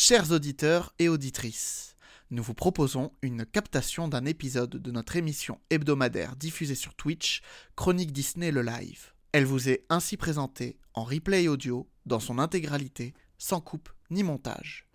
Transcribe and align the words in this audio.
Chers 0.00 0.30
auditeurs 0.30 0.94
et 1.00 1.08
auditrices, 1.08 1.96
nous 2.30 2.44
vous 2.44 2.54
proposons 2.54 3.10
une 3.20 3.44
captation 3.44 4.06
d'un 4.06 4.26
épisode 4.26 4.70
de 4.70 4.90
notre 4.92 5.16
émission 5.16 5.60
hebdomadaire 5.70 6.36
diffusée 6.36 6.76
sur 6.76 6.94
Twitch, 6.94 7.42
Chronique 7.74 8.12
Disney 8.12 8.52
le 8.52 8.62
live. 8.62 9.12
Elle 9.32 9.44
vous 9.44 9.68
est 9.68 9.84
ainsi 9.88 10.16
présentée 10.16 10.78
en 10.94 11.02
replay 11.02 11.48
audio 11.48 11.90
dans 12.06 12.20
son 12.20 12.38
intégralité, 12.38 13.12
sans 13.38 13.60
coupe 13.60 13.88
ni 14.10 14.22
montage. 14.22 14.86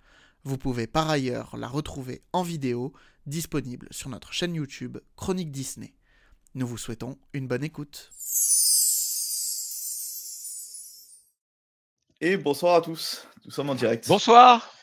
Vous 0.46 0.58
pouvez 0.58 0.88
par 0.88 1.10
ailleurs 1.10 1.58
la 1.58 1.68
retrouver 1.68 2.22
en 2.32 2.42
vidéo, 2.42 2.94
disponible 3.26 3.90
sur 3.92 4.08
notre 4.08 4.32
chaîne 4.32 4.56
YouTube 4.56 5.00
Chronique 5.18 5.52
Disney. 5.52 5.96
Nous 6.56 6.66
vous 6.66 6.78
souhaitons 6.78 7.20
une 7.34 7.50
bonne 7.50 7.66
écoute. 7.66 8.10
Et 12.22 12.38
bonsoir 12.38 12.76
à 12.76 12.82
tous, 12.82 13.28
nous 13.44 13.52
sommes 13.52 13.70
en 13.70 13.76
direct. 13.76 14.08
Bonsoir. 14.08 14.74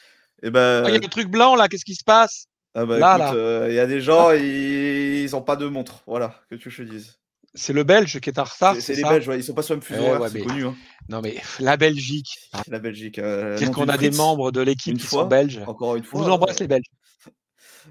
Et 0.42 0.50
ben, 0.50 0.82
Ah, 0.84 0.88
Il 0.88 0.92
y 0.94 0.96
a 0.96 1.00
le 1.00 1.08
truc 1.08 1.28
blanc 1.28 1.54
là, 1.56 1.68
qu'est-ce 1.68 1.84
qui 1.84 1.94
se 1.94 2.04
passe? 2.04 2.46
Ah 2.74 2.86
bah, 2.86 2.98
là, 2.98 3.16
écoute, 3.16 3.20
là. 3.20 3.34
euh, 3.34 3.66
il 3.68 3.74
y 3.74 3.78
a 3.80 3.86
des 3.86 4.00
gens, 4.00 4.30
ils, 4.30 5.22
ils 5.24 5.36
ont 5.36 5.42
pas 5.42 5.56
de 5.56 5.66
montre, 5.66 6.02
voilà, 6.06 6.40
que 6.50 6.54
tu 6.54 6.70
je 6.70 6.82
te 6.84 6.88
dise. 6.88 7.18
C'est 7.52 7.72
le 7.72 7.82
Belge 7.82 8.20
qui 8.20 8.30
est 8.30 8.38
en 8.38 8.44
retard. 8.44 8.76
C'est- 8.80 8.94
les 8.94 9.02
ça? 9.02 9.08
Belges, 9.08 9.26
ouais, 9.28 9.38
ils 9.40 9.42
sont 9.44 9.54
pas 9.54 9.62
sur 9.62 9.74
le 9.74 9.80
même 9.80 9.84
fuseau 9.84 10.02
Eh 10.04 10.06
horaire, 10.06 10.20
ouais, 10.20 10.28
c'est 10.30 10.40
connu, 10.42 10.64
hein. 10.66 10.76
Non 11.08 11.20
mais 11.20 11.36
la 11.58 11.76
Belgique. 11.76 12.38
la 12.68 12.78
Belgique. 12.78 13.18
euh, 13.18 13.56
Dire 13.56 13.72
qu'on 13.72 13.88
a 13.88 13.98
des 13.98 14.12
membres 14.12 14.52
de 14.52 14.60
l'équipe 14.60 14.96
qui 14.96 15.04
fois, 15.06 15.22
sont 15.22 15.28
belges. 15.28 15.60
Encore 15.66 15.96
une 15.96 16.04
fois. 16.04 16.22
vous 16.22 16.30
embrasse 16.30 16.56
euh, 16.58 16.60
les 16.60 16.68
Belges. 16.68 16.86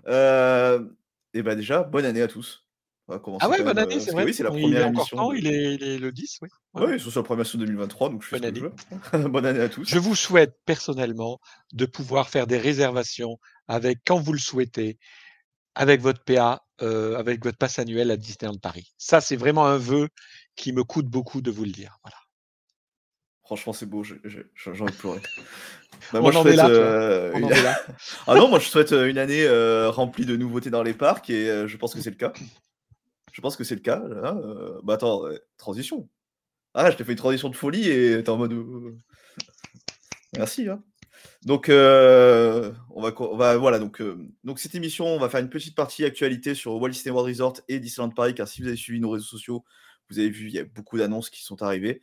euh, 0.07 0.85
et 1.33 1.41
ben 1.43 1.55
déjà, 1.55 1.83
bonne 1.83 2.05
année 2.05 2.21
à 2.21 2.27
tous. 2.29 2.65
Ah 3.41 3.49
ouais, 3.49 3.63
bonne 3.63 3.77
année, 3.77 3.95
euh, 3.95 3.99
c'est 3.99 4.11
vrai. 4.11 4.23
Oui, 4.25 4.33
c'est 4.33 4.43
la 4.43 4.49
il 4.51 4.61
première 4.61 4.81
est 4.81 4.83
encore 4.85 4.99
émission. 5.01 5.17
temps, 5.17 5.31
de- 5.31 5.37
il, 5.37 5.47
est, 5.47 5.73
il 5.75 5.83
est 5.83 5.97
le 5.97 6.11
10, 6.11 6.37
oui. 6.41 6.49
Ouais. 6.73 6.85
Ouais, 6.85 6.93
ils 6.95 6.99
sont 6.99 7.09
sur 7.09 7.21
la 7.21 7.25
première 7.25 7.41
émission 7.41 7.59
2023, 7.59 8.09
donc 8.09 8.23
je 8.23 8.37
Bonne 8.37 8.51
veux. 8.59 8.71
bonne 9.29 9.45
année 9.45 9.59
à 9.61 9.69
tous. 9.69 9.87
Je 9.87 9.97
vous 9.99 10.15
souhaite 10.15 10.55
personnellement 10.65 11.39
de 11.73 11.85
pouvoir 11.85 12.29
faire 12.29 12.45
des 12.47 12.57
réservations 12.57 13.37
avec, 13.67 13.99
quand 14.05 14.19
vous 14.19 14.33
le 14.33 14.39
souhaitez, 14.39 14.97
avec 15.75 16.01
votre 16.01 16.23
PA, 16.23 16.61
euh, 16.81 17.17
avec 17.17 17.43
votre 17.43 17.57
passe 17.57 17.79
annuel 17.79 18.11
à 18.11 18.17
Disneyland 18.17 18.57
Paris. 18.57 18.93
Ça, 18.97 19.21
c'est 19.21 19.35
vraiment 19.37 19.65
un 19.65 19.77
vœu 19.77 20.09
qui 20.55 20.73
me 20.73 20.83
coûte 20.83 21.05
beaucoup 21.07 21.41
de 21.41 21.51
vous 21.51 21.63
le 21.65 21.71
dire. 21.71 21.97
Voilà. 22.03 22.17
Franchement, 23.43 23.73
c'est 23.73 23.87
beau, 23.87 24.03
j'ai 24.03 24.15
envie 24.67 24.91
de 24.91 24.97
pleurer. 24.97 25.21
Bah, 26.13 26.19
On 26.19 26.21
moi, 26.21 26.31
je 26.31 26.37
en 26.37 26.41
est 26.41 26.43
souhaite 26.43 26.55
là, 26.57 26.69
euh, 26.69 27.31
On 27.33 27.39
une- 27.39 27.45
en 27.45 27.49
est 27.49 27.63
là. 27.63 27.79
Ah 28.27 28.35
non, 28.35 28.47
moi 28.47 28.59
je 28.59 28.67
souhaite 28.67 28.91
une 28.91 29.17
année 29.17 29.43
euh, 29.43 29.89
remplie 29.89 30.25
de 30.25 30.35
nouveautés 30.35 30.69
dans 30.69 30.83
les 30.83 30.93
parcs 30.93 31.29
et 31.31 31.49
euh, 31.49 31.67
je 31.67 31.75
pense 31.75 31.95
que 31.95 32.01
c'est 32.01 32.11
le 32.11 32.15
cas. 32.15 32.31
Je 33.31 33.41
pense 33.41 33.55
que 33.55 33.63
c'est 33.63 33.75
le 33.75 33.81
cas. 33.81 33.99
Là. 34.07 34.35
euh, 34.35 34.79
Bah 34.83 34.95
attends, 34.95 35.23
transition. 35.57 36.09
Ah, 36.73 36.91
je 36.91 36.97
t'ai 36.97 37.03
fait 37.03 37.13
une 37.13 37.17
transition 37.17 37.49
de 37.49 37.55
folie 37.55 37.89
et 37.89 38.23
t'es 38.23 38.29
en 38.29 38.37
mode. 38.37 38.53
Merci. 40.37 40.69
Hein. 40.69 40.83
Donc, 41.43 41.67
on, 41.69 43.37
va. 43.37 43.57
Voilà, 43.57 43.79
donc, 43.79 44.01
cette 44.57 44.75
émission, 44.75 45.07
on 45.07 45.19
va 45.19 45.29
faire 45.29 45.39
une 45.39 45.49
petite 45.49 45.75
partie 45.75 46.05
actualité 46.05 46.53
sur 46.55 46.75
Walt 46.75 46.89
Disney 46.89 47.11
World 47.11 47.29
Resort 47.29 47.53
et 47.67 47.79
Disneyland 47.79 48.11
Paris, 48.11 48.35
car 48.35 48.47
si 48.47 48.61
vous 48.61 48.67
avez 48.67 48.77
suivi 48.77 48.99
nos 48.99 49.09
réseaux 49.09 49.25
sociaux, 49.25 49.63
vous 50.09 50.19
avez 50.19 50.29
vu, 50.29 50.47
il 50.47 50.53
y 50.53 50.59
a 50.59 50.63
beaucoup 50.63 50.97
d'annonces 50.97 51.29
qui 51.29 51.43
sont 51.43 51.61
arrivées. 51.61 52.01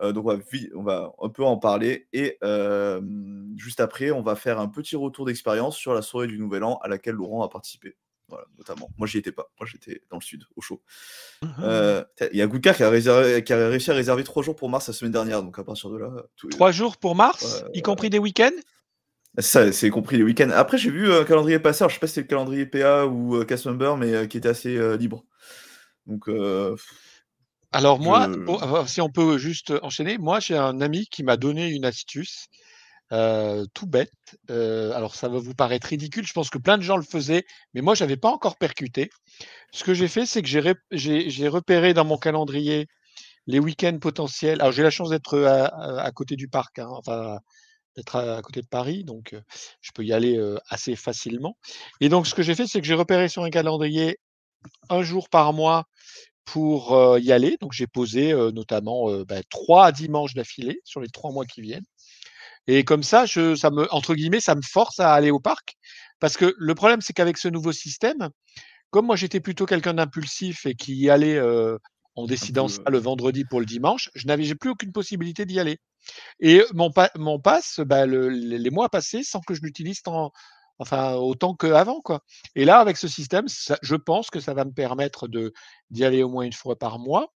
Donc 0.00 0.26
on 0.74 0.82
va, 0.82 1.12
un 1.20 1.28
peu 1.28 1.44
en 1.44 1.56
parler 1.56 2.06
et 2.12 2.38
juste 3.56 3.80
après 3.80 4.12
on 4.12 4.22
va 4.22 4.36
faire 4.36 4.60
un 4.60 4.68
petit 4.68 4.94
retour 4.94 5.26
d'expérience 5.26 5.76
sur 5.76 5.92
la 5.92 6.02
soirée 6.02 6.28
du 6.28 6.38
Nouvel 6.38 6.62
An 6.62 6.78
à 6.82 6.88
laquelle 6.88 7.16
Laurent 7.16 7.42
a 7.42 7.48
participé. 7.48 7.96
Voilà, 8.28 8.44
notamment. 8.58 8.90
Moi 8.98 9.06
j'y 9.06 9.18
étais 9.18 9.32
pas, 9.32 9.50
moi 9.58 9.66
j'étais 9.70 10.02
dans 10.10 10.18
le 10.18 10.22
sud, 10.22 10.44
au 10.56 10.60
chaud. 10.60 10.82
Euh, 11.60 12.04
Il 12.32 12.36
y 12.38 12.42
a 12.42 12.46
Goudka 12.46 12.74
qui, 12.74 12.82
a 12.82 12.90
réservé- 12.90 13.42
qui 13.42 13.52
a 13.54 13.68
réussi 13.68 13.90
à 13.90 13.94
réserver 13.94 14.22
trois 14.24 14.42
jours 14.42 14.54
pour 14.54 14.68
mars 14.68 14.86
la 14.88 14.92
semaine 14.94 15.12
dernière, 15.12 15.42
donc 15.42 15.58
à 15.58 15.64
partir 15.64 15.88
de 15.90 15.96
là, 15.98 16.10
Trois 16.50 16.70
jours 16.70 16.98
pour 16.98 17.14
mars, 17.14 17.62
Ouais, 17.64 17.78
y 17.78 17.82
compris 17.82 18.10
des 18.10 18.18
week-ends? 18.18 18.50
Ça 19.38 19.72
c'est 19.72 19.90
compris 19.90 20.16
les 20.18 20.24
week-ends. 20.24 20.50
Après 20.50 20.78
j'ai 20.78 20.90
vu 20.90 21.12
un 21.12 21.24
calendrier 21.24 21.58
passer, 21.58 21.82
alors 21.82 21.90
je 21.90 21.94
sais 21.94 22.00
pas 22.00 22.06
si 22.06 22.14
c'était 22.14 22.22
le 22.22 22.28
calendrier 22.28 22.66
PA 22.66 23.06
ou 23.06 23.36
euh, 23.36 23.44
Cast 23.44 23.66
Member, 23.66 23.96
mais 23.96 24.12
euh, 24.12 24.26
qui 24.26 24.36
était 24.36 24.48
assez 24.48 24.76
euh, 24.76 24.96
libre. 24.96 25.24
Donc 26.06 26.28
Alors 27.72 28.00
moi, 28.00 28.28
Je- 28.32 28.38
pour- 28.40 28.88
si 28.88 29.00
on 29.00 29.10
peut 29.10 29.38
juste 29.38 29.72
enchaîner, 29.82 30.18
moi 30.18 30.40
j'ai 30.40 30.56
un 30.56 30.80
ami 30.80 31.06
qui 31.06 31.22
m'a 31.22 31.36
donné 31.36 31.68
une 31.68 31.84
astuce 31.84 32.46
euh, 33.12 33.64
tout 33.74 33.86
bête. 33.86 34.12
Alors 34.48 35.14
ça 35.14 35.28
va 35.28 35.38
vous 35.38 35.54
paraître 35.54 35.88
ridicule, 35.88 36.26
je 36.26 36.32
pense 36.32 36.50
que 36.50 36.58
plein 36.58 36.76
de 36.78 36.82
gens 36.82 36.96
le 36.96 37.02
faisaient, 37.02 37.44
mais 37.74 37.80
moi 37.80 37.94
j'avais 37.94 38.16
pas 38.16 38.30
encore 38.30 38.56
percuté. 38.56 39.10
Ce 39.72 39.84
que 39.84 39.94
j'ai 39.94 40.08
fait, 40.08 40.26
c'est 40.26 40.42
que 40.42 40.48
j'ai 40.48 40.60
rep- 40.60 40.78
j'ai 40.90 41.30
j'ai 41.30 41.48
repéré 41.48 41.94
dans 41.94 42.04
mon 42.04 42.18
calendrier 42.18 42.86
les 43.46 43.58
week-ends 43.60 43.98
potentiels. 44.00 44.60
Alors 44.60 44.72
j'ai 44.72 44.82
la 44.82 44.90
chance 44.90 45.10
d'être 45.10 45.38
à, 45.38 46.10
côté 46.12 46.36
du 46.36 46.48
parc, 46.48 46.78
hein, 46.78 46.88
enfin 46.90 47.38
d'être 47.96 48.16
à, 48.16 48.42
côté 48.42 48.60
de 48.62 48.66
Paris, 48.66 49.04
donc 49.04 49.34
je 49.80 49.90
peux 49.94 50.04
y 50.04 50.12
aller 50.12 50.38
assez 50.68 50.96
facilement. 50.96 51.56
Et 52.00 52.08
donc 52.10 52.26
ce 52.26 52.34
que 52.34 52.42
j'ai 52.42 52.54
fait, 52.54 52.66
c'est 52.66 52.80
que 52.80 52.86
j'ai 52.86 52.94
repéré 52.94 53.28
sur 53.28 53.44
un 53.44 53.50
calendrier 53.50 54.18
un 54.90 55.02
jour 55.02 55.28
par 55.30 55.52
mois 55.54 55.84
pour 56.44 57.18
y 57.18 57.32
aller. 57.32 57.56
Donc 57.60 57.72
j'ai 57.72 57.86
posé 57.86 58.32
notamment 58.52 59.10
bah, 59.24 59.42
trois 59.50 59.92
dimanches 59.92 60.34
d'affilée 60.34 60.80
sur 60.84 61.00
les 61.00 61.08
trois 61.08 61.32
mois 61.32 61.46
qui 61.46 61.62
viennent. 61.62 61.86
Et 62.68 62.84
comme 62.84 63.02
ça, 63.02 63.26
je, 63.26 63.56
ça 63.56 63.70
me, 63.70 63.92
entre 63.94 64.14
guillemets, 64.14 64.40
ça 64.40 64.54
me 64.54 64.62
force 64.62 65.00
à 65.00 65.12
aller 65.14 65.32
au 65.32 65.40
parc. 65.40 65.76
Parce 66.20 66.36
que 66.36 66.54
le 66.58 66.74
problème, 66.76 67.00
c'est 67.02 67.14
qu'avec 67.14 67.38
ce 67.38 67.48
nouveau 67.48 67.72
système, 67.72 68.30
comme 68.90 69.06
moi 69.06 69.16
j'étais 69.16 69.40
plutôt 69.40 69.66
quelqu'un 69.66 69.94
d'impulsif 69.94 70.66
et 70.66 70.74
qui 70.74 70.94
y 70.96 71.10
allait 71.10 71.38
euh, 71.38 71.78
en 72.16 72.26
décidant 72.26 72.68
peu, 72.68 72.72
ça 72.74 72.82
le 72.90 72.98
vendredi 72.98 73.44
pour 73.44 73.60
le 73.60 73.66
dimanche, 73.66 74.10
je 74.14 74.26
n'avais 74.26 74.54
plus 74.56 74.70
aucune 74.70 74.92
possibilité 74.92 75.46
d'y 75.46 75.60
aller. 75.60 75.78
Et 76.40 76.62
mon, 76.74 76.90
pa- 76.92 77.10
mon 77.16 77.40
pass, 77.40 77.80
bah, 77.86 78.06
le- 78.06 78.28
les 78.30 78.58
les 78.58 78.70
mois 78.70 78.88
passés 78.90 79.22
sans 79.24 79.40
que 79.40 79.54
je 79.54 79.62
l'utilise 79.62 80.02
tant, 80.02 80.32
enfin 80.78 81.14
autant 81.14 81.54
qu'avant, 81.54 82.00
quoi. 82.02 82.22
Et 82.56 82.64
là, 82.64 82.80
avec 82.80 82.96
ce 82.96 83.08
système, 83.08 83.48
ça- 83.48 83.78
je 83.82 83.96
pense 83.96 84.30
que 84.30 84.40
ça 84.40 84.54
va 84.54 84.64
me 84.64 84.72
permettre 84.72 85.28
de 85.28 85.52
d'y 85.90 86.04
aller 86.04 86.22
au 86.22 86.28
moins 86.30 86.44
une 86.44 86.52
fois 86.52 86.76
par 86.78 86.98
mois. 86.98 87.32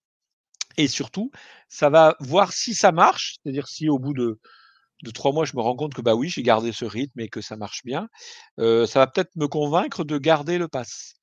Et 0.77 0.89
surtout, 0.89 1.31
ça 1.69 1.91
va 1.91 2.17
voir 2.21 2.53
si 2.53 2.75
ça 2.75 2.93
marche, 2.93 3.37
c'est-à-dire 3.43 3.69
si 3.69 3.89
au 3.89 3.99
bout 3.99 4.15
de, 4.15 4.39
de 5.03 5.11
trois 5.11 5.33
mois, 5.33 5.45
je 5.45 5.57
me 5.57 5.63
rends 5.63 5.77
compte 5.77 5.95
que 5.95 6.03
bah 6.03 6.15
oui, 6.15 6.29
j'ai 6.29 6.43
gardé 6.43 6.73
ce 6.73 6.85
rythme 6.85 7.21
et 7.21 7.29
que 7.29 7.41
ça 7.41 7.57
marche 7.57 7.83
bien, 7.85 8.09
euh, 8.59 8.87
ça 8.87 9.01
va 9.01 9.07
peut-être 9.07 9.35
me 9.37 9.49
convaincre 9.49 10.05
de 10.05 10.19
garder 10.19 10.59
le 10.59 10.69
pass. 10.69 11.15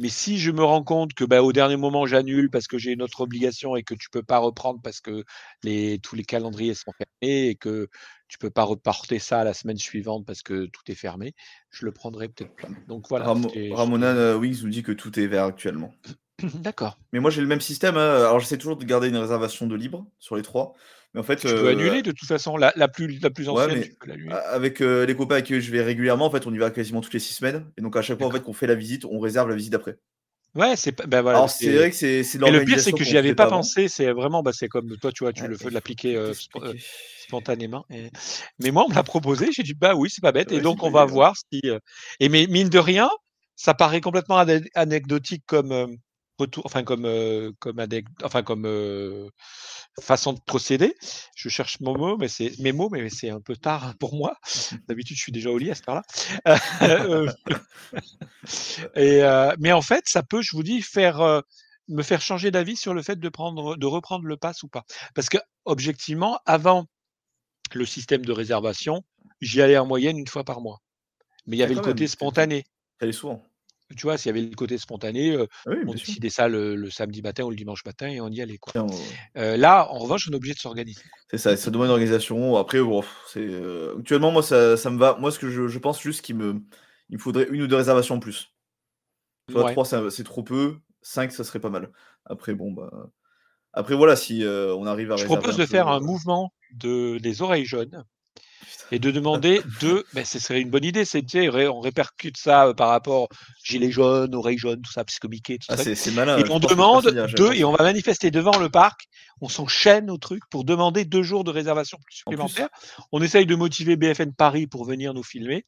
Mais 0.00 0.08
si 0.08 0.38
je 0.38 0.52
me 0.52 0.62
rends 0.62 0.84
compte 0.84 1.12
que 1.14 1.24
bah, 1.24 1.42
au 1.42 1.52
dernier 1.52 1.76
moment 1.76 2.06
j'annule 2.06 2.50
parce 2.50 2.68
que 2.68 2.78
j'ai 2.78 2.92
une 2.92 3.02
autre 3.02 3.20
obligation 3.20 3.74
et 3.74 3.82
que 3.82 3.94
tu 3.94 4.10
peux 4.10 4.22
pas 4.22 4.38
reprendre 4.38 4.80
parce 4.80 5.00
que 5.00 5.24
les, 5.64 5.98
tous 5.98 6.14
les 6.14 6.22
calendriers 6.22 6.74
sont 6.74 6.92
fermés 6.92 7.48
et 7.48 7.54
que 7.56 7.88
tu 8.28 8.38
peux 8.38 8.50
pas 8.50 8.62
reporter 8.62 9.18
ça 9.18 9.40
à 9.40 9.44
la 9.44 9.54
semaine 9.54 9.78
suivante 9.78 10.24
parce 10.24 10.42
que 10.42 10.66
tout 10.66 10.82
est 10.86 10.94
fermé, 10.94 11.34
je 11.70 11.84
le 11.84 11.90
prendrai 11.92 12.28
peut-être 12.28 12.54
pas. 12.54 12.68
Donc 12.86 13.08
voilà. 13.08 13.34
C'était- 13.42 13.70
Ramona 13.72 14.08
euh, 14.14 14.36
Wings 14.36 14.62
nous 14.62 14.70
dit 14.70 14.84
que 14.84 14.92
tout 14.92 15.18
est 15.18 15.26
vert 15.26 15.44
actuellement. 15.44 15.92
D'accord. 16.54 16.98
Mais 17.12 17.20
moi 17.20 17.30
j'ai 17.30 17.40
le 17.40 17.46
même 17.46 17.60
système. 17.60 17.96
hein. 17.96 18.16
Alors 18.16 18.40
j'essaie 18.40 18.58
toujours 18.58 18.76
de 18.76 18.84
garder 18.84 19.08
une 19.08 19.16
réservation 19.16 19.66
de 19.66 19.74
libre 19.74 20.06
sur 20.18 20.36
les 20.36 20.42
trois. 20.42 20.74
Mais 21.14 21.20
en 21.20 21.22
fait, 21.22 21.36
Tu 21.36 21.46
peux 21.46 21.68
euh, 21.68 21.72
annuler 21.72 22.02
de 22.02 22.12
toute 22.12 22.28
façon. 22.28 22.56
La, 22.58 22.70
la 22.76 22.86
plus, 22.86 23.18
la 23.20 23.30
plus 23.30 23.48
Ouais, 23.48 23.64
ancienne, 23.64 23.82
tu 23.82 23.94
peux 23.94 24.12
a- 24.30 24.36
avec 24.50 24.82
euh, 24.82 25.06
les 25.06 25.16
copains 25.16 25.36
avec 25.36 25.46
qui 25.46 25.58
je 25.58 25.72
vais 25.72 25.82
régulièrement, 25.82 26.26
en 26.26 26.30
fait, 26.30 26.46
on 26.46 26.52
y 26.52 26.58
va 26.58 26.70
quasiment 26.70 27.00
toutes 27.00 27.14
les 27.14 27.18
six 27.18 27.32
semaines. 27.32 27.64
Et 27.78 27.80
donc 27.80 27.96
à 27.96 28.02
chaque 28.02 28.18
fois 28.18 28.26
en 28.26 28.30
fait 28.30 28.42
qu'on 28.42 28.52
fait 28.52 28.66
la 28.66 28.74
visite, 28.74 29.04
on 29.06 29.18
réserve 29.18 29.48
la 29.48 29.56
visite 29.56 29.72
d'après. 29.72 29.96
Ouais, 30.54 30.76
c'est. 30.76 30.94
Ben 31.06 31.22
voilà, 31.22 31.38
Alors 31.38 31.50
c'est- 31.50 31.74
vrai 31.74 31.90
que 31.90 31.96
c'est 31.96 32.20
Et 32.20 32.50
le 32.50 32.64
pire, 32.64 32.80
c'est 32.80 32.92
que 32.92 33.04
j'y 33.04 33.16
avais 33.18 33.34
pas 33.34 33.46
pensé. 33.48 33.88
C'est 33.88 34.12
vraiment, 34.12 34.42
bah, 34.42 34.52
c'est 34.54 34.68
comme 34.68 34.96
toi, 34.98 35.12
tu 35.12 35.24
vois, 35.24 35.32
tu 35.32 35.42
Ouais, 35.42 35.48
le 35.48 35.56
fais 35.56 35.68
de 35.70 35.74
l'appliquer 35.74 36.16
euh, 36.16 36.32
spontanément. 37.26 37.84
Et- 37.90 38.10
Mais 38.58 38.70
moi, 38.70 38.84
on 38.86 38.90
me 38.90 38.94
l'a 38.94 39.02
proposé. 39.02 39.48
J'ai 39.52 39.62
dit, 39.62 39.74
bah 39.74 39.94
oui, 39.94 40.08
c'est 40.10 40.22
pas 40.22 40.32
bête. 40.32 40.50
Et 40.52 40.56
Ouais, 40.56 40.60
donc, 40.60 40.82
on 40.82 40.90
va 40.90 41.02
évident. 41.02 41.14
voir 41.14 41.34
si. 41.36 41.60
Et 42.20 42.28
mais 42.28 42.46
mine 42.48 42.68
de 42.68 42.78
rien, 42.78 43.08
ça 43.56 43.74
paraît 43.74 44.00
complètement 44.00 44.38
ane- 44.38 44.66
anecdotique 44.74 45.44
comme 45.46 45.96
retour, 46.38 46.62
enfin 46.66 46.84
comme 46.84 47.04
euh, 47.04 47.52
comme 47.58 47.84
enfin 48.22 48.42
comme 48.42 48.64
euh, 48.66 49.28
façon 50.00 50.32
de 50.32 50.40
procéder. 50.40 50.94
Je 51.36 51.48
cherche 51.48 51.80
mon 51.80 51.96
mot, 51.96 52.16
mais 52.16 52.28
c'est 52.28 52.58
mes 52.60 52.72
mots, 52.72 52.88
mais 52.90 53.10
c'est 53.10 53.30
un 53.30 53.40
peu 53.40 53.56
tard 53.56 53.94
pour 53.98 54.14
moi. 54.14 54.36
D'habitude, 54.88 55.16
je 55.16 55.22
suis 55.22 55.32
déjà 55.32 55.50
au 55.50 55.58
lit 55.58 55.70
à 55.70 55.74
cette 55.74 55.88
heure-là. 55.88 56.02
Euh, 56.82 57.30
et 58.94 59.20
mais 59.58 59.72
en 59.72 59.82
fait, 59.82 60.04
ça 60.06 60.22
peut, 60.22 60.42
je 60.42 60.56
vous 60.56 60.62
dis, 60.62 60.80
faire 60.80 61.42
me 61.88 62.02
faire 62.02 62.20
changer 62.20 62.50
d'avis 62.50 62.76
sur 62.76 62.94
le 62.94 63.02
fait 63.02 63.16
de 63.16 63.28
prendre, 63.28 63.76
de 63.76 63.86
reprendre 63.86 64.26
le 64.26 64.36
pass 64.36 64.62
ou 64.62 64.68
pas. 64.68 64.84
Parce 65.14 65.28
que 65.28 65.38
objectivement, 65.64 66.38
avant 66.46 66.86
le 67.74 67.84
système 67.84 68.24
de 68.24 68.32
réservation, 68.32 69.02
j'y 69.40 69.60
allais 69.62 69.78
en 69.78 69.86
moyenne 69.86 70.18
une 70.18 70.26
fois 70.26 70.44
par 70.44 70.60
mois. 70.60 70.78
Mais 71.46 71.56
il 71.56 71.60
y 71.60 71.62
avait 71.62 71.74
le 71.74 71.80
même, 71.80 71.90
côté 71.90 72.06
c'est- 72.06 72.12
spontané. 72.12 72.64
Est 73.00 73.12
souvent. 73.12 73.42
Tu 73.96 74.02
vois, 74.02 74.18
s'il 74.18 74.34
y 74.34 74.38
avait 74.38 74.46
le 74.46 74.54
côté 74.54 74.76
spontané, 74.76 75.32
euh, 75.32 75.46
Ah 75.66 75.70
oui, 75.70 75.76
on 75.86 75.92
sûr. 75.92 76.06
décidait 76.06 76.28
ça 76.30 76.48
le, 76.48 76.76
le 76.76 76.90
samedi 76.90 77.22
matin 77.22 77.44
ou 77.44 77.50
le 77.50 77.56
dimanche 77.56 77.84
matin 77.84 78.08
et 78.08 78.20
on 78.20 78.28
y 78.28 78.42
allait. 78.42 78.58
Quoi. 78.58 78.74
Euh, 79.36 79.56
là, 79.56 79.88
en 79.90 79.98
revanche, 79.98 80.28
on 80.28 80.32
est 80.32 80.36
obligé 80.36 80.54
de 80.54 80.58
s'organiser. 80.58 81.02
C'est 81.30 81.38
ça, 81.38 81.56
ça 81.56 81.70
demande 81.70 81.86
une 81.86 81.92
organisation. 81.92 82.56
Après, 82.56 82.80
bon, 82.80 83.02
c'est 83.28 83.48
actuellement 83.98 84.30
moi 84.30 84.42
ça, 84.42 84.76
ça 84.76 84.90
me 84.90 84.98
va. 84.98 85.16
Moi, 85.18 85.30
ce 85.30 85.38
que 85.38 85.48
je, 85.48 85.68
je 85.68 85.78
pense 85.78 86.00
juste 86.02 86.22
qu'il 86.22 86.36
me, 86.36 86.60
il 87.08 87.16
me 87.16 87.18
faudrait 87.20 87.48
une 87.50 87.62
ou 87.62 87.66
deux 87.66 87.76
réservations 87.76 88.16
en 88.16 88.20
plus. 88.20 88.52
Soit 89.50 89.64
Ouais. 89.64 89.72
trois, 89.72 89.84
c'est 90.10 90.24
trop 90.24 90.42
peu. 90.42 90.76
5, 91.00 91.32
ça 91.32 91.44
serait 91.44 91.60
pas 91.60 91.70
mal. 91.70 91.90
Après, 92.26 92.54
bon, 92.54 92.72
bah. 92.72 92.90
Après, 93.72 93.94
voilà, 93.94 94.16
si 94.16 94.42
on 94.44 94.86
arrive 94.86 95.12
à 95.12 95.16
Je 95.16 95.24
propose 95.24 95.56
de 95.56 95.64
faire 95.64 95.88
un 95.88 95.98
euh, 95.98 96.04
mouvement 96.04 96.52
de, 96.74 97.18
des 97.18 97.42
oreilles 97.42 97.64
jaunes 97.64 98.04
et 98.90 98.98
de 98.98 99.10
demander 99.10 99.60
deux, 99.80 100.04
ben, 100.14 100.24
ce 100.24 100.38
serait 100.38 100.60
une 100.60 100.70
bonne 100.70 100.84
idée, 100.84 101.04
c'est 101.04 101.22
tu 101.22 101.40
sais, 101.40 101.48
ré- 101.48 101.68
on 101.68 101.80
répercute 101.80 102.36
ça 102.36 102.68
euh, 102.68 102.74
par 102.74 102.88
rapport 102.88 103.28
gilets 103.64 103.90
jaunes, 103.90 104.34
oreilles 104.34 104.58
jaunes, 104.58 104.80
tout 104.82 104.92
ça, 104.92 105.04
psychomiqué, 105.04 105.58
tout 105.58 105.66
Ah, 105.70 105.76
ça. 105.76 105.94
c'est 105.94 106.10
malin. 106.12 106.38
Et 106.38 106.46
je 106.46 106.50
on 106.50 106.58
demande 106.58 107.04
deux, 107.36 107.52
et 107.52 107.64
on 107.64 107.72
va 107.72 107.84
manifester 107.84 108.30
devant 108.30 108.58
le 108.58 108.68
parc. 108.70 109.02
On 109.40 109.48
s'enchaîne 109.48 110.10
au 110.10 110.18
truc 110.18 110.42
pour 110.50 110.64
demander 110.64 111.04
deux 111.04 111.22
jours 111.22 111.44
de 111.44 111.50
réservation 111.50 111.98
plus. 112.04 112.16
supplémentaires. 112.16 112.68
On 113.12 113.22
essaye 113.22 113.46
de 113.46 113.54
motiver 113.54 113.96
BFN 113.96 114.32
Paris 114.32 114.66
pour 114.66 114.84
venir 114.84 115.14
nous 115.14 115.22
filmer. 115.22 115.64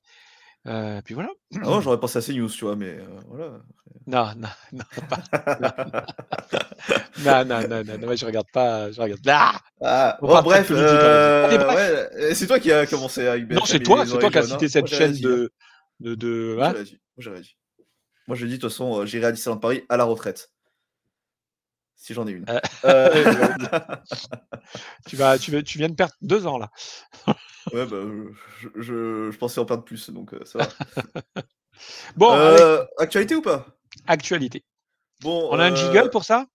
Euh, 0.67 1.01
puis 1.03 1.15
voilà. 1.15 1.31
Ah, 1.65 1.81
j'aurais 1.83 1.99
pensé 1.99 2.19
à 2.19 2.23
CNews, 2.23 2.49
tu 2.51 2.65
vois, 2.67 2.77
mais 2.77 2.99
euh, 2.99 3.07
voilà. 3.29 3.61
Non, 4.07 4.33
non, 4.37 4.49
non, 4.73 4.85
pas. 5.09 6.07
Non, 7.19 7.45
non, 7.45 7.69
non, 7.69 7.85
non, 7.85 7.99
non, 7.99 8.07
moi, 8.07 8.17
je 8.17 8.27
regarde 8.27 8.47
pas. 8.53 8.91
Je 8.93 9.01
regarde. 9.01 9.21
Ah 9.27 9.59
Ah, 9.83 10.19
On 10.21 10.27
bon, 10.29 10.37
de 10.39 10.43
bref, 10.43 10.71
euh, 10.71 11.47
Allez, 11.47 11.59
bref. 11.59 12.11
ouais, 12.21 12.35
c'est 12.35 12.47
toi 12.47 12.61
qui 12.61 12.71
as 12.73 12.87
commencé 12.87 13.23
BFM 13.23 13.55
non, 13.55 13.65
c'est 13.65 13.81
toi, 13.81 14.05
c'est 14.05 14.19
toi 14.19 14.31
qui 14.31 14.39
as 14.39 14.43
cité 14.49 14.69
cette 14.69 14.91
Moi, 14.91 14.99
chaîne 14.99 15.12
dit, 15.12 15.25
hein. 15.25 15.29
de, 15.29 15.53
de, 16.01 16.15
de- 16.15 16.55
Moi, 16.57 16.67
hein? 16.67 16.73
j'avais 16.73 16.85
dit. 16.85 17.01
Moi, 17.17 17.25
j'avais 17.25 17.41
dit. 17.41 17.57
Moi, 18.27 18.37
je 18.37 18.47
dis, 18.47 18.57
de 18.57 18.61
toute 18.61 18.71
façon, 18.71 19.01
euh, 19.01 19.07
j'irai 19.07 19.27
à 19.27 19.33
Disneyland 19.33 19.59
Paris 19.59 19.85
à 19.89 19.97
la 19.97 20.05
retraite. 20.05 20.51
Si 21.97 22.15
j'en 22.15 22.27
ai 22.27 22.33
une. 22.33 22.47
Tu 25.07 25.17
vas, 25.17 25.39
tu 25.39 25.62
tu 25.65 25.79
viens 25.79 25.89
de 25.89 25.95
perdre 25.95 26.15
deux 26.23 26.47
ans 26.47 26.59
là. 26.59 26.71
Ouais, 27.73 27.87
bah, 27.87 27.97
je, 28.61 28.69
je, 28.77 29.31
je 29.31 29.39
pensais 29.39 29.61
en 29.61 29.65
perdre 29.67 29.85
plus, 29.85 30.11
donc 30.11 30.35
euh, 30.35 30.45
ça 30.45 30.59
va. 30.59 30.69
Bon, 32.17 32.35
Euh, 32.35 32.85
actualité 32.99 33.35
ou 33.35 33.43
pas? 33.43 33.67
Actualité. 34.07 34.62
Bon, 35.23 35.49
On 35.51 35.59
a 35.59 35.65
un 35.67 35.73
euh, 35.73 35.77
jingle 35.77 36.11
pour 36.11 36.25
ça? 36.25 36.47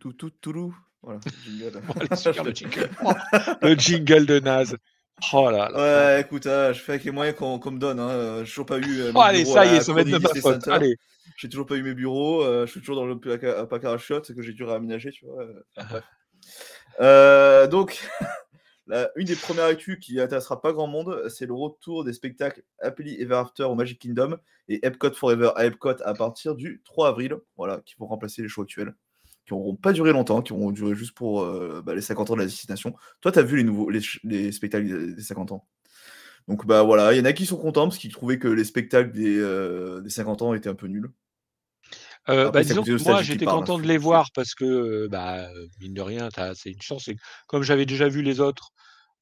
Tout, 0.00 0.12
tout, 0.12 0.30
toulou. 0.30 0.76
Voilà, 1.02 1.20
jingle. 1.44 1.80
Bon, 1.86 1.94
allez, 2.00 2.16
super, 2.16 2.44
le 2.44 2.52
jingle. 2.52 2.90
Oh, 3.04 3.12
le 3.62 3.74
jingle 3.74 4.26
de 4.26 4.40
Naz. 4.40 4.76
Oh 5.32 5.50
là 5.50 5.68
là. 5.70 6.14
Ouais, 6.16 6.20
écoute, 6.22 6.46
euh, 6.46 6.72
je 6.72 6.80
fais 6.80 6.92
avec 6.92 7.04
les 7.04 7.10
moyens 7.12 7.36
qu'on 7.38 7.58
qu'on 7.58 7.70
me 7.70 7.78
donne. 7.78 8.00
Hein. 8.00 8.38
J'ai 8.44 8.50
toujours 8.50 8.66
pas 8.66 8.78
eu. 8.78 9.00
euh, 9.00 9.12
Oh, 9.14 9.20
allez, 9.20 9.44
ça 9.44 9.64
y 9.64 9.76
est, 9.76 9.80
ça 9.80 9.92
va 9.92 10.00
être 10.00 10.08
de 10.10 10.18
ma 10.18 10.34
faute. 10.34 10.66
Allez. 10.68 10.96
J'ai 11.36 11.48
toujours 11.48 11.66
pas 11.66 11.76
eu 11.76 11.82
mes 11.82 11.94
bureaux. 11.94 12.42
euh, 12.42 12.66
je 12.66 12.72
suis 12.72 12.80
toujours 12.80 12.96
dans 12.96 13.06
le 13.06 13.18
placard 13.20 13.92
à 13.92 13.98
chiottes 13.98 14.34
que 14.34 14.42
j'ai 14.42 14.52
dû 14.52 14.64
réaménager, 14.64 15.10
tu 15.12 15.26
vois. 15.26 15.46
donc, 17.68 18.08
une 19.16 19.26
des 19.26 19.36
premières 19.36 19.64
actus 19.64 19.98
qui 19.98 20.20
intéressera 20.20 20.60
pas 20.60 20.72
grand 20.72 20.86
monde, 20.86 21.28
c'est 21.28 21.46
le 21.46 21.54
retour 21.54 22.04
des 22.04 22.12
spectacles 22.12 22.62
Happily 22.80 23.20
Ever 23.20 23.36
After 23.36 23.64
au 23.64 23.74
Magic 23.74 23.98
Kingdom 23.98 24.36
et 24.68 24.84
Epcot 24.86 25.12
Forever 25.12 25.50
à 25.56 25.66
Epcot 25.66 26.02
à 26.04 26.14
partir 26.14 26.54
du 26.54 26.82
3 26.84 27.08
avril. 27.08 27.36
Voilà, 27.56 27.80
qui 27.84 27.94
vont 27.98 28.06
remplacer 28.06 28.42
les 28.42 28.48
shows 28.48 28.62
actuels, 28.62 28.94
qui 29.46 29.54
n'auront 29.54 29.76
pas 29.76 29.92
duré 29.92 30.12
longtemps, 30.12 30.42
qui 30.42 30.52
auront 30.52 30.70
duré 30.70 30.94
juste 30.94 31.14
pour 31.14 31.42
euh, 31.42 31.82
bah, 31.84 31.94
les 31.94 32.02
50 32.02 32.30
ans 32.30 32.34
de 32.34 32.40
la 32.40 32.46
destination. 32.46 32.94
Toi, 33.20 33.32
tu 33.32 33.38
as 33.38 33.42
vu 33.42 33.56
les 33.56 33.64
nouveaux 33.64 33.88
les, 33.90 34.52
spectacles 34.52 34.86
des 34.86 35.14
des 35.14 35.22
50 35.22 35.52
ans? 35.52 35.66
Donc 36.46 36.66
bah 36.66 36.82
voilà, 36.82 37.14
il 37.14 37.18
y 37.18 37.20
en 37.20 37.24
a 37.24 37.32
qui 37.32 37.46
sont 37.46 37.56
contents 37.56 37.88
parce 37.88 37.96
qu'ils 37.98 38.12
trouvaient 38.12 38.38
que 38.38 38.48
les 38.48 38.64
spectacles 38.64 39.12
des, 39.12 39.38
euh, 39.38 40.02
des 40.02 40.10
50 40.10 40.42
ans 40.42 40.54
étaient 40.54 40.68
un 40.68 40.74
peu 40.74 40.88
nuls. 40.88 41.10
Euh, 42.28 42.48
Après, 42.48 42.60
bah, 42.60 42.64
disons 42.64 42.82
que 42.82 43.02
moi, 43.08 43.22
j'étais 43.22 43.44
parle, 43.44 43.58
content 43.58 43.78
hein, 43.78 43.82
de 43.82 43.86
les 43.86 43.98
voir 43.98 44.28
parce 44.34 44.54
que, 44.54 44.64
euh, 44.64 45.08
bah, 45.10 45.48
mine 45.80 45.94
de 45.94 46.02
rien, 46.02 46.28
c'est 46.54 46.70
une 46.70 46.82
chance. 46.82 47.08
Et 47.08 47.16
comme 47.48 47.62
j'avais 47.62 47.86
déjà 47.86 48.08
vu 48.08 48.22
les 48.22 48.40
autres, 48.40 48.70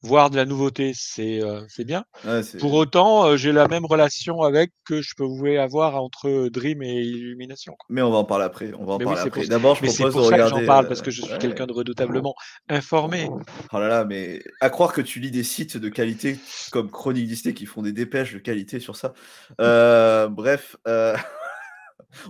voir 0.02 0.30
de 0.30 0.36
la 0.36 0.44
nouveauté, 0.44 0.92
c'est 0.94 1.40
euh, 1.42 1.62
bien. 1.84 2.04
Ouais, 2.24 2.40
Pour 2.58 2.74
autant, 2.74 3.26
euh, 3.26 3.36
j'ai 3.36 3.52
la 3.52 3.68
même 3.68 3.84
relation 3.84 4.42
avec 4.42 4.72
que 4.84 5.00
je 5.00 5.14
pouvais 5.16 5.58
avoir 5.58 5.94
entre 5.96 6.48
Dream 6.48 6.82
et 6.82 7.02
Illumination. 7.02 7.74
quoi. 7.78 7.86
Mais 7.88 8.02
on 8.02 8.10
va 8.10 8.18
en 8.18 8.24
parler 8.24 8.44
après. 8.44 8.72
On 8.78 8.84
va 8.84 8.94
en 8.94 8.98
Mais 8.98 9.04
oui, 9.04 9.14
parler 9.14 9.20
c'est 9.22 9.28
après. 9.28 9.46
D'abord, 9.46 9.76
je 9.76 9.82
Mais 9.82 9.88
c'est 9.88 10.02
propose 10.02 10.12
pour 10.14 10.22
de 10.22 10.30
ça 10.30 10.36
que 10.36 10.42
regarder. 10.42 10.60
j'en 10.60 10.66
parle, 10.66 10.88
parce 10.88 11.02
que 11.02 11.10
je 11.10 11.22
suis 11.22 11.32
ouais. 11.32 11.38
quelqu'un 11.38 11.66
de 11.66 11.72
redoutablement 11.72 12.34
informé. 12.68 13.28
Oh 13.72 13.78
là 13.78 13.88
là, 13.88 14.04
mais 14.04 14.42
à 14.60 14.70
croire 14.70 14.92
que 14.92 15.00
tu 15.00 15.20
lis 15.20 15.30
des 15.30 15.44
sites 15.44 15.76
de 15.76 15.88
qualité 15.88 16.36
comme 16.72 16.90
Chronique 16.90 17.28
Disney 17.28 17.54
qui 17.54 17.66
font 17.66 17.82
des 17.82 17.92
dépêches 17.92 18.32
de 18.34 18.38
qualité 18.38 18.80
sur 18.80 18.96
ça. 18.96 19.14
Euh, 19.60 20.26
bref, 20.28 20.76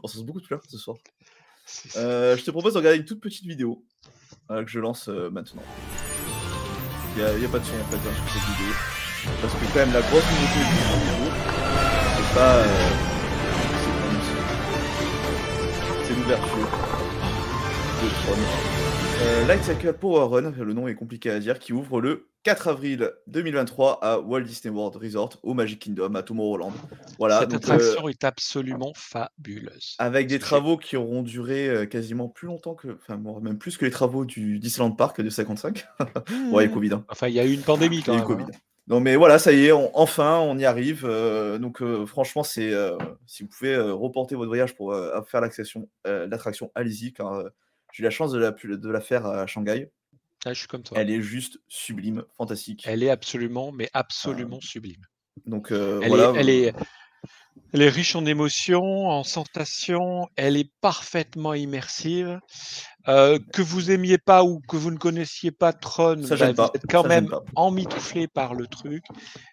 on 0.02 0.08
sort 0.08 0.24
beaucoup 0.24 0.40
de 0.40 0.46
fleurs 0.46 0.62
ce 0.68 0.78
soir. 0.78 0.96
Euh, 1.96 2.36
je 2.36 2.42
te 2.44 2.50
propose 2.50 2.72
de 2.74 2.78
regarder 2.78 2.98
une 2.98 3.04
toute 3.04 3.20
petite 3.20 3.44
vidéo 3.46 3.84
euh, 4.50 4.64
que 4.64 4.70
je 4.70 4.80
lance 4.80 5.08
euh, 5.08 5.30
maintenant. 5.30 5.62
Il 7.16 7.22
n'y 7.38 7.44
a, 7.44 7.48
pas 7.48 7.58
de 7.58 7.64
son 7.64 7.74
en 7.74 7.84
fait 7.84 7.96
hein, 7.96 8.14
sur 8.14 8.28
cette 8.32 8.42
vidéo. 8.56 8.72
Parce 9.40 9.54
que 9.54 9.64
quand 9.66 9.74
même 9.80 9.92
la 9.92 10.00
grosse 10.00 10.24
nouveauté 10.24 10.58
du 10.58 10.64
jour, 11.24 11.32
c'est 12.16 12.34
pas... 12.34 12.64
c'est- 12.64 12.70
c'est 16.08 16.14
l'ouverture 16.14 16.68
de 18.02 18.08
Tron. 18.24 18.40
Euh, 19.24 19.46
Light 19.46 19.62
Cycle 19.62 19.92
Power 19.92 20.26
Run, 20.28 20.50
le 20.50 20.72
nom 20.72 20.88
est 20.88 20.94
compliqué 20.94 21.30
à 21.30 21.38
dire, 21.38 21.58
qui 21.58 21.72
ouvre 21.72 22.00
le 22.00 22.28
4 22.42 22.68
avril 22.68 23.10
2023 23.28 23.98
à 24.04 24.18
Walt 24.18 24.40
Disney 24.42 24.74
World 24.74 24.96
Resort 24.96 25.38
au 25.42 25.54
Magic 25.54 25.78
Kingdom 25.80 26.14
à 26.14 26.22
Tomorrowland. 26.22 26.72
Voilà, 27.18 27.40
Cette 27.40 27.50
donc, 27.50 27.68
euh, 27.68 27.74
attraction 27.74 28.08
est 28.08 28.24
absolument 28.24 28.92
fabuleuse. 28.96 29.94
avec 29.98 30.26
des 30.26 30.38
travaux 30.38 30.76
qui 30.76 30.96
auront 30.96 31.22
duré 31.22 31.68
euh, 31.68 31.86
quasiment 31.86 32.28
plus 32.28 32.46
longtemps 32.48 32.74
que, 32.74 32.88
enfin 33.00 33.20
même 33.40 33.58
plus 33.58 33.76
que 33.76 33.84
les 33.84 33.90
travaux 33.90 34.24
du 34.24 34.58
Disneyland 34.58 34.92
Park 34.92 35.20
de 35.20 35.30
55. 35.30 35.84
ouais, 36.50 36.68
Covid. 36.70 36.94
hein. 36.94 37.04
Enfin, 37.08 37.28
il 37.28 37.34
y 37.34 37.40
a 37.40 37.44
eu 37.44 37.52
une 37.52 37.62
pandémie 37.62 38.02
quand 38.02 38.14
même. 38.16 38.24
Covid. 38.24 38.44
hein. 38.44 38.58
Non 38.88 38.98
mais 38.98 39.14
voilà, 39.14 39.38
ça 39.38 39.52
y 39.52 39.66
est, 39.66 39.72
on- 39.72 39.96
enfin 39.96 40.38
on 40.40 40.58
y 40.58 40.64
arrive. 40.64 41.04
euh, 41.04 41.58
donc 41.58 41.80
euh, 41.82 42.04
franchement, 42.06 42.42
c'est 42.42 42.72
euh, 42.72 42.96
si 43.26 43.44
vous 43.44 43.48
pouvez 43.48 43.76
reporter 43.78 44.34
votre 44.34 44.48
voyage 44.48 44.74
pour 44.74 44.92
faire 45.28 45.40
l'attraction, 45.40 46.70
allez-y, 46.74 47.12
car 47.12 47.44
j'ai 47.92 48.02
eu 48.02 48.04
la 48.04 48.10
chance 48.10 48.32
de 48.32 48.38
la, 48.38 48.52
pu- 48.52 48.76
de 48.76 48.88
la 48.90 49.00
faire 49.00 49.26
à 49.26 49.46
Shanghai. 49.46 49.90
Ah, 50.44 50.52
je 50.52 50.58
suis 50.60 50.68
comme 50.68 50.82
toi. 50.82 50.98
Elle 50.98 51.10
est 51.10 51.22
juste 51.22 51.58
sublime, 51.68 52.24
fantastique. 52.36 52.82
Elle 52.86 53.02
est 53.02 53.10
absolument, 53.10 53.70
mais 53.70 53.88
absolument 53.92 54.60
sublime. 54.60 55.02
Donc 55.46 55.70
euh, 55.70 56.00
Elle, 56.02 56.08
voilà. 56.08 56.32
est, 56.34 56.40
elle, 56.40 56.48
est, 56.50 56.74
elle 57.72 57.82
est 57.82 57.88
riche 57.88 58.16
en 58.16 58.26
émotions, 58.26 59.08
en 59.08 59.22
sensations, 59.22 60.28
elle 60.36 60.56
est 60.56 60.70
parfaitement 60.80 61.54
immersive. 61.54 62.40
Euh, 63.08 63.38
que 63.52 63.62
vous 63.62 63.90
aimiez 63.90 64.18
pas 64.18 64.44
ou 64.44 64.60
que 64.68 64.76
vous 64.76 64.90
ne 64.90 64.96
connaissiez 64.96 65.50
pas 65.50 65.72
Tron, 65.72 66.22
Ça 66.22 66.36
bah, 66.36 66.50
vous 66.50 66.54
pas, 66.54 66.70
êtes 66.74 66.86
quand 66.88 67.02
ça 67.02 67.08
même 67.08 67.28
emmitouflé 67.56 68.28
par 68.28 68.54
le 68.54 68.66
truc. 68.66 69.04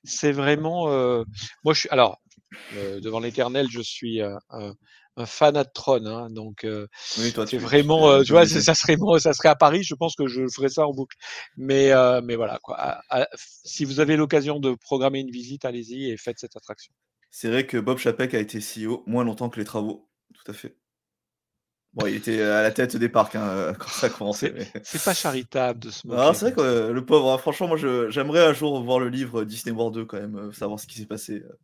C'est 0.04 0.32
vraiment. 0.32 0.92
euh, 0.92 1.24
Moi, 1.64 1.74
je 1.74 1.80
suis. 1.82 1.90
Alors, 1.90 2.20
euh, 2.76 3.00
devant 3.00 3.20
l'éternel, 3.20 3.68
je 3.72 3.82
suis 3.82 4.22
euh, 4.22 4.36
un, 4.52 4.74
un 5.19 5.25
fanat 5.25 5.63
de 5.66 5.69
Tron. 5.74 6.06
hein, 6.06 6.30
donc, 6.30 6.63
euh, 6.63 6.88
Oui, 7.18 7.31
toi, 7.33 7.45
c'est 7.45 7.57
vraiment. 7.57 8.07
tu- 8.10 8.13
euh, 8.21 8.24
tu 8.24 8.31
vois, 8.31 8.45
c'est- 8.45 8.62
ça 8.62 8.74
serait, 8.74 8.98
ça 9.19 9.33
serait 9.33 9.50
à 9.50 9.56
Paris. 9.56 9.83
Je 9.83 9.95
pense 9.95 10.16
que 10.16 10.27
je 10.27 10.44
ferais 10.54 10.69
ça 10.69 10.88
en 10.88 10.94
boucle. 10.94 11.16
Mais, 11.57 11.92
euh, 11.92 12.21
mais 12.24 12.36
voilà, 12.36 12.60
quoi. 12.63 12.77
À- 12.80 13.01
à- 13.10 13.27
si 13.63 13.86
vous 13.86 14.00
avez 14.00 14.16
l'occasion 14.16 14.60
de 14.60 14.74
programmer 14.75 15.19
une 15.19 15.31
visite, 15.31 15.66
allez-y 15.66 16.09
et 16.09 16.18
faites 16.18 16.40
cette 16.40 16.56
attraction. 16.56 16.94
C'est 17.31 17.49
vrai 17.49 17.68
que 17.68 17.78
Bob 17.78 17.97
Chapek 17.99 18.33
a 18.33 18.40
été 18.40 18.59
CEO 18.59 19.04
moins 19.06 19.23
longtemps 19.23 19.49
que 19.49 19.59
les 19.59 19.66
travaux. 19.66 20.09
Tout 20.33 20.49
à 20.52 20.54
fait. 20.54 20.76
Bon, 21.94 22.06
il 22.06 22.16
était 22.16 22.42
à 22.42 22.61
la 22.61 22.69
tête 22.71 22.95
des 22.97 23.09
parcs 23.09 23.35
hein, 23.35 23.73
quand 23.80 23.88
ça 23.90 24.07
a 24.07 24.09
commencé. 24.11 24.52
mais- 24.56 24.71
C'est 24.83 25.04
pas 25.04 25.14
charitable 25.16 25.80
de 25.80 25.90
moquer. 26.06 26.21
Ah, 26.21 26.33
c'est 26.35 26.45
vrai 26.45 26.54
que 26.54 26.61
euh, 26.61 26.94
le 26.94 27.04
pauvre, 27.04 27.31
hein, 27.33 27.38
franchement, 27.40 27.68
moi 27.68 27.78
je- 27.78 28.09
j'aimerais 28.11 28.45
un 28.45 28.54
jour 28.54 28.80
voir 28.83 28.99
le 28.99 29.09
livre 29.09 29.44
Disney 29.44 29.76
World 29.76 29.95
2 29.95 30.06
quand 30.06 30.19
même, 30.19 30.35
euh, 30.38 30.52
savoir 30.52 30.80
ce 30.80 30.85
qui 30.85 30.99
s'est 30.99 31.07
passé 31.07 31.33
euh, 31.44 31.59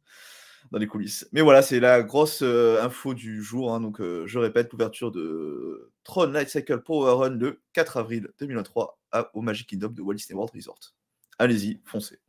dans 0.72 0.78
les 0.80 0.88
coulisses. 0.88 1.28
Mais 1.32 1.42
voilà, 1.42 1.62
c'est 1.62 1.80
la 1.80 2.02
grosse 2.04 2.42
euh, 2.42 2.82
info 2.84 3.14
du 3.14 3.42
jour. 3.44 3.74
hein, 3.74 3.80
donc 3.82 4.02
euh, 4.02 4.26
je 4.28 4.40
répète, 4.40 4.72
l'ouverture 4.72 5.12
de 5.12 5.92
Tron 6.04 6.28
Light 6.28 6.50
Cycle 6.50 6.82
Power 6.82 7.14
Run 7.14 7.36
le 7.38 7.62
4 7.74 7.98
avril 7.98 8.30
2023 8.40 9.00
à- 9.12 9.30
au 9.36 9.42
Magic 9.42 9.68
Kingdom 9.70 9.90
de 9.90 10.02
Walt 10.02 10.16
Disney 10.16 10.36
World 10.38 10.54
Resort. 10.56 10.80
Allez-y, 11.40 11.80
foncez. 11.86 12.20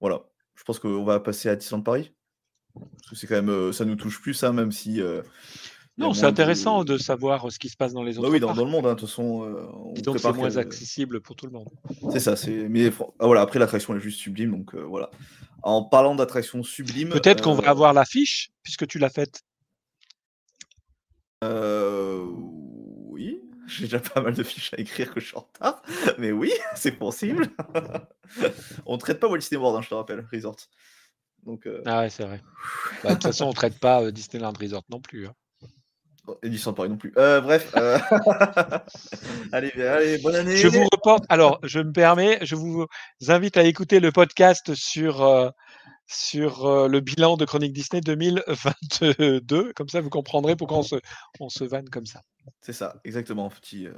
Voilà. 0.00 0.22
Je 0.54 0.64
pense 0.64 0.78
qu'on 0.78 1.04
va 1.04 1.20
passer 1.20 1.48
à 1.48 1.56
Disneyland 1.56 1.82
Paris. 1.82 2.12
Parce 3.08 3.20
que 3.20 3.26
quand 3.26 3.34
même, 3.34 3.50
euh, 3.50 3.72
ça 3.72 3.84
nous 3.84 3.96
touche 3.96 4.20
plus, 4.20 4.42
hein, 4.44 4.52
même 4.52 4.72
si. 4.72 5.00
Non, 6.02 6.14
c'est 6.14 6.26
intéressant 6.26 6.84
de 6.84 6.98
savoir 6.98 7.46
euh, 7.46 7.50
ce 7.50 7.58
qui 7.58 7.68
se 7.68 7.76
passe 7.76 7.92
dans 7.92 8.02
les 8.02 8.14
Bah 8.14 8.20
autres 8.20 8.30
oui, 8.32 8.40
dans, 8.40 8.52
le 8.54 8.64
monde, 8.64 8.86
hein, 8.86 8.94
de 8.94 9.00
toute 9.00 9.08
façon. 9.08 9.44
euh, 9.44 9.66
on 9.74 9.92
donc 9.94 10.18
c'est 10.18 10.32
moins 10.32 10.50
que- 10.50 10.58
accessible 10.58 11.20
pour 11.20 11.36
tout 11.36 11.46
le 11.46 11.52
monde. 11.52 11.68
c'est 12.10 12.20
ça, 12.20 12.36
c'est. 12.36 12.68
Mais 12.68 12.90
ah, 13.18 13.26
voilà, 13.26 13.40
après 13.42 13.58
l'attraction 13.58 13.96
est 13.96 14.00
juste 14.00 14.18
sublime, 14.18 14.50
donc 14.50 14.74
euh, 14.74 14.80
voilà. 14.82 15.10
En 15.62 15.84
parlant 15.84 16.14
d'attraction 16.14 16.62
sublime. 16.62 17.10
Peut-être 17.10 17.42
qu'on 17.42 17.56
euh, 17.56 17.60
va 17.60 17.70
avoir 17.70 17.92
l'affiche, 17.92 18.50
puisque 18.62 18.86
tu 18.86 18.98
l'as 18.98 19.10
faite. 19.10 19.42
euh, 21.44 22.24
oui, 22.28 23.40
j'ai 23.66 23.84
déjà 23.84 24.00
pas 24.00 24.20
mal 24.20 24.34
de 24.34 24.42
fiches 24.42 24.72
à 24.74 24.80
écrire 24.80 25.12
que 25.12 25.20
je 25.20 25.26
suis 25.26 25.36
en 25.36 25.40
retard, 25.52 25.82
mais 26.18 26.32
oui, 26.32 26.52
c'est 26.74 26.92
possible. 26.92 27.48
on 28.86 28.98
traite 28.98 29.20
pas 29.20 29.28
Walt 29.28 29.38
Disney 29.38 29.60
World, 29.60 29.78
hein, 29.78 29.82
je 29.82 29.88
te 29.88 29.94
rappelle, 29.94 30.26
Resort. 30.32 30.56
Donc, 31.44 31.66
euh, 31.66 31.82
Ah 31.86 32.00
ouais, 32.02 32.10
c'est 32.10 32.24
vrai. 32.24 32.40
Bah, 33.02 33.10
De 33.10 33.14
toute 33.14 33.24
façon, 33.24 33.46
on 33.46 33.52
traite 33.52 33.78
pas 33.80 34.00
euh, 34.02 34.12
Disneyland 34.12 34.52
Resort 34.58 34.84
non 34.90 35.00
plus. 35.00 35.26
hein. 35.26 35.34
Et 36.42 36.48
Disneyland 36.48 36.74
Paris 36.74 36.88
non 36.88 36.96
plus. 36.96 37.12
Euh, 37.16 37.40
bref. 37.40 37.72
euh, 37.76 37.98
allez, 39.52 39.70
allez, 39.82 40.18
bonne 40.18 40.34
année. 40.36 40.56
Je 40.56 40.68
vous 40.68 40.84
reporte. 40.90 41.24
Alors, 41.28 41.58
je 41.62 41.80
me 41.80 41.92
permets, 41.92 42.38
je 42.42 42.54
vous 42.54 42.86
invite 43.28 43.56
à 43.56 43.64
écouter 43.64 44.00
le 44.00 44.12
podcast 44.12 44.74
sur, 44.74 45.22
euh, 45.22 45.50
sur 46.06 46.88
le 46.88 47.00
bilan 47.00 47.36
de 47.36 47.44
Chronique 47.44 47.72
Disney 47.72 48.00
2022. 48.00 49.72
Comme 49.74 49.88
ça, 49.88 50.00
vous 50.00 50.10
comprendrez 50.10 50.56
pourquoi 50.56 50.78
on 50.78 50.82
se, 50.82 50.96
on 51.40 51.48
se 51.48 51.64
vanne 51.64 51.88
comme 51.88 52.06
ça. 52.06 52.20
C'est 52.60 52.72
ça, 52.72 53.00
exactement. 53.04 53.48
Petit, 53.50 53.88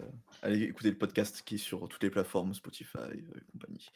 allez 0.43 0.63
écouter 0.63 0.91
le 0.91 0.99
podcast 0.99 1.43
qui 1.45 1.57
est 1.57 1.59
sur 1.59 1.89
toutes 1.89 2.03
les 2.03 2.11
plateformes, 2.11 2.55
Spotify 2.55 2.99
et 3.13 3.25
compagnie. 3.53 3.89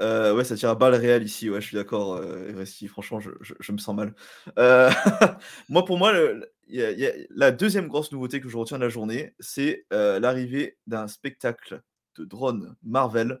Euh, 0.00 0.34
ouais, 0.34 0.44
ça 0.44 0.56
tire 0.56 0.70
à 0.70 0.74
balles 0.74 0.94
réelles 0.94 1.22
ici. 1.22 1.50
Ouais, 1.50 1.60
je 1.60 1.66
suis 1.66 1.76
d'accord, 1.76 2.14
euh, 2.14 2.64
Franchement, 2.88 3.20
je, 3.20 3.30
je- 3.40 3.72
me 3.72 3.78
sens 3.78 3.94
mal. 3.94 4.14
Euh, 4.58 4.90
moi, 5.68 5.84
pour 5.84 5.98
moi, 5.98 6.12
la 6.68 7.50
deuxième 7.50 7.88
grosse 7.88 8.12
nouveauté 8.12 8.40
que 8.40 8.48
je 8.48 8.56
retiens 8.56 8.78
de 8.78 8.82
la 8.82 8.88
journée, 8.88 9.34
c'est 9.40 9.86
euh, 9.92 10.18
l'arrivée 10.20 10.78
d'un 10.86 11.08
spectacle 11.08 11.82
de 12.16 12.24
drone 12.24 12.76
Marvel 12.82 13.40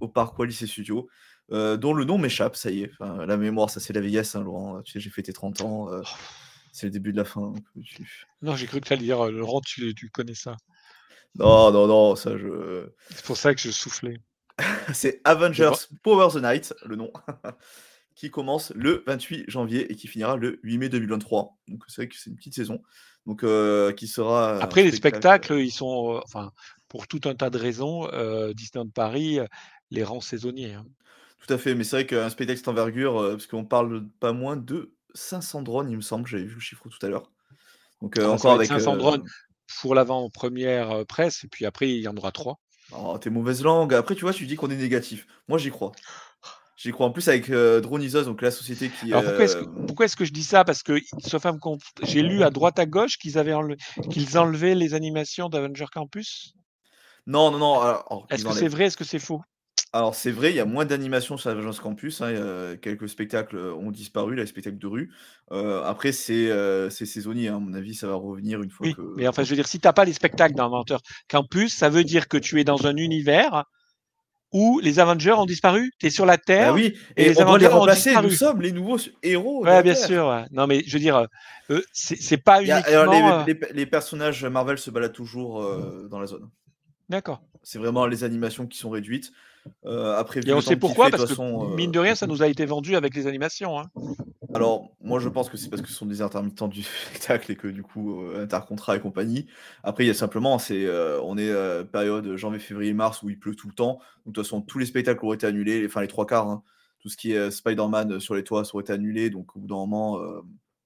au 0.00 0.08
parc 0.08 0.38
Wallis 0.38 0.58
et 0.62 0.66
Studio, 0.66 1.08
dont 1.50 1.94
le 1.94 2.04
nom 2.04 2.18
m'échappe, 2.18 2.56
ça 2.56 2.70
y 2.70 2.82
est. 2.82 2.92
la 3.00 3.36
mémoire, 3.36 3.70
ça 3.70 3.80
c'est 3.80 3.92
la 3.92 4.00
vieillesse, 4.00 4.34
hein, 4.34 4.42
Laurent. 4.42 4.82
Tu 4.82 4.92
sais, 4.92 5.00
j'ai 5.00 5.10
fêté 5.10 5.32
30 5.32 5.60
ans. 5.62 5.88
Oh. 5.90 6.02
c'est 6.72 6.86
le 6.86 6.90
début 6.90 7.12
de 7.12 7.16
la 7.16 7.24
fin. 7.24 7.54
Non, 8.42 8.56
j'ai 8.56 8.66
cru 8.66 8.80
que 8.80 8.86
tu 8.86 8.92
allais 8.92 9.02
dire, 9.02 9.24
Laurent, 9.30 9.60
tu, 9.60 9.94
tu 9.94 10.10
connais 10.10 10.34
ça. 10.34 10.56
Non, 11.38 11.70
non, 11.70 11.86
non, 11.86 12.16
ça 12.16 12.36
je. 12.36 12.88
C'est 13.10 13.24
pour 13.24 13.36
ça 13.36 13.54
que 13.54 13.60
je 13.60 13.70
soufflais. 13.70 14.20
c'est 14.94 15.20
Avengers 15.24 15.86
Power 16.02 16.28
the 16.32 16.42
Night, 16.42 16.74
le 16.84 16.96
nom, 16.96 17.12
qui 18.16 18.30
commence 18.30 18.72
le 18.74 19.04
28 19.06 19.44
janvier 19.46 19.92
et 19.92 19.94
qui 19.94 20.08
finira 20.08 20.36
le 20.36 20.58
8 20.62 20.78
mai 20.78 20.88
2023. 20.88 21.56
Donc 21.68 21.84
c'est 21.86 22.02
vrai 22.02 22.08
que 22.08 22.16
c'est 22.16 22.30
une 22.30 22.36
petite 22.36 22.54
saison. 22.54 22.82
Donc 23.26 23.44
euh, 23.44 23.92
qui 23.92 24.08
sera. 24.08 24.58
Après 24.58 24.82
les 24.82 24.92
spectacles, 24.92 25.60
ils 25.60 25.70
sont, 25.70 26.16
euh, 26.16 26.20
enfin, 26.24 26.50
pour 26.88 27.06
tout 27.06 27.20
un 27.26 27.34
tas 27.34 27.50
de 27.50 27.58
raisons, 27.58 28.08
euh, 28.12 28.54
Disneyland 28.54 28.88
Paris 28.88 29.38
les 29.90 30.02
rend 30.02 30.20
saisonniers. 30.20 30.74
Hein. 30.74 30.86
Tout 31.46 31.52
à 31.52 31.58
fait, 31.58 31.74
mais 31.74 31.84
c'est 31.84 31.96
vrai 31.96 32.06
qu'un 32.06 32.30
spectacle 32.30 32.58
cette 32.58 32.68
envergure, 32.68 33.22
parce 33.30 33.46
qu'on 33.46 33.64
parle 33.64 34.08
pas 34.18 34.32
moins 34.32 34.56
de 34.56 34.94
500 35.14 35.62
drones, 35.62 35.90
il 35.90 35.96
me 35.96 36.02
semble, 36.02 36.26
j'avais 36.26 36.44
vu 36.44 36.54
le 36.54 36.60
chiffre 36.60 36.88
tout 36.88 37.06
à 37.06 37.08
l'heure. 37.08 37.30
Donc 38.00 38.18
ah, 38.18 38.30
encore 38.30 38.54
avec 38.54 38.66
500 38.66 38.96
drones 38.96 39.24
pour 39.80 39.94
l'avant-première 39.94 41.06
presse, 41.06 41.44
et 41.44 41.48
puis 41.48 41.66
après 41.66 41.90
il 41.90 42.00
y 42.00 42.08
en 42.08 42.16
aura 42.16 42.32
trois. 42.32 42.58
Oh, 42.92 43.18
t'es 43.20 43.30
mauvaise 43.30 43.62
langue. 43.62 43.94
Après, 43.94 44.14
tu 44.14 44.22
vois, 44.22 44.32
tu 44.32 44.46
dis 44.46 44.54
qu'on 44.54 44.70
est 44.70 44.76
négatif. 44.76 45.26
Moi, 45.48 45.58
j'y 45.58 45.70
crois. 45.70 45.92
J'y 46.76 46.92
crois. 46.92 47.06
En 47.06 47.10
plus, 47.10 47.26
avec 47.28 47.48
euh, 47.48 47.80
donc 47.80 48.42
la 48.42 48.50
société 48.50 48.90
qui. 48.90 49.10
Alors 49.12 49.24
pourquoi 49.24 49.44
est-ce 49.44 49.56
que, 49.56 49.64
euh, 49.64 50.06
que, 50.18 50.24
je 50.26 50.32
dis 50.32 50.44
ça? 50.44 50.62
Parce 50.62 50.82
que, 50.82 50.98
sauf 51.20 51.46
à 51.46 51.52
j'ai 52.02 52.22
lu 52.22 52.42
à 52.42 52.50
droite 52.50 52.78
à 52.78 52.84
gauche 52.84 53.16
qu'ils 53.16 53.38
avaient 53.38 53.54
qu'ils 54.10 54.36
enlevaient 54.36 54.74
les 54.74 54.92
animations 54.92 55.48
d'Avenger 55.48 55.86
Campus? 55.92 56.52
Non, 57.26 57.50
non, 57.50 57.58
non. 57.58 58.26
Est-ce 58.28 58.44
que 58.44 58.52
c'est 58.52 58.68
vrai? 58.68 58.84
Est-ce 58.84 58.96
que 58.96 59.04
c'est 59.04 59.18
faux? 59.18 59.40
Alors 59.92 60.14
c'est 60.14 60.30
vrai, 60.30 60.50
il 60.50 60.56
y 60.56 60.60
a 60.60 60.66
moins 60.66 60.84
d'animations 60.84 61.38
sur 61.38 61.54
l'agence 61.54 61.80
campus, 61.80 62.20
hein, 62.20 62.76
quelques 62.82 63.08
spectacles, 63.08 63.56
ont 63.56 63.90
disparu, 63.90 64.34
les 64.34 64.44
spectacles 64.44 64.76
de 64.76 64.86
rue. 64.86 65.12
après 65.50 66.12
c'est, 66.12 66.50
saisonnier, 66.90 67.48
hein, 67.48 67.56
à 67.56 67.60
mon 67.60 67.72
avis, 67.72 67.94
ça 67.94 68.06
va 68.06 68.14
revenir 68.14 68.62
une 68.62 68.68
fois 68.68 68.86
Oui, 68.86 68.94
mais 69.16 69.26
enfin 69.26 69.44
je 69.44 69.48
veux 69.48 69.56
dire, 69.56 69.66
si 69.66 69.80
tu 69.80 69.86
n'as 69.86 69.94
pas 69.94 70.04
les 70.04 70.12
spectacles 70.12 70.54
d'Inventeur 70.54 71.00
Campus, 71.28 71.74
ça 71.74 71.88
veut 71.88 72.04
dire 72.04 72.28
que 72.28 72.36
tu 72.36 72.60
es 72.60 72.64
dans 72.64 72.86
un 72.86 72.96
univers 72.96 73.64
où 74.56 74.80
les 74.80 74.98
Avengers 74.98 75.32
ont 75.32 75.44
disparu, 75.44 75.92
tu 75.98 76.06
es 76.06 76.10
sur 76.10 76.24
la 76.24 76.36
bah 76.36 76.42
Terre 76.46 76.74
oui 76.74 76.96
et 77.16 77.28
les 77.28 77.42
on 77.42 77.44
doit 77.44 77.58
les 77.58 77.66
remplacer, 77.66 78.14
nous 78.22 78.30
sommes 78.30 78.62
les 78.62 78.72
nouveaux 78.72 78.98
héros 79.22 79.64
Ouais, 79.64 79.82
bien 79.82 79.94
sûr, 79.94 80.44
Non 80.50 80.66
mais 80.66 80.82
je 80.86 80.92
veux 80.94 81.00
dire, 81.00 81.26
c'est 81.92 82.38
pas 82.38 82.62
uniquement, 82.62 83.44
les 83.74 83.86
personnages 83.86 84.44
Marvel 84.44 84.78
se 84.78 84.90
baladent 84.90 85.12
toujours, 85.12 85.62
dans 86.10 86.18
la 86.18 86.26
zone. 86.26 86.48
D'accord. 87.08 87.42
C'est 87.62 87.78
vraiment 87.78 88.06
les 88.06 88.24
animations 88.24 88.66
qui 88.66 88.78
sont 88.78 88.90
réduites. 88.90 89.32
Euh, 89.84 90.16
après, 90.16 90.40
Et 90.46 90.52
on 90.52 90.60
sait 90.60 90.76
pourquoi, 90.76 91.10
parce 91.10 91.34
que 91.34 91.40
euh, 91.40 91.74
mine 91.74 91.90
de 91.90 91.98
rien, 91.98 92.14
ça 92.14 92.26
nous 92.28 92.42
a 92.42 92.48
été 92.48 92.64
vendu 92.64 92.96
avec 92.96 93.14
les 93.14 93.26
animations. 93.26 93.78
Hein. 93.78 93.86
Alors, 94.56 94.96
moi, 95.00 95.20
je 95.20 95.28
pense 95.28 95.48
que 95.48 95.56
c'est 95.56 95.68
parce 95.68 95.82
que 95.82 95.88
ce 95.88 95.94
sont 95.94 96.06
des 96.06 96.22
intermittents 96.22 96.68
du 96.68 96.82
spectacle 97.08 97.52
et 97.52 97.56
que 97.56 97.68
du 97.68 97.82
coup, 97.82 98.22
euh, 98.22 98.42
intercontrat 98.42 98.96
et 98.96 99.00
compagnie. 99.00 99.46
Après, 99.82 100.04
il 100.04 100.06
y 100.08 100.10
a 100.10 100.14
simplement, 100.14 100.58
c'est, 100.58 100.88
on 101.22 101.36
est 101.38 101.84
période 101.92 102.36
janvier, 102.36 102.58
février, 102.58 102.92
mars 102.92 103.22
où 103.22 103.30
il 103.30 103.38
pleut 103.38 103.54
tout 103.54 103.68
le 103.68 103.74
temps. 103.74 104.00
Donc, 104.24 104.26
de 104.26 104.32
toute 104.32 104.44
façon, 104.44 104.62
tous 104.62 104.78
les 104.78 104.86
spectacles 104.86 105.24
auraient 105.24 105.36
été 105.36 105.46
annulés, 105.46 105.84
enfin 105.86 106.00
les 106.00 106.08
trois 106.08 106.26
quarts. 106.26 106.48
Hein. 106.48 106.62
Tout 107.00 107.08
ce 107.08 107.16
qui 107.16 107.32
est 107.32 107.50
Spider-Man 107.50 108.18
sur 108.18 108.34
les 108.34 108.42
toits 108.42 108.62
aurait 108.72 108.82
été 108.82 108.92
annulé. 108.92 109.30
Donc, 109.30 109.54
au 109.54 109.60
bout 109.60 109.68
d'un 109.68 109.76
moment, 109.76 110.20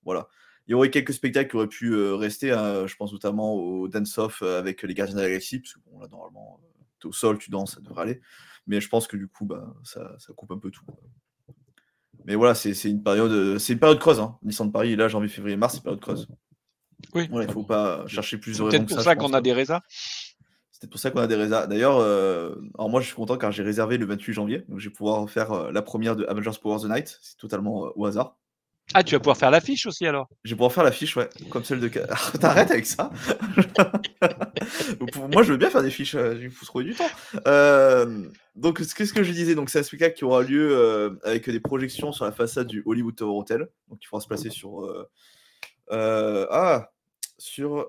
voilà. 0.05 0.29
Il 0.67 0.73
y 0.73 0.75
aurait 0.75 0.91
quelques 0.91 1.15
spectacles 1.15 1.50
qui 1.50 1.57
auraient 1.57 1.69
pu 1.69 1.95
rester. 1.95 2.53
Hein. 2.53 2.87
Je 2.87 2.95
pense 2.97 3.12
notamment 3.12 3.55
au 3.55 3.89
Dance 3.89 4.19
Off 4.19 4.43
avec 4.43 4.83
les 4.83 4.95
Gardiens 4.95 5.17
de 5.17 5.21
la 5.21 5.29
Galaxie, 5.29 5.61
parce 5.61 5.75
que 5.75 5.81
bon, 5.87 6.00
là, 6.00 6.09
normalement, 6.09 6.61
tu 7.00 7.07
es 7.07 7.09
au 7.09 7.12
sol, 7.12 7.39
tu 7.39 7.50
danses, 7.50 7.75
ça 7.75 7.81
devrait 7.81 8.03
aller. 8.03 8.21
Mais 8.67 8.81
je 8.81 8.89
pense 8.89 9.07
que 9.07 9.17
du 9.17 9.27
coup, 9.27 9.47
bah, 9.47 9.75
ça, 9.83 10.17
coupe 10.37 10.53
un 10.53 10.59
peu 10.59 10.71
tout. 10.71 10.85
Mais 12.27 12.35
voilà, 12.35 12.55
c'est 12.55 12.73
une 12.85 13.03
période, 13.03 13.59
c'est 13.59 13.73
une 13.73 13.79
période 13.79 13.99
creuse. 13.99 14.21
Hein. 14.21 14.39
de 14.43 14.71
Paris, 14.71 14.97
là, 14.97 15.09
janvier, 15.09 15.29
février, 15.29 15.57
mars, 15.57 15.75
c'est 15.75 15.83
période 15.83 16.00
creuse. 16.00 16.29
Oui. 17.15 17.29
il 17.31 17.39
ne 17.39 17.47
faut 17.49 17.65
pas 17.65 18.07
chercher 18.07 18.39
plus 18.39 18.59
de. 18.59 18.71
C'est 18.71 18.87
pour 18.87 19.00
ça 19.00 19.17
qu'on 19.17 19.33
a 19.33 19.41
des 19.41 19.53
résas. 19.53 19.81
C'est 20.81 20.89
pour 20.89 20.99
ça 20.99 21.11
qu'on 21.11 21.21
a 21.21 21.27
des 21.27 21.35
résas. 21.35 21.67
D'ailleurs, 21.67 21.99
euh, 21.99 22.55
alors 22.79 22.89
moi, 22.89 23.03
je 23.03 23.07
suis 23.07 23.15
content 23.15 23.37
car 23.37 23.53
j'ai 23.53 23.62
réservé 23.62 23.99
le 23.99 24.07
28 24.07 24.33
janvier. 24.33 24.65
Donc, 24.69 24.79
je 24.79 24.89
vais 24.89 24.95
pouvoir 24.95 25.29
faire 25.29 25.53
euh, 25.53 25.73
la 25.73 25.83
première 25.83 26.17
de 26.17 26.25
Avengers 26.25 26.59
Power 26.61 26.79
the 26.81 26.89
Night. 26.91 27.19
C'est 27.21 27.37
totalement 27.37 27.87
euh, 27.87 27.91
au 27.97 28.07
hasard. 28.07 28.39
Ah, 28.93 29.05
tu 29.05 29.15
vas 29.15 29.21
pouvoir 29.21 29.37
faire 29.37 29.51
l'affiche 29.51 29.87
aussi 29.87 30.07
alors 30.07 30.29
Je 30.45 30.51
vais 30.51 30.57
pouvoir 30.57 30.73
faire 30.73 30.83
l'affiche, 30.83 31.17
ouais, 31.17 31.29
comme 31.49 31.65
celle 31.65 31.81
de. 31.81 31.89
T'arrêtes 32.41 32.71
avec 32.71 32.87
ça 32.87 33.11
Moi, 35.33 35.43
je 35.43 35.53
veux 35.53 35.57
bien 35.57 35.71
faire 35.71 35.83
des 35.83 35.91
fiches, 35.91 36.17
euh, 36.17 36.37
il 36.41 36.51
faut 36.51 36.67
trouver 36.67 36.85
du 36.85 36.95
temps. 36.95 37.09
Euh, 37.47 38.25
donc, 38.57 38.79
qu'est-ce 38.79 39.13
que 39.13 39.23
je 39.23 39.33
disais 39.33 39.55
Donc, 39.55 39.71
c'est 39.71 39.79
un 39.79 39.85
spectacle 39.85 40.17
qui 40.17 40.25
aura 40.25 40.43
lieu 40.43 40.77
euh, 40.77 41.11
avec 41.23 41.49
des 41.49 41.61
projections 41.61 42.11
sur 42.13 42.25
la 42.25 42.33
façade 42.33 42.67
du 42.67 42.83
Hollywood 42.85 43.15
Tower 43.15 43.39
Hotel. 43.39 43.69
Donc, 43.89 44.01
il 44.03 44.07
faudra 44.07 44.23
se 44.23 44.29
placer 44.29 44.51
sur. 44.51 44.93
ah 45.91 46.91
Sur 47.39 47.89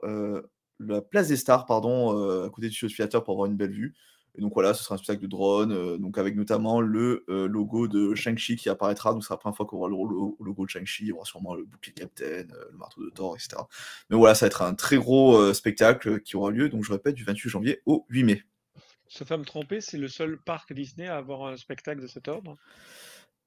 la 0.79 1.01
place 1.01 1.27
des 1.29 1.37
stars, 1.37 1.65
pardon, 1.65 2.45
à 2.45 2.49
côté 2.49 2.69
du 2.69 2.77
Theater 2.77 3.23
pour 3.23 3.33
avoir 3.33 3.47
une 3.47 3.57
belle 3.57 3.71
vue. 3.71 3.95
Et 4.37 4.41
donc 4.41 4.53
voilà, 4.53 4.73
ce 4.73 4.83
sera 4.83 4.95
un 4.95 4.97
spectacle 4.97 5.23
de 5.23 5.27
drone, 5.27 5.73
euh, 5.73 5.97
donc 5.97 6.17
avec 6.17 6.35
notamment 6.35 6.79
le 6.79 7.25
euh, 7.29 7.47
logo 7.47 7.87
de 7.87 8.15
Shang-Chi 8.15 8.55
qui 8.55 8.69
apparaîtra. 8.69 9.11
Donc, 9.11 9.23
ce 9.23 9.27
sera 9.27 9.35
la 9.35 9.39
première 9.39 9.57
fois 9.57 9.65
qu'on 9.65 9.77
aura 9.77 9.89
le, 9.89 9.95
logo 9.95 10.65
de 10.65 10.69
Shang-Chi. 10.69 11.03
Il 11.03 11.07
y 11.09 11.11
aura 11.11 11.25
sûrement 11.25 11.53
le 11.53 11.65
bouclier 11.65 11.93
Captain, 11.93 12.25
euh, 12.25 12.43
le 12.71 12.77
marteau 12.77 13.03
de 13.03 13.09
Thor, 13.09 13.35
etc. 13.35 13.61
Mais 14.09 14.15
voilà, 14.15 14.33
ça 14.33 14.45
va 14.45 14.47
être 14.47 14.61
un 14.61 14.73
très 14.73 14.97
gros 14.97 15.53
spectacle 15.53 16.21
qui 16.21 16.37
aura 16.37 16.51
lieu, 16.51 16.69
donc 16.69 16.83
je 16.83 16.91
répète, 16.93 17.15
du 17.15 17.25
28 17.25 17.49
janvier 17.49 17.81
au 17.85 18.05
8 18.09 18.23
mai. 18.23 18.43
Sauf 19.07 19.29
à 19.31 19.37
me 19.37 19.43
tromper, 19.43 19.81
c'est 19.81 19.97
le 19.97 20.07
seul 20.07 20.37
parc 20.37 20.71
Disney 20.71 21.07
à 21.07 21.17
avoir 21.17 21.45
un 21.45 21.57
spectacle 21.57 22.01
de 22.01 22.07
cet 22.07 22.29
ordre? 22.29 22.55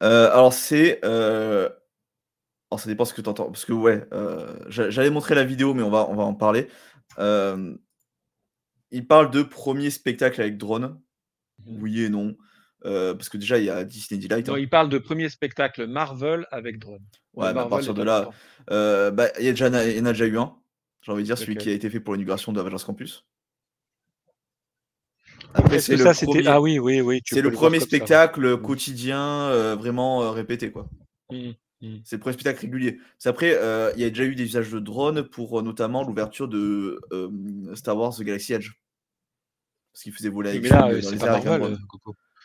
Alors, 0.01 0.53
c'est. 0.53 1.03
Alors, 1.03 2.81
ça 2.81 2.89
dépend 2.89 3.07
ce 3.07 3.15
que 3.15 3.23
tu 3.23 3.29
entends. 3.31 3.47
Parce 3.47 3.65
que, 3.65 3.73
ouais, 3.73 4.07
j'allais 4.69 5.11
montrer 5.11 5.35
la 5.35 5.45
vidéo, 5.45 5.73
mais 5.73 5.83
on 5.83 5.91
va, 5.91 6.07
on 6.11 6.15
va 6.15 6.25
en 6.25 6.35
parler. 6.35 6.69
Il 8.95 9.09
parle 9.09 9.33
de 9.33 9.43
premier 9.43 9.91
spectacle 9.91 10.41
avec 10.41 10.57
drone. 10.57 11.01
Mmh. 11.67 11.83
Oui 11.83 12.03
et 12.03 12.09
non. 12.09 12.37
Euh, 12.87 13.13
parce 13.15 13.29
que 13.29 13.37
déjà, 13.37 13.59
il 13.59 13.65
y 13.65 13.71
a 13.71 13.83
Disney 13.83 14.21
Delight. 14.21 14.47
Non, 14.47 14.55
hein. 14.55 14.59
il 14.59 14.69
parle 14.69 14.89
de 14.89 14.99
premier 14.99 15.29
spectacle 15.29 15.87
Marvel 15.89 16.47
avec 16.53 16.79
drone. 16.79 17.03
Ouais, 17.33 17.49
à 17.49 17.67
partir 17.67 17.93
de 17.93 18.05
là, 18.05 18.31
euh, 18.71 19.11
bah, 19.11 19.31
il, 19.41 19.47
y, 19.47 19.63
en 19.65 19.75
a 19.75 20.13
déjà 20.13 20.27
eu 20.27 20.39
un. 20.39 20.55
J'ai 21.03 21.11
envie 21.11 21.23
de 21.23 21.27
dire, 21.27 21.37
celui 21.37 21.57
qui 21.57 21.71
a 21.71 21.73
été 21.73 21.91
fait 21.91 21.99
pour 21.99 22.15
l'inauguration 22.15 22.53
de 22.53 22.61
Avengers 22.61 22.85
Campus. 22.87 23.27
Après, 25.55 25.81
c'est 25.81 25.97
le, 25.97 26.05
premier... 26.05 26.47
Ah 26.47 26.61
oui, 26.61 26.79
oui, 26.79 27.01
oui. 27.01 27.21
C'est 27.25 27.43
le 27.43 27.51
premier 27.51 27.81
spectacle 27.81 28.55
mmh. 28.55 28.63
quotidien, 28.63 29.21
euh, 29.21 29.75
vraiment 29.75 30.31
répété, 30.31 30.71
quoi. 30.71 30.89
Mmh, 31.33 31.51
c'est 32.05 32.17
le 32.17 32.21
premier 32.21 32.35
spectacle 32.35 32.61
régulier. 32.61 33.01
Après, 33.25 33.59
il 33.97 34.01
y 34.01 34.05
a 34.05 34.09
déjà 34.09 34.25
eu 34.25 34.37
des 34.37 34.45
usages 34.45 34.71
de 34.71 34.79
drones 34.79 35.25
pour 35.25 35.63
notamment 35.65 36.05
l'ouverture 36.05 36.47
de 36.47 37.01
Star 37.75 37.97
Wars 37.97 38.15
The 38.15 38.23
Galaxy 38.23 38.53
Edge 38.53 38.73
parce 39.95 40.03
qu'il 40.03 40.13
faisait 40.13 40.29
voler 40.29 40.51
avec 40.51 40.69
là, 40.69 40.91
les 40.91 41.17
Marvel, 41.19 41.63
euh, 41.63 41.77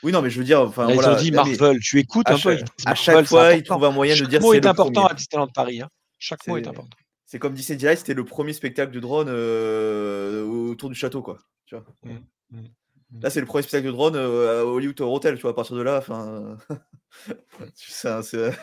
Oui, 0.04 0.12
non, 0.12 0.22
mais 0.22 0.30
je 0.30 0.38
veux 0.38 0.46
dire, 0.46 0.62
enfin 0.62 0.86
voilà. 0.94 1.14
Ils 1.14 1.16
ont 1.16 1.20
dit 1.20 1.32
Marvel, 1.32 1.80
tu 1.80 1.98
écoutes 1.98 2.30
un 2.30 2.38
peu. 2.38 2.60
À 2.86 2.94
chaque 2.94 3.26
fois, 3.26 3.56
ils 3.56 3.64
trouvent 3.64 3.84
un 3.86 3.92
moyen 3.92 4.14
de 4.14 4.20
dire. 4.26 4.40
Chaque 4.40 4.42
mot 4.42 4.54
est, 4.54 4.68
important 4.68 5.08
à 5.08 5.16
Disneyland 5.16 5.48
Paris. 5.48 5.82
Hein. 5.82 5.90
Chaque 6.20 6.46
mot 6.46 6.58
est 6.58 6.68
important. 6.68 6.96
C'est 7.26 7.40
comme 7.40 7.56
Disney 7.56 7.78
Direct, 7.78 8.02
c'était 8.02 8.14
le 8.14 8.24
premier 8.24 8.54
spectacle 8.54 8.92
de 8.92 9.00
drone 9.00 9.30
euh, 9.30 10.46
autour 10.46 10.90
du 10.90 10.96
château, 10.96 11.24
quoi. 11.24 11.40
Tu 11.66 11.76
vois. 11.76 11.86
Mmh, 12.04 12.12
mmh, 12.52 12.60
mmh. 12.60 13.20
Là, 13.22 13.30
c'est 13.32 13.40
le 13.40 13.48
premier 13.48 13.64
spectacle 13.64 13.88
de 13.88 13.92
drone 13.92 14.16
euh, 14.16 14.64
au 14.64 14.76
Hollywood 14.76 15.02
Hotel, 15.02 15.36
tu 15.36 15.42
vois, 15.42 15.52
à 15.52 15.54
partir 15.56 15.76
de 15.76 15.82
là, 15.82 15.98
enfin. 15.98 16.56
c'est. 17.74 18.52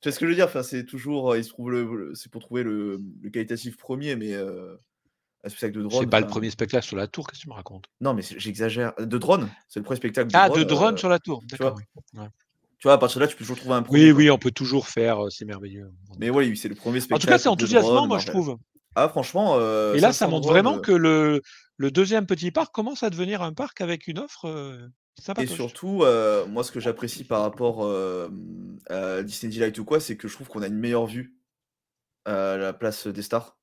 Tu 0.00 0.08
vois 0.08 0.14
ce 0.14 0.18
que 0.18 0.26
je 0.26 0.30
veux 0.30 0.34
dire 0.34 0.46
enfin, 0.46 0.64
C'est 0.64 0.84
toujours. 0.84 1.36
Il 1.36 1.44
se 1.44 1.50
trouve 1.50 1.70
le... 1.70 2.10
C'est 2.16 2.28
pour 2.28 2.40
trouver 2.40 2.64
le... 2.64 3.00
le, 3.20 3.30
qualitatif 3.30 3.76
premier, 3.76 4.16
mais 4.16 4.36
spectacle 5.48 5.78
de 5.78 5.82
drone. 5.82 6.00
C'est 6.00 6.10
pas 6.10 6.20
le 6.20 6.26
premier 6.26 6.50
spectacle 6.50 6.84
sur 6.84 6.96
la 6.96 7.06
tour, 7.06 7.26
qu'est-ce 7.26 7.40
que 7.40 7.44
tu 7.44 7.48
me 7.48 7.54
racontes? 7.54 7.86
Non, 8.00 8.14
mais 8.14 8.22
j'exagère. 8.22 8.92
De 8.98 9.18
drone 9.18 9.48
C'est 9.68 9.80
le 9.80 9.84
premier 9.84 9.96
spectacle 9.96 10.30
de 10.30 10.36
ah, 10.36 10.48
drone. 10.48 10.60
Ah, 10.60 10.64
de 10.64 10.68
drone 10.68 10.94
euh, 10.94 10.98
sur 10.98 11.08
la 11.08 11.18
tour, 11.18 11.42
d'accord. 11.50 11.78
Tu, 12.78 12.88
vois, 12.88 12.94
à 12.94 12.98
partir 12.98 13.20
de 13.20 13.24
là, 13.24 13.28
tu 13.28 13.36
peux 13.36 13.44
toujours 13.44 13.58
trouver 13.58 13.76
un 13.76 13.84
Oui, 13.90 14.10
oui, 14.10 14.30
on 14.30 14.38
peut 14.38 14.50
toujours 14.50 14.88
faire, 14.88 15.24
euh, 15.24 15.30
c'est 15.30 15.44
merveilleux. 15.44 15.90
Mais 16.18 16.30
oui, 16.30 16.56
c'est 16.56 16.68
le 16.68 16.74
premier 16.74 17.00
spectacle. 17.00 17.14
En 17.14 17.20
tout 17.20 17.26
cas, 17.28 17.38
c'est 17.38 17.48
enthousiasmant, 17.48 18.06
moi, 18.06 18.18
je 18.18 18.26
trouve. 18.26 18.56
Ah, 18.94 19.08
franchement. 19.08 19.56
Euh, 19.58 19.94
Et 19.94 20.00
là, 20.00 20.12
ça 20.12 20.26
montre 20.26 20.48
vraiment 20.48 20.78
que 20.78 20.92
le, 20.92 21.40
le 21.76 21.90
deuxième 21.90 22.26
petit 22.26 22.50
parc 22.50 22.74
commence 22.74 23.02
à 23.02 23.10
devenir 23.10 23.42
un 23.42 23.52
parc 23.52 23.80
avec 23.80 24.06
une 24.06 24.18
offre. 24.18 24.46
Et 25.38 25.46
surtout, 25.46 26.04
moi, 26.48 26.64
ce 26.64 26.72
que 26.72 26.80
j'apprécie 26.80 27.24
par 27.24 27.42
rapport 27.42 27.88
à 28.90 29.22
Disney 29.22 29.52
Delight 29.52 29.78
ou 29.78 29.84
quoi, 29.84 30.00
c'est 30.00 30.16
que 30.16 30.28
je 30.28 30.34
trouve 30.34 30.48
qu'on 30.48 30.62
a 30.62 30.66
une 30.66 30.78
meilleure 30.78 31.06
vue 31.06 31.36
à 32.24 32.56
la 32.56 32.72
place 32.72 33.06
des 33.06 33.22
stars. 33.22 33.56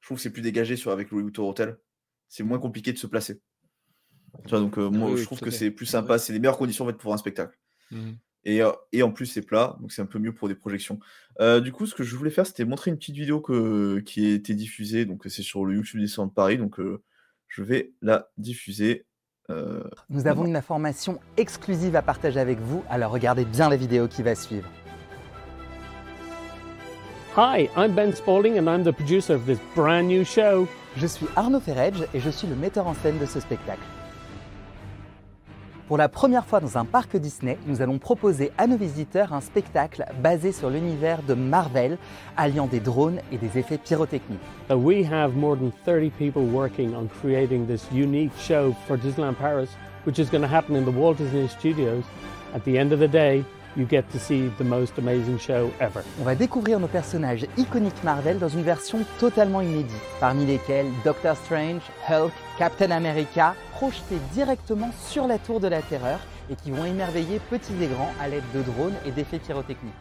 Je 0.00 0.06
trouve 0.08 0.18
que 0.18 0.22
c'est 0.22 0.30
plus 0.30 0.42
dégagé 0.42 0.76
sur, 0.76 0.90
avec 0.90 1.10
le 1.10 1.16
Hollywood 1.16 1.38
Hotel. 1.38 1.78
C'est 2.28 2.42
moins 2.42 2.58
compliqué 2.58 2.92
de 2.92 2.98
se 2.98 3.06
placer. 3.06 3.40
Tu 4.44 4.50
vois, 4.50 4.60
donc 4.60 4.78
euh, 4.78 4.88
moi, 4.90 5.10
Oui, 5.10 5.18
je 5.18 5.24
trouve 5.24 5.40
que 5.40 5.50
c'est 5.50 5.70
plus 5.70 5.86
sympa, 5.86 6.18
c'est 6.18 6.32
les 6.32 6.38
meilleures 6.38 6.58
conditions 6.58 6.84
en 6.84 6.88
fait, 6.88 6.96
pour 6.98 7.12
un 7.14 7.16
spectacle. 7.16 7.58
Mmh. 7.90 8.12
Et, 8.44 8.62
euh, 8.62 8.70
et 8.92 9.02
en 9.02 9.10
plus, 9.10 9.26
c'est 9.26 9.42
plat, 9.42 9.76
donc 9.80 9.90
c'est 9.92 10.02
un 10.02 10.06
peu 10.06 10.20
mieux 10.20 10.32
pour 10.32 10.46
des 10.46 10.54
projections. 10.54 11.00
Euh, 11.40 11.60
du 11.60 11.72
coup, 11.72 11.86
ce 11.86 11.94
que 11.94 12.04
je 12.04 12.14
voulais 12.14 12.30
faire, 12.30 12.46
c'était 12.46 12.64
montrer 12.64 12.92
une 12.92 12.96
petite 12.96 13.16
vidéo 13.16 13.40
que, 13.40 13.98
qui 14.00 14.26
a 14.26 14.34
été 14.34 14.54
diffusée. 14.54 15.04
Donc, 15.04 15.24
c'est 15.26 15.42
sur 15.42 15.64
le 15.64 15.74
YouTube 15.74 16.00
des 16.00 16.06
de 16.06 16.30
Paris. 16.30 16.56
Donc, 16.56 16.78
euh, 16.78 17.02
je 17.48 17.62
vais 17.62 17.92
la 18.02 18.30
diffuser. 18.36 19.06
euh, 19.50 19.82
Nous 20.10 20.28
avons 20.28 20.46
une 20.46 20.56
information 20.56 21.18
exclusive 21.36 21.96
à 21.96 22.02
partager 22.02 22.38
avec 22.38 22.60
vous, 22.60 22.84
alors 22.88 23.10
regardez 23.10 23.44
bien 23.44 23.68
la 23.68 23.76
vidéo 23.76 24.06
qui 24.06 24.22
va 24.22 24.34
suivre. 24.34 24.68
Hi, 27.36 27.68
I'm 27.76 27.94
Ben 27.94 28.14
Spalding 28.14 28.56
and 28.56 28.66
I'm 28.66 28.82
the 28.82 28.94
producer 28.94 29.34
of 29.34 29.44
this 29.44 29.58
brand 29.74 30.08
new 30.08 30.24
show. 30.24 30.66
Je 30.96 31.06
suis 31.06 31.26
Arnaud 31.36 31.60
Ferredge 31.60 32.02
et 32.14 32.20
je 32.20 32.30
suis 32.30 32.48
le 32.48 32.56
metteur 32.56 32.86
en 32.86 32.94
scène 32.94 33.18
de 33.18 33.26
ce 33.26 33.40
spectacle. 33.40 33.82
Pour 35.86 35.98
la 35.98 36.08
première 36.08 36.46
fois 36.46 36.60
dans 36.60 36.78
un 36.78 36.86
parc 36.86 37.14
Disney, 37.18 37.58
nous 37.66 37.82
allons 37.82 37.98
proposer 37.98 38.52
à 38.56 38.66
nos 38.66 38.78
visiteurs 38.78 39.34
un 39.34 39.42
spectacle 39.42 40.06
basé 40.22 40.50
sur 40.50 40.70
l'univers 40.70 41.22
de 41.24 41.34
Marvel, 41.34 41.98
alliant 42.38 42.68
des 42.68 42.80
drones 42.80 43.20
et 43.30 43.36
des 43.36 43.58
effets 43.58 43.76
pyrotechniques. 43.76 44.40
Uh, 44.70 44.74
we 44.74 45.04
have 45.04 45.36
more 45.36 45.58
than 45.58 45.72
30 45.84 46.12
people 46.16 46.40
working 46.40 46.94
on 46.94 47.06
creating 47.20 47.66
this 47.66 47.86
unique 47.92 48.32
show 48.38 48.74
for 48.86 48.96
Disneyland 48.96 49.36
Paris, 49.36 49.68
which 50.06 50.18
is 50.18 50.30
going 50.30 50.40
to 50.40 50.48
happen 50.48 50.74
in 50.74 50.86
the 50.86 50.96
Walt 50.96 51.18
Disney 51.18 51.48
Studios. 51.48 52.02
At 52.54 52.64
the 52.64 52.78
end 52.78 52.94
of 52.94 52.98
the 52.98 53.08
day, 53.08 53.44
you 53.76 53.86
get 53.86 54.10
to 54.12 54.18
see 54.18 54.50
the 54.58 54.64
most 54.64 54.98
amazing 54.98 55.38
show 55.38 55.70
ever. 55.80 56.02
On 56.20 56.24
va 56.24 56.34
découvrir 56.34 56.80
nos 56.80 56.86
personnages 56.86 57.46
iconiques 57.56 58.02
Marvel 58.02 58.38
dans 58.38 58.48
une 58.48 58.62
version 58.62 59.00
totalement 59.18 59.60
inédite, 59.60 59.94
parmi 60.20 60.46
lesquels 60.46 60.86
Doctor 61.04 61.36
Strange, 61.36 61.82
Hulk, 62.08 62.32
Captain 62.58 62.90
America, 62.90 63.54
projetés 63.72 64.18
directement 64.32 64.90
sur 65.06 65.26
la 65.26 65.38
tour 65.38 65.60
de 65.60 65.68
la 65.68 65.82
terreur 65.82 66.18
et 66.50 66.54
qui 66.54 66.70
vont 66.70 66.84
émerveiller 66.84 67.40
petits 67.50 67.74
et 67.82 67.86
grands 67.86 68.12
à 68.20 68.28
l'aide 68.28 68.42
de 68.54 68.62
drones 68.62 68.94
et 69.04 69.10
d'effets 69.10 69.38
pyrotechniques. 69.38 69.92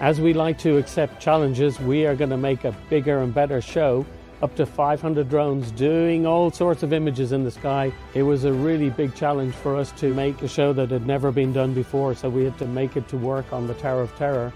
As 0.00 0.20
we 0.20 0.34
like 0.34 0.58
to 0.58 0.76
accept 0.76 1.22
challenges, 1.22 1.80
we 1.80 2.04
are 2.06 2.14
going 2.14 2.28
to 2.28 2.36
make 2.36 2.66
a 2.66 2.72
bigger 2.90 3.18
and 3.18 3.28
better 3.28 3.62
show. 3.62 4.04
Up 4.42 4.54
to 4.56 4.66
500 4.66 5.30
drones 5.30 5.70
doing 5.70 6.26
all 6.26 6.50
sorts 6.50 6.82
of 6.82 6.92
images 6.92 7.32
in 7.32 7.42
the 7.42 7.50
sky. 7.50 7.90
It 8.12 8.22
was 8.22 8.44
a 8.44 8.52
really 8.52 8.90
big 8.90 9.14
challenge 9.14 9.54
for 9.54 9.76
us 9.76 9.92
to 9.92 10.12
make 10.12 10.42
a 10.42 10.48
show 10.48 10.74
that 10.74 10.90
had 10.90 11.06
never 11.06 11.32
been 11.32 11.54
done 11.54 11.72
before, 11.72 12.14
so 12.14 12.28
we 12.28 12.44
had 12.44 12.58
to 12.58 12.66
make 12.66 12.98
it 12.98 13.08
to 13.08 13.16
work 13.16 13.50
on 13.50 13.66
the 13.66 13.72
Tower 13.74 14.02
of 14.02 14.14
Terror. 14.16 14.52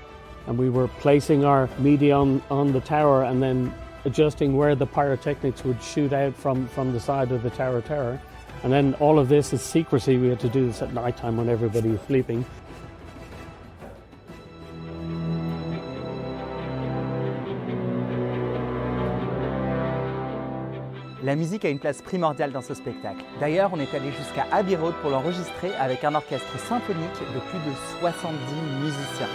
And 0.47 0.59
we 0.59 0.69
were 0.69 0.89
placing 0.89 1.47
our 1.47 1.67
media 1.79 2.15
on, 2.15 2.43
on 2.51 2.73
the 2.73 2.81
tower 2.81 3.25
and 3.25 3.43
then 3.43 3.73
adjusting 4.05 4.55
where 4.55 4.75
the 4.75 4.87
pyrotechnics 4.87 5.65
would 5.65 5.83
shoot 5.83 6.13
out 6.13 6.35
from, 6.35 6.69
from 6.69 6.93
the 6.93 7.01
side 7.01 7.33
of 7.33 7.43
the 7.43 7.51
Tower 7.51 7.79
of 7.79 7.87
Terror. 7.87 8.21
And 8.63 8.71
then 8.71 8.93
all 9.01 9.19
of 9.19 9.31
this 9.31 9.55
is 9.55 9.63
secrecy. 9.63 10.19
We 10.19 10.29
had 10.29 10.41
to 10.41 10.51
do 10.51 10.67
this 10.67 10.83
at 10.83 10.93
night 10.93 11.17
time 11.17 11.39
when 11.39 11.49
everybody 11.49 11.89
was 11.89 12.01
sleeping. 12.03 12.45
La 21.31 21.37
musique 21.37 21.65
a 21.65 21.69
une 21.69 21.79
place 21.79 22.03
primordiale 22.03 22.51
dans 22.51 22.61
ce 22.61 22.75
spectacle. 22.75 23.25
D'ailleurs, 23.39 23.71
on 23.73 23.79
est 23.79 23.95
allé 23.95 24.11
jusqu'à 24.11 24.49
Abbey 24.51 24.75
Road 24.75 24.95
pour 25.01 25.13
l'enregistrer 25.13 25.71
avec 25.79 26.03
un 26.03 26.17
orchestre 26.17 26.59
symphonique 26.59 27.07
de 27.33 27.39
plus 27.39 27.59
de 27.61 28.01
70 28.01 28.35
musiciens. 28.83 29.29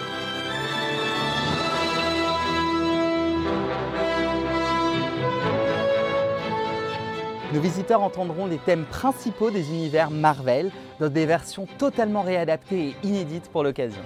Nos 7.53 7.61
visiteurs 7.61 8.01
entendront 8.01 8.47
les 8.47 8.57
thèmes 8.57 8.83
principaux 8.83 9.49
des 9.49 9.69
univers 9.69 10.11
Marvel 10.11 10.71
dans 10.99 11.07
des 11.07 11.25
versions 11.25 11.65
totalement 11.77 12.23
réadaptées 12.23 12.89
et 12.89 13.07
inédites 13.07 13.49
pour 13.53 13.63
l'occasion. 13.63 14.01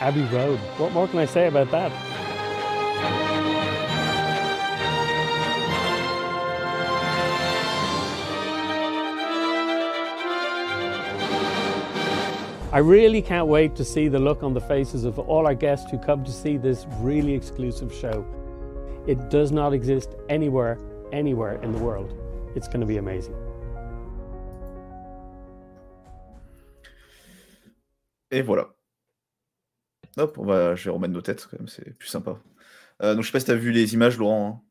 Abbey 0.00 0.24
Road. 0.32 0.58
What 0.80 0.90
more 0.90 1.06
can 1.06 1.20
I 1.20 1.28
say 1.28 1.46
about 1.46 1.70
that? 1.70 1.92
I 12.72 12.78
really 12.78 13.20
can't 13.20 13.48
wait 13.48 13.74
to 13.76 13.84
see 13.84 14.06
the 14.06 14.20
look 14.20 14.44
on 14.44 14.54
the 14.54 14.60
faces 14.60 15.04
of 15.04 15.18
all 15.18 15.44
our 15.44 15.56
guests 15.56 15.90
who 15.90 15.98
come 15.98 16.22
to 16.24 16.30
see 16.30 16.56
this 16.56 16.86
really 17.00 17.34
exclusive 17.34 17.92
show. 17.92 18.24
It 19.08 19.28
does 19.28 19.50
not 19.50 19.72
exist 19.72 20.14
anywhere, 20.28 20.78
anywhere 21.12 21.60
in 21.64 21.72
the 21.72 21.78
world. 21.78 22.14
It's 22.54 22.68
going 22.68 22.80
to 22.80 22.86
be 22.86 22.98
amazing. 22.98 23.34
Et 28.30 28.42
voilà. 28.42 28.68
Hop, 30.16 30.38
on 30.38 30.44
va, 30.44 30.76
je 30.76 30.84
vais 30.84 30.90
remettre 30.94 31.12
nos 31.12 31.22
têtes 31.22 31.48
quand 31.50 31.58
même, 31.58 31.66
c'est 31.66 31.98
plus 31.98 32.08
sympa. 32.08 32.38
Euh, 33.02 33.14
donc 33.16 33.24
je 33.24 33.28
sais 33.28 33.32
pas 33.32 33.40
si 33.40 33.46
tu 33.46 33.50
as 33.50 33.56
vu 33.56 33.72
les 33.72 33.94
images, 33.94 34.16
Laurent. 34.16 34.46
hein. 34.46 34.69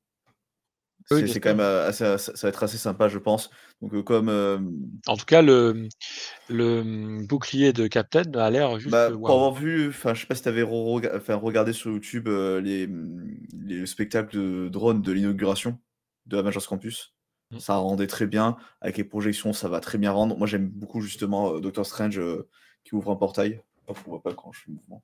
Oui, 1.11 1.27
C'est 1.27 1.39
quand 1.39 1.49
même 1.49 1.59
euh, 1.59 1.87
assez, 1.87 2.17
ça, 2.17 2.31
va 2.43 2.49
être 2.49 2.63
assez 2.63 2.77
sympa, 2.77 3.07
je 3.07 3.17
pense. 3.17 3.49
Donc 3.81 3.93
euh, 3.93 4.03
comme 4.03 4.29
euh, 4.29 4.59
En 5.07 5.17
tout 5.17 5.25
cas, 5.25 5.41
le, 5.41 5.87
le 6.49 6.83
mmh, 6.83 7.27
bouclier 7.27 7.73
de 7.73 7.87
Captain 7.87 8.31
a 8.33 8.49
l'air 8.49 8.79
juste 8.79 8.91
bah, 8.91 9.09
euh, 9.09 9.17
pour 9.17 9.31
avoir 9.31 9.53
vu, 9.53 9.89
enfin 9.89 10.13
je 10.13 10.21
sais 10.21 10.27
pas 10.27 10.35
si 10.35 10.43
tu 10.43 10.49
avais 10.49 10.63
enfin, 10.63 11.35
regardé 11.35 11.73
sur 11.73 11.91
YouTube 11.91 12.27
euh, 12.27 12.61
les, 12.61 12.87
les 13.65 13.85
spectacles 13.85 14.37
de 14.37 14.69
drone 14.69 15.01
de 15.01 15.11
l'inauguration 15.11 15.79
de 16.25 16.37
Avengers 16.37 16.65
Campus. 16.67 17.15
Mm. 17.51 17.59
Ça 17.59 17.75
rendait 17.75 18.07
très 18.07 18.27
bien 18.27 18.57
avec 18.81 18.97
les 18.97 19.03
projections, 19.03 19.53
ça 19.53 19.69
va 19.69 19.79
très 19.79 19.97
bien 19.97 20.11
rendre. 20.11 20.37
Moi 20.37 20.47
j'aime 20.47 20.67
beaucoup 20.67 21.01
justement 21.01 21.55
euh, 21.55 21.59
Doctor 21.59 21.85
Strange 21.85 22.19
euh, 22.19 22.47
qui 22.83 22.95
ouvre 22.95 23.11
un 23.11 23.15
portail. 23.15 23.61
On 23.87 23.93
voit 24.09 24.21
pas 24.21 24.33
quand 24.33 24.51
je 24.51 24.59
fais 24.59 24.65
le 24.67 24.75
mouvement. 24.75 25.03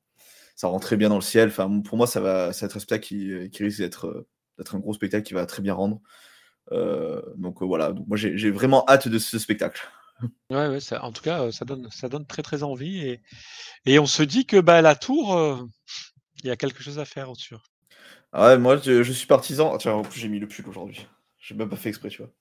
Ça 0.55 0.67
rend 0.67 0.79
très 0.79 0.95
bien 0.95 1.09
dans 1.09 1.15
le 1.15 1.21
ciel. 1.21 1.49
Enfin, 1.49 1.81
pour 1.81 1.97
moi, 1.97 2.05
ça 2.05 2.21
va, 2.21 2.53
ça 2.53 2.65
va 2.65 2.69
être 2.69 2.77
un 2.77 2.79
spectacle 2.79 3.03
qui, 3.03 3.49
qui 3.49 3.63
risque 3.63 3.79
d'être 3.79 4.07
euh, 4.07 4.27
d'être 4.57 4.75
un 4.75 4.79
gros 4.79 4.93
spectacle 4.93 5.25
qui 5.25 5.33
va 5.33 5.45
très 5.45 5.61
bien 5.61 5.73
rendre. 5.73 6.01
Euh, 6.71 7.21
donc 7.35 7.61
euh, 7.61 7.65
voilà, 7.65 7.91
donc 7.91 8.07
moi 8.07 8.17
j'ai 8.17 8.51
vraiment 8.51 8.85
hâte 8.87 9.07
de 9.07 9.19
ce 9.19 9.39
spectacle. 9.39 9.87
Ouais, 10.49 10.69
ouais, 10.69 10.79
ça, 10.79 11.03
en 11.03 11.11
tout 11.11 11.21
cas, 11.21 11.41
euh, 11.41 11.51
ça 11.51 11.65
donne, 11.65 11.89
ça 11.91 12.07
donne 12.07 12.25
très 12.25 12.41
très 12.41 12.63
envie 12.63 12.99
et, 12.99 13.21
et 13.85 13.99
on 13.99 14.05
se 14.05 14.23
dit 14.23 14.45
que 14.45 14.61
bah, 14.61 14.81
la 14.81 14.95
tour, 14.95 15.35
euh, 15.35 15.57
il 16.41 16.47
y 16.47 16.51
a 16.51 16.55
quelque 16.55 16.81
chose 16.81 16.99
à 16.99 17.05
faire 17.05 17.29
au-dessus. 17.29 17.55
Ah 18.31 18.47
ouais, 18.47 18.57
moi 18.57 18.77
je, 18.77 19.03
je 19.03 19.11
suis 19.11 19.27
partisan. 19.27 19.73
Ah, 19.73 19.77
tiens, 19.77 19.93
en 19.93 20.03
plus 20.03 20.19
j'ai 20.19 20.29
mis 20.29 20.39
le 20.39 20.47
pull 20.47 20.67
aujourd'hui. 20.69 21.05
J'ai 21.37 21.55
même 21.55 21.69
pas 21.69 21.75
fait 21.75 21.89
exprès, 21.89 22.09
tu 22.09 22.21
vois. 22.21 22.31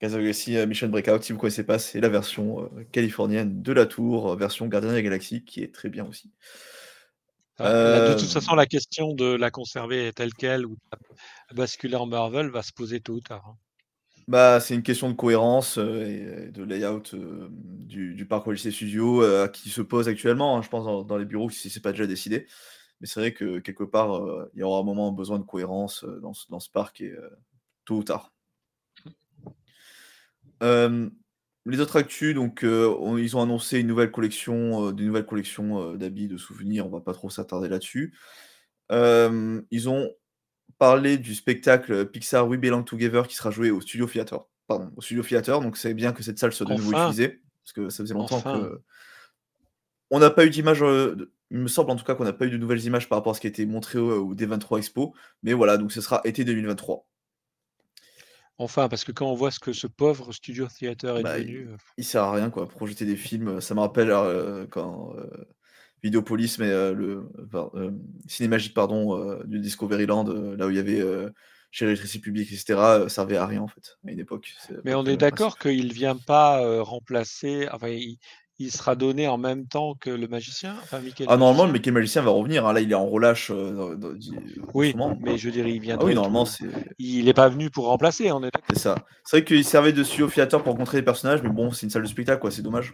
Galaxy 0.00 0.56
Mission 0.66 0.88
Breakout, 0.88 1.22
si 1.22 1.32
vous 1.32 1.38
connaissez 1.38 1.64
pas, 1.64 1.78
c'est 1.78 2.00
la 2.00 2.10
version 2.10 2.70
californienne 2.92 3.62
de 3.62 3.72
la 3.72 3.86
tour, 3.86 4.36
version 4.36 4.66
Gardien 4.66 4.90
de 4.90 4.96
la 4.96 5.02
Galaxie, 5.02 5.42
qui 5.44 5.62
est 5.62 5.74
très 5.74 5.88
bien 5.88 6.04
aussi. 6.04 6.30
Là, 7.58 8.00
de 8.00 8.14
toute 8.14 8.28
Euh, 8.28 8.32
façon, 8.32 8.54
la 8.54 8.66
question 8.66 9.12
de 9.14 9.24
la 9.34 9.50
conserver 9.50 10.12
telle 10.14 10.34
qu'elle 10.34 10.66
ou 10.66 10.74
de 10.76 10.80
la 11.50 11.56
basculer 11.56 11.96
en 11.96 12.06
Marvel 12.06 12.48
va 12.50 12.62
se 12.62 12.72
poser 12.72 13.00
tôt 13.00 13.14
ou 13.14 13.20
tard. 13.20 13.44
hein. 13.46 13.58
Bah, 14.28 14.58
c'est 14.60 14.74
une 14.74 14.82
question 14.82 15.08
de 15.08 15.14
cohérence 15.14 15.78
euh, 15.78 16.46
et 16.48 16.50
de 16.50 16.64
layout 16.64 17.14
euh, 17.14 17.48
du, 17.52 18.14
du 18.14 18.26
parc 18.26 18.50
Disney 18.52 18.72
Studio 18.74 19.22
euh, 19.22 19.46
qui 19.46 19.68
se 19.70 19.80
pose 19.82 20.08
actuellement, 20.08 20.56
hein, 20.58 20.62
je 20.62 20.68
pense, 20.68 20.84
dans, 20.84 21.04
dans 21.04 21.16
les 21.16 21.24
bureaux, 21.24 21.48
si 21.48 21.70
c'est 21.70 21.80
pas 21.80 21.92
déjà 21.92 22.08
décidé. 22.08 22.48
Mais 23.00 23.06
c'est 23.06 23.20
vrai 23.20 23.32
que 23.34 23.60
quelque 23.60 23.84
part, 23.84 24.16
euh, 24.16 24.50
il 24.54 24.60
y 24.60 24.62
aura 24.64 24.80
un 24.80 24.84
moment 24.84 25.12
besoin 25.12 25.38
de 25.38 25.44
cohérence 25.44 26.04
euh, 26.04 26.18
dans, 26.20 26.34
ce, 26.34 26.46
dans 26.50 26.60
ce 26.60 26.70
parc 26.70 27.00
et 27.02 27.10
euh, 27.12 27.30
tôt 27.84 27.98
ou 27.98 28.04
tard. 28.04 28.32
Les 31.66 31.80
autres 31.80 31.96
actus, 31.96 32.34
donc, 32.34 32.62
euh, 32.64 32.94
on- 33.00 33.16
ils 33.18 33.36
ont 33.36 33.42
annoncé 33.42 33.80
une 33.80 33.88
nouvelle 33.88 34.10
collection, 34.12 34.88
euh, 34.88 34.92
des 34.92 35.04
nouvelles 35.04 35.26
collections 35.26 35.82
euh, 35.92 35.96
d'habits, 35.96 36.28
de 36.28 36.36
souvenirs. 36.36 36.86
On 36.86 36.90
va 36.90 37.00
pas 37.00 37.12
trop 37.12 37.28
s'attarder 37.28 37.68
là-dessus. 37.68 38.14
Euh, 38.92 39.60
ils 39.72 39.88
ont 39.88 40.10
parlé 40.78 41.18
du 41.18 41.34
spectacle 41.34 42.06
Pixar 42.06 42.46
We 42.46 42.60
Belong 42.60 42.84
Together 42.84 43.26
qui 43.26 43.34
sera 43.34 43.50
joué 43.50 43.70
au 43.70 43.80
Studio 43.80 44.06
Theater. 44.06 44.44
Pardon, 44.68 44.92
au 44.96 45.00
Studio 45.02 45.22
Theater. 45.24 45.60
Donc 45.60 45.76
c'est 45.76 45.94
bien 45.94 46.12
que 46.12 46.22
cette 46.22 46.38
salle 46.38 46.52
soit 46.52 46.66
de 46.66 46.72
nouveau 46.74 46.92
Enfin. 46.94 47.08
utilisée 47.10 47.40
parce 47.64 47.72
que 47.72 47.88
ça 47.88 48.02
faisait 48.04 48.14
longtemps 48.14 48.36
Enfin. 48.36 48.60
que 48.60 48.80
on 50.10 50.18
n'a 50.20 50.30
pas 50.30 50.46
eu 50.46 50.50
d'image. 50.50 50.84
il 51.50 51.58
me 51.58 51.68
semble 51.68 51.90
en 51.90 51.96
tout 51.96 52.04
cas 52.04 52.14
qu'on 52.14 52.24
n'a 52.24 52.32
pas 52.32 52.46
eu 52.46 52.50
de 52.50 52.56
nouvelles 52.58 52.84
images 52.84 53.08
par 53.08 53.18
rapport 53.18 53.32
à 53.32 53.34
ce 53.34 53.40
qui 53.40 53.46
a 53.46 53.50
été 53.50 53.66
montré 53.66 53.98
au, 53.98 54.28
au 54.28 54.34
D23 54.34 54.78
Expo. 54.78 55.14
Mais 55.42 55.52
voilà, 55.52 55.78
donc 55.78 55.90
ce 55.92 56.00
sera 56.00 56.20
été 56.24 56.44
2023. 56.44 57.06
Enfin, 58.58 58.88
parce 58.88 59.04
que 59.04 59.12
quand 59.12 59.30
on 59.30 59.34
voit 59.34 59.50
ce 59.50 59.60
que 59.60 59.72
ce 59.72 59.86
pauvre 59.86 60.32
Studio 60.32 60.66
Theater 60.66 61.18
est 61.18 61.22
Bah, 61.22 61.38
devenu, 61.38 61.68
euh, 61.68 61.76
Il 61.98 62.04
sert 62.04 62.22
à 62.22 62.32
rien 62.32 62.50
quoi, 62.50 62.68
projeter 62.68 63.04
des 63.04 63.16
films. 63.16 63.60
Ça 63.60 63.74
me 63.74 63.80
rappelle 63.80 64.10
euh, 64.10 64.66
quand 64.70 65.14
euh, 65.16 65.26
Vidéopolis, 66.02 66.58
mais 66.58 66.70
euh, 66.70 66.92
le 66.92 67.28
enfin, 67.46 67.70
euh, 67.74 67.90
Cinémagique, 68.26 68.74
pardon, 68.74 69.18
euh, 69.18 69.42
du 69.44 69.58
Discoveryland, 69.58 70.26
euh, 70.28 70.56
là 70.56 70.66
où 70.66 70.70
il 70.70 70.76
y 70.76 70.80
avait 70.80 71.00
euh, 71.00 71.30
Chérie 71.70 71.94
Récit 71.94 72.20
Public, 72.20 72.50
etc., 72.50 72.78
euh, 72.78 73.08
servait 73.08 73.36
à 73.36 73.46
rien 73.46 73.60
en 73.60 73.68
fait, 73.68 73.98
à 74.06 74.10
une 74.10 74.20
époque. 74.20 74.54
C'est 74.60 74.74
à 74.74 74.80
Mais 74.84 74.94
on 74.94 75.02
près 75.02 75.12
est 75.12 75.16
le 75.16 75.18
même 75.18 75.20
d'accord 75.20 75.58
qu'il 75.58 75.88
ne 75.88 75.92
vient 75.92 76.16
pas 76.16 76.62
euh, 76.64 76.82
remplacer, 76.82 77.68
enfin, 77.72 77.88
il 77.88 78.18
il 78.58 78.70
sera 78.72 78.96
donné 78.96 79.28
en 79.28 79.36
même 79.38 79.66
temps 79.66 79.94
que 79.94 80.08
le 80.10 80.28
magicien 80.28 80.74
enfin, 80.82 81.00
Mickey 81.00 81.24
Ah, 81.28 81.34
le 81.34 81.38
normalement, 81.40 81.64
le 81.66 81.72
magicien 81.72 81.72
Mickey 81.72 81.90
Magicien 81.90 82.22
va 82.22 82.30
revenir. 82.30 82.66
hein. 82.66 82.72
Là, 82.72 82.80
il 82.80 82.90
est 82.90 82.94
en 82.94 83.06
relâche 83.06 83.50
euh, 83.50 83.94
dans- 83.94 83.94
dans- 83.94 84.18
Oui, 84.74 84.94
mais 85.20 85.36
je 85.38 85.50
dire, 85.50 85.66
il 85.66 85.76
Ah 85.76 85.80
viendrait 85.82 86.06
oui, 86.06 86.14
normalement, 86.14 86.44
c'est 86.46 86.64
Il 86.98 87.26
n'est 87.26 87.34
pas 87.34 87.48
venu 87.48 87.70
pour 87.70 87.86
remplacer, 87.86 88.32
on 88.32 88.38
est 88.40 88.50
d'accord 88.50 88.62
c'est 88.70 88.78
ça. 88.78 88.94
C'est 89.24 89.36
vrai 89.38 89.44
qu'il 89.44 89.64
servait 89.64 89.92
de 89.92 90.02
studio 90.02 90.28
theater 90.28 90.62
pour 90.62 90.72
rencontrer 90.72 90.96
les 90.98 91.02
personnages, 91.04 91.42
mais 91.42 91.50
bon, 91.50 91.70
c'est 91.70 91.84
une 91.86 91.90
salle 91.90 92.02
de 92.02 92.08
spectacle, 92.08 92.40
quoi. 92.40 92.50
C'est 92.50 92.62
dommage. 92.62 92.92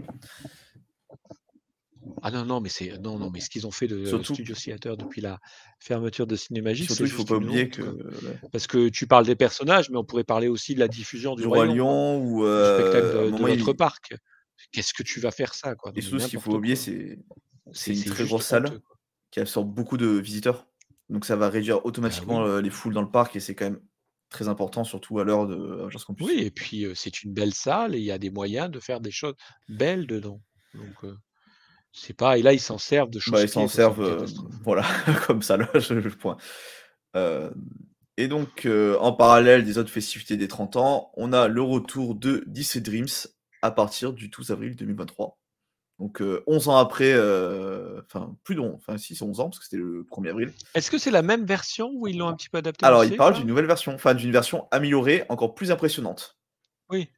Ah 2.25 2.31
non, 2.31 2.45
non, 2.45 2.61
mais 2.61 2.69
c'est 2.69 2.99
non, 3.01 3.19
non, 3.19 3.31
mais 3.31 3.41
ce 3.41 3.49
qu'ils 3.51 3.67
ont 3.67 3.71
fait 3.73 3.87
de 3.89 4.05
Surtout- 4.05 4.35
Studio 4.35 4.55
Theater 4.55 4.97
depuis 4.97 5.21
la 5.21 5.39
fermeture 5.81 6.27
de 6.27 6.37
Cinémagique, 6.37 6.87
Surtout, 6.87 7.05
il 7.05 7.11
faut 7.11 7.25
pas 7.25 7.35
oublier 7.37 7.69
que 7.69 7.83
ouais, 7.83 8.39
Parce 8.53 8.67
que 8.69 8.89
tu 8.89 9.07
parles 9.09 9.27
des 9.27 9.35
personnages, 9.37 9.91
mais 9.91 9.97
on 9.97 10.05
pourrait 10.05 10.23
parler 10.25 10.47
aussi 10.49 10.75
de 10.75 10.81
la 10.81 10.89
diffusion 10.89 11.35
du, 11.35 11.43
du 11.43 11.49
Roi 11.49 11.59
Roi 11.59 11.67
Lion, 11.67 11.75
Lion 11.75 12.17
ou 12.25 12.45
du 12.45 12.51
spectacle 12.51 13.07
euh, 13.17 13.31
de, 13.31 13.39
notre 13.39 13.69
il- 13.71 13.77
parc. 13.77 14.15
Qu'est-ce 14.71 14.95
que 14.95 15.03
tu 15.03 15.21
vas 15.21 15.31
faire 15.31 15.55
ça, 15.55 15.75
quoi? 15.75 15.93
Et 15.97 16.01
ce 16.01 16.17
qu'il 16.29 16.41
faut 16.41 16.55
oublier, 16.55 16.77
c'est 16.77 17.19
une 17.87 18.05
très 18.05 18.25
grosse 18.25 18.47
salle 18.47 18.67
honteux, 18.67 18.83
qui 19.31 19.41
absorbe 19.41 19.73
beaucoup 19.73 19.97
de 19.97 20.07
visiteurs. 20.07 20.67
Donc 21.09 21.25
ça 21.27 21.37
va 21.37 21.51
réduire 21.51 21.85
automatiquement 21.85 22.39
Bah 22.41 22.45
oui. 22.45 22.51
euh, 22.51 22.63
les 22.63 22.71
foules 22.71 22.95
dans 22.95 23.03
le 23.03 23.11
parc 23.11 23.37
et 23.37 23.41
c'est 23.41 23.55
quand 23.55 23.67
même 23.67 23.81
très 24.33 24.49
important, 24.49 24.83
surtout 24.83 25.21
à 25.21 25.25
l'heure 25.25 25.47
de 25.47 25.85
Agence 25.87 26.05
Campus. 26.05 26.27
Oui, 26.27 26.41
et 26.41 26.51
puis 26.51 26.85
euh, 26.85 26.95
c'est 26.95 27.23
une 27.23 27.33
belle 27.33 27.55
salle 27.55 27.95
et 27.95 27.99
il 27.99 28.05
y 28.05 28.11
a 28.11 28.19
des 28.19 28.31
moyens 28.31 28.71
de 28.71 28.81
faire 28.81 29.01
des 29.01 29.13
choses 29.13 29.35
belles 29.69 30.07
dedans. 30.07 30.41
Donc 30.75 31.05
euh, 31.05 31.17
c'est 31.93 32.17
pas. 32.17 32.39
Et 32.39 32.43
là, 32.43 32.53
ils 32.53 32.61
s'en 32.61 32.79
servent 32.79 33.11
de 33.11 33.21
choses 33.21 33.35
Bah, 33.35 33.43
ils 33.43 33.49
s'en 33.49 33.69
servent, 33.69 34.03
euh, 34.03 34.27
voilà, 34.65 34.85
comme 35.27 35.43
ça, 35.43 35.57
là, 35.57 35.69
je, 35.75 36.09
point. 36.09 36.37
Et 38.17 38.29
donc, 38.29 38.67
en 38.67 39.13
parallèle 39.13 39.65
des 39.65 39.79
autres 39.79 39.91
festivités 39.91 40.37
des 40.37 40.49
30 40.49 40.77
ans, 40.77 41.13
on 41.17 41.33
a 41.33 41.49
le 41.49 41.63
retour 41.63 42.15
de 42.15 42.45
Disney 42.47 42.83
Dreams 42.83 43.29
à 43.63 43.71
partir 43.71 44.13
du 44.13 44.29
12 44.29 44.51
avril 44.51 44.77
2023. 44.77 45.39
Donc, 45.99 46.21
euh, 46.21 46.43
11 46.47 46.69
ans 46.69 46.77
après, 46.77 47.13
euh, 47.13 48.01
enfin, 48.07 48.35
plus 48.43 48.57
de 48.57 48.61
11, 48.61 48.75
enfin, 48.75 48.99
si, 48.99 49.15
c'est 49.15 49.25
11 49.25 49.41
ans, 49.41 49.45
parce 49.45 49.59
que 49.59 49.65
c'était 49.65 49.77
le 49.77 50.05
1er 50.11 50.31
avril. 50.31 50.53
Est-ce 50.75 50.91
que 50.91 50.99
c'est 50.99 51.13
la 51.13 51.23
même 51.23 51.45
version 51.45 51.91
ou 51.95 52.09
ils 52.09 52.19
l'ont 52.19 52.29
un 52.29 52.35
petit 52.35 52.49
peu 52.49 52.59
adapté 52.59 52.85
Alors, 52.85 53.05
il 53.05 53.17
parle 53.17 53.35
d'une 53.35 53.47
nouvelle 53.47 53.67
version, 53.67 53.95
enfin, 53.95 54.15
d'une 54.15 54.33
version 54.33 54.67
améliorée, 54.73 55.25
encore 55.29 55.55
plus 55.55 55.71
impressionnante. 55.71 56.37
Oui. 56.91 57.09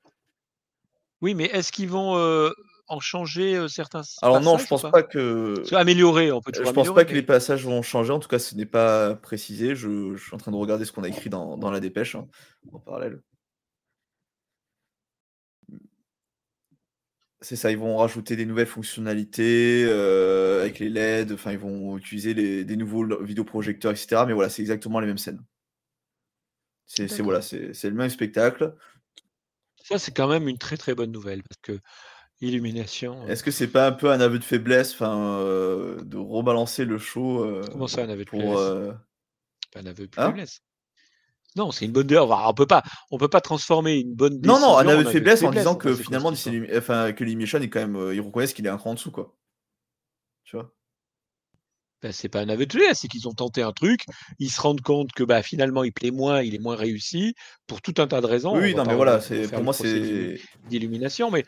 Oui, 1.23 1.35
mais 1.35 1.45
est-ce 1.47 1.73
qu'ils 1.73 1.89
vont 1.89 2.19
euh, 2.19 2.51
en 2.89 3.01
changer 3.01 3.57
euh, 3.57 3.69
certains 3.69 4.03
Alors, 4.21 4.43
non, 4.43 4.59
je 4.59 4.67
pense 4.67 4.83
pas? 4.83 4.91
pas 4.91 5.03
que. 5.03 5.63
Améliorer, 5.75 6.31
on 6.33 6.43
peut 6.43 6.53
Je 6.55 6.71
pense 6.71 6.93
pas 6.93 7.07
que 7.07 7.15
les 7.15 7.23
passages 7.23 7.65
vont 7.65 7.81
changer, 7.81 8.13
en 8.13 8.19
tout 8.19 8.29
cas 8.29 8.39
ce 8.39 8.55
n'est 8.55 8.67
pas 8.67 9.15
précisé. 9.15 9.75
Je, 9.75 10.15
je 10.15 10.23
suis 10.23 10.35
en 10.35 10.39
train 10.39 10.51
de 10.53 10.57
regarder 10.57 10.85
ce 10.85 10.93
qu'on 10.93 11.05
a 11.05 11.09
écrit 11.09 11.31
dans, 11.31 11.57
dans 11.57 11.71
la 11.71 11.81
dépêche 11.81 12.15
hein, 12.15 12.27
en 12.73 12.81
parallèle. 12.81 13.23
C'est 17.45 17.57
ça, 17.57 17.71
ils 17.71 17.79
vont 17.79 17.97
rajouter 17.99 18.35
des 18.37 18.45
nouvelles 18.47 18.67
fonctionnalités 18.67 19.85
euh, 19.87 20.63
avec 20.63 20.79
les 20.81 20.87
LED, 20.87 21.35
enfin 21.35 21.53
ils 21.53 21.59
vont 21.59 21.97
utiliser 21.99 22.35
les- 22.35 22.65
des 22.65 22.77
nouveaux 22.77 23.23
vidéoprojecteurs, 23.23 23.93
etc. 23.93 24.27
Mais 24.27 24.33
voilà, 24.33 24.49
c'est 24.51 24.63
exactement 24.63 24.99
les 25.01 25.07
mêmes 25.07 25.19
scènes. 25.19 25.43
C'est 26.87 27.21
voilà, 27.23 27.43
c'est 27.43 27.75
c'est 27.75 27.91
le 27.91 27.97
même 27.97 28.09
spectacle. 28.11 28.75
Ça, 29.85 30.01
c'est 30.01 30.11
quand 30.13 30.27
même 30.27 30.49
une 30.49 30.59
très 30.59 30.77
très 30.77 30.97
bonne 30.97 31.13
nouvelle 31.13 31.45
parce 31.45 31.61
que 31.63 31.81
illumination. 32.41 33.31
euh, 33.31 33.33
Est-ce 33.33 33.43
que 33.43 33.51
c'est 33.51 33.69
pas 33.69 33.87
un 33.87 33.93
peu 33.93 34.11
un 34.11 34.21
aveu 34.21 34.39
de 34.39 34.45
faiblesse, 34.45 34.93
enfin, 34.95 35.39
euh, 35.41 36.01
de 36.05 36.17
rebalancer 36.17 36.85
le 36.85 36.99
show 36.99 37.43
euh, 37.45 37.65
Comment 37.71 37.89
ça, 37.89 38.05
un 38.05 38.09
aveu 38.09 38.25
de 38.25 38.31
pour 38.31 38.39
faiblesse? 38.39 38.75
euh, 38.75 38.93
pas 39.73 39.81
un 39.81 39.87
aveu 39.87 40.07
de 40.09 40.17
Hein? 40.17 40.25
faiblesse. 40.25 40.61
Non, 41.57 41.71
c'est 41.71 41.85
une 41.85 41.93
bonne. 41.93 42.07
enfin, 42.17 42.49
on 42.49 42.55
peut 42.55 42.67
pas, 42.67 42.83
on 43.11 43.19
peut 43.19 43.29
pas 43.29 43.41
transformer 43.41 43.99
une 44.01 44.15
bonne 44.15 44.41
Non, 44.43 44.59
non, 44.59 44.77
un 44.77 44.85
décision 44.85 44.89
en 44.89 44.89
aveu 44.89 45.05
de 45.05 45.09
faiblesse 45.09 45.43
en 45.43 45.51
disant 45.51 45.77
que 45.77 45.95
finalement, 45.95 46.33
enfin, 46.77 47.13
que 47.13 47.25
est 47.63 47.69
quand 47.71 47.81
même. 47.81 47.97
euh, 47.97 48.15
ils 48.15 48.21
reconnaissent 48.21 48.55
qu'il 48.55 48.67
est 48.67 48.71
un 48.71 48.77
cran 48.77 48.91
en 48.91 48.95
dessous, 48.95 49.11
quoi. 49.13 49.37
Tu 50.45 50.57
vois? 50.57 50.73
Ben, 52.03 52.13
c'est 52.13 52.29
pas 52.29 52.41
un 52.41 52.49
aveu 52.51 52.67
de 52.67 52.73
faiblesse, 52.73 52.93
c'est 52.93 53.09
qu'ils 53.09 53.29
ont 53.29 53.33
tenté 53.33 53.63
un 53.63 53.73
truc, 53.73 54.05
ils 54.39 54.51
se 54.51 54.61
rendent 54.61 54.83
compte 54.83 55.13
que 55.13 55.25
bah, 55.25 55.43
finalement 55.43 55.85
il 55.85 55.93
plaît 55.93 56.11
moins, 56.11 56.43
il 56.43 56.55
est 56.55 56.59
moins 56.59 56.77
réussi, 56.77 57.35
pour 57.67 57.81
tout 57.81 57.95
un 57.97 58.07
tas 58.07 58.21
de 58.21 58.27
raisons. 58.27 58.59
Oui, 58.59 58.75
non, 58.75 58.85
mais 58.85 58.95
voilà, 58.95 59.21
pour 59.51 59.63
moi, 59.63 59.73
c'est. 59.73 60.39
d'illumination, 60.69 61.31
mais 61.31 61.45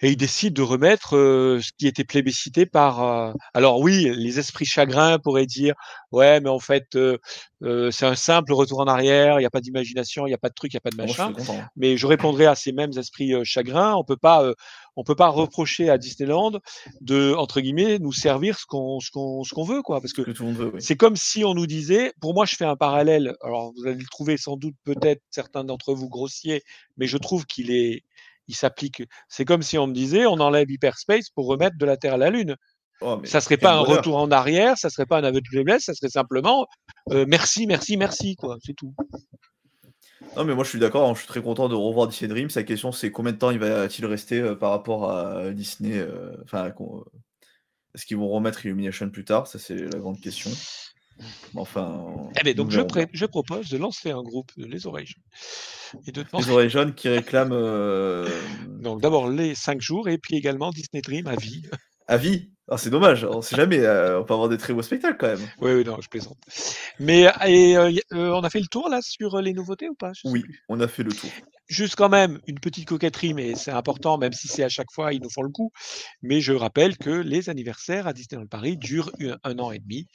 et 0.00 0.10
ils 0.10 0.16
décident 0.16 0.54
de 0.54 0.62
remettre 0.62 1.16
euh, 1.16 1.60
ce 1.62 1.70
qui 1.78 1.86
était 1.86 2.04
plébiscité 2.04 2.66
par. 2.66 3.02
euh, 3.02 3.32
Alors 3.54 3.80
oui, 3.80 4.10
les 4.16 4.38
esprits 4.38 4.64
chagrins 4.66 5.18
pourraient 5.18 5.46
dire 5.46 5.74
ouais, 6.12 6.40
mais 6.40 6.48
en 6.50 6.58
fait 6.58 6.86
euh, 6.96 7.18
euh, 7.62 7.90
c'est 7.90 8.06
un 8.06 8.14
simple 8.16 8.52
retour 8.52 8.80
en 8.80 8.86
arrière, 8.86 9.36
il 9.38 9.42
n'y 9.42 9.46
a 9.46 9.50
pas 9.50 9.60
d'imagination, 9.60 10.26
il 10.26 10.30
n'y 10.30 10.34
a 10.34 10.38
pas 10.38 10.48
de 10.50 10.54
truc, 10.54 10.72
il 10.72 10.76
n'y 10.76 10.78
a 10.78 10.80
pas 10.80 10.90
de 10.90 10.96
je 10.96 11.22
machin. 11.22 11.32
hein. 11.48 11.68
mais 11.76 11.96
je 11.96 12.06
répondrai 12.06 12.46
à 12.46 12.54
ces 12.54 12.72
mêmes 12.72 12.90
esprits 12.98 13.32
chagrins. 13.44 13.94
On 13.94 14.04
peut 14.04 14.16
pas, 14.16 14.42
euh, 14.44 14.54
on 14.96 15.04
peut 15.04 15.14
pas 15.14 15.28
reprocher 15.28 15.88
à 15.90 15.96
Disneyland 15.98 16.52
de 17.00 17.34
entre 17.34 17.60
guillemets 17.60 17.98
nous 17.98 18.12
servir 18.12 18.58
ce 18.58 18.66
qu'on 18.66 19.00
ce 19.00 19.10
qu'on 19.10 19.42
ce 19.44 19.54
qu'on 19.54 19.64
veut 19.64 19.82
quoi, 19.82 20.00
parce 20.00 20.12
que 20.12 20.22
oui. 20.22 20.80
c'est 20.80 20.96
comme 20.96 21.16
si 21.16 21.44
on 21.44 21.54
nous 21.54 21.66
disait. 21.66 22.12
Pour 22.20 22.34
moi, 22.34 22.44
je 22.46 22.56
fais 22.56 22.64
un 22.64 22.76
parallèle. 22.76 23.34
Alors 23.42 23.72
vous 23.76 23.86
allez 23.86 23.96
le 23.98 24.06
trouver 24.10 24.36
sans 24.36 24.56
doute 24.56 24.74
peut-être 24.84 25.22
certains 25.30 25.64
d'entre 25.64 25.94
vous 25.94 26.08
grossier, 26.08 26.62
mais 26.96 27.06
je 27.06 27.16
trouve 27.18 27.46
qu'il 27.46 27.70
est 27.70 28.02
il 28.48 28.54
s'applique. 28.54 29.02
C'est 29.28 29.44
comme 29.44 29.62
si 29.62 29.78
on 29.78 29.86
me 29.86 29.92
disait 29.94 30.26
on 30.26 30.40
enlève 30.40 30.70
hyperspace 30.70 31.30
pour 31.30 31.46
remettre 31.46 31.76
de 31.78 31.84
la 31.86 31.96
Terre 31.96 32.14
à 32.14 32.18
la 32.18 32.30
Lune. 32.30 32.56
Oh, 33.00 33.20
Ça 33.24 33.40
serait 33.40 33.56
pas 33.56 33.74
un 33.74 33.82
bonheur. 33.82 33.96
retour 33.98 34.16
en 34.16 34.30
arrière, 34.30 34.78
ça 34.78 34.88
serait 34.88 35.04
pas 35.06 35.18
un 35.18 35.24
aveu 35.24 35.40
de 35.40 35.48
faiblesse, 35.50 35.82
ça 35.84 35.94
serait 35.94 36.08
simplement 36.10 36.66
euh, 37.10 37.24
merci, 37.28 37.66
merci, 37.66 37.96
merci 37.96 38.36
quoi. 38.36 38.56
C'est 38.62 38.74
tout. 38.74 38.94
Non, 40.36 40.44
mais 40.44 40.54
moi, 40.54 40.64
je 40.64 40.70
suis 40.70 40.78
d'accord, 40.78 41.08
hein, 41.08 41.12
je 41.14 41.18
suis 41.20 41.28
très 41.28 41.42
content 41.42 41.68
de 41.68 41.74
revoir 41.74 42.08
Disney 42.08 42.28
Dreams. 42.28 42.48
La 42.54 42.62
question, 42.62 42.92
c'est 42.92 43.10
combien 43.10 43.32
de 43.32 43.38
temps 43.38 43.50
il 43.50 43.58
va-t-il 43.58 44.06
rester 44.06 44.40
euh, 44.40 44.54
par 44.56 44.70
rapport 44.70 45.10
à 45.10 45.50
Disney 45.50 45.98
euh, 45.98 46.36
Enfin, 46.44 46.70
qu'on- 46.70 47.00
euh, 47.00 47.04
est-ce 47.94 48.06
qu'ils 48.06 48.16
vont 48.16 48.28
remettre 48.28 48.64
Illumination 48.64 49.08
plus 49.10 49.24
tard? 49.24 49.46
Ça, 49.46 49.58
c'est 49.58 49.74
la 49.76 49.98
grande 49.98 50.20
question. 50.20 50.50
Enfin. 51.54 52.28
Eh 52.40 52.44
ben, 52.44 52.54
donc 52.54 52.70
je, 52.70 53.26
propose 53.26 53.68
de 53.68 53.78
lancer 53.78 54.10
un 54.10 54.22
groupe 54.22 54.50
de 54.56 54.66
les 54.66 54.86
oreilles 54.86 55.06
jaunes 55.06 56.02
et 56.06 56.12
de 56.12 56.24
Les 56.36 56.50
oreilles 56.50 56.70
jaunes 56.70 56.94
qui 56.94 57.08
réclament. 57.08 57.52
euh, 57.52 58.28
donc 58.82 59.00
d'abord 59.00 59.28
les 59.28 59.54
cinq 59.54 59.80
jours 59.80 60.08
et 60.08 60.18
puis 60.18 60.36
également 60.36 60.70
Disney 60.70 61.02
Dream 61.02 61.26
à 61.26 61.36
vie. 61.36 61.62
À 62.06 62.16
vie 62.16 62.50
Ah, 62.68 62.76
C'est 62.78 62.90
dommage, 62.90 63.24
on 63.24 63.40
sait 63.42 63.56
jamais, 63.56 63.78
euh, 63.80 64.20
on 64.20 64.24
peut 64.24 64.34
avoir 64.34 64.48
des 64.48 64.58
très 64.58 64.72
beaux 64.74 64.82
spectacles 64.82 65.16
quand 65.18 65.28
même. 65.28 65.48
Oui, 65.60 65.72
oui, 65.72 65.84
non, 65.84 65.98
je 66.00 66.08
plaisante. 66.08 66.38
Mais 66.98 67.30
et, 67.46 67.76
euh, 67.76 67.90
euh, 68.12 68.30
on 68.30 68.42
a 68.42 68.50
fait 68.50 68.60
le 68.60 68.66
tour 68.66 68.88
là 68.88 69.00
sur 69.02 69.40
les 69.40 69.52
nouveautés 69.52 69.88
ou 69.88 69.94
pas? 69.94 70.12
Oui, 70.24 70.40
plus. 70.42 70.62
on 70.68 70.80
a 70.80 70.88
fait 70.88 71.02
le 71.02 71.12
tour. 71.12 71.30
Juste 71.66 71.96
quand 71.96 72.10
même 72.10 72.40
une 72.46 72.60
petite 72.60 72.86
coquetterie, 72.86 73.32
mais 73.32 73.54
c'est 73.54 73.70
important, 73.70 74.18
même 74.18 74.32
si 74.34 74.48
c'est 74.48 74.64
à 74.64 74.68
chaque 74.68 74.92
fois 74.92 75.14
ils 75.14 75.22
nous 75.22 75.30
font 75.30 75.42
le 75.42 75.48
coup. 75.48 75.70
Mais 76.22 76.40
je 76.40 76.52
rappelle 76.52 76.98
que 76.98 77.10
les 77.10 77.48
anniversaires 77.48 78.06
à 78.06 78.12
Disneyland 78.12 78.46
Paris 78.46 78.76
durent 78.76 79.10
un, 79.20 79.38
un 79.44 79.58
an 79.58 79.72
et 79.72 79.78
demi, 79.78 80.06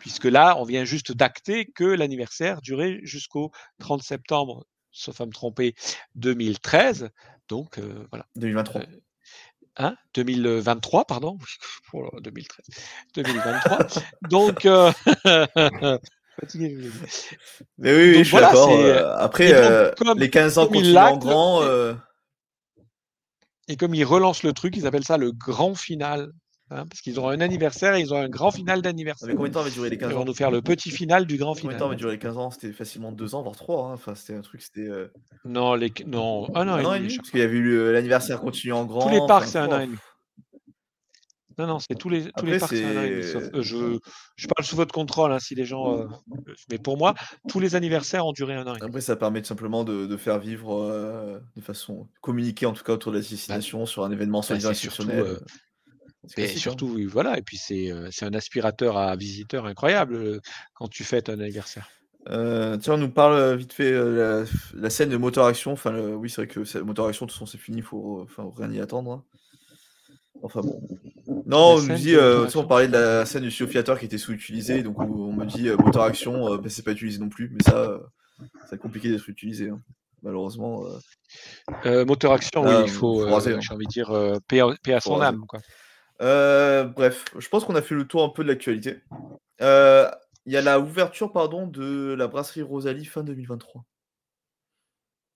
puisque 0.00 0.24
là 0.24 0.56
on 0.58 0.64
vient 0.64 0.84
juste 0.84 1.12
d'acter 1.12 1.66
que 1.66 1.84
l'anniversaire 1.84 2.60
durait 2.62 2.98
jusqu'au 3.04 3.52
30 3.78 4.02
septembre, 4.02 4.66
sauf 4.90 5.20
à 5.20 5.26
me 5.26 5.32
tromper, 5.32 5.74
2013. 6.16 7.10
Donc 7.48 7.78
euh, 7.78 8.06
voilà. 8.10 8.26
2023. 8.36 8.82
Hein 9.78 9.94
2023, 10.14 11.04
pardon? 11.06 11.38
Oh 11.92 12.02
là, 12.02 12.10
2013. 12.20 12.66
2023. 13.14 13.78
Donc, 14.28 14.66
euh, 14.66 14.92
fatigué, 16.40 16.76
je. 16.80 16.88
Mais 17.78 17.94
oui, 17.94 18.02
oui, 18.10 18.14
Donc 18.14 18.18
je 18.24 18.28
suis 18.28 18.30
voilà, 18.32 18.46
d'accord. 18.48 18.70
euh, 18.72 19.16
après, 19.16 19.52
euh, 19.52 19.92
comme- 19.96 20.18
les 20.18 20.30
15 20.30 20.58
ans 20.58 20.66
continuent 20.66 20.96
en 20.96 21.16
grand. 21.16 21.62
euh, 21.62 21.94
Et 23.68 23.76
comme 23.76 23.94
ils 23.94 24.04
relancent 24.04 24.42
le 24.42 24.52
truc, 24.52 24.76
ils 24.76 24.86
appellent 24.86 25.04
ça 25.04 25.16
le 25.16 25.32
grand 25.32 25.74
final. 25.74 26.32
Hein, 26.70 26.86
parce 26.86 27.00
qu'ils 27.00 27.18
ont 27.20 27.28
un 27.28 27.40
anniversaire 27.40 27.94
et 27.94 28.00
ils 28.00 28.12
ont 28.12 28.18
un 28.18 28.28
grand 28.28 28.50
final 28.50 28.82
d'anniversaire. 28.82 29.28
Mais 29.28 29.34
combien 29.34 29.48
de 29.50 29.54
temps 29.54 29.62
va 29.62 29.70
durer 29.70 29.90
les 29.90 29.98
15 29.98 30.10
Ils 30.10 30.14
ans 30.14 30.18
vont 30.18 30.24
nous 30.24 30.34
faire 30.34 30.50
le 30.50 30.62
petit 30.62 30.90
final 30.90 31.26
du 31.26 31.36
grand 31.36 31.54
Combien 31.54 31.74
de 31.74 31.78
temps 31.78 31.88
va 31.88 31.94
final. 31.94 31.96
durer 31.98 32.12
les 32.12 32.18
15 32.18 32.38
ans? 32.38 32.50
C'était 32.50 32.72
facilement 32.72 33.12
2 33.12 33.34
ans, 33.34 33.42
voire 33.42 33.56
3. 33.56 33.86
Hein. 33.88 33.92
Enfin, 33.94 34.14
c'était 34.14 34.34
un 34.34 34.40
truc, 34.42 34.62
c'était. 34.62 34.88
euh, 34.88 35.08
Non, 35.44 35.74
les... 35.74 35.92
non, 36.06 36.46
un 36.54 36.68
an 36.68 36.72
un 36.74 36.80
et 36.80 36.86
an 36.86 36.94
et 36.94 36.98
demi. 37.00 37.16
Parce 37.16 37.30
qu'il 37.30 37.40
y 37.40 37.42
avait 37.42 37.56
eu 37.56 37.62
le- 37.62 37.92
l'anniversaire 37.92 38.40
continue 38.40 38.72
en 38.72 38.84
grand. 38.84 39.02
Tous 39.02 39.08
les 39.14 39.26
parcs, 39.26 39.46
c'est 39.48 39.58
un 39.58 39.68
an 39.72 39.80
et 39.80 39.86
demi. 39.86 39.98
Non, 41.60 41.66
non, 41.66 41.78
c'est 41.80 41.96
tous 41.96 42.08
les, 42.08 42.30
tous 42.36 42.46
les 42.46 42.56
parcs, 42.56 42.72
un 42.72 42.96
an 42.98 43.02
et 43.02 43.10
demi. 43.10 43.22
c'est- 43.24 43.32
sauf- 43.32 43.50
euh, 43.52 43.62
je, 43.62 43.98
je 44.36 44.46
parle 44.46 44.64
sous 44.64 44.76
votre 44.76 44.94
contrôle, 44.94 45.32
hein, 45.32 45.40
si 45.40 45.56
les 45.56 45.64
gens. 45.64 45.98
euh, 45.98 46.04
mais 46.70 46.78
pour 46.78 46.96
moi, 46.96 47.14
tous 47.48 47.58
les 47.58 47.74
anniversaires 47.74 48.24
ont 48.26 48.32
duré 48.32 48.54
un 48.54 48.64
an 48.64 48.76
et 48.76 48.78
demi. 48.78 48.88
Après, 48.88 49.00
ça 49.00 49.16
permet 49.16 49.42
tout 49.42 49.48
simplement 49.48 49.82
de, 49.82 50.06
de 50.06 50.16
faire 50.16 50.38
vivre 50.38 50.80
euh, 50.80 51.40
de 51.56 51.60
façon. 51.60 52.06
communiquer 52.20 52.66
en 52.66 52.74
tout 52.74 52.84
cas 52.84 52.92
autour 52.92 53.10
de 53.10 53.16
la 53.18 53.24
destination 53.24 53.86
sur 53.86 54.04
un 54.04 54.12
événement 54.12 54.38
Bah, 54.38 54.46
solidaire 54.46 54.70
c'est 56.28 56.46
surtout, 56.48 56.96
hein. 56.98 57.06
voilà. 57.10 57.38
Et 57.38 57.42
puis, 57.42 57.56
c'est 57.58 57.90
un 57.90 58.34
aspirateur 58.34 58.96
à 58.96 59.16
visiteurs 59.16 59.66
incroyable 59.66 60.40
quand 60.74 60.88
tu 60.88 61.04
fêtes 61.04 61.28
un 61.28 61.40
anniversaire. 61.40 61.88
Euh, 62.28 62.76
tiens, 62.76 62.94
on 62.94 62.98
nous 62.98 63.08
parle 63.10 63.56
vite 63.56 63.72
fait 63.72 63.90
euh, 63.92 64.44
la, 64.74 64.80
la 64.82 64.90
scène 64.90 65.08
de 65.08 65.16
moteur 65.16 65.46
action. 65.46 65.72
Enfin, 65.72 65.92
le- 65.92 66.14
oui, 66.14 66.28
c'est 66.28 66.42
vrai 66.44 66.46
que 66.48 66.78
moteur 66.80 67.06
action, 67.06 67.24
de 67.24 67.30
toute 67.30 67.38
façon, 67.38 67.46
c'est 67.46 67.56
fini, 67.58 67.80
faut 67.80 68.20
enfin, 68.22 68.50
rien 68.56 68.70
y 68.72 68.80
attendre. 68.80 69.12
hein. 69.12 69.24
Enfin 70.42 70.60
bon. 70.60 70.80
Non, 71.46 71.76
La 71.76 71.82
on 71.82 71.82
nous 71.82 71.94
dit, 71.96 72.14
euh, 72.14 72.46
on 72.54 72.64
parlait 72.66 72.86
de 72.86 72.92
la 72.92 73.24
scène 73.24 73.44
du 73.48 73.50
theater 73.66 73.98
qui 73.98 74.04
était 74.04 74.18
sous-utilisée, 74.18 74.82
donc 74.82 74.98
on, 75.00 75.32
me 75.32 75.44
dit 75.46 75.68
moteur 75.70 76.02
action, 76.02 76.56
bah, 76.58 76.68
c'est 76.68 76.84
pas 76.84 76.92
utilisé 76.92 77.18
non 77.18 77.28
plus, 77.28 77.50
mais 77.52 77.62
ça, 77.62 77.98
c'est 78.68 78.78
compliqué 78.78 79.10
d'être 79.10 79.28
utilisé. 79.28 79.70
hein. 79.70 79.80
malheureusement. 80.22 80.84
euh, 80.86 80.98
Euh, 81.86 82.04
moteur 82.04 82.32
action, 82.32 82.62
oui, 82.62 82.74
il 82.84 82.88
faut, 82.90 83.20
faut 83.20 83.22
euh, 83.26 83.32
raser, 83.32 83.56
j'ai 83.60 83.74
envie 83.74 83.86
de 83.86 83.90
dire, 83.90 84.12
paix 84.46 84.60
à, 84.60 84.66
paix 84.82 84.92
à 84.92 85.00
Faut 85.00 85.10
son 85.10 85.16
raser. 85.16 85.28
âme. 85.34 85.44
Quoi. 85.46 85.60
Euh, 86.20 86.84
bref, 86.84 87.24
je 87.38 87.48
pense 87.48 87.64
qu'on 87.64 87.74
a 87.76 87.82
fait 87.82 87.94
le 87.94 88.06
tour 88.06 88.22
un 88.24 88.28
peu 88.30 88.42
de 88.42 88.48
l'actualité. 88.48 89.00
Euh, 89.60 90.10
Il 90.46 90.52
y 90.52 90.56
a 90.56 90.62
la 90.62 90.80
ouverture 90.80 91.32
pardon, 91.32 91.66
de 91.66 92.14
la 92.18 92.26
brasserie 92.26 92.62
Rosalie 92.62 93.04
fin 93.04 93.22
2023. 93.22 93.84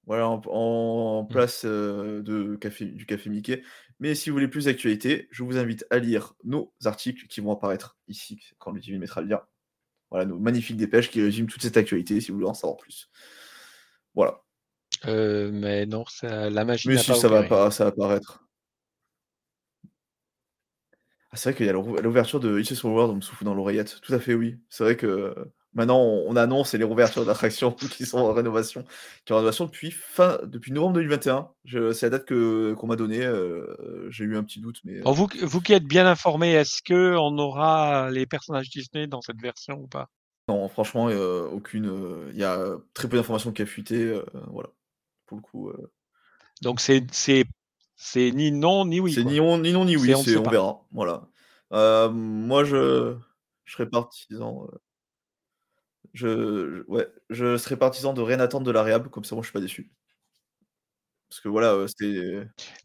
Voilà, 0.07 0.29
en, 0.29 0.42
en 0.47 1.25
place 1.25 1.62
euh, 1.64 2.23
de 2.23 2.57
café, 2.57 2.87
du 2.87 3.07
Café 3.07 3.31
Mickey. 3.31 3.62
Mais 4.01 4.16
si 4.16 4.31
vous 4.31 4.35
voulez 4.35 4.49
plus 4.49 4.64
d'actualité, 4.64 5.29
je 5.31 5.45
vous 5.45 5.57
invite 5.59 5.87
à 5.90 5.99
lire 5.99 6.35
nos 6.42 6.73
articles 6.85 7.29
qui 7.29 7.40
vont 7.40 7.53
apparaître 7.53 7.97
ici 8.09 8.40
quand 8.59 8.73
le 8.73 8.81
TV 8.81 8.99
mettra 8.99 9.21
le 9.21 9.29
lien. 9.29 9.42
Voilà, 10.11 10.27
nos 10.27 10.38
magnifiques 10.40 10.77
dépêches 10.77 11.09
qui 11.11 11.23
résument 11.23 11.47
toute 11.47 11.62
cette 11.62 11.77
actualité 11.77 12.21
si 12.21 12.33
vous 12.33 12.38
voulez 12.38 12.49
en 12.51 12.55
savoir 12.55 12.77
plus. 12.79 13.09
Voilà. 14.14 14.40
Mais 15.07 15.87
non, 15.87 16.05
ça, 16.07 16.51
la 16.51 16.64
magie 16.64 16.88
Mais 16.88 16.99
si, 16.99 17.12
pas 17.12 17.14
ça 17.16 17.29
va, 17.29 17.37
opéré. 17.40 17.49
pas, 17.49 17.71
ça 17.71 17.85
va 17.85 17.90
apparaître. 17.90 18.42
Ah, 21.33 21.37
c'est 21.37 21.51
vrai 21.51 21.57
qu'il 21.57 21.66
y 21.66 21.68
a 21.68 21.73
l'ou- 21.73 21.97
l'ouverture 21.97 22.40
de 22.40 22.61
It's 22.61 22.85
World, 22.85 23.11
on 23.12 23.16
me 23.16 23.21
souffle 23.23 23.45
dans 23.45 23.55
l'oreillette. 23.55 24.01
Tout 24.03 24.12
à 24.12 24.18
fait, 24.18 24.35
oui. 24.35 24.59
C'est 24.68 24.85
vrai 24.85 24.97
que 24.99 25.07
euh, 25.07 25.35
maintenant, 25.73 25.99
on, 26.01 26.27
on 26.29 26.37
annonce 26.37 26.75
les 26.75 26.85
réouvertures 26.85 27.25
d'attractions 27.25 27.73
qui 27.90 28.05
sont 28.05 28.18
en 28.18 28.33
rénovation, 28.35 28.83
qui 28.83 29.29
sont 29.29 29.35
en 29.35 29.37
rénovation 29.38 29.64
depuis, 29.64 29.90
fin, 29.90 30.38
depuis 30.45 30.73
novembre 30.73 30.95
2021. 30.95 31.49
Je- 31.64 31.92
C'est 31.92 32.07
la 32.11 32.18
date 32.18 32.29
qu'on 32.29 32.87
m'a 32.87 32.97
donnée. 32.97 33.25
euh, 33.25 34.11
J'ai 34.11 34.25
eu 34.25 34.37
un 34.37 34.45
petit 34.45 34.61
doute, 34.61 34.81
mais. 34.85 35.01
Alors, 35.01 35.14
vous, 35.14 35.27
vous 35.40 35.61
qui 35.62 35.73
êtes 35.73 35.85
bien 35.85 36.07
informé, 36.07 36.53
est-ce 36.53 36.83
que 36.83 37.16
on 37.16 37.38
aura 37.38 38.11
les 38.11 38.27
personnages 38.27 38.68
Disney 38.68 39.07
dans 39.07 39.23
cette 39.23 39.40
version 39.40 39.77
ou 39.79 39.87
pas? 39.87 40.09
Non, 40.49 40.68
franchement, 40.68 41.09
euh, 41.09 41.47
aucune. 41.51 41.87
euh, 41.88 42.29
Il 42.33 42.38
y 42.38 42.45
a 42.45 42.77
très 42.92 43.09
peu 43.09 43.16
d'informations 43.16 43.53
qui 43.53 43.62
a 43.62 43.66
fuité. 43.66 44.21
voilà. 44.49 44.68
Pour 45.27 45.38
le 45.38 45.42
coup. 45.42 45.73
Donc 46.61 46.81
c'est 46.81 47.05
c'est 48.05 48.33
ni 48.33 48.51
non 48.51 48.85
ni 48.85 48.99
oui. 48.99 49.12
c'est 49.15 49.23
ni, 49.25 49.38
on- 49.38 49.59
ni 49.59 49.73
non 49.73 49.85
ni 49.85 49.97
oui, 49.97 50.09
C'est 50.25 50.37
on 50.37 50.43
verra. 50.51 50.81
Voilà. 50.91 51.29
Euh, 51.73 52.11
moi, 52.11 52.65
je, 52.65 53.17
je 53.65 53.73
serais 53.73 53.88
partisan. 53.88 54.67
euh, 54.73 54.79
je, 56.12 56.27
je- 56.79 56.83
ouais, 56.91 57.09
je 57.31 57.57
serais 57.57 57.77
partisan 57.77 58.12
de 58.12 58.21
rien 58.21 58.41
attendre 58.41 58.67
de 58.67 58.71
la 58.73 58.83
réhab, 58.83 59.09
comme 59.09 59.25
ça, 59.25 59.35
moi, 59.37 59.43
je 59.43 59.47
suis 59.49 59.53
pas 59.53 59.61
déçu. 59.61 59.93
Parce 61.33 61.40
que 61.40 61.49
voilà, 61.49 61.87
c'était. 61.88 62.42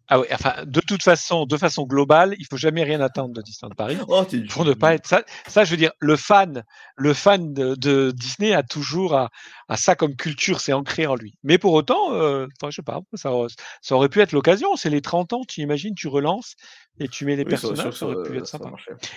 Ah 0.08 0.22
oui, 0.22 0.28
enfin 0.32 0.64
de 0.66 0.80
toute 0.80 1.04
façon, 1.04 1.46
de 1.46 1.58
façon 1.58 1.84
globale, 1.84 2.34
il 2.40 2.46
faut 2.50 2.56
jamais 2.56 2.86
rien 2.86 3.02
attendre 3.02 3.34
de 3.34 3.42
Disneyland 3.42 3.76
Paris. 3.76 3.98
Oh, 4.08 4.24
pour 4.50 4.64
ne 4.64 4.74
pas 4.74 4.94
être 4.94 5.06
ça. 5.06 5.24
Ça, 5.48 5.66
je 5.66 5.72
veux 5.72 5.76
dire, 5.76 5.92
le 6.00 6.16
fan, 6.16 6.64
le 6.96 7.14
fan 7.14 7.54
de, 7.54 7.76
de 7.76 8.12
Disney 8.16 8.54
a 8.54 8.64
toujours 8.64 9.16
à, 9.16 9.32
à 9.68 9.76
ça 9.76 9.96
comme 9.96 10.16
culture, 10.16 10.62
c'est 10.62 10.72
ancré 10.72 11.08
en 11.08 11.16
lui. 11.16 11.36
Mais 11.44 11.58
pour 11.58 11.74
autant, 11.74 12.14
euh, 12.14 12.48
enfin, 12.62 12.70
je 12.72 12.78
sais 12.78 12.84
pas, 12.84 13.02
ça, 13.16 13.34
aurait- 13.34 13.54
ça 13.82 13.96
aurait 13.96 14.08
pu 14.08 14.22
être 14.22 14.32
l'occasion. 14.32 14.78
C'est 14.78 14.90
les 14.90 15.02
30 15.02 15.34
ans, 15.34 15.42
tu 15.46 15.60
imagines, 15.60 15.94
tu 15.94 16.08
relances 16.08 16.56
et 17.02 17.10
tu 17.10 17.26
mets 17.26 17.36
les 17.36 17.44
Oui, 17.44 17.52
ça, 17.58 17.68
personnages, 17.68 17.90
que 17.92 17.98
ça 17.98 18.06
aurait 18.06 18.24
pu 18.30 18.36
ça- 18.36 18.40
être 18.40 18.48
ça 18.48 18.58
sympa. 18.60 18.72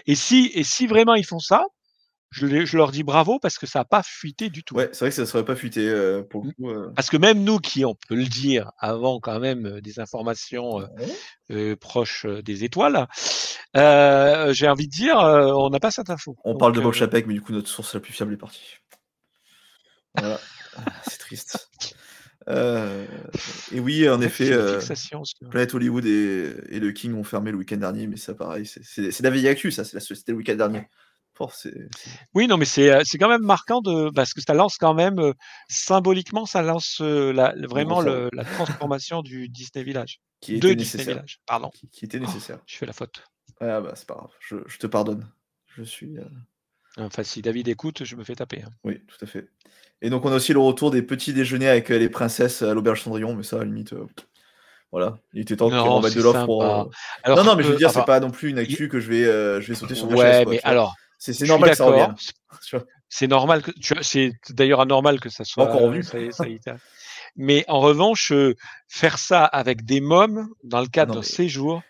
Et 0.08 0.16
si, 0.16 0.50
et 0.54 0.64
si 0.64 0.88
vraiment 0.88 1.14
ils 1.14 1.24
font 1.24 1.38
ça, 1.38 1.66
je, 2.30 2.76
leur 2.76 2.92
dis 2.92 3.02
bravo 3.02 3.38
parce 3.40 3.58
que 3.58 3.66
ça 3.66 3.80
n'a 3.80 3.84
pas 3.84 4.02
fuité 4.02 4.50
du 4.50 4.62
tout. 4.62 4.76
Ouais, 4.76 4.88
c'est 4.92 5.00
vrai 5.00 5.08
que 5.10 5.16
ça 5.16 5.26
serait 5.26 5.44
pas 5.44 5.56
fuité 5.56 5.88
euh, 5.88 6.22
pour 6.22 6.44
le 6.44 6.52
coup. 6.52 6.70
euh. 6.70 6.92
Parce 6.94 7.10
que 7.10 7.16
même 7.16 7.42
nous 7.42 7.58
qui, 7.58 7.84
on 7.84 7.94
peut 7.94 8.14
le 8.14 8.24
dire, 8.24 8.70
avons 8.78 9.20
quand 9.20 9.40
même 9.40 9.66
euh, 9.66 9.80
des 9.80 9.98
informations 9.98 10.86
euh, 11.50 11.76
proches 11.76 12.26
des 12.26 12.64
étoiles, 12.64 13.06
j'ai 13.74 14.68
envie 14.68 14.86
de 14.86 14.92
dire, 14.92 15.16
on 15.16 15.70
n'a 15.70 15.80
pas 15.80 15.90
cette 15.90 16.10
info. 16.10 16.36
On 16.44 16.52
Donc, 16.52 16.60
parle 16.60 16.74
de 16.74 16.80
Bob 16.80 16.92
Chapek, 16.92 17.26
mais 17.26 17.34
du 17.34 17.40
coup, 17.40 17.52
notre 17.52 17.68
source 17.68 17.94
la 17.94 18.00
plus 18.00 18.12
fiable 18.12 18.32
est 18.34 18.36
partie. 18.38 18.76
Voilà. 20.16 20.40
Ah, 20.76 20.84
c'est 21.08 21.18
triste. 21.18 21.68
Euh, 22.48 23.06
et 23.70 23.78
oui, 23.80 24.08
en 24.08 24.20
effet, 24.20 24.50
euh, 24.50 24.80
Planète 25.50 25.74
Hollywood 25.74 26.04
et, 26.06 26.54
et 26.70 26.80
le 26.80 26.90
King 26.90 27.14
ont 27.14 27.22
fermé 27.22 27.52
le 27.52 27.58
week-end 27.58 27.76
dernier, 27.76 28.06
mais 28.06 28.16
ça, 28.16 28.34
pareil, 28.34 28.66
c'est 28.66 29.20
la 29.20 29.30
veille 29.30 29.46
actu, 29.46 29.70
ça, 29.70 29.84
c'est 29.84 29.94
la- 29.94 30.00
c'était 30.00 30.32
le 30.32 30.38
week-end 30.38 30.56
dernier. 30.56 30.88
Oh, 31.42 31.48
Oui, 32.34 32.46
non, 32.46 32.58
mais 32.58 32.66
c'est 32.66 32.90
euh, 32.92 33.00
c'est 33.04 33.16
quand 33.16 33.28
même 33.28 33.42
marquant 33.42 33.80
de 33.80 34.10
parce 34.10 34.34
que 34.34 34.42
ça 34.42 34.52
lance 34.52 34.76
quand 34.76 34.92
même 34.94 35.18
euh, 35.18 35.32
symboliquement, 35.70 36.44
ça 36.44 36.60
lance 36.60 36.98
euh, 37.00 37.32
la, 37.32 37.54
vraiment 37.66 38.00
le- 38.02 38.28
la 38.34 38.44
transformation 38.44 39.22
du 39.22 39.48
Disney 39.48 39.82
Village, 39.82 40.20
qui 40.40 40.60
de 40.60 40.72
Disney. 40.74 41.04
Village. 41.04 41.40
Pardon, 41.46 41.70
Qui, 41.70 41.88
qui 41.88 42.04
était 42.04 42.20
nécessaire. 42.20 42.58
je 42.66 42.76
fais 42.76 42.86
la 42.86 42.92
faute. 42.92 43.24
Ah 43.58 43.80
bah, 43.80 43.92
c'est 43.94 44.06
pas 44.06 44.14
grave, 44.14 44.30
je, 44.40 44.56
je 44.66 44.78
te 44.78 44.86
pardonne. 44.86 45.26
Je 45.76 45.82
suis. 45.82 46.18
euh, 46.18 46.24
Enfin, 46.98 47.22
si 47.22 47.40
David 47.40 47.68
écoute, 47.68 48.04
je 48.04 48.16
me 48.16 48.24
fais 48.24 48.34
taper. 48.34 48.62
hein. 48.62 48.70
Oui, 48.84 49.00
tout 49.06 49.16
à 49.22 49.26
fait. 49.26 49.48
Et 50.02 50.10
donc, 50.10 50.24
on 50.24 50.32
a 50.32 50.34
aussi 50.36 50.52
le 50.52 50.58
retour 50.58 50.90
des 50.90 51.02
petits 51.02 51.32
déjeuners 51.32 51.68
avec 51.68 51.88
les 51.88 52.08
princesses 52.08 52.62
à 52.62 52.74
l'auberge 52.74 53.02
Cendrillon, 53.02 53.34
mais 53.34 53.44
ça, 53.44 53.56
à 53.56 53.58
la 53.60 53.64
limite. 53.66 53.92
euh, 53.92 54.06
Voilà, 54.90 55.16
il 55.32 55.40
était 55.42 55.56
temps 55.56 55.68
qu'ils 55.68 55.78
remettent 55.78 56.16
de 56.16 56.22
l'offre 56.22 56.44
pour. 56.46 56.62
non, 57.26 57.44
non, 57.44 57.54
mais 57.56 57.62
je 57.62 57.70
veux 57.70 57.76
dire, 57.76 57.90
c'est 57.90 58.04
pas 58.04 58.18
non 58.20 58.30
plus 58.30 58.50
une 58.50 58.58
actu 58.58 58.88
que 58.88 58.98
je 58.98 59.08
vais, 59.08 59.24
euh, 59.24 59.60
je 59.60 59.68
vais 59.68 59.74
sauter 59.74 59.94
sur 59.94 60.08
ma 60.08 60.16
ouais, 60.16 60.32
chaise. 60.32 60.42
quoi, 60.44 60.52
mais 60.52 60.60
alors, 60.62 60.94
C'est 61.20 61.46
normal 61.46 61.70
que 61.70 61.76
ça 61.76 61.84
d'accord. 61.84 62.00
revienne. 62.00 62.16
tu 62.66 62.76
vois. 62.76 62.86
C'est 63.08 63.26
normal 63.26 63.62
que 63.62 63.70
tu 63.72 63.94
c'est 64.02 64.32
d'ailleurs 64.50 64.80
anormal 64.80 65.20
que 65.20 65.28
ça 65.28 65.44
soit 65.44 65.64
Encore 65.64 65.92
ça, 66.02 66.18
ça 66.32 66.48
été- 66.48 66.72
Mais 67.36 67.64
en 67.68 67.80
revanche, 67.80 68.32
euh, 68.32 68.54
faire 68.88 69.18
ça 69.18 69.44
avec 69.44 69.84
des 69.84 70.00
mômes 70.00 70.48
dans 70.64 70.80
le 70.80 70.86
cadre 70.88 71.14
non, 71.14 71.20
d'un 71.20 71.26
mais 71.26 71.32
séjour, 71.32 71.82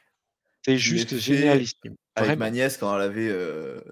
c'est 0.65 0.77
juste 0.77 1.17
génialissime. 1.17 1.95
Avec 2.17 2.31
Vraiment. 2.31 2.45
ma 2.47 2.51
nièce, 2.51 2.77
quand 2.77 2.95
elle 2.95 3.03
avait 3.03 3.35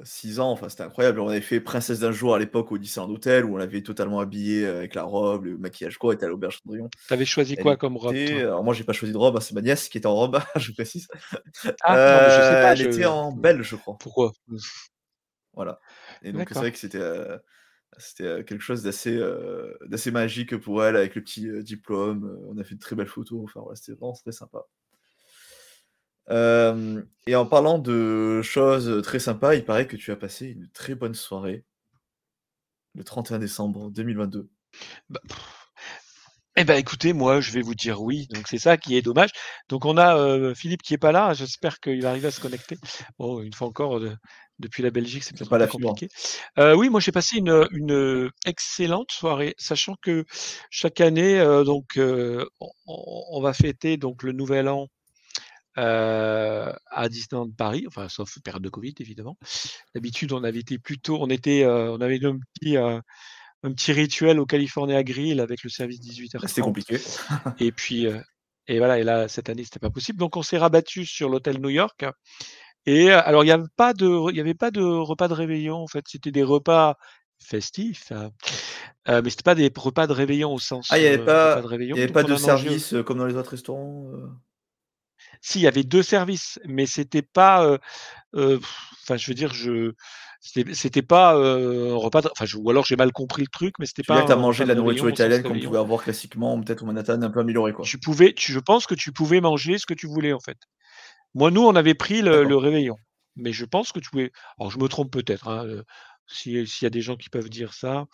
6 0.03 0.41
ans, 0.41 0.51
enfin, 0.51 0.69
c'était 0.69 0.83
incroyable. 0.83 1.21
On 1.21 1.29
avait 1.29 1.41
fait 1.41 1.61
Princesse 1.61 2.01
d'un 2.01 2.13
jour 2.13 2.35
à 2.35 2.39
l'époque 2.39 2.73
au 2.73 2.77
Disneyland 2.77 3.11
Hotel, 3.11 3.45
où 3.45 3.55
on 3.55 3.57
l'avait 3.57 3.81
totalement 3.83 4.21
habillée 4.21 4.67
euh, 4.67 4.79
avec 4.79 4.95
la 4.95 5.05
robe, 5.05 5.45
le 5.47 5.57
maquillage 5.57 5.97
quoi, 5.97 6.13
était 6.15 6.27
à 6.27 6.29
l'auberge 6.29 6.59
Cendrillon. 6.63 6.91
T'avais 7.09 7.25
choisi 7.25 7.55
Elle 7.57 7.63
quoi 7.63 7.77
comme 7.77 7.97
robe 7.97 8.15
Alors 8.17 8.65
moi, 8.65 8.75
j'ai 8.75 8.85
pas 8.85 8.93
choisi 8.93 9.13
de 9.13 9.19
robe, 9.19 9.37
hein, 9.37 9.41
c'est 9.41 9.55
ma 9.55 9.63
nièce 9.63 9.89
qui 9.89 9.97
était 9.99 10.07
en 10.07 10.15
robe, 10.17 10.39
je 10.57 10.73
précise. 10.73 11.09
Ah 11.83 11.97
non, 11.97 12.21
mais 12.21 12.31
je 12.31 12.35
sais 12.35 12.57
Euh, 12.57 12.63
pas. 12.63 12.73
elle 12.73 12.79
je- 12.79 12.89
était 12.89 13.05
en 13.07 13.33
belle, 13.33 13.63
je 13.63 13.77
crois. 13.77 13.97
Pourquoi? 14.01 14.33
Voilà. 15.59 15.81
Et 16.23 16.31
donc, 16.31 16.49
c'est 16.51 16.55
vrai 16.61 16.71
que 16.71 16.79
c'était 16.79 17.01
euh, 17.01 17.37
c'était 17.97 18.25
euh, 18.25 18.43
quelque 18.45 18.61
chose 18.61 18.85
d'assez 18.85 19.17
euh, 19.17 19.77
d'assez 19.87 20.13
magique 20.13 20.57
pour 20.57 20.85
elle, 20.85 20.95
avec 20.95 21.17
le 21.17 21.21
petit 21.23 21.49
euh, 21.49 21.65
diplôme. 21.65 22.39
on 22.47 22.57
a 22.59 22.63
fait 22.63 22.77
de 22.77 22.81
très 22.81 22.95
belles 22.95 23.09
photos. 23.09 23.41
Enfin, 23.43 23.59
voilà, 23.61 23.75
c'était 23.75 23.93
vraiment 23.99 24.13
très 24.13 24.31
sympa. 24.31 24.61
Euh, 26.31 27.03
et 27.27 27.35
en 27.35 27.45
parlant 27.45 27.81
de 27.81 28.41
choses 28.43 29.03
très 29.03 29.19
sympas, 29.19 29.57
il 29.57 29.65
paraît 29.65 29.89
que 29.89 29.97
tu 29.97 30.13
as 30.13 30.17
passé 30.17 30.47
une 30.47 30.69
très 30.71 30.95
bonne 30.95 31.15
soirée 31.15 31.65
le 32.95 33.03
31 33.03 33.41
décembre 33.41 33.91
2022. 33.91 34.49
Bah. 35.09 35.21
Eh 36.61 36.65
ben 36.65 36.77
écoutez, 36.77 37.13
moi 37.13 37.41
je 37.41 37.53
vais 37.53 37.63
vous 37.63 37.77
dire 37.77 38.03
oui. 38.03 38.27
Donc 38.31 38.49
c'est 38.49 38.59
ça 38.59 38.77
qui 38.77 38.97
est 38.97 39.03
dommage. 39.03 39.31
Donc 39.69 39.85
on 39.85 39.97
a 39.97 40.17
euh, 40.17 40.55
Philippe 40.55 40.83
qui 40.83 40.95
est 40.95 40.99
pas 40.99 41.13
là. 41.13 41.33
J'espère 41.33 41.81
qu'il 41.81 42.03
va 42.03 42.11
arriver 42.11 42.29
à 42.29 42.31
se 42.33 42.41
connecter. 42.41 42.77
Bon, 43.19 43.41
une 43.43 43.55
fois 43.55 43.69
encore, 43.69 44.01
depuis 44.59 44.83
la 44.83 44.91
Belgique, 44.91 45.25
c'est 45.25 45.37
peut-être 45.37 45.51
pas 45.51 45.59
la 45.59 45.67
compliqué. 45.67 46.09
Euh, 46.59 46.75
oui, 46.75 46.89
moi 46.89 47.01
j'ai 47.01 47.13
passé 47.13 47.37
une, 47.37 47.67
une 47.71 48.31
excellente 48.47 49.13
soirée, 49.13 49.55
sachant 49.59 49.95
que 50.01 50.25
chaque 50.71 51.01
année, 51.01 51.39
euh, 51.39 51.65
donc 51.65 51.97
euh, 51.97 52.45
on, 52.61 52.71
on 52.87 53.41
va 53.41 53.53
fêter 53.53 53.97
donc 53.97 54.23
le 54.23 54.33
Nouvel 54.33 54.69
An 54.69 54.89
euh, 55.79 56.73
à 56.91 57.09
Disneyland 57.09 57.51
Paris, 57.51 57.85
enfin 57.87 58.09
sauf 58.09 58.39
période 58.43 58.63
de 58.63 58.69
Covid 58.69 58.95
évidemment. 58.99 59.39
D'habitude, 59.95 60.33
on 60.33 60.43
avait 60.45 60.61
été 60.61 60.79
plutôt, 60.79 61.19
on 61.21 61.29
était, 61.31 61.63
euh, 61.63 61.93
on 61.93 62.01
avait 62.01 62.25
un 62.25 62.39
petit, 62.55 62.77
euh, 62.77 63.01
un 63.63 63.73
petit 63.73 63.93
rituel 63.93 64.39
au 64.41 64.47
California 64.47 65.03
Grill 65.05 65.41
avec 65.41 65.63
le 65.63 65.71
service 65.71 66.01
18h30. 66.01 66.49
C'était 66.49 66.61
compliqué. 66.63 66.99
Et 67.61 67.73
puis, 67.73 68.07
euh, 68.07 68.21
et 68.67 68.79
voilà, 68.79 68.99
et 68.99 69.05
là, 69.05 69.29
cette 69.29 69.49
année, 69.49 69.65
c'était 69.65 69.79
pas 69.79 69.91
possible. 69.91 70.19
Donc, 70.19 70.37
on 70.37 70.43
s'est 70.43 70.59
rabattu 70.59 71.07
sur 71.07 71.29
l'hôtel 71.29 71.59
New 71.61 71.71
York. 71.71 72.05
Et 72.89 73.11
alors, 73.11 73.43
il 73.45 73.47
n'y 73.47 73.53
avait 73.53 73.65
pas 73.77 73.93
de, 73.93 74.31
il 74.31 74.37
y 74.37 74.41
avait 74.41 74.55
pas 74.55 74.71
de 74.71 74.81
repas 74.83 75.29
de 75.29 75.35
réveillon. 75.35 75.77
En 75.77 75.87
fait, 75.87 76.05
c'était 76.09 76.31
des 76.31 76.43
repas 76.43 76.97
festifs, 77.39 78.11
hein. 78.13 78.31
Euh, 79.09 79.21
mais 79.23 79.29
c'était 79.31 79.43
pas 79.43 79.55
des 79.55 79.71
repas 79.77 80.07
de 80.07 80.13
réveillon 80.13 80.53
au 80.55 80.59
sens. 80.59 80.89
Ah, 80.91 80.99
il 80.99 81.03
n'y 81.03 81.07
avait 81.09 81.25
pas, 81.25 81.61
de 81.61 81.67
réveillon. 81.67 81.97
il 81.97 82.01
y 82.01 82.03
avait 82.03 82.13
pas 82.13 82.23
de 82.23 82.29
mangé 82.31 82.45
service 82.45 82.95
comme 83.05 83.19
dans 83.19 83.27
les 83.27 83.37
autres 83.37 83.51
restaurants 83.51 84.11
Si, 85.43 85.59
il 85.59 85.63
y 85.63 85.67
avait 85.67 85.83
deux 85.83 86.03
services, 86.03 86.59
mais 86.65 86.87
c'était 86.87 87.23
pas. 87.23 87.79
Enfin, 88.35 89.17
je 89.17 89.27
veux 89.27 89.35
dire, 89.35 89.53
je. 89.53 89.93
C'était 90.41 91.03
pas 91.03 91.37
euh, 91.37 91.93
un 91.93 91.97
repas. 91.97 92.23
de- 92.23 92.29
Enfin, 92.33 92.45
je- 92.47 92.57
ou 92.57 92.71
alors 92.71 92.85
j'ai 92.87 92.97
mal 92.97 93.13
compris 93.13 93.43
le 93.43 93.49
truc, 93.49 93.75
mais 93.79 93.87
c'était 93.87 94.03
pas. 94.05 94.23
tu 94.25 94.33
as 94.33 94.37
mangé 94.37 94.65
de 94.65 94.69
la 94.69 94.75
nourriture 94.77 95.09
sens 95.11 95.15
italienne 95.15 95.43
comme 95.43 95.51
on 95.51 95.55
réveillon. 95.55 95.71
pouvait 95.71 95.81
avoir 95.81 96.03
classiquement, 96.03 96.61
peut-être 96.61 96.83
au 96.83 96.87
Manhattan, 96.87 97.21
un 97.21 97.31
peu 97.31 97.41
amélioré, 97.41 97.73
quoi. 97.73 97.85
Tu 97.85 97.99
pouvais, 97.99 98.33
tu, 98.33 98.53
je 98.53 98.59
pense 98.61 98.87
que 98.87 98.95
tu 98.95 99.13
pouvais 99.13 99.41
manger 99.41 99.79
ce 99.79 99.87
que 99.87 99.95
tu 99.95 100.07
voulais 100.07 100.33
en 100.33 100.41
fait. 100.41 100.59
Moi, 101.35 101.51
nous, 101.51 101.63
on 101.63 101.77
avait 101.77 101.95
pris 101.95 102.23
le, 102.23 102.57
réveillon, 102.57 102.97
mais 103.37 103.53
je 103.53 103.65
pense 103.65 103.93
que 103.93 104.01
tu 104.01 104.11
pouvais. 104.11 104.33
Alors, 104.59 104.71
je 104.71 104.79
me 104.79 104.89
trompe 104.89 105.13
peut-être. 105.13 105.49
Hein, 105.49 105.67
euh, 105.67 105.83
si- 106.27 106.67
S'il 106.67 106.85
y 106.85 106.87
a 106.87 106.91
des 106.91 107.01
gens 107.01 107.17
qui 107.17 107.31
peuvent 107.31 107.49
dire 107.51 107.73
ça. 107.75 108.07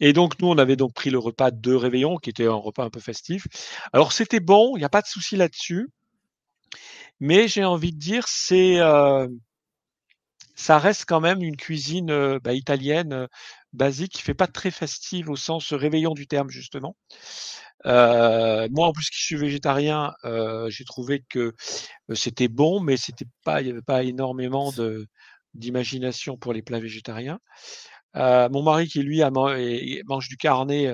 Et 0.00 0.12
donc, 0.12 0.40
nous, 0.40 0.48
on 0.48 0.58
avait 0.58 0.76
donc 0.76 0.94
pris 0.94 1.10
le 1.10 1.18
repas 1.18 1.50
de 1.52 1.74
réveillon, 1.74 2.18
qui 2.18 2.30
était 2.30 2.46
un 2.46 2.54
repas 2.54 2.84
un 2.84 2.90
peu 2.90 3.00
festif. 3.00 3.46
Alors, 3.92 4.12
c'était 4.12 4.40
bon, 4.40 4.76
il 4.76 4.80
n'y 4.80 4.84
a 4.84 4.90
pas 4.90 5.02
de 5.02 5.08
souci 5.08 5.36
là-dessus. 5.36 5.90
Mais 7.20 7.48
j'ai 7.48 7.64
envie 7.64 7.92
de 7.92 7.98
dire, 7.98 8.26
c'est, 8.28 8.80
euh, 8.80 9.26
ça 10.54 10.78
reste 10.78 11.04
quand 11.06 11.20
même 11.20 11.42
une 11.42 11.56
cuisine 11.56 12.10
euh, 12.10 12.38
bah, 12.42 12.52
italienne 12.52 13.28
basique, 13.72 14.12
qui 14.12 14.22
fait 14.22 14.34
pas 14.34 14.46
très 14.46 14.70
festive 14.70 15.30
au 15.30 15.36
sens 15.36 15.72
réveillant 15.72 16.14
du 16.14 16.26
terme 16.26 16.50
justement. 16.50 16.96
Euh, 17.86 18.68
moi, 18.70 18.88
en 18.88 18.92
plus, 18.92 19.08
qui 19.10 19.22
suis 19.22 19.36
végétarien, 19.36 20.12
euh, 20.24 20.68
j'ai 20.70 20.84
trouvé 20.84 21.24
que 21.28 21.54
c'était 22.14 22.48
bon, 22.48 22.80
mais 22.80 22.96
c'était 22.96 23.26
pas, 23.44 23.60
il 23.60 23.66
n'y 23.66 23.70
avait 23.70 23.82
pas 23.82 24.02
énormément 24.02 24.72
d'imagination 25.54 26.36
pour 26.36 26.52
les 26.52 26.62
plats 26.62 26.80
végétariens. 26.80 27.40
Euh, 28.16 28.48
mon 28.50 28.62
mari, 28.62 28.88
qui 28.88 29.02
lui 29.02 29.22
mange 30.06 30.28
du 30.28 30.36
carnet, 30.36 30.92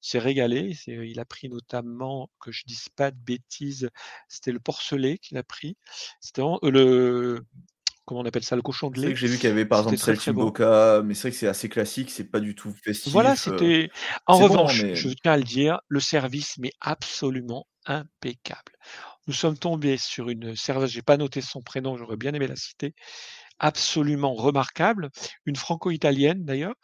s'est 0.00 0.18
régalé. 0.18 0.76
Il 0.86 1.20
a 1.20 1.24
pris 1.24 1.48
notamment, 1.48 2.30
que 2.40 2.52
je 2.52 2.64
dise 2.66 2.88
pas 2.96 3.10
de 3.10 3.18
bêtises, 3.18 3.90
c'était 4.28 4.52
le 4.52 4.60
porcelet 4.60 5.18
qu'il 5.18 5.38
a 5.38 5.42
pris. 5.42 5.76
C'était 6.20 6.42
le 6.62 7.44
comment 8.06 8.20
on 8.20 8.24
appelle 8.24 8.44
ça, 8.44 8.56
le 8.56 8.62
cochon 8.62 8.88
de 8.88 9.00
lait. 9.00 9.08
C'est 9.08 9.12
que 9.12 9.18
j'ai 9.18 9.26
vu 9.26 9.36
qu'il 9.36 9.48
y 9.48 9.52
avait 9.52 9.66
par 9.66 9.80
exemple 9.80 9.98
Saltimbocca, 9.98 11.02
mais 11.04 11.12
c'est 11.14 11.22
vrai 11.22 11.30
que 11.32 11.36
c'est 11.36 11.48
assez 11.48 11.68
classique, 11.68 12.10
c'est 12.10 12.24
pas 12.30 12.40
du 12.40 12.54
tout 12.54 12.72
festif. 12.82 13.12
Voilà, 13.12 13.32
euh, 13.32 13.36
c'était. 13.36 13.90
En 14.26 14.38
revanche, 14.38 14.84
je 14.94 15.08
tiens 15.10 15.32
à 15.32 15.36
le 15.36 15.42
dire, 15.42 15.80
le 15.88 16.00
service 16.00 16.56
mais 16.58 16.70
absolument 16.80 17.66
impeccable. 17.84 18.72
Nous 19.26 19.34
sommes 19.34 19.58
tombés 19.58 19.98
sur 19.98 20.28
une 20.28 20.54
serveuse, 20.54 20.90
j'ai 20.90 21.02
pas 21.02 21.16
noté 21.16 21.40
son 21.40 21.60
prénom, 21.60 21.96
j'aurais 21.96 22.16
bien 22.16 22.32
aimé 22.32 22.46
la 22.46 22.56
citer, 22.56 22.94
absolument 23.58 24.34
remarquable, 24.34 25.10
une 25.44 25.56
franco-italienne 25.56 26.44
d'ailleurs, 26.44 26.74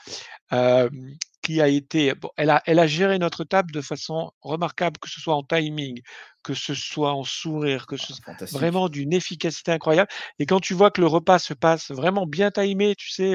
qui 1.43 1.61
a 1.61 1.69
été, 1.69 2.15
bon, 2.15 2.31
elle 2.37 2.51
a, 2.51 2.63
elle 2.67 2.79
a 2.79 2.87
géré 2.87 3.19
notre 3.19 3.45
table 3.45 3.73
de 3.73 3.81
façon 3.81 4.31
remarquable, 4.41 4.99
que 4.99 5.11
ce 5.11 5.21
soit 5.21 5.35
en 5.35 5.43
timing, 5.43 6.01
que 6.43 6.55
ce 6.55 6.75
soit 6.75 7.13
en 7.13 7.25
sourire, 7.25 7.87
que 7.87 7.97
ce 7.97 8.13
ah, 8.27 8.35
soit 8.39 8.59
vraiment 8.59 8.89
d'une 8.89 9.13
efficacité 9.13 9.73
incroyable. 9.73 10.09
Et 10.39 10.47
quand 10.47 10.61
tu 10.61 10.75
vois 10.75 10.91
que 10.91 11.01
le 11.01 11.07
repas 11.07 11.39
se 11.39 11.55
passe 11.55 11.91
vraiment 11.91 12.27
bien 12.27 12.51
timé, 12.51 12.95
tu 12.95 13.11
sais, 13.11 13.35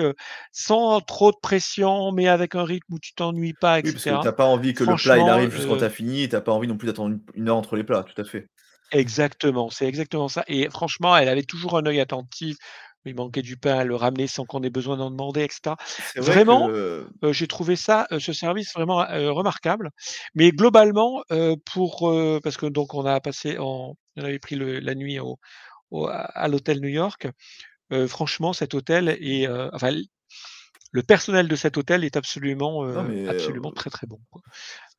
sans 0.52 1.02
trop 1.02 1.32
de 1.32 1.38
pression, 1.41 2.12
mais 2.12 2.28
avec 2.28 2.56
un 2.56 2.63
rythme 2.63 2.93
où 2.93 3.00
tu 3.00 3.13
t'ennuies 3.13 3.54
pas, 3.54 3.80
etc. 3.80 3.93
Oui, 3.96 4.04
parce 4.04 4.20
que 4.20 4.24
t'as 4.24 4.36
pas 4.36 4.46
envie 4.46 4.74
que 4.74 4.84
le 4.84 4.96
plat 4.96 5.17
il 5.17 5.30
arrive 5.30 5.54
juste 5.54 5.67
quand 5.67 5.78
tu 5.78 5.84
as 5.84 5.89
fini, 5.89 6.24
et 6.24 6.30
t'as 6.30 6.41
pas 6.41 6.54
envie 6.54 6.67
non 6.67 6.78
plus 6.78 6.88
d'attendre 6.88 7.17
une 7.36 7.50
heure 7.50 7.58
entre 7.58 7.76
les 7.76 7.84
plats, 7.84 8.04
tout 8.04 8.20
à 8.20 8.26
fait. 8.26 8.48
Exactement, 8.91 9.70
c'est 9.70 9.86
exactement 9.86 10.30
ça. 10.30 10.46
Et 10.48 10.70
franchement, 10.70 11.17
elle 11.17 11.28
avait 11.28 11.43
toujours 11.43 11.78
un 11.78 11.86
œil 11.86 12.00
attentif 12.00 12.56
il 13.08 13.15
manquait 13.15 13.41
du 13.41 13.58
pain 13.58 13.80
à 13.80 13.84
le 13.84 13.96
ramener 13.96 14.28
sans 14.28 14.46
qu'on 14.46 14.63
ait 14.63 14.70
besoin 14.70 14.98
d'en 14.98 15.12
demander, 15.12 15.43
etc. 15.43 15.76
Vraiment, 16.15 16.70
j'ai 17.32 17.48
trouvé 17.48 17.76
ça, 17.76 18.08
ce 18.20 18.34
service 18.34 18.74
vraiment 18.74 18.98
remarquable. 18.98 19.91
Mais 20.36 20.52
globalement, 20.52 21.24
pour 21.65 22.13
parce 22.43 22.58
que 22.58 22.65
donc 22.65 22.93
on 22.93 23.06
a 23.06 23.20
passé, 23.20 23.58
on, 23.60 23.96
avait 24.17 24.39
pris 24.39 24.56
la 24.56 24.96
nuit 24.96 25.20
au, 25.20 25.38
à 26.10 26.48
l'hôtel 26.48 26.80
New 26.82 26.89
York. 26.89 27.28
franchement, 28.08 28.54
cet 28.54 28.74
hôtel 28.74 29.10
est, 29.10 29.48
enfin, 29.74 29.91
le 30.91 31.04
personnel 31.04 31.47
de 31.47 31.56
cet 31.56 31.78
hôtel 31.78 32.04
est 32.04 32.15
absolument, 32.15 32.84
absolument 33.28 33.71
très 33.71 33.89
très 33.89 34.08
bon. 34.08 34.19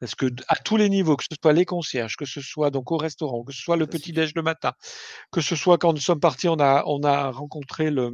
Parce 0.01 0.15
que 0.15 0.27
à 0.49 0.57
tous 0.57 0.77
les 0.77 0.89
niveaux, 0.89 1.17
que 1.17 1.25
ce 1.25 1.37
soit 1.41 1.53
les 1.53 1.65
concierges, 1.65 2.17
que 2.17 2.27
ce 2.27 2.41
soit 2.41 2.71
donc 2.71 2.93
au 2.93 2.97
restaurant, 2.97 3.43
que 3.43 3.53
ce 3.53 3.63
soit 3.63 3.77
le 3.77 3.87
petit 3.87 4.13
déj 4.13 4.33
le 4.35 4.43
matin, 4.43 4.73
que 5.33 5.41
ce 5.41 5.57
soit 5.57 5.79
quand 5.79 5.93
nous 5.93 6.01
sommes 6.01 6.21
partis, 6.21 6.49
on 6.49 6.61
a, 6.61 6.85
on 6.87 7.03
a 7.03 7.31
rencontré 7.31 7.91
le, 7.91 8.13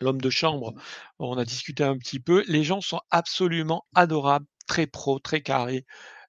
l'homme 0.00 0.20
de 0.20 0.30
chambre, 0.30 0.74
on 1.18 1.38
a 1.38 1.44
discuté 1.44 1.84
un 1.84 1.96
petit 1.96 2.20
peu. 2.20 2.44
Les 2.48 2.64
gens 2.64 2.80
sont 2.80 3.00
absolument 3.10 3.84
adorables, 3.94 4.46
très 4.66 4.86
pro, 4.86 5.18
très 5.18 5.40
carrés. 5.40 5.84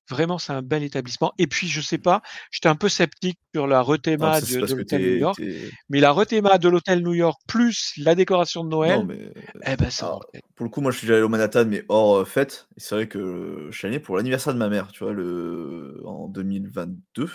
Vraiment, 0.09 0.37
c'est 0.37 0.53
un 0.53 0.61
bel 0.61 0.83
établissement. 0.83 1.33
Et 1.37 1.47
puis, 1.47 1.67
je 1.67 1.79
sais 1.79 1.97
pas, 1.97 2.21
j'étais 2.51 2.67
un 2.67 2.75
peu 2.75 2.89
sceptique 2.89 3.39
sur 3.53 3.67
la 3.67 3.81
rethéma 3.81 4.41
de, 4.41 4.57
l'hôtel 4.59 5.01
New 5.01 5.17
York, 5.17 5.41
mais 5.89 5.99
la 5.99 6.11
rethéma 6.11 6.57
de 6.57 6.69
l'hôtel 6.69 7.01
New 7.01 7.13
York 7.13 7.41
plus 7.47 7.93
la 7.97 8.15
décoration 8.15 8.63
de 8.63 8.69
Noël, 8.69 9.05
eh 9.65 9.75
ben, 9.75 9.89
ça. 9.89 10.19
pour 10.55 10.65
le 10.65 10.69
coup, 10.69 10.81
moi, 10.81 10.91
je 10.91 10.97
suis 10.97 11.11
allé 11.11 11.21
au 11.21 11.29
Manhattan, 11.29 11.65
mais 11.65 11.85
hors 11.87 12.17
euh, 12.17 12.25
fête. 12.25 12.67
Et 12.77 12.79
c'est 12.79 12.95
vrai 12.95 13.07
que 13.07 13.67
je 13.71 13.77
suis 13.77 13.87
allé 13.87 13.99
pour 13.99 14.17
l'anniversaire 14.17 14.53
de 14.53 14.59
ma 14.59 14.69
mère, 14.69 14.91
tu 14.91 15.03
vois, 15.03 15.13
le... 15.13 16.01
en 16.05 16.27
2022. 16.27 17.29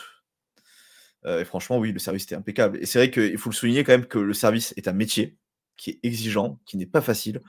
Euh, 1.27 1.41
et 1.41 1.45
franchement, 1.45 1.79
oui, 1.79 1.93
le 1.93 1.99
service 1.99 2.25
était 2.25 2.35
impeccable. 2.35 2.79
Et 2.81 2.87
c'est 2.87 2.99
vrai 2.99 3.11
qu'il 3.11 3.39
faut 3.39 3.51
le 3.51 3.55
souligner 3.55 3.83
quand 3.85 3.93
même 3.93 4.07
que 4.07 4.19
le 4.19 4.35
service 4.35 4.75
est 4.77 4.89
un 4.89 4.93
métier 4.93 5.37
qui 5.79 5.91
est 5.91 6.01
exigeant, 6.03 6.59
qui 6.67 6.77
n'est 6.77 6.87
pas 6.87 7.01
facile. 7.01 7.41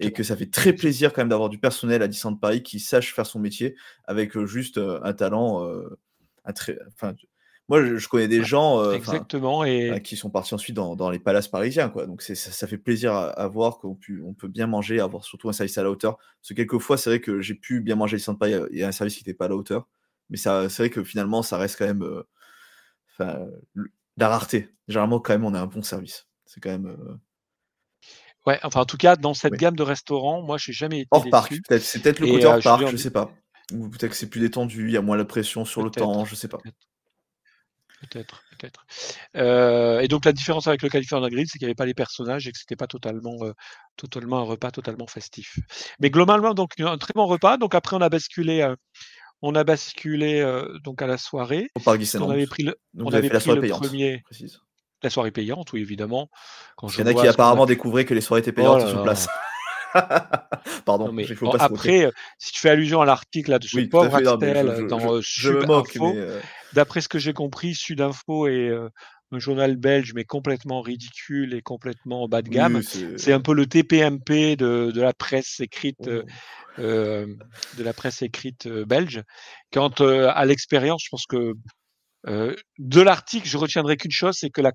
Et 0.00 0.12
que 0.12 0.22
ça 0.22 0.36
fait 0.36 0.50
très 0.50 0.72
plaisir 0.72 1.12
quand 1.12 1.20
même 1.20 1.28
d'avoir 1.28 1.50
du 1.50 1.58
personnel 1.58 2.00
à 2.00 2.08
Disneyland 2.08 2.36
Paris 2.36 2.62
qui 2.62 2.80
sache 2.80 3.12
faire 3.12 3.26
son 3.26 3.40
métier 3.40 3.74
avec 4.04 4.36
euh, 4.36 4.46
juste 4.46 4.78
euh, 4.78 5.00
un 5.02 5.12
talent. 5.12 5.66
Euh, 5.66 5.98
très, 6.54 6.78
enfin, 6.94 7.14
moi, 7.68 7.84
je, 7.84 8.08
connais 8.08 8.28
des 8.28 8.44
gens 8.44 8.92
Exactement, 8.92 9.64
et... 9.64 10.00
qui 10.02 10.16
sont 10.16 10.30
partis 10.30 10.54
ensuite 10.54 10.76
dans, 10.76 11.10
les 11.10 11.18
palaces 11.18 11.48
parisiens. 11.48 11.88
Quoi. 11.88 12.06
Donc 12.06 12.22
ça, 12.22 12.34
ça, 12.34 12.66
fait 12.66 12.78
plaisir 12.78 13.14
à, 13.14 13.46
voir 13.48 13.78
qu'on 13.78 13.98
on 14.24 14.34
peut 14.34 14.48
bien 14.48 14.66
manger, 14.66 15.00
avoir 15.00 15.24
surtout 15.24 15.48
un 15.48 15.52
service 15.52 15.78
à 15.78 15.82
la 15.82 15.90
hauteur. 15.90 16.18
Parce 16.18 16.50
que 16.50 16.54
quelquefois, 16.54 16.98
c'est 16.98 17.10
vrai 17.10 17.20
que 17.20 17.40
j'ai 17.40 17.54
pu 17.54 17.80
bien 17.80 17.96
manger 17.96 18.16
à 18.16 18.18
Disneyland 18.18 18.38
Paris, 18.38 18.54
a 18.54 18.86
un 18.86 18.92
service 18.92 19.14
qui 19.14 19.20
n'était 19.20 19.34
pas 19.34 19.46
à 19.46 19.48
la 19.48 19.56
hauteur. 19.56 19.88
Mais 20.28 20.36
c'est 20.36 20.50
vrai 20.50 20.90
que 20.90 21.02
finalement, 21.02 21.42
ça 21.42 21.56
reste 21.56 21.78
quand 21.78 21.86
même 21.86 22.22
la 23.18 24.28
rareté. 24.28 24.68
Généralement, 24.86 25.20
quand 25.20 25.32
même, 25.32 25.44
on 25.44 25.54
a 25.54 25.60
un 25.60 25.66
bon 25.66 25.82
service. 25.82 26.28
C'est 26.44 26.60
quand 26.60 26.70
même. 26.70 26.96
Ouais, 28.46 28.58
enfin 28.62 28.80
en 28.80 28.84
tout 28.84 28.96
cas, 28.96 29.16
dans 29.16 29.34
cette 29.34 29.54
gamme 29.54 29.76
de 29.76 29.82
restaurants, 29.82 30.42
moi 30.42 30.58
j'ai 30.58 30.72
jamais 30.72 31.00
été 31.00 31.08
Hors 31.10 31.28
parc, 31.30 31.50
peut-être. 31.50 31.82
C'est 31.82 32.00
peut-être 32.00 32.20
le 32.20 32.26
côté 32.26 32.46
hors 32.46 32.60
parc, 32.60 32.86
je 32.88 32.96
sais 32.96 33.10
pas. 33.10 33.32
Ou 33.72 33.88
peut-être 33.88 34.10
que 34.10 34.16
c'est 34.16 34.28
plus 34.28 34.40
détendu, 34.40 34.88
il 34.88 34.92
y 34.92 34.96
a 34.96 35.02
moins 35.02 35.16
la 35.16 35.24
pression 35.24 35.64
sur 35.64 35.82
le 35.82 35.90
temps, 35.90 36.24
je 36.24 36.34
sais 36.34 36.48
pas. 36.48 36.58
Peut-être, 38.02 38.42
peut-être. 38.58 38.84
Euh, 39.36 40.00
et 40.00 40.08
donc 40.08 40.24
la 40.24 40.32
différence 40.32 40.66
avec 40.66 40.82
le 40.82 40.88
California 40.88 41.30
Grill, 41.30 41.46
c'est 41.46 41.58
qu'il 41.58 41.66
n'y 41.66 41.70
avait 41.70 41.76
pas 41.76 41.86
les 41.86 41.94
personnages 41.94 42.48
et 42.48 42.52
que 42.52 42.58
c'était 42.58 42.74
pas 42.74 42.88
totalement, 42.88 43.36
euh, 43.42 43.52
totalement 43.96 44.38
un 44.38 44.42
repas 44.42 44.72
totalement 44.72 45.06
festif. 45.06 45.60
Mais 46.00 46.10
globalement, 46.10 46.52
donc 46.52 46.72
un 46.80 46.98
très 46.98 47.12
bon 47.14 47.26
repas. 47.26 47.58
Donc 47.58 47.76
après, 47.76 47.94
on 47.94 48.00
a 48.00 48.08
basculé, 48.08 48.62
euh, 48.62 48.74
on 49.40 49.54
a 49.54 49.62
basculé 49.62 50.44
donc 50.82 51.00
à 51.00 51.06
la 51.06 51.16
soirée. 51.16 51.68
Au 51.76 51.80
parc 51.80 52.00
On 52.18 52.30
avait 52.30 52.46
pris 52.46 52.64
le, 52.64 52.76
on 52.98 53.12
avait 53.12 53.28
pris 53.28 53.54
le 53.54 53.68
premier. 53.68 54.22
Précise 54.24 54.58
la 55.02 55.10
soirée 55.10 55.30
payante, 55.30 55.72
oui, 55.72 55.80
évidemment. 55.80 56.28
Quand 56.76 56.88
Il 56.88 57.00
y 57.00 57.02
en 57.02 57.06
a 57.06 57.14
qui 57.14 57.26
apparemment 57.26 57.66
découvraient 57.66 58.04
que 58.04 58.14
les 58.14 58.20
soirées 58.20 58.40
étaient 58.40 58.52
payantes 58.52 58.82
oh 58.84 58.88
sur 58.88 59.02
place. 59.02 59.28
Pardon, 60.84 61.12
mais, 61.12 61.26
faut 61.34 61.50
pas 61.50 61.58
après, 61.62 62.06
euh, 62.06 62.10
si 62.38 62.52
tu 62.52 62.60
fais 62.60 62.70
allusion 62.70 63.00
à 63.00 63.04
l'article 63.04 63.58
de 63.58 63.66
ce 63.66 63.80
pauvre 63.80 64.14
Axel 64.14 64.86
dans 64.86 65.20
Sud 65.20 65.70
Info, 65.70 66.14
d'après 66.72 67.00
ce 67.00 67.08
que 67.08 67.18
j'ai 67.18 67.32
compris, 67.32 67.74
Sud 67.74 68.00
Info 68.00 68.46
est 68.46 68.68
euh, 68.68 68.88
un 69.32 69.38
journal 69.38 69.76
belge, 69.76 70.12
mais 70.14 70.24
complètement 70.24 70.80
ridicule 70.80 71.54
et 71.54 71.62
complètement 71.62 72.26
bas 72.28 72.42
de 72.42 72.48
gamme. 72.48 72.82
c'est 72.82 73.32
un 73.32 73.40
peu 73.40 73.54
le 73.54 73.66
TPMP 73.66 74.56
de, 74.56 74.90
de 74.92 75.00
la 75.00 75.12
presse 75.12 75.60
écrite. 75.60 76.08
Oh. 76.08 76.22
Euh, 76.78 77.26
de 77.76 77.84
la 77.84 77.92
presse 77.92 78.22
écrite 78.22 78.66
belge. 78.66 79.22
Quant 79.74 79.90
à 79.90 80.44
l'expérience, 80.46 81.02
je 81.04 81.10
pense 81.10 81.26
que 81.26 81.52
euh, 82.28 82.54
de 82.78 83.00
l'article, 83.00 83.48
je 83.48 83.58
retiendrai 83.58 83.96
qu'une 83.96 84.12
chose, 84.12 84.36
c'est 84.38 84.50
que 84.50 84.60
la, 84.60 84.72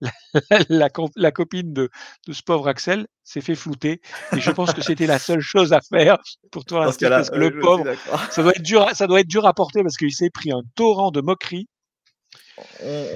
la, 0.68 0.88
la, 1.16 1.30
copine 1.30 1.72
de, 1.72 1.90
de, 2.26 2.32
ce 2.32 2.42
pauvre 2.42 2.68
Axel 2.68 3.06
s'est 3.22 3.40
fait 3.40 3.54
flouter. 3.54 4.00
Et 4.36 4.40
je 4.40 4.50
pense 4.50 4.72
que 4.72 4.82
c'était 4.82 5.06
la 5.06 5.18
seule 5.18 5.40
chose 5.40 5.72
à 5.72 5.80
faire 5.80 6.18
pour 6.50 6.64
toi, 6.64 6.84
parce 6.84 6.96
que 6.96 7.36
le 7.36 7.58
pauvre, 7.60 7.84
ça 8.30 8.42
doit 8.42 8.52
être 8.52 8.62
dur, 8.62 8.88
ça 8.94 9.06
doit 9.06 9.20
être 9.20 9.28
dur 9.28 9.46
à 9.46 9.54
porter 9.54 9.82
parce 9.82 9.96
qu'il 9.96 10.12
s'est 10.12 10.30
pris 10.30 10.50
un 10.50 10.62
torrent 10.74 11.10
de 11.10 11.20
moqueries. 11.20 11.68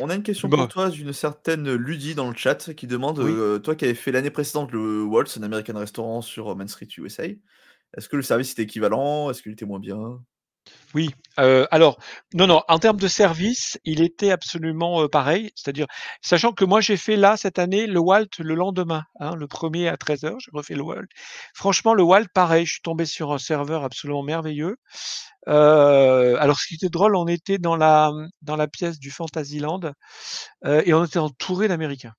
On, 0.01 0.09
a 0.09 0.14
une 0.14 0.23
question 0.23 0.49
pour 0.49 0.68
toi 0.68 0.88
d'une 0.88 1.12
certaine 1.12 1.75
Ludie 1.75 2.14
dans 2.14 2.31
le 2.31 2.37
chat 2.37 2.73
qui 2.75 2.87
demande 2.87 3.18
euh, 3.18 3.59
toi 3.59 3.75
qui 3.75 3.85
avais 3.85 3.95
fait 3.95 4.12
l'année 4.12 4.31
précédente 4.31 4.71
le 4.71 5.03
Waltz, 5.03 5.37
un 5.37 5.42
American 5.42 5.77
Restaurant 5.77 6.23
sur 6.23 6.55
Main 6.55 6.68
Street 6.68 6.87
USA, 6.99 7.25
est-ce 7.97 8.09
que 8.09 8.16
le 8.16 8.23
service 8.23 8.53
était 8.53 8.62
équivalent? 8.62 9.31
Est-ce 9.31 9.42
qu'il 9.42 9.53
était 9.53 9.66
moins 9.66 9.81
bien? 9.81 10.23
Oui, 10.94 11.11
euh, 11.38 11.66
alors 11.70 11.98
non, 12.35 12.46
non, 12.46 12.62
en 12.68 12.79
termes 12.79 12.98
de 12.98 13.09
service, 13.09 13.79
il 13.85 14.03
était 14.03 14.31
absolument 14.31 15.03
euh, 15.03 15.09
pareil. 15.09 15.51
C'est-à-dire, 15.55 15.87
sachant 16.20 16.53
que 16.53 16.64
moi 16.64 16.81
j'ai 16.81 16.96
fait 16.98 17.16
là 17.16 17.37
cette 17.37 17.59
année 17.59 17.87
le 17.87 17.98
Walt 17.98 18.29
le 18.38 18.55
lendemain, 18.55 19.05
hein, 19.18 19.35
le 19.35 19.48
premier 19.48 19.88
à 19.88 19.96
13h, 19.96 20.37
j'ai 20.38 20.51
refait 20.53 20.75
le 20.75 20.83
Walt. 20.83 21.07
Franchement, 21.55 21.94
le 21.94 22.03
Walt, 22.03 22.27
pareil, 22.35 22.66
je 22.66 22.72
suis 22.72 22.83
tombé 22.83 23.07
sur 23.07 23.33
un 23.33 23.38
serveur 23.38 23.85
absolument 23.85 24.22
merveilleux. 24.22 24.77
Euh, 25.48 26.37
alors 26.38 26.59
ce 26.61 26.66
qui 26.68 26.75
était 26.75 26.90
drôle, 26.90 27.16
on 27.16 27.27
était 27.27 27.59
dans 27.59 27.77
la 27.77 28.12
dans 28.42 28.57
la 28.57 28.68
pièce 28.68 28.98
du 28.98 29.11
Fantasyland 29.11 29.81
et 30.64 30.94
on 30.94 31.05
était 31.05 31.18
entouré 31.18 31.68
d'Américains. 31.68 32.14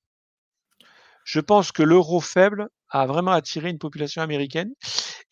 Je 1.26 1.40
pense 1.40 1.72
que 1.72 1.84
l'euro 1.84 2.20
faible 2.20 2.68
a 2.90 3.06
vraiment 3.06 3.32
attiré 3.32 3.70
une 3.70 3.80
population 3.80 4.22
américaine. 4.22 4.72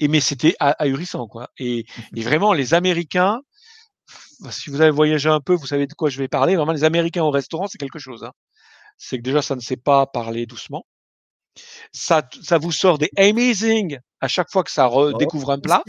Et 0.02 0.08
mais 0.08 0.20
c'était 0.20 0.56
ahurissant, 0.60 1.28
quoi. 1.28 1.50
Et, 1.60 1.86
et, 2.16 2.22
vraiment, 2.22 2.54
les 2.54 2.74
Américains, 2.74 3.40
si 4.50 4.72
vous 4.72 4.82
avez 4.82 4.90
voyagé 4.90 5.30
un 5.30 5.40
peu, 5.40 5.54
vous 5.54 5.68
savez 5.68 5.86
de 5.86 5.94
quoi 5.94 6.10
je 6.10 6.18
vais 6.18 6.28
parler. 6.28 6.56
Vraiment, 6.56 6.72
les 6.72 6.84
Américains 6.84 7.24
au 7.24 7.30
restaurant, 7.30 7.68
c'est 7.68 7.78
quelque 7.78 8.00
chose. 8.00 8.24
Hein. 8.24 8.32
C'est 8.98 9.18
que 9.18 9.22
déjà, 9.22 9.44
ça 9.44 9.56
ne 9.56 9.62
sait 9.62 9.78
pas 9.78 10.08
parler 10.08 10.48
doucement. 10.48 10.86
Ça, 11.92 12.28
ça 12.42 12.58
vous 12.58 12.72
sort 12.72 12.98
des 12.98 13.12
amazing 13.16 14.00
à 14.22 14.28
chaque 14.28 14.50
fois 14.50 14.64
que 14.64 14.72
ça 14.72 14.88
redécouvre 14.88 15.50
oh, 15.50 15.52
un 15.52 15.60
plat. 15.60 15.84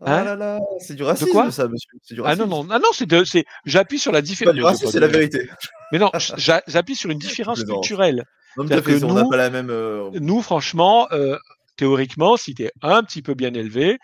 Ah 0.00 0.20
hein? 0.20 0.24
là 0.24 0.36
là, 0.36 0.60
c'est 0.78 0.94
du 0.94 1.02
racisme, 1.02 1.30
quoi? 1.30 1.50
ça, 1.50 1.68
monsieur. 1.68 1.90
Du 2.10 2.22
racisme. 2.22 2.42
Ah 2.42 2.46
non, 2.46 2.64
non, 2.64 2.66
ah 2.70 2.78
non, 2.78 2.88
c'est, 2.94 3.06
c'est, 3.26 3.44
j'appuie 3.66 3.98
sur 3.98 4.12
la 4.12 4.22
différence. 4.22 4.78
C'est 4.78 5.00
la 5.00 5.08
vérité. 5.08 5.50
Mais 5.92 5.98
non, 5.98 6.10
j'appuie 6.66 6.96
sur 6.96 7.10
une 7.10 7.18
différence 7.18 7.62
culturelle. 7.64 8.24
Non, 8.56 8.66
que 8.66 8.98
nous, 8.98 9.28
pas 9.28 9.36
la 9.36 9.50
même. 9.50 9.70
Nous, 10.14 10.40
franchement, 10.40 11.08
euh, 11.12 11.36
théoriquement, 11.82 12.36
si 12.36 12.54
tu 12.54 12.62
es 12.62 12.70
un 12.82 13.02
petit 13.02 13.22
peu 13.22 13.34
bien 13.34 13.52
élevé, 13.54 13.98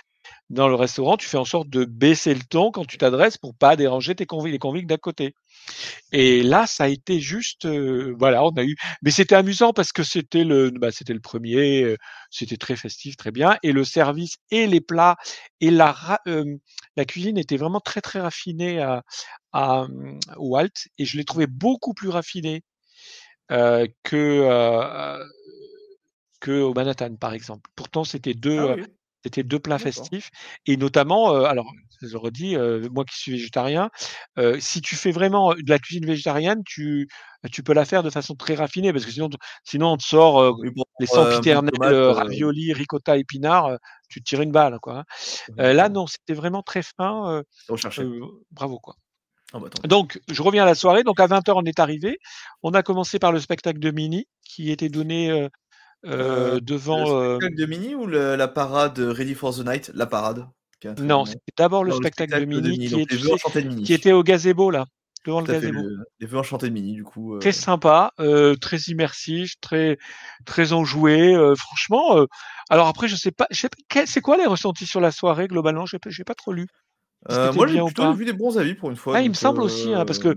dans 0.50 0.66
le 0.66 0.74
restaurant, 0.74 1.16
tu 1.16 1.28
fais 1.28 1.36
en 1.36 1.44
sorte 1.44 1.68
de 1.68 1.84
baisser 1.84 2.34
le 2.34 2.40
ton 2.40 2.72
quand 2.72 2.84
tu 2.84 2.98
t'adresses 2.98 3.38
pour 3.38 3.54
pas 3.54 3.76
déranger 3.76 4.16
tes 4.16 4.26
convives, 4.26 4.50
les 4.50 4.58
convives 4.58 4.86
d'à 4.86 4.96
côté. 4.96 5.34
Et 6.10 6.42
là, 6.42 6.66
ça 6.66 6.84
a 6.84 6.88
été 6.88 7.20
juste, 7.20 7.66
euh, 7.66 8.16
voilà, 8.18 8.42
on 8.44 8.50
a 8.56 8.64
eu, 8.64 8.74
mais 9.02 9.12
c'était 9.12 9.36
amusant 9.36 9.72
parce 9.72 9.92
que 9.92 10.02
c'était 10.02 10.42
le, 10.42 10.70
bah, 10.70 10.90
c'était 10.90 11.12
le 11.12 11.20
premier, 11.20 11.82
euh, 11.84 11.96
c'était 12.30 12.56
très 12.56 12.74
festif, 12.74 13.16
très 13.16 13.30
bien, 13.30 13.56
et 13.62 13.70
le 13.70 13.84
service 13.84 14.38
et 14.50 14.66
les 14.66 14.80
plats 14.80 15.16
et 15.60 15.70
la, 15.70 16.18
euh, 16.26 16.56
cuisine 17.06 17.38
était 17.38 17.58
vraiment 17.58 17.80
très 17.80 18.00
très 18.00 18.20
raffinée 18.20 18.80
à, 18.80 19.04
à 19.52 19.86
Walt, 20.36 20.88
et 20.98 21.04
je 21.04 21.16
l'ai 21.16 21.24
trouvé 21.24 21.46
beaucoup 21.46 21.94
plus 21.94 22.08
raffiné 22.08 22.62
que 24.02 25.18
que 26.40 26.60
au 26.62 26.74
Manhattan, 26.74 27.16
par 27.16 27.32
exemple. 27.34 27.68
Pourtant, 27.76 28.04
c'était 28.04 28.34
deux, 28.34 28.58
Ah 28.60 28.74
oui. 28.76 28.84
c'était 29.24 29.42
deux 29.42 29.58
plats 29.58 29.78
festifs 29.78 30.30
et 30.66 30.76
notamment, 30.76 31.34
alors 31.44 31.66
je 32.02 32.06
le 32.08 32.18
redis, 32.18 32.56
moi 32.92 33.04
qui 33.04 33.16
suis 33.18 33.32
végétarien, 33.32 33.90
si 34.60 34.80
tu 34.80 34.96
fais 34.96 35.10
vraiment 35.12 35.54
de 35.54 35.68
la 35.68 35.78
cuisine 35.78 36.06
végétarienne, 36.06 36.62
tu 36.66 37.08
tu 37.52 37.62
peux 37.62 37.72
la 37.74 37.84
faire 37.84 38.02
de 38.02 38.10
façon 38.10 38.34
très 38.36 38.54
raffinée 38.56 38.92
parce 38.92 39.04
que 39.04 39.10
sinon 39.12 39.28
sinon 39.64 39.92
on 39.92 39.96
te 39.96 40.04
sort, 40.04 40.56
Oui, 40.58 40.70
pour 40.74 40.86
les 41.00 41.06
sempiternels, 41.06 41.70
raviolis, 42.10 42.72
ricotta, 42.72 43.16
épinards, 43.18 43.76
tu 44.08 44.20
te 44.20 44.24
tires 44.28 44.42
une 44.42 44.52
balle, 44.52 44.78
quoi, 44.80 45.00
hein. 45.58 45.72
Là 45.74 45.88
non, 45.88 46.06
c'était 46.06 46.34
vraiment 46.34 46.62
très 46.62 46.82
fin, 46.82 47.42
bravo, 48.52 48.78
quoi. 48.80 48.94
Ah 49.52 49.58
bah. 49.60 49.68
Donc 49.88 50.20
je 50.30 50.42
reviens 50.42 50.64
à 50.64 50.66
la 50.66 50.74
soirée, 50.76 51.04
donc 51.04 51.20
à 51.20 51.26
20:00 51.26 51.56
on 51.58 51.64
est 51.64 51.80
arrivés. 51.80 52.18
On 52.62 52.72
a 52.74 52.82
commencé 52.82 53.18
par 53.18 53.32
le 53.32 53.40
spectacle 53.40 53.78
de 53.80 53.90
Minnie 53.90 54.26
qui 54.44 54.70
était 54.70 54.88
donné, 54.90 55.48
Euh, 56.04 56.54
le 56.54 56.60
devant, 56.60 57.10
heu 57.20 57.38
spectacle 57.40 57.56
de 57.56 57.66
Mini 57.66 57.94
ou 57.94 58.06
le- 58.06 58.36
la 58.36 58.48
parade 58.48 58.98
Ready 58.98 59.34
for 59.34 59.54
the 59.54 59.60
Night? 59.64 59.90
La 59.94 60.06
parade, 60.06 60.46
non, 60.98 61.24
c'était 61.24 61.40
d'abord 61.56 61.84
le 61.84 61.90
le 61.90 61.94
spectacle 61.94 62.32
de 62.32 62.44
Mini, 62.44 62.78
qui 63.84 63.92
est, 63.92 63.94
était 63.94 64.12
au 64.12 64.22
gazebo 64.22 64.70
là, 64.70 64.86
devant 65.26 65.40
le 65.40 65.46
Tout 65.46 65.52
gazebo. 65.52 65.82
le- 65.82 65.98
les 66.20 66.26
vœux 66.26 66.38
enchantés 66.38 66.68
de 66.68 66.74
Mini, 66.74 66.92
du 66.92 67.04
coup. 67.04 67.34
euh, 67.34 67.40
Très 67.40 67.52
sympa, 67.52 68.12
très 68.60 68.78
immersif, 68.88 69.54
très 69.60 69.98
très 70.44 70.72
enjoué, 70.72 71.34
franchement, 71.56 72.24
alors 72.70 72.88
après 72.88 73.08
je 73.08 73.16
sais 73.16 73.30
pas 73.32 73.46
je 73.50 73.60
sais 73.60 73.68
pas 73.68 74.06
c'est 74.06 74.20
quoi 74.20 74.36
les 74.36 74.46
ressentis 74.46 74.86
sur 74.86 75.00
la 75.00 75.10
soirée 75.10 75.48
globalement? 75.48 75.86
J'ai 75.86 75.98
pas 75.98 76.10
j'ai 76.10 76.24
pas 76.24 76.34
trop 76.34 76.52
lu. 76.52 76.66
Euh, 77.30 77.52
moi, 77.52 77.66
j'ai 77.66 77.82
plutôt 77.82 78.12
vu 78.14 78.24
des 78.24 78.32
bons 78.32 78.58
avis 78.58 78.74
pour 78.74 78.90
une 78.90 78.96
fois. 78.96 79.16
Ah, 79.16 79.22
il 79.22 79.28
me 79.28 79.34
semble 79.34 79.60
aussi, 79.62 79.92
hein, 79.92 80.04
parce 80.04 80.18
que, 80.18 80.28
euh, 80.28 80.34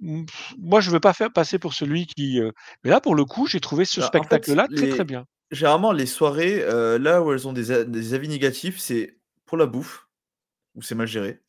moi 0.00 0.80
je 0.80 0.90
veux 0.90 1.00
pas 1.00 1.12
faire 1.12 1.32
passer 1.32 1.58
pour 1.58 1.74
celui 1.74 2.06
qui, 2.06 2.40
mais 2.84 2.90
là 2.90 3.00
pour 3.00 3.14
le 3.14 3.24
coup, 3.24 3.46
j'ai 3.46 3.60
trouvé 3.60 3.84
ce 3.84 4.00
bah, 4.00 4.06
en 4.06 4.10
fait, 4.10 4.18
spectacle-là 4.18 4.68
très, 4.74 4.88
très 4.88 5.04
bien. 5.04 5.24
généralement, 5.50 5.92
les 5.92 6.06
soirées, 6.06 6.62
euh, 6.62 6.98
là 6.98 7.22
où 7.22 7.32
elles 7.32 7.48
ont 7.48 7.52
des, 7.52 8.14
avis 8.14 8.28
négatifs, 8.28 8.78
c'est 8.78 9.18
pour 9.44 9.56
la 9.56 9.66
bouffe, 9.66 10.08
où 10.74 10.82
c'est 10.82 10.94
mal 10.94 11.06
géré. 11.06 11.40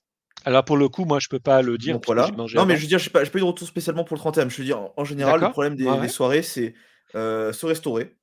Alors 0.45 0.63
pour 0.63 0.77
le 0.77 0.87
coup, 0.87 1.05
moi 1.05 1.19
je 1.19 1.27
peux 1.27 1.39
pas 1.39 1.61
le 1.61 1.77
dire 1.77 1.95
j'ai 1.95 2.05
voilà. 2.05 2.29
Non, 2.55 2.65
mais 2.65 2.77
je 2.77 2.81
veux 2.81 2.87
dire, 2.87 2.99
j'ai 2.99 3.09
pas, 3.09 3.23
j'ai 3.23 3.31
pas 3.31 3.39
eu 3.39 3.41
de 3.41 3.47
retour 3.47 3.67
spécialement 3.67 4.03
pour 4.03 4.15
le 4.15 4.19
31. 4.19 4.49
Je 4.49 4.57
veux 4.57 4.63
dire, 4.63 4.79
en, 4.79 4.93
en 4.95 5.03
général, 5.03 5.41
le 5.41 5.49
problème 5.49 5.75
des, 5.75 5.85
ouais, 5.85 5.95
des 5.95 6.01
ouais. 6.01 6.07
soirées, 6.07 6.43
c'est 6.43 6.75
euh, 7.15 7.53
se 7.53 7.65
restaurer 7.65 8.17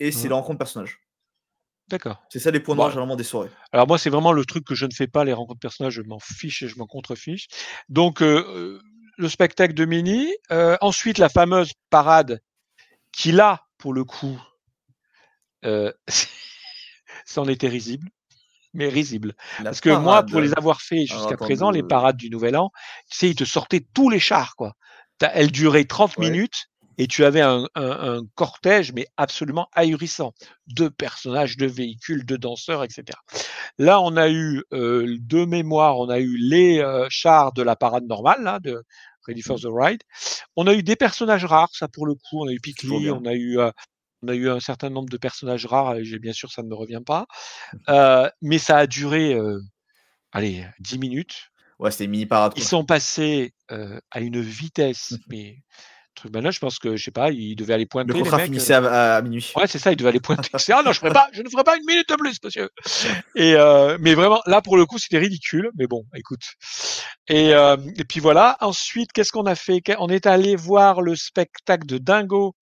et 0.00 0.12
c'est 0.12 0.26
Mmh. 0.26 0.30
la 0.30 0.36
rencontre 0.36 0.58
personnages. 0.58 1.00
D'accord. 1.88 2.22
C'est 2.30 2.38
ça 2.38 2.50
les 2.50 2.60
points 2.60 2.74
noirs 2.74 2.88
Bah 2.88 2.92
généralement 2.92 3.16
des 3.16 3.24
soirées. 3.24 3.50
Alors 3.72 3.86
moi, 3.86 3.98
c'est 3.98 4.10
vraiment 4.10 4.32
le 4.32 4.44
truc 4.44 4.64
que 4.64 4.74
je 4.74 4.86
ne 4.86 4.92
fais 4.92 5.06
pas, 5.06 5.24
les 5.24 5.32
rencontres 5.32 5.60
personnages, 5.60 5.94
je 5.94 6.02
m'en 6.02 6.18
fiche 6.18 6.62
et 6.62 6.68
je 6.68 6.78
m'en 6.78 6.86
contrefiche. 6.86 7.46
Donc, 7.88 8.22
le 9.16 9.28
spectacle 9.28 9.74
de 9.74 9.84
Minnie, 9.84 10.34
heu, 10.52 10.76
ensuite 10.80 11.18
la 11.18 11.28
fameuse 11.28 11.72
parade 11.90 12.40
qui 13.12 13.32
là, 13.32 13.62
pour 13.78 13.94
le 13.94 14.04
coup, 14.04 14.40
heu, 15.64 15.92
c'en 17.26 17.48
était 17.48 17.68
risible, 17.68 18.08
mais 18.74 18.88
risible. 18.88 19.34
La 19.58 19.70
Parce 19.70 19.80
que 19.80 19.90
moi, 19.90 20.22
pour 20.24 20.40
les 20.40 20.52
avoir 20.56 20.82
fait 20.82 21.06
jusqu'à 21.06 21.36
présent, 21.36 21.70
les 21.70 21.82
de... 21.82 21.88
parades 21.88 22.16
du 22.16 22.30
Nouvel 22.30 22.56
An, 22.56 22.70
tu 23.10 23.18
sais, 23.18 23.30
ils 23.30 23.36
te 23.36 23.44
sortaient 23.44 23.86
tous 23.94 24.10
les 24.10 24.20
chars, 24.20 24.56
quoi. 24.56 24.74
Elles 25.20 25.52
duraient 25.52 25.84
30 25.84 26.18
Ouais. 26.18 26.30
minutes 26.30 26.66
et 26.98 27.06
tu 27.08 27.24
avais 27.24 27.40
un 27.40 27.66
un 27.74 28.16
un 28.18 28.22
cortège, 28.34 28.92
mais 28.92 29.06
absolument 29.16 29.68
ahurissant. 29.72 30.32
De 30.68 30.88
personnages, 30.88 31.56
de 31.56 31.66
véhicules, 31.66 32.24
de 32.26 32.36
danseurs 32.36 32.84
et 32.84 32.88
cetera. 32.90 33.20
Là, 33.78 34.00
on 34.00 34.16
a 34.16 34.28
eu, 34.30 34.62
heu, 34.72 35.16
de 35.20 35.44
mémoire, 35.44 35.98
on 35.98 36.08
a 36.08 36.18
eu 36.20 36.36
les, 36.38 36.80
heu, 36.80 37.06
chars 37.10 37.52
de 37.52 37.62
la 37.62 37.76
parade 37.76 38.04
normale, 38.06 38.42
là, 38.42 38.60
de 38.60 38.82
Ready 39.26 39.42
for 39.42 39.56
Mmh. 39.58 39.62
the 39.62 39.68
Ride. 39.72 40.02
On 40.56 40.66
a 40.66 40.74
eu 40.74 40.82
des 40.82 40.96
personnages 40.96 41.44
rares, 41.44 41.70
ça 41.74 41.88
pour 41.88 42.06
le 42.06 42.14
coup, 42.14 42.42
on 42.42 42.48
a 42.48 42.52
eu 42.52 42.60
Pikli, 42.60 42.88
bien. 43.00 43.14
on 43.14 43.24
a 43.26 43.34
eu, 43.34 43.58
heu, 43.58 43.72
on 44.22 44.28
a 44.28 44.34
eu 44.34 44.48
un 44.50 44.60
certain 44.60 44.90
nombre 44.90 45.10
de 45.10 45.16
personnages 45.18 45.66
rares 45.66 45.96
et 45.96 46.04
j'ai 46.04 46.18
bien 46.18 46.32
sûr 46.32 46.50
ça 46.52 46.62
ne 46.62 46.68
me 46.68 46.74
revient 46.74 47.02
pas. 47.04 47.26
Heu, 47.88 48.30
mais 48.42 48.58
ça 48.58 48.78
a 48.78 48.86
duré, 48.86 49.36
allez, 50.32 50.66
10 50.80 50.98
minutes. 50.98 51.50
Ouais, 51.78 51.90
c'était 51.90 52.06
mini 52.06 52.26
parade 52.26 52.52
Ils 52.56 52.62
sont 52.64 52.84
passés, 52.84 53.52
à 53.68 54.20
une 54.20 54.40
vitesse, 54.40 55.14
mais 55.28 55.58
ben 56.30 56.42
là, 56.42 56.50
je 56.50 56.58
pense 56.60 56.78
que, 56.78 56.96
je 56.96 57.04
sais 57.04 57.10
pas, 57.10 57.30
ils 57.30 57.56
devaient 57.56 57.74
aller 57.74 57.88
Le 58.06 58.14
pointer 58.14 58.18
les 58.20 58.22
contrat 58.22 58.36
mecs, 58.36 58.56
heu 58.56 58.70
finissait 58.70 58.74
à, 58.74 59.16
à 59.16 59.22
minuit. 59.22 59.52
ouais, 59.56 59.66
c'est 59.66 59.78
ça, 59.78 59.92
ils 59.92 59.96
devaient 59.96 60.10
aller 60.10 60.20
pointer. 60.20 60.50
C'est: 60.58 60.72
«Ah 60.72 60.82
non, 60.84 60.92
je 60.92 60.98
ferai 61.00 61.12
pas 61.12 61.28
je 61.32 61.42
ne 61.42 61.48
ferai 61.48 61.64
pas 61.64 61.76
une 61.76 61.84
minute 61.86 62.08
de 62.08 62.14
plus, 62.16 62.36
monsieur» 62.42 62.70
et 63.34 63.54
heu, 63.54 63.98
mais 64.00 64.14
vraiment, 64.14 64.40
là, 64.46 64.62
pour 64.62 64.76
le 64.76 64.86
coup, 64.86 64.98
c'était 64.98 65.18
ridicule, 65.18 65.70
mais 65.76 65.86
bon, 65.86 66.04
écoute 66.14 66.42
et 67.28 67.50
hem 67.50 67.92
et 67.96 68.04
puis 68.04 68.20
voilà. 68.20 68.56
Ensuite, 68.60 69.12
qu'est-ce 69.12 69.32
qu'on 69.32 69.46
a 69.46 69.54
fait? 69.54 69.82
On 69.98 70.08
est 70.08 70.26
allé 70.26 70.56
voir 70.56 71.02
le 71.02 71.16
spectacle 71.16 71.86
de 71.86 71.98
Dingo 71.98 72.54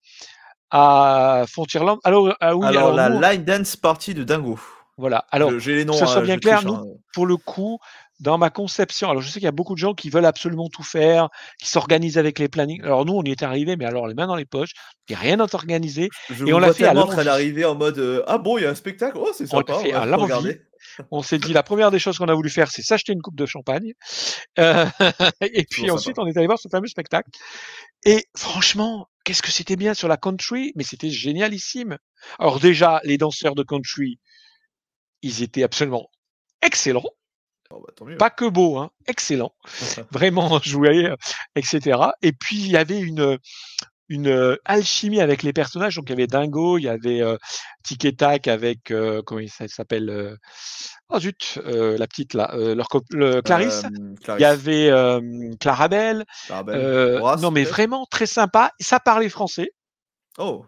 à 0.70 1.44
Frontierland. 1.48 1.98
Alors, 2.04 2.34
ah 2.40 2.56
oui, 2.56 2.66
Alors, 2.66 2.88
alors 2.88 2.96
la 2.96 3.08
nous 3.10 3.20
line 3.20 3.44
dance 3.44 3.76
party 3.76 4.14
de 4.14 4.24
Dingo. 4.24 4.58
voilà, 4.96 5.24
alors 5.30 5.50
les 5.50 5.58
que 5.60 5.82
noms, 5.84 5.92
ce 5.92 6.06
soit 6.06 6.18
hein, 6.18 6.22
bien 6.22 6.38
clair, 6.38 6.64
nous, 6.64 6.74
hein. 6.74 6.84
pour 7.12 7.26
le 7.26 7.36
coup, 7.36 7.78
dans 8.20 8.38
ma 8.38 8.50
conception 8.50 9.10
alors 9.10 9.22
je 9.22 9.28
sais 9.28 9.34
qu'il 9.34 9.44
y 9.44 9.48
a 9.48 9.52
beaucoup 9.52 9.74
de 9.74 9.78
gens 9.78 9.94
qui 9.94 10.10
veulent 10.10 10.26
absolument 10.26 10.68
tout 10.68 10.82
faire, 10.82 11.28
qui 11.58 11.68
s'organisent 11.68 12.18
avec 12.18 12.38
les 12.38 12.48
plannings. 12.48 12.82
Alors 12.82 13.04
nous, 13.04 13.14
on 13.14 13.22
y 13.22 13.30
est 13.30 13.42
arrivés, 13.42 13.76
mais 13.76 13.84
alors 13.84 14.06
les 14.06 14.14
mains 14.14 14.26
dans 14.26 14.36
les 14.36 14.44
poches, 14.44 14.72
il 15.08 15.12
y 15.12 15.14
a 15.14 15.18
rien 15.18 15.36
n'est 15.36 15.54
organisé 15.54 16.08
Je 16.30 16.46
et 16.46 16.52
on 16.52 16.58
l'a 16.58 16.72
fait 16.72 16.84
à 16.84 16.94
l'envie. 16.94 17.24
d'arriver 17.24 17.64
en 17.64 17.74
mode 17.74 17.98
euh, 17.98 18.22
Ah 18.26 18.38
bon, 18.38 18.58
il 18.58 18.64
y 18.64 18.66
a 18.66 18.70
un 18.70 18.74
spectacle? 18.74 19.18
Oh, 19.18 19.30
c'est 19.34 19.44
On 19.52 19.58
sympa, 19.58 19.74
on 19.74 20.16
regarder. 20.18 20.62
S'est 21.22 21.38
dit 21.38 21.52
la 21.52 21.62
première 21.62 21.90
des 21.90 21.98
choses 21.98 22.18
qu'on 22.18 22.28
a 22.28 22.34
voulu 22.34 22.50
faire, 22.50 22.68
c'est 22.70 22.82
s'acheter 22.82 23.12
une 23.12 23.22
coupe 23.22 23.36
de 23.36 23.46
champagne. 23.46 23.92
Heu 24.58 24.84
et 25.40 25.64
puis 25.64 25.90
ensuite, 25.90 26.16
sympa. 26.16 26.26
on 26.26 26.30
est 26.30 26.36
allé 26.36 26.46
voir 26.46 26.58
ce 26.58 26.68
fameux 26.68 26.88
spectacle 26.88 27.30
et 28.04 28.26
franchement, 28.36 29.08
qu'est-ce 29.24 29.42
que 29.42 29.52
c'était 29.52 29.76
bien 29.76 29.94
sur 29.94 30.08
la 30.08 30.16
country, 30.16 30.72
mais 30.74 30.82
c'était 30.82 31.10
génialissime. 31.10 31.98
Alors 32.38 32.58
déjà, 32.58 33.00
les 33.04 33.16
danseurs 33.16 33.54
de 33.54 33.62
country, 33.62 34.18
ils 35.22 35.42
étaient 35.42 35.62
absolument 35.62 36.08
excellents, 36.62 37.10
Oh, 37.74 37.80
bah, 37.80 37.92
tant 37.96 38.04
mieux. 38.04 38.16
pas 38.18 38.30
que 38.30 38.44
beaux, 38.44 38.78
hein, 38.78 38.90
excellents, 39.06 39.54
vraiment 40.10 40.60
joués, 40.62 41.06
heu 41.06 41.16
et 41.56 41.62
cetera. 41.62 42.14
Et 42.22 42.32
puis 42.32 42.56
il 42.56 42.70
y 42.70 42.76
avait 42.76 43.00
une, 43.00 43.38
une, 44.08 44.28
heu, 44.28 44.58
alchimie 44.66 45.20
avec 45.20 45.42
les 45.42 45.54
personnages. 45.54 45.96
Donc 45.96 46.04
il 46.08 46.10
y 46.10 46.12
avait 46.12 46.26
Dingo, 46.26 46.76
il 46.76 46.82
y 46.82 46.88
avait, 46.88 47.22
heu, 47.22 47.38
Tic 47.82 48.04
et 48.04 48.14
Tac 48.14 48.46
avec, 48.46 48.90
heu, 48.90 49.22
comment 49.22 49.40
il 49.40 49.48
s'a 49.48 49.68
s'appelle, 49.68 50.36
oh 51.08 51.18
zut, 51.18 51.58
la 51.64 52.06
petite 52.06 52.34
là, 52.34 52.54
leur 52.54 52.88
le 53.10 53.40
Clarisse. 53.40 53.84
Euh, 53.84 54.36
Il 54.38 54.42
y 54.42 54.44
avait, 54.44 54.90
Clarabelle, 55.58 56.26
non 57.40 57.50
mais 57.50 57.64
vraiment 57.64 58.04
très 58.10 58.26
sympa. 58.26 58.70
Ça 58.80 59.00
parlait 59.00 59.30
français, 59.30 59.70
Oh. 60.38 60.64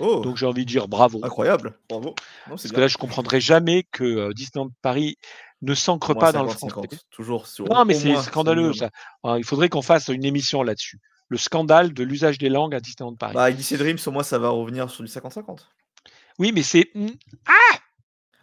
Oh. 0.00 0.20
Donc 0.20 0.36
j'ai 0.36 0.46
envie 0.46 0.64
de 0.64 0.70
dire 0.70 0.86
bravo. 0.86 1.20
Incroyable. 1.24 1.78
Bravo. 1.88 2.10
Non, 2.10 2.14
Parce 2.50 2.70
que 2.70 2.80
là, 2.80 2.86
je 2.86 2.96
comprendrai 2.96 3.40
jamais 3.40 3.84
que, 3.90 4.32
Disneyland 4.32 4.70
Paris 4.80 5.16
ne 5.62 5.74
s'ancre 5.74 6.14
pas 6.14 6.32
dans 6.32 6.42
le 6.44 6.48
français. 6.50 6.74
50-50. 6.76 6.98
Toujours 7.10 7.46
sur 7.46 7.66
Non, 7.66 7.84
mais 7.84 7.94
c'est 7.94 8.16
scandaleux 8.16 8.72
ça. 8.72 8.90
Heu, 9.26 9.38
il 9.38 9.44
faudrait 9.44 9.68
qu'on 9.68 9.82
fasse 9.82 10.08
une 10.08 10.24
émission 10.24 10.62
là-dessus. 10.62 10.98
Le 11.28 11.36
scandale 11.36 11.92
de 11.92 12.04
l'usage 12.04 12.38
des 12.38 12.48
langues 12.48 12.74
à 12.74 12.80
Disneyland 12.80 13.14
Paris. 13.16 13.34
Bah, 13.34 13.50
DC 13.50 13.74
Dreams, 13.76 13.98
au 14.06 14.10
moins, 14.10 14.22
ça 14.22 14.38
va 14.38 14.48
revenir 14.50 14.88
sur 14.90 15.04
du 15.04 15.10
50-50. 15.10 15.58
Oui, 16.38 16.52
mais 16.54 16.62
c'est 16.62 16.90
mmh, 16.94 17.08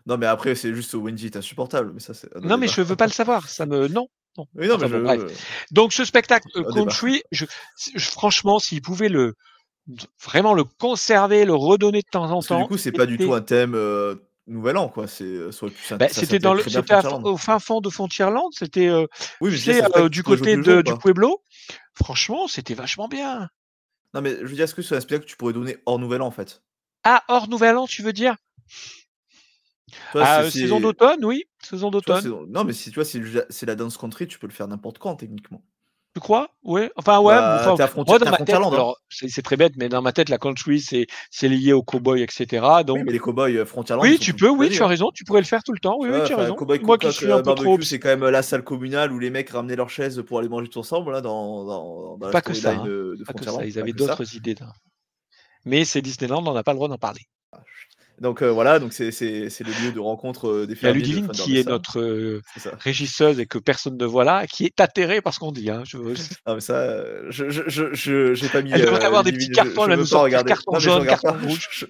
Non, 0.06 0.18
mais 0.18 0.26
après, 0.28 0.54
c'est 0.56 0.74
juste 0.74 0.94
Wendy 0.94 1.26
est 1.28 1.38
insupportable. 1.38 1.92
Mais 1.94 2.00
ça, 2.00 2.14
c'est. 2.14 2.30
non, 2.42 2.58
mais 2.58 2.68
je 2.68 2.82
veux 2.82 2.96
pas 2.96 3.08
le 3.08 3.12
savoir. 3.12 3.48
Ça 3.50 3.66
me 3.66 3.88
non, 3.88 4.08
non. 4.38 4.46
Oui, 4.54 4.68
non, 4.68 4.76
Enfin 4.76 4.88
mais 4.88 5.00
bon, 5.00 5.10
je. 5.10 5.24
bref. 5.24 5.66
Donc 5.72 5.94
ce 5.94 6.06
spectacle 6.06 6.48
euh, 6.58 6.64
country, 6.74 7.24
je, 7.32 7.46
je- 7.96 8.10
franchement, 8.10 8.60
s'ils 8.60 8.82
pouvaient 8.82 9.10
le 9.10 9.34
vraiment 10.24 10.54
le 10.54 10.64
conserver, 10.64 11.46
le 11.46 11.56
redonner 11.56 12.02
de 12.02 12.08
temps 12.12 12.26
en 12.26 12.36
Parce 12.36 12.48
que 12.48 12.54
du 12.54 12.60
temps, 12.62 12.68
coup, 12.68 12.78
c'est 12.78 12.92
pas 12.92 13.06
du 13.06 13.18
tout 13.18 13.34
un 13.34 13.42
thème 13.42 13.74
euh, 13.76 14.16
Nouvel 14.48 14.78
An, 14.78 14.90
quoi. 14.90 15.08
C'est 15.08 15.24
euh, 15.24 15.52
ça 15.52 15.68
c'était 16.10 16.40
dans 16.40 16.54
le, 16.54 16.64
au 17.28 17.38
fin 17.38 17.60
fond 17.60 17.82
de 17.82 17.90
Frontierland, 17.90 18.50
c'était, 18.52 18.88
euh, 18.88 19.08
Oui, 19.42 19.58
sais, 19.58 19.84
euh, 19.98 20.10
du 20.10 20.24
côté 20.24 20.56
de, 20.56 20.82
du 20.82 20.98
Pueblo. 20.98 21.42
Franchement, 21.96 22.48
c'était 22.48 22.76
vachement 22.76 23.08
bien. 23.08 23.50
Non, 24.14 24.22
mais 24.22 24.36
je 24.38 24.46
veux 24.46 24.56
dire, 24.56 24.66
est-ce 24.66 24.76
que 24.76 24.82
c'est 24.82 24.96
un 24.96 25.00
spectacle 25.00 25.26
que 25.26 25.32
tu 25.32 25.38
pourrais 25.38 25.54
donner 25.54 25.78
hors 25.86 26.00
Nouvel 26.00 26.22
An, 26.22 26.28
en 26.28 26.32
fait? 26.32 26.62
Ah, 27.04 27.24
hors 27.28 27.50
Nouvel 27.50 27.78
An, 27.78 27.88
tu 27.88 28.02
veux 28.04 28.14
dire? 28.14 28.36
Ah, 30.14 30.50
Saison 30.50 30.80
d'automne, 30.80 31.24
oui, 31.26 31.46
saison 31.62 31.90
d'automne. 31.90 32.28
Non, 32.48 32.64
mais 32.64 32.74
si 32.74 32.92
tu 32.92 32.96
vois, 32.96 33.06
c'est 33.06 33.66
la 33.66 33.76
dance 33.76 33.98
country, 33.98 34.28
tu 34.28 34.40
peux 34.40 34.48
le 34.48 34.54
faire 34.54 34.68
n'importe 34.68 35.00
quand, 35.00 35.16
techniquement. 35.16 35.64
Tu 36.16 36.22
crois? 36.22 36.48
Ouais. 36.64 36.90
Enfin, 36.96 37.20
ouais. 37.20 37.36
Bah, 37.36 37.74
enfin, 37.74 37.90
moi, 38.08 38.18
dans 38.18 38.32
ma 38.32 38.38
tête, 38.38 38.52
hein. 38.52 38.72
alors, 38.72 38.98
c'est 39.10 39.42
très 39.42 39.58
bête, 39.58 39.74
mais 39.76 39.90
dans 39.90 40.02
ma 40.02 40.14
tête, 40.14 40.30
la 40.30 40.38
country, 40.38 40.80
c'est 40.80 41.08
c'est 41.30 41.50
lié 41.50 41.74
aux 41.74 41.84
cowboys, 41.84 42.22
etc. 42.22 42.66
Donc, 42.88 43.00
Oui, 43.00 43.04
mais 43.04 43.12
les 43.12 43.20
cowboys 43.20 43.58
euh, 43.58 43.66
Frontierland. 43.66 44.02
oui, 44.08 44.18
tu 44.18 44.34
peux, 44.34 44.48
oui, 44.48 44.70
tu 44.70 44.82
as 44.82 44.86
hein. 44.86 44.88
raison, 44.88 45.12
tu 45.14 45.26
pourrais 45.26 45.42
le 45.42 45.46
faire 45.46 45.62
tout 45.62 45.74
le 45.74 45.80
temps. 45.80 45.98
Oui, 46.00 46.08
oui, 46.10 46.20
tu 46.26 46.32
as 46.32 46.38
raison. 46.38 46.56
Cowboy 46.56 46.80
Moi 46.80 46.98
qui 46.98 47.12
suis 47.12 47.30
un 47.30 47.40
peu 47.40 47.44
barbecue, 47.44 47.66
trop. 47.66 47.82
c'est 47.82 48.00
quand 48.00 48.08
même 48.08 48.26
la 48.30 48.44
salle 48.44 48.64
communale 48.64 49.12
où 49.12 49.20
les 49.20 49.30
mecs 49.30 49.50
ramenaient 49.50 49.76
leurs 49.76 49.90
chaises 49.90 50.24
pour 50.26 50.40
aller 50.40 50.48
manger 50.48 50.70
tous 50.70 50.80
ensemble 50.80 51.12
là, 51.12 51.20
dans, 51.20 51.66
dans, 51.66 52.18
dans 52.18 52.26
la 52.28 52.32
Pas 52.32 52.42
que 52.42 52.54
ça, 52.54 52.72
hein. 52.72 52.86
de, 52.86 53.18
de 53.20 53.24
Pas 53.26 53.34
que 53.34 53.44
ça, 53.44 53.66
ils 53.66 53.78
avaient 53.78 53.92
d'autres 53.92 54.38
idées. 54.38 54.56
Mais 55.66 55.84
c'est 55.84 56.02
Disneyland, 56.02 56.48
on 56.48 56.54
n'a 56.54 56.64
pas 56.64 56.72
le 56.72 56.78
droit 56.78 56.88
d'en 56.88 56.98
parler. 56.98 57.22
Donc 58.22 58.42
euh, 58.42 58.50
voilà, 58.50 58.80
donc 58.80 58.94
c'est 58.94 59.12
c'est- 59.12 59.50
c'est 59.50 59.64
le 59.66 59.72
lieu 59.84 59.92
de 59.92 60.00
rencontre 60.00 60.48
euh, 60.48 60.66
des 60.68 60.74
Il 60.74 60.76
y 60.76 60.80
a 60.80 60.82
fermiers 60.94 61.02
de 61.02 61.06
Ludivine 61.08 61.32
qui 61.32 61.58
est 61.58 61.68
notre 61.68 62.00
euh, 62.00 62.42
C'est 62.54 62.62
ça. 62.62 62.72
régisseuse 62.80 63.40
et 63.40 63.46
que 63.46 63.58
personne 63.58 63.98
ne 63.98 64.06
voit 64.06 64.24
là, 64.24 64.48
qui 64.48 64.66
est 64.66 64.80
atterrée 64.80 65.22
par 65.22 65.34
ce 65.34 65.40
qu'on 65.40 65.52
dit. 65.52 65.70
Hein. 65.70 65.84
Je- 65.86 65.98
Ah, 66.46 66.54
mais 66.56 66.62
ça, 66.62 67.04
je 67.30 67.50
je 67.50 67.64
je 67.68 67.94
je- 67.94 68.34
j'ai 68.34 68.48
pas 68.48 68.62
mis. 68.62 68.72
Elle 68.72 68.82
devrait 68.82 69.04
euh, 69.04 69.08
avoir 69.08 69.24
des 69.24 69.34
petits 69.34 69.50
cartons, 69.50 69.86
veux 69.88 69.96
nous 69.98 70.06
carton 70.08 70.74
Non, 70.74 70.80
jaune, 70.80 71.06
carton 71.06 71.36
rouge. 71.46 71.88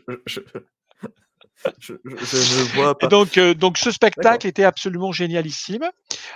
Je, 1.80 1.93
ne 1.93 2.76
vois 2.76 2.97
pas. 2.97 3.07
Et 3.07 3.09
donc, 3.09 3.38
euh, 3.38 3.53
donc 3.53 3.78
ce 3.78 3.91
spectacle 3.91 4.47
était 4.47 4.63
absolument 4.63 5.11
génialissime. 5.11 5.89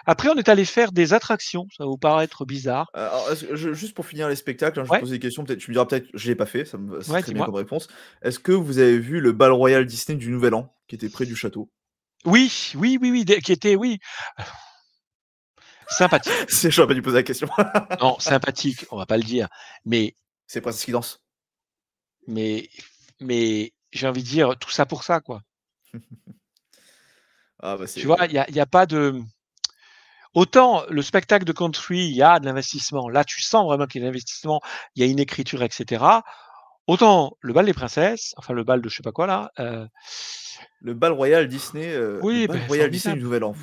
Après, 0.06 0.30
on 0.30 0.36
est 0.36 0.50
allé 0.50 0.66
faire 0.66 0.92
des 0.92 1.14
attractions. 1.14 1.68
Ça 1.76 1.84
va 1.84 1.90
vous 1.90 1.98
paraître 1.98 2.46
bizarre. 2.46 2.90
Euh, 2.96 3.08
alors, 3.08 3.36
je- 3.36 3.74
juste 3.74 3.94
pour 3.94 4.06
finir 4.06 4.30
les 4.30 4.36
spectacles, 4.36 4.80
hein, 4.80 4.86
je 4.86 4.92
vais 4.94 5.00
poser 5.00 5.16
des 5.18 5.20
questions. 5.20 5.44
Peut-être, 5.44 5.60
tu 5.60 5.72
me 5.72 5.76
diras 5.76 5.86
peut-être, 5.86 6.08
je 6.14 6.28
l'ai 6.28 6.36
pas 6.36 6.46
fait. 6.46 6.66
Ça 6.66 6.78
me 6.78 7.00
très 7.00 7.34
bien 7.34 7.46
comme 7.46 7.56
réponse. 7.56 7.88
Est-ce 8.22 8.40
que 8.40 8.52
vous 8.52 8.80
avez 8.80 9.00
vu 9.00 9.20
le 9.20 9.32
bal 9.32 9.52
royal 9.52 9.86
Disney 9.86 10.18
du 10.18 10.30
Nouvel 10.30 10.54
An 10.54 10.74
qui 10.88 10.96
était 10.96 11.10
près 11.10 11.26
du 11.26 11.36
château? 11.36 11.70
Oui, 12.26 12.74
oui, 12.76 12.98
oui, 13.02 13.12
oui, 13.12 13.42
qui 13.42 13.52
était, 13.52 13.76
oui, 13.76 14.00
sympathique. 15.90 16.34
C'est, 16.50 16.72
j'aurais 16.72 16.88
pas 16.88 16.94
dû 16.94 17.02
poser 17.02 17.18
la 17.18 17.24
question. 17.24 17.48
Non, 18.02 18.20
sympathique, 18.20 18.86
on 18.92 18.98
va 18.98 19.06
pas 19.06 19.18
le 19.18 19.24
dire. 19.24 19.48
Mais, 19.86 20.16
c'est 20.48 20.62
Princesse 20.62 20.86
qui 20.86 20.92
danse. 20.92 21.22
mais, 22.28 22.70
mais, 23.20 23.74
j'ai 23.92 24.08
envie 24.08 24.24
de 24.24 24.28
dire 24.28 24.58
tout 24.58 24.70
ça 24.70 24.86
pour 24.86 25.04
ça, 25.04 25.20
quoi. 25.20 25.42
Ah 27.62 27.78
bah. 27.78 27.86
Tu 27.88 28.06
vois, 28.06 28.26
il 28.28 28.44
n'y 28.52 28.60
a, 28.60 28.66
pas 28.66 28.86
de. 28.86 29.22
Autant 30.34 30.86
le 30.90 31.02
spectacle 31.02 31.44
de 31.46 31.52
country, 31.52 32.06
il 32.06 32.16
y 32.16 32.22
a 32.22 32.40
de 32.40 32.46
l'investissement. 32.46 33.10
Là, 33.10 33.24
tu 33.24 33.42
sens 33.42 33.66
vraiment 33.66 33.86
qu'il 33.88 34.02
y 34.02 34.04
a 34.04 34.08
de 34.08 34.12
l'investissement, 34.12 34.62
il 34.96 35.04
y 35.04 35.08
a 35.08 35.12
une 35.12 35.20
écriture, 35.20 35.64
etc. 35.64 36.04
Autant 36.88 37.38
le 37.42 37.54
bal 37.54 37.66
des 37.66 37.74
princesses, 37.74 38.34
enfin 38.38 38.54
le 38.54 38.64
bal 38.64 38.82
de 38.82 38.90
je 38.90 38.96
sais 38.96 39.04
pas 39.04 39.12
quoi 39.12 39.28
là. 39.28 39.52
euh, 39.60 39.86
Le 40.82 40.94
bal 40.94 41.12
royal 41.12 41.48
Disney. 41.48 41.88
euh, 41.94 42.20
Oui, 42.22 42.42
le 42.42 42.48
bal 42.48 42.58
ben, 42.60 42.68
royal 42.68 42.90
Disney 42.90 43.16
du. 43.16 43.24
Nouvel 43.24 43.44
An. 43.44 43.56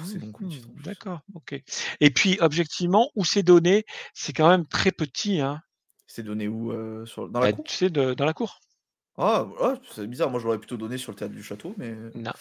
D'accord, 0.85 1.21
ok. 1.35 1.61
Et 2.01 2.11
puis 2.11 2.37
objectivement, 2.41 3.11
où 3.15 3.25
c'est 3.25 3.43
donné, 3.43 3.85
c'est 4.15 4.33
quand 4.33 4.49
même 4.49 4.67
très 4.67 4.93
petit, 4.93 5.41
hein. 5.41 5.61
C'est 6.07 6.23
donné 6.23 6.47
où 6.47 6.73
euh, 6.73 7.05
sur... 7.05 7.29
Dans 7.29 7.41
la 7.41 7.51
Bah, 7.51 7.53
cour? 7.53 7.65
tu 7.65 7.75
sais, 7.75 7.91
de- 7.91 8.15
dans 8.15 8.25
la 8.25 8.33
cour. 8.33 8.61
Ah, 9.19 9.45
ouais, 9.45 9.75
c'est 9.93 10.07
bizarre. 10.07 10.31
Moi, 10.31 10.41
je 10.41 10.45
l'aurais 10.45 10.59
plutôt 10.59 10.77
donné 10.77 10.99
sur 10.99 11.13
le 11.13 11.17
théâtre 11.17 11.35
du 11.35 11.43
château, 11.43 11.75
mais 11.79 11.95
Non. 12.15 12.33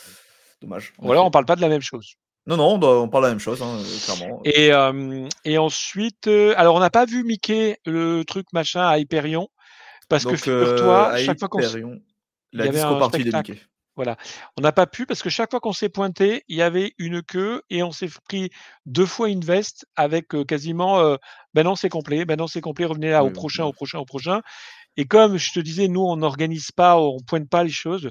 dommage. 0.62 0.94
Ou 1.00 1.12
alors 1.12 1.26
on 1.26 1.32
parle 1.32 1.46
pas 1.46 1.56
de 1.56 1.62
la 1.62 1.70
même 1.70 1.82
chose. 1.82 2.16
Non, 2.48 2.58
non, 2.58 2.74
on, 2.74 2.78
doit- 2.78 3.02
on 3.02 3.08
parle 3.10 3.24
de 3.24 3.28
la 3.30 3.34
même 3.34 3.40
chose, 3.40 3.62
hein, 3.64 3.80
euh, 3.80 4.00
clairement. 4.06 4.42
Et, 4.46 4.72
euh, 4.72 5.28
et 5.46 5.58
ensuite, 5.58 6.28
euh, 6.28 6.54
alors 6.58 6.76
on 6.76 6.80
n'a 6.80 6.92
pas 6.92 7.06
vu 7.06 7.24
Mickey, 7.24 7.80
le 7.86 8.24
truc 8.24 8.46
machin 8.54 8.82
à 8.86 9.00
Hyperion, 9.00 9.48
parce 10.10 10.26
que 10.26 10.36
figure-toi, 10.36 11.10
euh, 11.10 11.14
à 11.14 11.18
chaque 11.18 11.40
fois 11.40 11.48
qu'on 11.48 11.60
s- 11.60 11.70
Hyperion, 11.72 12.00
il 12.52 12.60
la 12.60 12.66
y 12.66 12.68
avait 12.68 12.78
disco 12.78 12.94
un 12.94 13.00
party 13.00 13.18
de 13.18 13.24
spectacle. 13.24 13.52
Mickey. 13.54 13.66
Voilà. 13.96 14.18
On 14.58 14.62
n'a 14.62 14.74
pas 14.74 14.86
pu 14.88 15.06
parce 15.06 15.24
que 15.24 15.30
chaque 15.30 15.50
fois 15.52 15.62
qu'on 15.62 15.72
s'est 15.72 15.88
pointé, 15.90 16.44
il 16.50 16.58
y 16.58 16.62
avait 16.62 16.94
une 16.98 17.24
queue 17.24 17.62
et 17.70 17.82
on 17.82 17.94
s'est 17.94 18.10
pris 18.26 18.50
deux 18.86 19.06
fois 19.06 19.30
une 19.30 19.40
veste 19.40 19.88
avec 19.96 20.36
euh, 20.36 20.44
quasiment 20.44 21.00
euh, 21.00 21.16
ben 21.54 21.64
non, 21.64 21.76
c'est 21.78 21.88
complet, 21.90 22.26
ben 22.26 22.36
non, 22.38 22.46
c'est 22.48 22.60
complet, 22.60 22.84
revenez 22.86 23.10
là 23.12 23.24
au 23.24 23.28
oui, 23.28 23.34
prochain, 23.34 23.64
au 23.64 23.72
prochain, 23.72 23.98
au 24.00 24.06
prochain. 24.06 24.42
Et 24.98 25.06
comme 25.06 25.38
je 25.38 25.52
te 25.52 25.60
disais, 25.60 25.88
nous, 25.88 26.02
on 26.02 26.18
n'organise 26.18 26.72
pas, 26.72 26.98
on 26.98 27.18
pointe 27.20 27.50
pas 27.50 27.64
les 27.64 27.70
choses. 27.70 28.10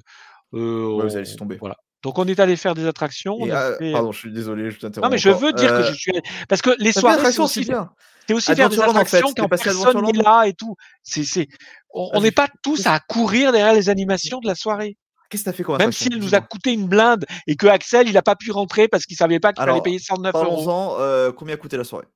euh, 0.53 1.01
vous 1.03 1.17
allez 1.17 1.37
tomber. 1.37 1.57
Voilà. 1.57 1.77
Donc 2.03 2.19
on 2.19 2.27
est 2.29 2.39
allé 2.39 2.57
faire 2.57 2.75
des 2.75 2.87
attractions. 2.87 3.37
on 3.41 3.47
Et, 3.47 3.51
a 3.51 3.59
ah, 3.69 3.77
fait- 3.79 3.93
pardon, 3.93 4.13
je 4.13 4.19
suis 4.19 4.33
désolé, 4.33 4.71
je 4.71 4.79
t'interromps. 4.79 5.03
Non, 5.07 5.11
mais 5.11 5.19
je 5.19 5.31
encore. 5.31 5.41
veux 5.41 5.53
dire 5.55 5.71
que 5.71 5.75
Euh, 5.83 5.85
je 5.91 5.95
suis 5.95 6.11
allé- 6.13 6.23
parce 6.49 6.61
que 6.61 6.71
les 6.79 6.93
soirées, 6.93 7.33
c'est 7.33 7.41
aussi, 7.41 7.65
bien. 7.65 7.91
c'est 8.29 8.35
aussi 8.35 8.47
faire 8.55 8.57
des 8.57 8.63
Adventureland, 8.79 8.91
en 8.91 9.05
fait, 9.07 9.17
attractions 9.17 9.35
quand 9.35 9.49
personne 9.49 10.05
n'est 10.05 10.23
là 10.23 10.45
et 10.45 10.53
tout. 10.53 10.77
C'est, 11.03 11.25
c'est, 11.25 11.49
on 11.95 12.21
n'est 12.21 12.31
pas 12.31 12.49
tous 12.63 12.87
à 12.87 13.01
courir 13.01 13.53
derrière 13.53 13.73
les 13.75 13.89
animations 13.89 14.39
de 14.41 14.47
la 14.47 14.55
soirée. 14.55 14.99
Qu'est-ce 15.31 15.45
que 15.45 15.51
t'as 15.51 15.57
fait 15.57 15.63
comme 15.63 15.79
Même 15.79 15.89
attraction 15.89 16.09
si 16.11 16.13
elle 16.13 16.23
nous 16.23 16.35
a 16.35 16.41
coûté 16.43 16.73
une 16.75 16.87
blinde 16.87 17.25
et 17.47 17.57
que 17.57 17.67
Axel, 17.67 18.07
il 18.07 18.13
n'a 18.13 18.23
pas 18.23 18.37
pu 18.37 18.53
rentrer 18.53 18.87
parce 18.87 19.07
qu'il 19.07 19.17
savait 19.17 19.41
pas 19.41 19.53
qu'il 19.55 19.65
fallait 19.65 19.81
payer 19.81 19.99
109 19.99 20.35
euros. 20.35 20.45
Parlons-en, 20.45 20.97
euh, 21.01 21.33
combien 21.33 21.55
a 21.55 21.57
coûté 21.57 21.79
la 21.79 21.85
soirée? 21.85 22.07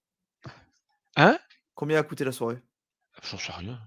Hein? 1.17 1.39
Combien 1.75 1.99
a 1.99 2.03
coûté 2.03 2.25
la 2.25 2.33
soirée? 2.33 2.59
J'en 3.23 3.39
sais 3.39 3.53
rien. 3.53 3.81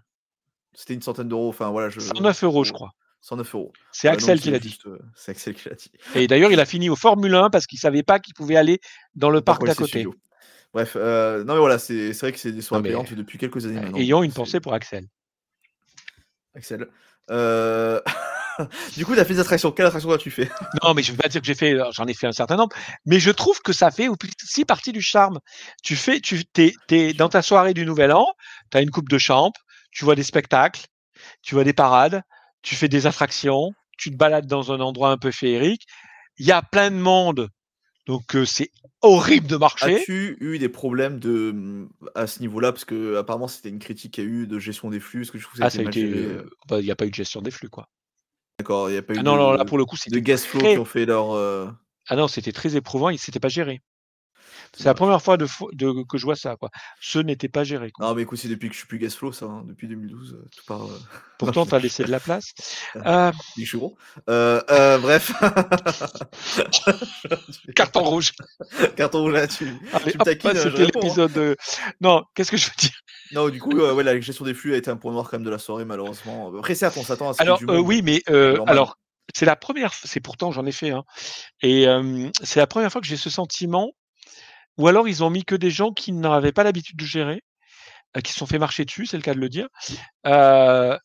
C'était 0.74 0.93
une 0.93 1.01
centaine 1.01 1.28
d'euros, 1.28 1.49
enfin 1.49 1.69
voilà. 1.69 1.89
Je... 1.89 1.99
109 1.99 2.43
euros, 2.43 2.63
je 2.63 2.72
crois. 2.72 2.91
109 3.22 3.53
euros. 3.55 3.72
C'est 3.91 4.07
Axel 4.07 4.38
donc, 4.38 4.43
qui 4.43 4.51
l'a 4.51 4.59
dit. 4.59 4.78
euh, 4.88 4.97
C'est 5.15 5.32
Axel 5.32 5.53
qui 5.53 5.69
l'a 5.69 5.76
dit. 5.76 5.91
Et 6.15 6.28
d'ailleurs, 6.28 6.51
il 6.51 6.59
a 6.59 6.65
fini 6.65 6.89
au 6.89 6.95
Formule 6.95 7.36
1 7.36 7.49
parce 7.49 7.67
qu'il 7.67 7.78
savait 7.78 8.03
pas 8.03 8.19
qu'il 8.19 8.34
pouvait 8.34 8.55
aller 8.55 8.80
dans 9.15 9.30
le 9.30 9.41
parc 9.41 9.63
d'à 9.65 9.76
côté. 9.76 9.89
studio. 9.89 10.15
Bref, 10.74 10.93
euh, 10.95 11.43
non 11.43 11.53
mais 11.53 11.59
voilà, 11.59 11.78
c'est 11.78 12.11
vrai 12.13 12.32
que 12.32 12.39
c'est 12.39 12.53
des 12.53 12.61
soirées 12.61 12.82
mais- 12.84 12.89
payantes 12.89 13.13
depuis 13.13 13.38
quelques 13.38 13.65
années 13.65 13.80
maintenant. 13.82 13.97
Ayant 13.97 14.24
une 14.24 14.32
pensée 14.32 14.59
pour 14.61 14.74
Axel. 14.74 15.05
Axel. 16.55 16.88
Euh, 17.30 18.01
du 18.97 19.05
coup, 19.05 19.15
t'as 19.15 19.26
fait 19.26 19.34
des 19.36 19.39
attractions. 19.39 19.72
Quelle 19.72 19.86
attraction 19.86 20.11
as-tu 20.11 20.32
fait? 20.32 20.49
Non, 20.84 20.93
mais 20.93 21.03
je 21.03 21.11
ne 21.11 21.17
veux 21.17 21.22
pas 21.22 21.30
dire 21.30 21.41
que 21.41 21.47
j'ai 21.47 21.55
fait, 21.55 21.78
j'en 21.91 22.05
ai 22.07 22.13
fait 22.13 22.28
un 22.28 22.32
certain 22.32 22.55
nombre, 22.55 22.76
mais 23.05 23.19
je 23.19 23.32
trouve 23.32 23.61
que 23.61 23.74
ça 23.74 23.91
fait 23.91 24.07
aussi 24.07 24.65
partie 24.65 24.91
du 24.91 25.01
charme. 25.01 25.39
Tu 25.84 25.95
fais, 25.95 26.19
tu 26.19 26.43
t'es 26.45 27.13
dans 27.13 27.30
ta 27.30 27.41
soirée 27.41 27.74
du 27.74 27.86
Nouvel 27.86 28.11
An, 28.11 28.28
tu 28.72 28.78
as 28.78 28.82
une 28.82 28.89
coupe 28.91 29.09
de 29.09 29.17
champ, 29.17 29.51
tu 29.92 30.06
vois 30.06 30.16
des 30.16 30.24
spectacles, 30.24 30.86
tu 31.42 31.56
vois 31.56 31.64
des 31.64 31.74
parades, 31.74 32.22
tu 32.62 32.76
fais 32.76 32.88
des 32.88 33.08
attractions, 33.08 33.72
tu 33.98 34.12
te 34.12 34.16
balades 34.16 34.48
dans 34.48 34.72
un 34.72 34.80
endroit 34.80 35.10
un 35.12 35.18
peu 35.18 35.32
féerique. 35.32 35.86
Il 36.38 36.46
y 36.46 36.52
a 36.52 36.62
plein 36.62 36.92
de 36.92 36.96
monde, 36.96 37.50
donc 38.08 38.36
euh, 38.36 38.46
c'est 38.46 38.70
horrible 39.02 39.48
de 39.48 39.58
marcher. 39.58 39.96
As-tu 39.98 40.38
eu 40.39 40.58
des 40.60 40.70
problèmes 40.70 41.20
de 41.20 41.52
mm, 41.54 41.89
à 42.16 42.28
ce 42.28 42.39
niveau-là? 42.39 42.72
Parce 42.72 42.86
que 42.86 43.18
apparemment 43.18 43.48
c'était 43.48 43.70
une 43.70 43.80
critique 43.80 44.14
qu'il 44.14 44.24
y 44.24 44.28
a 44.28 44.30
eu 44.30 44.48
de 44.48 44.60
gestion 44.60 44.89
des 44.89 45.00
flux. 45.00 45.22
Est-ce 45.22 45.32
que 45.32 45.39
ça 45.39 45.46
a 45.46 45.52
Ah, 45.64 45.66
a 45.68 45.70
euh, 45.98 46.50
bah, 46.68 46.80
il 46.80 46.86
n'y 46.86 46.92
a 46.92 46.96
pas 46.96 47.06
eu 47.06 47.10
de 47.10 47.16
gestion 47.16 47.42
des 47.42 47.52
flux, 47.52 47.70
quoi. 47.70 47.88
D'accord, 48.60 48.89
il 48.89 48.94
n'y 48.94 48.98
a 49.00 49.02
pas 49.02 49.14
eu 49.14 49.18
Ah 49.18 49.22
de, 49.22 49.26
non, 49.26 49.36
non, 49.38 49.54
là 49.54 49.66
pour 49.66 49.78
le 49.78 49.86
coup, 49.86 49.96
de 49.96 50.02
c'était 50.02 50.22
gas 50.22 50.46
flow 50.46 50.62
très- 50.62 50.74
qui 50.74 50.80
ont 50.80 50.86
fait 50.86 51.06
leur. 51.06 51.32
euh, 51.32 51.68
Ah 52.08 52.16
non, 52.16 52.28
c'était 52.28 52.52
très 52.52 52.76
éprouvant, 52.76 53.10
il 53.10 53.18
s'était 53.20 53.39
pas 53.39 53.50
géré. 53.50 53.82
C'est 54.76 54.86
la 54.86 54.93
première 54.93 55.22
fois 55.22 55.38
de, 55.38 55.45
que 56.09 56.17
je 56.17 56.24
vois 56.26 56.36
ça, 56.36 56.55
quoi. 56.55 56.69
Ce 57.01 57.19
n'était 57.19 57.49
pas 57.49 57.63
géré. 57.63 57.91
Quoi. 57.91 58.07
Non, 58.07 58.15
mais 58.15 58.22
écoute, 58.24 58.38
c'est 58.39 58.47
depuis 58.47 58.69
que 58.69 58.74
je 58.74 58.80
suis 58.80 58.88
plus 58.88 58.99
gas 58.99 59.09
flow, 59.17 59.32
ça, 59.32 59.45
hein, 59.45 59.63
depuis 59.67 59.88
2012, 59.88 60.34
euh, 60.34 60.49
tout 60.55 60.65
part. 60.65 60.84
euh, 60.86 60.99
Pourtant, 61.38 61.65
tu 61.67 61.76
as 61.76 61.80
laissé 61.80 62.03
de 62.03 62.11
la 62.11 62.19
place. 62.19 62.53
Je 62.95 63.65
suis 63.65 63.78
gros. 63.78 63.97
Euh, 64.30 64.97
bref. 64.99 65.32
carton 67.76 68.03
rouge. 68.03 68.32
Carton 68.95 69.22
rouge 69.24 69.34
là, 69.34 69.47
tu, 69.47 69.65
Allez, 69.93 70.11
tu 70.11 70.17
me 70.17 70.22
hop, 70.22 70.26
taquines, 70.26 70.51
je 70.55 70.59
c'était 70.61 70.84
hein. 70.84 70.88
l'épisode. 70.95 71.34
de- 71.34 71.57
Non, 71.99 72.24
qu'est-ce 72.36 72.51
que 72.51 72.57
je 72.57 72.67
veux 72.67 72.76
dire? 72.78 72.91
Non, 73.34 73.49
du 73.49 73.59
coup, 73.59 73.80
euh, 73.80 73.93
ouais, 73.93 74.03
la 74.03 74.19
gestion 74.19 74.45
des 74.45 74.53
flux 74.53 74.74
a 74.74 74.78
été 74.78 74.89
un 74.91 74.97
point 74.97 75.11
noir 75.11 75.26
quand 75.30 75.38
même 75.38 75.45
de 75.45 75.49
la 75.49 75.57
soirée, 75.57 75.86
malheureusement. 75.86 76.51
Après, 76.57 76.76
certes, 76.76 76.97
on 76.97 77.03
s'attend 77.03 77.30
à 77.30 77.34
ce 77.34 77.41
Alors 77.41 77.57
du 77.59 77.65
euh, 77.69 77.80
oui, 77.80 78.01
mais 78.03 78.22
euh, 78.30 78.61
alors 78.67 78.97
c'est 79.34 79.45
la 79.45 79.55
première. 79.55 79.93
C'est 79.93 80.19
pourtant 80.19 80.51
j'en 80.51 80.65
ai 80.65 80.72
fait. 80.72 80.91
Hein, 80.91 81.03
et 81.61 81.86
c'est 82.43 82.59
la 82.59 82.67
première 82.67 82.91
fois 82.91 83.01
que 83.01 83.07
j'ai 83.07 83.17
ce 83.17 83.30
sentiment. 83.30 83.91
Ou 84.82 84.88
alors 84.88 85.07
ils 85.07 85.23
ont 85.23 85.29
mis 85.29 85.45
que 85.45 85.53
des 85.53 85.69
gens 85.69 85.91
qui 85.91 86.11
n'avaient 86.11 86.51
pas 86.51 86.63
l'habitude 86.63 86.97
de 86.97 87.05
gérer, 87.05 87.43
euh, 88.17 88.21
qui 88.21 88.32
se 88.32 88.39
sont 88.39 88.47
fait 88.47 88.57
marcher 88.57 88.84
dessus, 88.84 89.05
c'est 89.05 89.15
le 89.15 89.21
cas 89.21 89.36
de 89.36 89.39
le 89.39 89.47
dire. 89.47 89.67
Euh, 90.25 90.97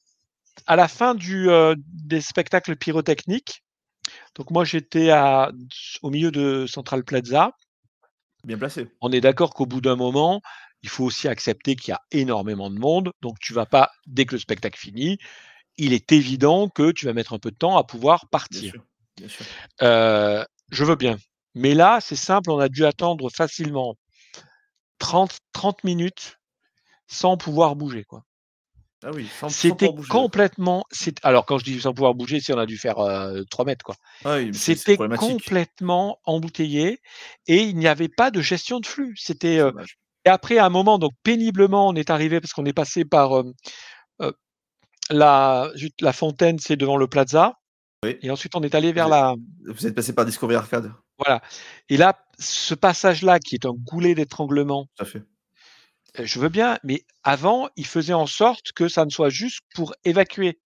à 0.67 0.77
la 0.77 0.89
fin 0.89 1.15
du 1.15 1.51
euh, 1.51 1.75
des 1.79 2.23
spectacles 2.23 2.77
pyrotechniques. 2.77 3.63
Donc 4.35 4.51
moi 4.51 4.65
j'étais 4.65 5.13
au 6.01 6.11
milieu 6.11 6.31
de 6.31 6.65
Central 6.67 7.05
Plaza. 7.05 7.53
Bien 8.45 8.57
placé. 8.57 8.87
on 9.03 9.13
est 9.13 9.21
d'accord 9.21 9.53
qu'au 9.53 9.67
bout 9.67 9.83
d'un 9.83 9.97
moment, 9.97 10.41
il 10.83 10.89
faut 10.89 11.05
aussi 11.05 11.29
accepter 11.29 11.77
qu'il 11.77 11.91
y 11.91 11.95
a 11.95 12.01
énormément 12.13 12.71
de 12.71 12.79
monde. 12.79 13.11
Donc, 13.21 13.39
tu 13.41 13.53
vas 13.53 13.67
pas, 13.67 13.91
dès 14.07 14.25
que 14.25 14.37
le 14.37 14.39
spectacle 14.39 14.79
finit, 14.79 15.19
il 15.77 15.93
est 15.93 16.13
évident 16.13 16.69
que 16.69 16.93
tu 16.93 17.07
vas 17.07 17.13
mettre 17.13 17.33
un 17.33 17.39
peu 17.41 17.51
de 17.51 17.57
temps 17.57 17.77
à 17.77 17.85
pouvoir 17.85 18.21
Bien 18.21 18.29
partir. 18.31 18.71
sûr. 18.71 18.85
Bien 19.17 19.29
sûr. 19.29 19.45
Euh, 19.83 20.45
je 20.71 20.85
veux 20.85 20.95
bien. 20.95 21.17
Mais 21.57 21.73
là, 21.75 22.01
c'est 22.03 22.17
simple, 22.17 22.51
on 22.51 22.59
a 22.59 22.69
dû 22.69 22.85
attendre 22.85 23.31
facilement 23.31 23.97
30, 24.99 25.39
30 25.55 25.85
minutes 25.85 26.39
sans 27.07 27.39
pouvoir 27.39 27.77
bouger. 27.77 28.05
Quoi. 28.05 28.23
Ah 29.03 29.11
oui, 29.15 29.27
sans, 29.41 29.49
C'était 29.49 29.87
pouvoir 29.87 29.95
bouger, 29.95 30.09
d'accord. 30.09 30.23
complètement. 30.23 30.85
Alors, 31.23 31.47
quand 31.47 31.57
je 31.57 31.65
dis 31.65 31.81
sans 31.81 31.95
pouvoir 31.95 32.15
bouger, 32.15 32.41
c'est 32.41 32.53
on 32.53 32.59
a 32.59 32.67
dû 32.67 32.77
faire 32.77 32.99
euh, 32.99 33.43
3 33.51 33.65
mètres. 33.65 33.85
Quoi. 33.87 33.95
Ah 34.27 34.37
oui, 34.37 34.51
C'était 34.53 34.99
complètement 34.99 36.19
embouteillé 36.25 37.01
et 37.47 37.63
il 37.63 37.77
n'y 37.79 37.89
avait 37.89 38.11
pas 38.11 38.31
de 38.31 38.43
gestion 38.43 38.79
de 38.79 38.87
flux. 38.87 39.15
C'était. 39.17 39.59
euh. 39.59 39.73
Et 40.27 40.29
après, 40.29 40.59
à 40.59 40.67
un 40.67 40.71
moment, 40.71 40.99
donc 40.99 41.13
péniblement, 41.23 41.89
on 41.89 41.95
est 41.95 42.11
arrivé 42.11 42.39
parce 42.39 42.53
qu'on 42.53 42.67
est 42.67 42.75
passé 42.75 43.07
par 43.07 43.39
euh, 43.39 43.45
euh, 44.21 44.33
la, 45.09 45.73
fontaine, 46.13 46.59
c'est 46.59 46.77
devant 46.77 46.99
le 46.99 47.07
plaza. 47.07 47.55
Oui. 48.05 48.19
Et 48.21 48.31
ensuite, 48.31 48.55
on 48.57 48.63
est 48.63 48.75
allé 48.75 48.93
vers 48.93 49.07
Vous 49.07 49.11
la. 49.11 49.35
Vous 49.67 49.87
êtes 49.87 49.95
passé 49.95 50.15
par 50.15 50.27
Discovery 50.27 50.57
Arcade, 50.57 50.93
Voilà. 51.19 51.41
Et 51.89 51.97
là, 51.97 52.19
ce 52.39 52.75
passage-là, 52.75 53.39
qui 53.39 53.55
est 53.55 53.67
un 53.67 53.73
goulet 53.75 54.15
d'étranglement. 54.15 54.87
Euh, 55.01 55.05
Je 56.25 56.39
veux 56.39 56.49
bien, 56.49 56.79
mais 56.85 57.03
avant, 57.23 57.69
ils 57.77 57.87
faisaient 57.87 58.13
en 58.13 58.27
sorte 58.27 58.73
que 58.73 58.89
ça 58.89 59.05
ne 59.05 59.11
soit 59.11 59.29
juste 59.31 59.61
pour 59.75 59.95
évacuer. 60.05 60.59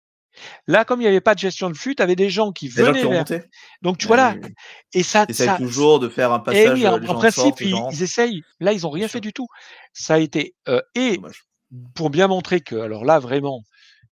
Là, 0.66 0.84
comme 0.84 1.00
il 1.00 1.04
n'y 1.04 1.08
avait 1.08 1.20
pas 1.20 1.34
de 1.34 1.40
gestion 1.40 1.68
de 1.68 1.74
flux, 1.76 1.96
tu 1.96 2.02
avais 2.02 2.14
des 2.14 2.30
gens 2.30 2.52
qui 2.52 2.66
Les 2.68 2.72
gens 2.84 2.84
venaient 2.86 3.00
qui 3.00 3.06
ont 3.06 3.10
vers. 3.10 3.24
Donc, 3.82 3.98
tu 3.98 4.06
Ouais, 4.06 4.08
vois 4.08 4.16
là, 4.16 4.36
et 4.94 5.02
ça, 5.02 5.26
Essaye 5.28 5.46
ça, 5.48 5.56
toujours 5.56 5.98
de 5.98 6.08
faire 6.08 6.32
un 6.32 6.40
eh 6.40 6.44
passage. 6.44 6.78
oui, 6.78 6.86
euh, 6.86 6.92
en, 7.08 7.14
principe, 7.14 7.42
sortent, 7.42 7.60
ils, 7.60 7.76
ils 7.92 8.02
essayent. 8.02 8.42
Là, 8.60 8.72
ils 8.72 8.82
n'ont 8.82 8.90
rien 8.90 9.08
fait 9.08 9.20
du 9.20 9.32
tout. 9.32 9.48
Ça 9.92 10.14
a 10.14 10.18
été 10.18 10.54
euh, 10.68 10.80
et 10.94 11.16
Dommage. 11.16 11.44
pour 11.94 12.10
bien 12.10 12.28
montrer 12.28 12.60
que, 12.60 12.76
alors 12.76 13.04
là, 13.04 13.18
vraiment, 13.18 13.62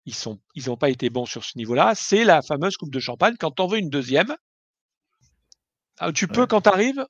ils 0.04 0.14
sont, 0.14 0.40
ils 0.54 0.66
n'ont 0.68 0.76
pas 0.76 0.90
été 0.90 1.10
bons 1.10 1.26
sur 1.26 1.44
ce 1.44 1.56
niveau-là. 1.58 1.92
C'est 1.94 2.24
la 2.24 2.42
fameuse 2.42 2.76
coupe 2.76 2.90
de 2.92 3.00
champagne. 3.00 3.36
Quand 3.38 3.52
t'en 3.52 3.66
veux 3.68 3.78
une 3.78 3.90
deuxième, 3.90 4.34
ah, 5.98 6.12
tu 6.12 6.28
peux 6.28 6.42
Ouais. 6.42 6.46
quand 6.46 6.60
t'arrives. 6.62 7.06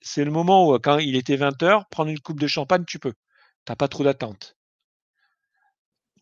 C'est 0.00 0.24
le 0.24 0.30
moment 0.30 0.68
où, 0.70 0.78
quand 0.78 0.98
il 0.98 1.16
était 1.16 1.36
20 1.36 1.62
heures, 1.62 1.86
prendre 1.88 2.10
une 2.10 2.20
coupe 2.20 2.38
de 2.40 2.46
champagne, 2.46 2.84
tu 2.86 2.98
peux. 2.98 3.14
T'as 3.64 3.76
pas 3.76 3.88
trop 3.88 4.04
d'attente. 4.04 4.56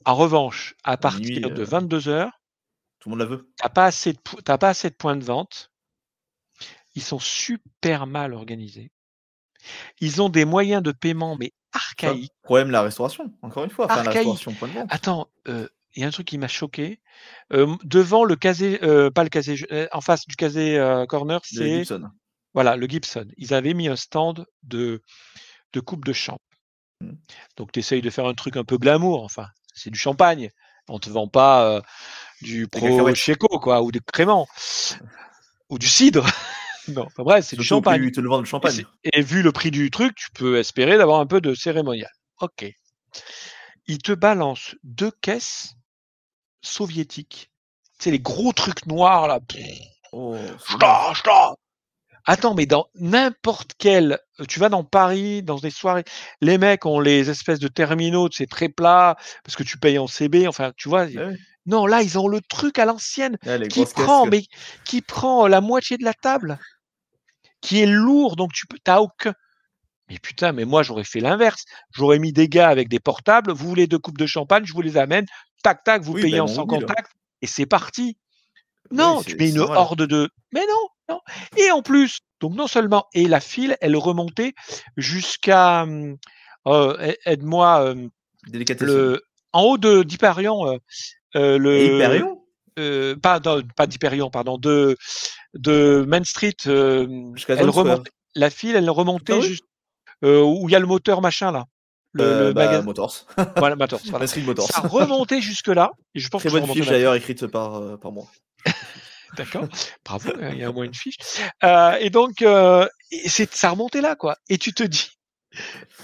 En 0.07 0.15
revanche, 0.15 0.75
à 0.85 0.97
partir 0.97 1.51
de 1.51 1.63
euh, 1.63 1.65
22 1.65 2.09
heures, 2.09 2.41
Tout 3.01 3.09
le 3.09 3.17
monde 3.17 3.21
la 3.21 3.27
veut. 3.27 3.51
t'as 3.57 3.69
pas 3.69 3.87
assez 3.87 4.13
de, 4.13 4.19
po- 4.19 4.41
t'as 4.43 4.59
pas 4.59 4.69
assez 4.71 4.91
de 4.91 4.95
points 4.95 5.17
de 5.17 5.25
vente. 5.25 5.71
Ils 6.95 7.03
sont 7.03 7.19
super 7.19 8.07
mal 8.07 8.33
organisés. 8.35 8.93
Ils 10.01 10.21
ont 10.23 10.29
des 10.29 10.45
moyens 10.45 10.83
de 10.83 10.93
paiement 10.93 11.37
mais 11.37 11.53
archaïques. 11.73 12.33
Problème 12.43 12.71
la 12.71 12.83
restauration, 12.83 13.33
encore 13.43 13.65
une 13.65 13.71
fois. 13.71 13.87
Enfin, 13.87 13.95
la 13.97 14.01
Archaïque. 14.11 14.17
restauration 14.29 14.53
point 14.55 14.69
de 14.69 14.75
vente. 14.75 14.87
Attends, 14.91 15.29
euh, 15.49 15.69
il 15.95 16.03
y 16.03 16.05
a 16.05 16.09
un 16.09 16.11
truc 16.11 16.27
qui 16.27 16.39
m'a 16.39 16.49
choqué. 16.49 17.01
Euh, 17.53 17.75
devant 17.85 18.25
le 18.25 18.37
casé, 18.37 18.79
euh, 18.83 19.11
pas 19.11 19.23
le 19.23 19.29
casé, 19.29 19.57
euh, 19.73 19.87
en 19.93 20.01
face 20.01 20.27
du 20.27 20.37
casé 20.37 20.79
corner, 21.09 21.41
c'est 21.45 21.79
Gibson. 21.79 22.09
voilà 22.53 22.77
le 22.77 22.87
Gibson. 22.87 23.27
Ils 23.37 23.55
avaient 23.55 23.75
mis 23.75 23.89
un 23.89 23.97
stand 23.97 24.47
de 24.63 25.03
de 25.73 25.81
coupe 25.81 26.05
de 26.05 26.13
champ. 26.13 26.39
Mm. 27.01 27.13
Donc 27.57 27.73
tu 27.73 27.81
essayes 27.81 28.03
de 28.03 28.11
faire 28.11 28.27
un 28.27 28.35
truc 28.35 28.57
un 28.57 28.65
peu 28.65 28.79
glamour. 28.79 29.25
Enfin, 29.25 29.47
c'est 29.75 29.91
du 29.91 29.99
champagne. 29.99 30.51
On 30.89 30.99
te 30.99 31.09
vend 31.09 31.29
pas 31.29 31.83
du 32.43 32.69
pro. 32.69 33.15
Checo 33.15 33.59
quoi 33.59 33.83
ou 33.83 33.91
des 33.91 34.01
créments 34.01 34.47
ou 35.71 35.79
du 35.79 35.87
cidre. 35.89 36.27
non, 36.89 37.07
enfin, 37.07 37.23
bref, 37.23 37.47
c'est 37.47 37.57
du 37.57 37.65
champagne. 37.65 38.03
qu'ils 38.03 38.13
te 38.13 38.21
le 38.21 38.29
vendent 38.29 38.43
le 38.43 38.47
Et, 38.47 38.51
champagne. 38.51 38.73
c'est- 38.73 38.87
et 39.19 39.23
vu 39.23 39.43
le 39.43 39.51
prix 39.53 39.71
du 39.71 39.91
truc, 39.91 40.15
tu 40.15 40.29
peux 40.35 40.59
espérer 40.59 40.99
d'avoir 40.99 41.21
un 41.21 41.27
peu 41.27 41.41
de 41.41 41.55
cérémonial. 41.55 42.11
Ok. 42.41 42.67
Il 43.87 43.99
te 43.99 44.13
balance 44.13 44.75
deux 44.83 45.11
caisses 45.23 45.75
soviétiques. 46.65 47.51
C'est 47.99 48.11
les 48.11 48.21
gros 48.21 48.53
trucs 48.53 48.87
noirs 48.87 49.29
là. 49.29 49.41
Oh, 50.13 50.37
ch'ta, 50.69 51.13
ch'ta. 51.15 51.55
Attends, 52.27 52.55
mais 52.55 52.65
dans 52.65 52.87
n'importe 52.95 53.73
quel, 53.79 54.19
euh, 54.41 54.45
tu 54.47 54.59
vas 54.59 54.71
dans 54.71 54.83
Paris, 54.83 55.43
dans 55.43 55.59
des 55.59 55.71
soirées, 55.71 56.05
les 56.41 56.57
mecs 56.57 56.87
ont 56.87 56.99
les 56.99 57.29
espèces 57.29 57.59
de 57.59 57.69
terminaux, 57.69 58.29
c'est 58.33 58.47
très 58.49 58.71
plat, 58.71 59.17
parce 59.45 59.57
que 59.57 59.63
tu 59.63 59.77
payes 59.77 59.99
en 59.99 60.07
CB, 60.07 60.49
enfin, 60.49 60.73
tu 60.77 60.89
vois. 60.89 61.07
Ah. 61.19 61.31
Non, 61.67 61.87
là, 61.87 62.01
ils 62.03 62.19
ont 62.19 62.29
le 62.29 62.41
truc 62.41 62.79
à 62.79 62.87
l'ancienne 62.87 63.37
Ah, 63.47 63.59
qui 63.59 63.85
prend, 63.85 64.23
casques. 64.23 64.31
mais 64.31 64.43
qui 64.87 65.03
prend 65.03 65.47
la 65.47 65.61
moitié 65.61 65.99
de 65.99 66.05
la 66.05 66.15
table, 66.15 66.59
qui 67.61 67.81
est 67.83 67.87
lourd, 67.87 68.37
donc 68.37 68.53
tu 68.55 68.67
peux, 68.67 68.79
t'as 68.83 69.01
aucun. 69.01 69.35
Mais 70.09 70.19
putain, 70.19 70.53
mais 70.53 70.67
moi 70.67 70.83
j'aurais 70.83 71.05
fait 71.05 71.21
l'inverse. 71.21 71.65
J'aurais 71.93 72.19
mis 72.19 72.33
des 72.33 72.49
gars 72.49 72.69
avec 72.69 72.89
des 72.89 73.01
portables. 73.01 73.53
Vous 73.53 73.67
voulez 73.67 73.87
deux 73.87 73.99
coupes 73.99 74.19
de 74.19 74.27
champagne, 74.27 74.65
je 74.67 74.75
vous 74.75 74.83
les 74.83 74.99
amène. 74.99 75.25
Tac 75.65 75.83
tac, 75.83 76.03
vous 76.03 76.13
Oui, 76.13 76.21
payez 76.21 76.39
en 76.41 76.47
paiement 76.47 76.57
sans 76.57 76.67
contact 76.67 77.11
et 77.43 77.47
c'est 77.49 77.67
parti. 77.67 78.17
Non, 78.93 79.23
tu 79.23 79.35
mets 79.37 79.49
une 79.49 79.59
horde 79.59 80.03
de. 80.03 80.31
Mais 80.53 80.61
non, 80.61 80.89
non. 81.09 81.21
Et 81.57 81.71
en 81.73 81.83
plus, 81.83 82.21
donc 82.41 82.55
non 82.55 82.67
seulement 82.69 83.07
et 83.15 83.27
la 83.27 83.41
file, 83.41 83.77
elle 83.81 83.97
remontait 83.97 84.53
jusqu'à. 84.97 85.83
hum, 85.83 86.17
euh, 86.67 87.13
Aide-moi. 87.25 87.83
euh, 87.95 88.09
le 88.81 89.23
en 89.53 89.63
haut 89.63 89.79
de 89.79 90.03
d'Hyperion. 90.03 90.69
euh, 90.69 90.77
euh, 91.37 91.59
le 91.59 91.81
Hyperion? 91.81 92.43
euh, 92.79 93.17
pas 93.17 93.41
pas 93.41 93.87
d'Hyperion, 93.87 94.31
pardon, 94.31 94.59
de 94.59 94.97
de 95.55 96.05
Main 96.07 96.25
Street. 96.25 96.55
euh, 96.67 97.07
Jusqu'à 97.35 97.55
elle 97.55 97.71
remonte, 97.71 98.07
la 98.35 98.51
file, 98.51 98.77
elle 98.77 98.91
remontait 98.91 99.33
Ah 99.33 99.39
oui? 99.39 99.49
juste 99.49 99.65
euh, 100.25 100.43
où 100.43 100.69
il 100.69 100.73
y 100.73 100.77
a 100.77 100.81
le 100.81 100.87
moteur 100.87 101.23
machin 101.23 101.53
là. 101.53 101.65
Le, 102.15 102.25
Euh, 102.25 102.49
le 102.49 102.53
bah, 102.53 102.67
magasin. 102.67 102.83
Motors. 102.83 103.27
Voilà, 103.57 103.77
Motors, 103.77 104.01
voilà. 104.07 104.27
Motors. 104.39 104.69
Ça 104.71 104.81
remontait 104.81 105.41
jusque 105.41 105.69
là. 105.69 105.91
Et 106.15 106.21
je 106.21 106.29
pense 106.29 106.43
Très 106.43 106.51
que 106.51 106.55
bonne 106.59 106.73
fiche 106.73 106.87
d'ailleurs 106.87 107.15
écrite 107.15 107.47
par, 107.47 107.77
euh, 107.77 107.97
par 107.97 108.13
moi. 108.13 108.27
D'accord. 109.37 109.67
Bravo, 110.05 110.31
hein, 110.41 110.51
il 110.53 110.59
y 110.61 110.65
a 110.65 110.71
au 110.71 110.73
moins 110.73 110.85
une 110.85 110.95
fiche. 110.95 111.17
Euh, 111.65 111.97
et 112.01 112.11
donc, 112.11 112.41
euh, 112.43 112.87
c'est, 113.27 113.53
ça 113.53 113.71
remontait 113.71 114.01
là, 114.01 114.15
quoi. 114.15 114.37
Et 114.49 114.59
tu 114.59 114.73
te 114.73 114.85
dis, 114.85 115.11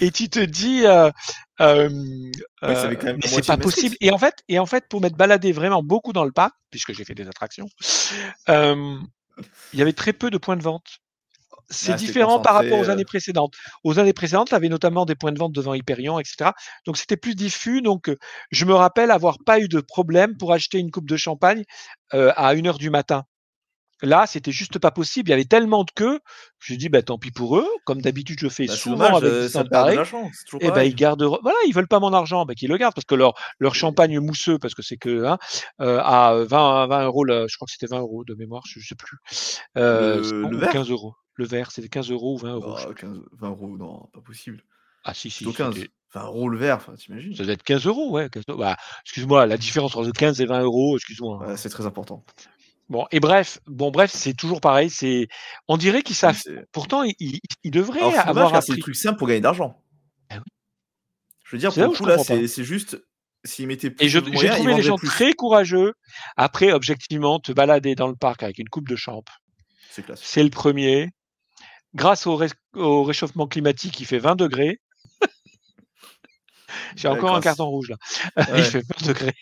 et 0.01 0.11
tu 0.11 0.29
te 0.29 0.39
dis, 0.39 0.83
Ouais, 1.59 1.89
mais 1.89 3.27
c'est 3.27 3.47
pas 3.47 3.57
possible. 3.57 3.95
Et 4.01 4.11
en 4.11 4.17
fait, 4.17 4.35
et 4.49 4.59
en 4.59 4.65
fait, 4.65 4.85
pour 4.89 4.99
m'être 4.99 5.15
baladé 5.15 5.53
vraiment 5.53 5.81
beaucoup 5.81 6.11
dans 6.11 6.25
le 6.25 6.33
parc, 6.33 6.53
puisque 6.71 6.91
j'ai 6.93 7.05
fait 7.05 7.15
des 7.15 7.27
attractions, 7.29 7.69
il 8.49 9.79
y 9.79 9.81
avait 9.81 9.93
très 9.93 10.11
peu 10.11 10.29
de 10.29 10.37
points 10.37 10.57
de 10.57 10.63
vente. 10.63 10.99
C'est 11.71 11.95
différent 11.95 12.39
par 12.39 12.53
rapport 12.53 12.79
aux 12.79 12.89
euh. 12.89 12.91
années 12.91 13.05
précédentes. 13.05 13.55
Aux 13.83 13.99
années 13.99 14.13
précédentes, 14.13 14.49
tu 14.49 14.55
avais 14.55 14.69
notamment 14.69 15.05
des 15.05 15.15
points 15.15 15.31
de 15.31 15.39
vente 15.39 15.53
devant 15.53 15.73
Hyperion, 15.73 16.19
etc. 16.19 16.51
Donc 16.85 16.97
c'était 16.97 17.17
plus 17.17 17.35
diffus. 17.35 17.81
Donc 17.81 18.09
euh, 18.09 18.17
je 18.51 18.65
me 18.65 18.73
rappelle 18.73 19.11
avoir 19.11 19.37
pas 19.45 19.59
eu 19.59 19.67
de 19.67 19.79
problème 19.81 20.37
pour 20.37 20.53
acheter 20.53 20.77
une 20.77 20.91
coupe 20.91 21.07
de 21.07 21.17
champagne 21.17 21.63
euh, 22.13 22.31
à 22.35 22.49
1 22.49 22.65
heure 22.65 22.77
du 22.77 22.89
matin. 22.89 23.23
Là, 24.01 24.25
c'était 24.27 24.51
juste 24.51 24.79
pas 24.79 24.91
possible. 24.91 25.29
Il 25.29 25.31
y 25.31 25.33
avait 25.33 25.45
tellement 25.45 25.83
de 25.83 25.91
queues. 25.95 26.19
Je 26.59 26.73
dis, 26.75 26.89
bah, 26.89 27.01
tant 27.03 27.17
pis 27.17 27.31
pour 27.31 27.57
eux. 27.57 27.67
Comme 27.85 28.01
d'habitude, 28.01 28.39
je 28.39 28.47
fais 28.49 28.65
Bah, 28.65 28.75
souvent 28.75 28.95
dommage, 28.97 29.23
avec 29.23 29.31
euh, 29.31 29.47
ça 29.49 29.63
l'argent. 29.71 30.29
C'est 30.33 30.45
toujours 30.45 30.61
Et 30.61 30.65
ben 30.67 30.71
pareil. 30.73 30.89
ils 30.91 30.95
garderont. 30.95 31.39
Voilà, 31.41 31.57
ils 31.67 31.73
veulent 31.73 31.87
pas 31.87 31.99
mon 31.99 32.13
argent, 32.13 32.45
ben 32.45 32.53
qu'ils 32.55 32.69
le 32.69 32.77
gardent 32.77 32.93
parce 32.95 33.05
que 33.05 33.15
leur 33.15 33.33
leur 33.59 33.75
champagne 33.75 34.19
mousseux, 34.19 34.57
parce 34.59 34.73
que 34.73 34.81
c'est 34.81 34.97
que 34.97 35.25
hein, 35.25 35.37
euh, 35.81 35.99
à 36.03 36.33
20 36.47 36.87
20 36.87 37.03
euros, 37.05 37.23
là, 37.25 37.45
je 37.47 37.55
crois 37.55 37.65
que 37.65 37.71
c'était 37.71 37.87
20 37.87 37.99
euros 37.99 38.23
de 38.23 38.33
mémoire, 38.35 38.63
je, 38.67 38.79
je 38.79 38.87
sais 38.87 38.95
plus. 38.95 39.17
Euh, 39.77 40.47
Le- 40.49 40.57
verre? 40.57 40.71
15 40.71 40.89
euros. 40.89 41.13
Le 41.35 41.45
verre, 41.45 41.71
c'était 41.71 41.89
15 41.89 42.11
euros 42.11 42.35
ou 42.35 42.37
20 42.37 42.53
euros. 42.55 42.75
je 42.77 42.81
sais 42.81 42.87
Oh, 42.89 42.93
plus. 42.93 43.01
15, 43.07 43.19
20 43.39 43.49
euros, 43.49 43.77
non, 43.77 44.09
pas 44.13 44.21
possible. 44.21 44.63
Ah 45.03 45.13
si 45.13 45.29
si. 45.29 45.43
Plutôt 45.43 45.57
15. 45.63 45.75
c'était- 45.75 45.89
20 46.13 46.25
euros 46.25 46.49
le 46.49 46.57
verre, 46.57 46.75
enfin, 46.75 46.93
t'imagines? 46.95 47.33
Ça 47.35 47.43
doit 47.45 47.53
être 47.53 47.63
15 47.63 47.85
euros, 47.87 48.11
ouais. 48.11 48.29
15 48.29 48.43
euros. 48.49 48.59
Bah, 48.59 48.75
excuse-moi, 49.05 49.45
la 49.45 49.57
différence 49.57 49.95
entre 49.95 50.11
15 50.11 50.41
et 50.41 50.45
20 50.45 50.61
euros, 50.61 50.97
excuse-moi. 50.97 51.39
hein. 51.43 51.47
Ouais, 51.51 51.57
C'est 51.57 51.69
très 51.69 51.85
important. 51.85 52.23
Bon, 52.91 53.07
et 53.11 53.21
bref, 53.21 53.59
bon, 53.67 53.89
bref, 53.89 54.11
c'est 54.13 54.33
toujours 54.33 54.59
pareil. 54.59 54.89
C'est, 54.89 55.27
on 55.69 55.77
dirait 55.77 56.03
qu'ils 56.03 56.15
savent. 56.15 56.41
Pourtant, 56.73 57.03
ils, 57.03 57.15
ils- 57.19 57.39
ils 57.63 57.71
devraient 57.71 58.01
Alors, 58.01 58.27
avoir 58.27 58.51
car 58.51 58.61
c'est 58.61 58.67
des 58.67 58.73
appris. 58.73 58.81
trucs 58.81 58.95
simples 58.97 59.17
pour 59.17 59.27
gagner 59.29 59.39
de 59.39 59.45
l'argent. 59.45 59.81
Ah 60.29 60.35
oui. 60.35 60.43
Je 61.45 61.55
veux 61.55 61.57
dire, 61.59 61.71
C'est 61.71 61.83
pour 61.85 61.93
le 61.93 61.97
coup, 61.97 62.05
là, 62.05 62.17
c'est 62.19 62.63
juste. 62.65 63.01
S'ils 63.45 63.65
mettaient 63.65 63.89
plus 63.89 64.05
Et 64.05 64.09
j'ai 64.09 64.21
trouvé 64.21 64.75
les 64.75 64.81
gens 64.83 64.97
plus. 64.97 65.07
très 65.07 65.33
courageux. 65.33 65.93
Après, 66.35 66.73
objectivement, 66.73 67.39
te 67.39 67.51
balader 67.53 67.95
dans 67.95 68.07
le 68.07 68.15
parc 68.15 68.43
avec 68.43 68.59
une 68.59 68.67
coupe 68.69 68.87
de 68.89 68.95
champ, 68.97 69.23
C'est 70.15 70.43
le 70.43 70.49
premier. 70.49 71.09
Grâce 71.95 72.27
au, 72.27 72.35
ré- 72.35 72.49
au 72.75 73.03
réchauffement 73.03 73.47
climatique, 73.47 73.99
il 74.01 74.05
fait 74.05 74.19
20 74.19 74.35
degrés. 74.35 74.79
J'ai 76.95 77.07
Ouais, 77.07 77.15
encore 77.17 77.35
un 77.35 77.41
carton 77.41 77.65
rouge 77.65 77.89
là. 77.89 77.95
Ouais. 78.51 78.59
il 78.59 78.63
fait 78.63 78.83
20 78.99 79.07
degrés. 79.07 79.33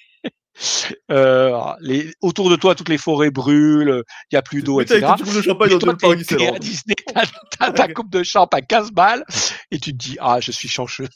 Euh, 1.12 1.57
les, 1.80 2.14
autour 2.22 2.49
de 2.49 2.55
toi, 2.55 2.76
toutes 2.76 2.89
les 2.89 2.97
forêts 2.97 3.32
brûlent, 3.32 4.03
il 4.32 4.36
n'y 4.36 4.38
a 4.38 4.41
plus 4.41 4.62
d'eau, 4.62 4.82
etc. 4.82 5.05
coupe 5.18 5.34
de 5.34 5.41
champagne 5.41 5.72
Et 5.72 5.80
toi, 5.80 5.95
t'es 5.95 6.47
à. 6.47 6.60
Disney, 6.60 6.95
t'as 7.60 7.72
ta 7.72 7.88
coupe 7.88 8.10
de 8.10 8.24
champ 8.24 8.45
à 8.45 8.62
15 8.62 8.91
balles, 8.91 9.24
et 9.72 9.80
tu 9.80 9.91
te 9.91 9.97
dis, 9.97 10.18
ah, 10.20 10.39
je 10.39 10.51
suis 10.51 10.68
chanceux. 10.70 11.07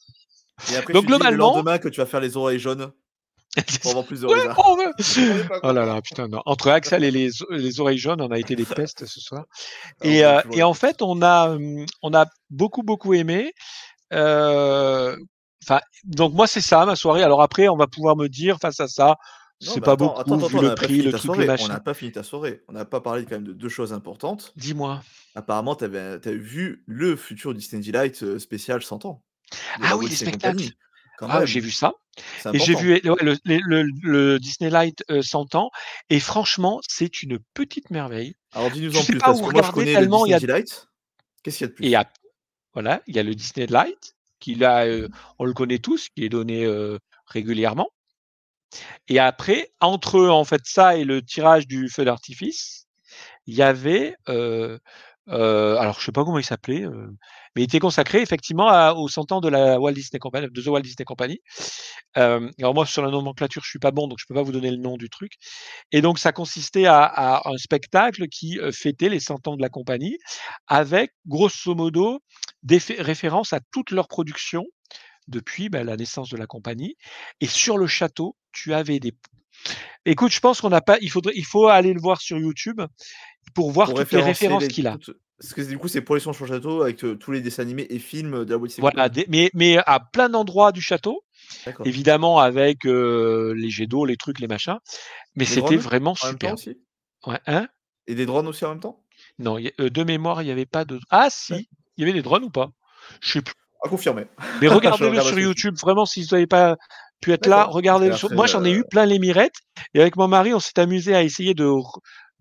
Et 0.71 0.77
après, 0.77 0.93
Donc, 0.93 1.03
tu 1.03 1.07
te 1.07 1.13
dis 1.13 1.17
globalement- 1.17 1.49
le 1.51 1.55
lendemain 1.57 1.77
que 1.77 1.89
tu 1.89 1.99
vas 1.99 2.05
faire 2.05 2.21
les 2.21 2.37
oreilles 2.37 2.59
jaunes 2.59 2.91
pour 3.81 3.91
avoir 3.91 4.05
plus 4.05 4.21
de 4.21 4.27
Ouais, 4.27 4.47
on 4.65 4.77
veut. 4.77 4.91
Oh 5.63 5.71
là 5.73 5.85
là, 5.85 6.01
putain, 6.01 6.27
non. 6.27 6.41
Entre 6.45 6.69
Axel 6.69 7.03
et 7.03 7.11
les, 7.11 7.29
les 7.51 7.79
oreilles 7.79 7.97
jaunes, 7.97 8.21
on 8.21 8.31
a 8.31 8.39
été 8.39 8.55
des 8.55 8.65
pestes 8.65 9.05
ce 9.05 9.19
soir. 9.19 9.43
Ah, 10.01 10.07
Et, 10.07 10.23
euh, 10.25 10.41
et 10.53 10.63
en 10.63 10.73
fait, 10.73 11.01
on 11.01 11.21
a, 11.21 11.49
hum, 11.49 11.85
on 12.01 12.13
a 12.13 12.25
beaucoup, 12.49 12.81
beaucoup 12.83 13.13
aimé. 13.13 13.51
Euh, 14.13 15.15
Enfin, 15.63 15.79
donc 16.03 16.33
moi, 16.33 16.47
c'est 16.47 16.61
ça, 16.61 16.85
ma 16.85 16.95
soirée. 16.95 17.23
Alors 17.23 17.41
après, 17.41 17.67
on 17.67 17.77
va 17.77 17.87
pouvoir 17.87 18.15
me 18.15 18.27
dire 18.27 18.57
face 18.59 18.79
à 18.79 18.87
ça, 18.87 19.17
c'est 19.59 19.79
bah 19.79 19.85
pas 19.85 19.91
attends, 19.93 20.05
beaucoup 20.07 20.19
attends, 20.21 20.37
attends, 20.37 20.47
vu 20.47 20.57
on 20.57 20.61
le 20.61 20.75
prix, 20.75 21.01
le 21.01 21.11
truc, 21.13 21.37
le 21.37 21.43
On 21.43 21.47
machin. 21.47 21.67
n'a 21.69 21.79
pas 21.79 21.93
fini 21.93 22.11
ta 22.11 22.23
soirée. 22.23 22.63
On 22.67 22.73
n'a 22.73 22.85
pas 22.85 22.99
parlé 23.01 23.23
quand 23.23 23.31
même 23.35 23.45
de 23.45 23.53
deux 23.53 23.69
choses 23.69 23.93
importantes. 23.93 24.53
Dis-moi. 24.57 25.01
Apparemment, 25.35 25.75
tu 25.75 25.85
avais, 25.85 26.19
vu 26.35 26.83
le 26.85 27.15
futur 27.15 27.53
Disney 27.53 27.81
Delight 27.81 28.21
euh, 28.23 28.39
spécial 28.39 28.83
100 28.83 29.05
ans. 29.05 29.23
Ah 29.81 29.89
la 29.89 29.97
oui, 29.97 30.09
les 30.09 30.15
spectacles. 30.15 30.63
Ah, 31.21 31.45
j'ai 31.45 31.59
vu 31.61 31.71
ça. 31.71 31.93
Et 32.53 32.59
j'ai 32.59 32.75
vu 32.75 32.99
le, 33.03 33.15
le, 33.21 33.37
le- 33.45 33.89
le 34.03 34.39
Disney 34.39 34.69
Light 34.69 35.03
euh, 35.09 35.21
100 35.21 35.55
ans. 35.55 35.69
Et 36.09 36.19
franchement, 36.19 36.79
c'est 36.87 37.23
une 37.23 37.39
petite 37.53 37.89
merveille. 37.91 38.35
Alors 38.51 38.69
dis-nous 38.71 38.95
en 38.97 39.01
sais 39.01 39.13
plus, 39.13 39.17
pas 39.19 39.27
parce 39.27 39.39
où 39.39 39.45
que 39.47 39.53
moi 39.53 39.61
je 39.63 39.71
connais 39.71 39.93
le 40.01 40.07
il 40.07 40.29
y 40.29 40.33
a- 40.33 40.39
Disney 40.39 40.53
Delight. 40.53 40.87
Qu'est-ce 41.43 41.57
qu'il 41.57 41.65
y 41.65 41.95
a 41.95 42.03
de 42.03 42.05
plus? 42.07 42.13
Voilà, 42.73 43.01
il 43.07 43.15
y 43.15 43.19
a 43.19 43.23
le 43.23 43.35
Disney 43.35 43.67
Light, 43.67 44.15
on 45.39 45.45
le 45.45 45.53
connaît 45.53 45.79
tous, 45.79 46.09
qui 46.09 46.25
est 46.25 46.29
donné 46.29 46.67
régulièrement. 47.27 47.89
Et 49.07 49.19
après, 49.19 49.71
entre 49.79 50.19
en 50.27 50.43
fait 50.45 50.61
ça 50.65 50.97
et 50.97 51.03
le 51.03 51.21
tirage 51.21 51.67
du 51.67 51.89
feu 51.89 52.05
d'artifice, 52.05 52.87
il 53.45 53.55
y 53.55 53.61
avait 53.61 54.15
alors, 55.27 55.99
je 55.99 56.05
sais 56.05 56.11
pas 56.11 56.25
comment 56.25 56.39
il 56.39 56.43
s'appelait, 56.43 56.85
mais 57.55 57.61
il 57.61 57.63
était 57.63 57.79
consacré 57.79 58.21
effectivement 58.21 58.91
aux 58.93 59.07
100 59.07 59.31
ans 59.31 59.41
de 59.41 59.47
la 59.47 59.79
Walt 59.79 59.93
Disney 59.93 60.19
Company, 60.19 60.47
de 60.51 60.61
The 60.61 60.67
Walt 60.67 60.81
Disney 60.81 61.05
Company. 61.05 61.39
Alors 62.15 62.73
moi, 62.73 62.85
sur 62.85 63.03
la 63.03 63.11
nomenclature, 63.11 63.61
je 63.63 63.69
suis 63.69 63.79
pas 63.79 63.91
bon, 63.91 64.07
donc 64.07 64.17
je 64.19 64.25
peux 64.27 64.33
pas 64.33 64.41
vous 64.43 64.51
donner 64.51 64.71
le 64.71 64.77
nom 64.77 64.97
du 64.97 65.09
truc. 65.09 65.33
Et 65.91 66.01
donc, 66.01 66.19
ça 66.19 66.31
consistait 66.31 66.85
à, 66.87 67.03
à 67.03 67.49
un 67.49 67.57
spectacle 67.57 68.27
qui 68.27 68.59
fêtait 68.71 69.09
les 69.09 69.19
100 69.19 69.47
ans 69.47 69.55
de 69.55 69.61
la 69.61 69.69
compagnie, 69.69 70.17
avec 70.67 71.11
grosso 71.25 71.73
modo 71.75 72.19
des 72.63 72.79
fé- 72.79 73.01
références 73.01 73.53
à 73.53 73.59
toute 73.71 73.91
leur 73.91 74.07
production 74.07 74.65
depuis 75.27 75.69
bah, 75.69 75.83
la 75.83 75.95
naissance 75.95 76.29
de 76.29 76.37
la 76.37 76.47
compagnie. 76.47 76.95
Et 77.41 77.47
sur 77.47 77.77
le 77.77 77.87
château, 77.87 78.35
tu 78.51 78.73
avais 78.73 78.99
des 78.99 79.13
Écoute, 80.05 80.31
je 80.31 80.39
pense 80.39 80.59
qu'on 80.59 80.69
n'a 80.69 80.81
pas. 80.81 80.97
Il 81.01 81.09
faudrait, 81.09 81.33
il 81.35 81.45
faut 81.45 81.67
aller 81.67 81.93
le 81.93 82.01
voir 82.01 82.19
sur 82.21 82.37
YouTube 82.37 82.81
pour 83.53 83.71
voir 83.71 83.89
Pour 83.89 83.99
toutes 83.99 84.11
les 84.11 84.21
références 84.21 84.63
les- 84.63 84.67
qu'il 84.67 84.87
a. 84.87 84.97
Parce 85.39 85.53
que 85.53 85.61
du 85.61 85.77
coup, 85.77 85.87
c'est 85.87 86.01
pour 86.01 86.15
les 86.15 86.21
sur 86.21 86.31
le 86.31 86.45
château 86.45 86.83
avec 86.83 87.03
euh, 87.03 87.15
tous 87.15 87.31
les 87.31 87.41
dessins 87.41 87.63
animés 87.63 87.87
et 87.89 87.99
films 87.99 88.45
de 88.45 88.51
la 88.51 88.57
Walt 88.57 88.69
Voilà, 88.79 89.09
des- 89.09 89.25
mais, 89.29 89.49
mais 89.53 89.77
à 89.85 89.99
plein 89.99 90.29
d'endroits 90.29 90.71
du 90.71 90.81
château, 90.81 91.23
évidemment 91.85 92.39
avec 92.39 92.85
euh, 92.85 93.53
les 93.55 93.69
jets 93.69 93.87
d'eau, 93.87 94.05
les 94.05 94.15
trucs, 94.17 94.39
les 94.39 94.47
machins. 94.47 94.77
Mais 95.35 95.45
c'était 95.45 95.77
vraiment 95.77 96.11
En 96.21 96.27
même 96.27 96.37
temps 96.37 96.47
super. 96.49 96.53
aussi? 96.53 96.77
Ouais, 97.25 97.39
hein? 97.47 97.67
Et 98.07 98.15
des 98.15 98.25
drones 98.25 98.47
aussi 98.47 98.63
en 98.65 98.69
même 98.69 98.79
temps? 98.79 99.03
Non, 99.39 99.57
y 99.57 99.71
euh, 99.79 99.89
de 99.89 100.03
mémoire, 100.03 100.41
il 100.41 100.45
n'y 100.45 100.51
avait 100.51 100.65
pas 100.65 100.85
de. 100.85 100.99
Ah 101.09 101.29
si, 101.29 101.69
il 101.97 102.01
y 102.01 102.03
avait 102.03 102.13
des 102.13 102.21
drones 102.21 102.43
ou 102.43 102.49
pas? 102.49 102.69
Je 103.21 103.33
sais 103.33 103.41
plus. 103.41 103.53
À 103.83 103.89
confirmer. 103.89 104.25
Mais 104.61 104.67
regardez-le 104.69 105.09
regarde 105.09 105.27
sur. 105.27 105.39
YouTube. 105.39 105.75
Vraiment, 105.79 106.05
si 106.05 106.23
vous 106.23 106.29
n'avez 106.31 106.47
pas 106.47 106.77
pu 107.21 107.33
être 107.33 107.47
là, 107.47 107.65
regardez-le. 107.65 108.15
Sur- 108.15 108.31
Moi, 108.31 108.47
j'en 108.47 108.63
ai 108.63 108.71
eu 108.71 108.81
euh, 108.81 108.87
plein 108.89 109.05
les 109.05 109.19
mirettes. 109.19 109.55
Et 109.93 110.01
avec 110.01 110.15
mon 110.15 110.27
mari, 110.27 110.53
on 110.53 110.59
s'est 110.59 110.79
amusé 110.79 111.15
à 111.15 111.23
essayer 111.23 111.53
de, 111.53 111.69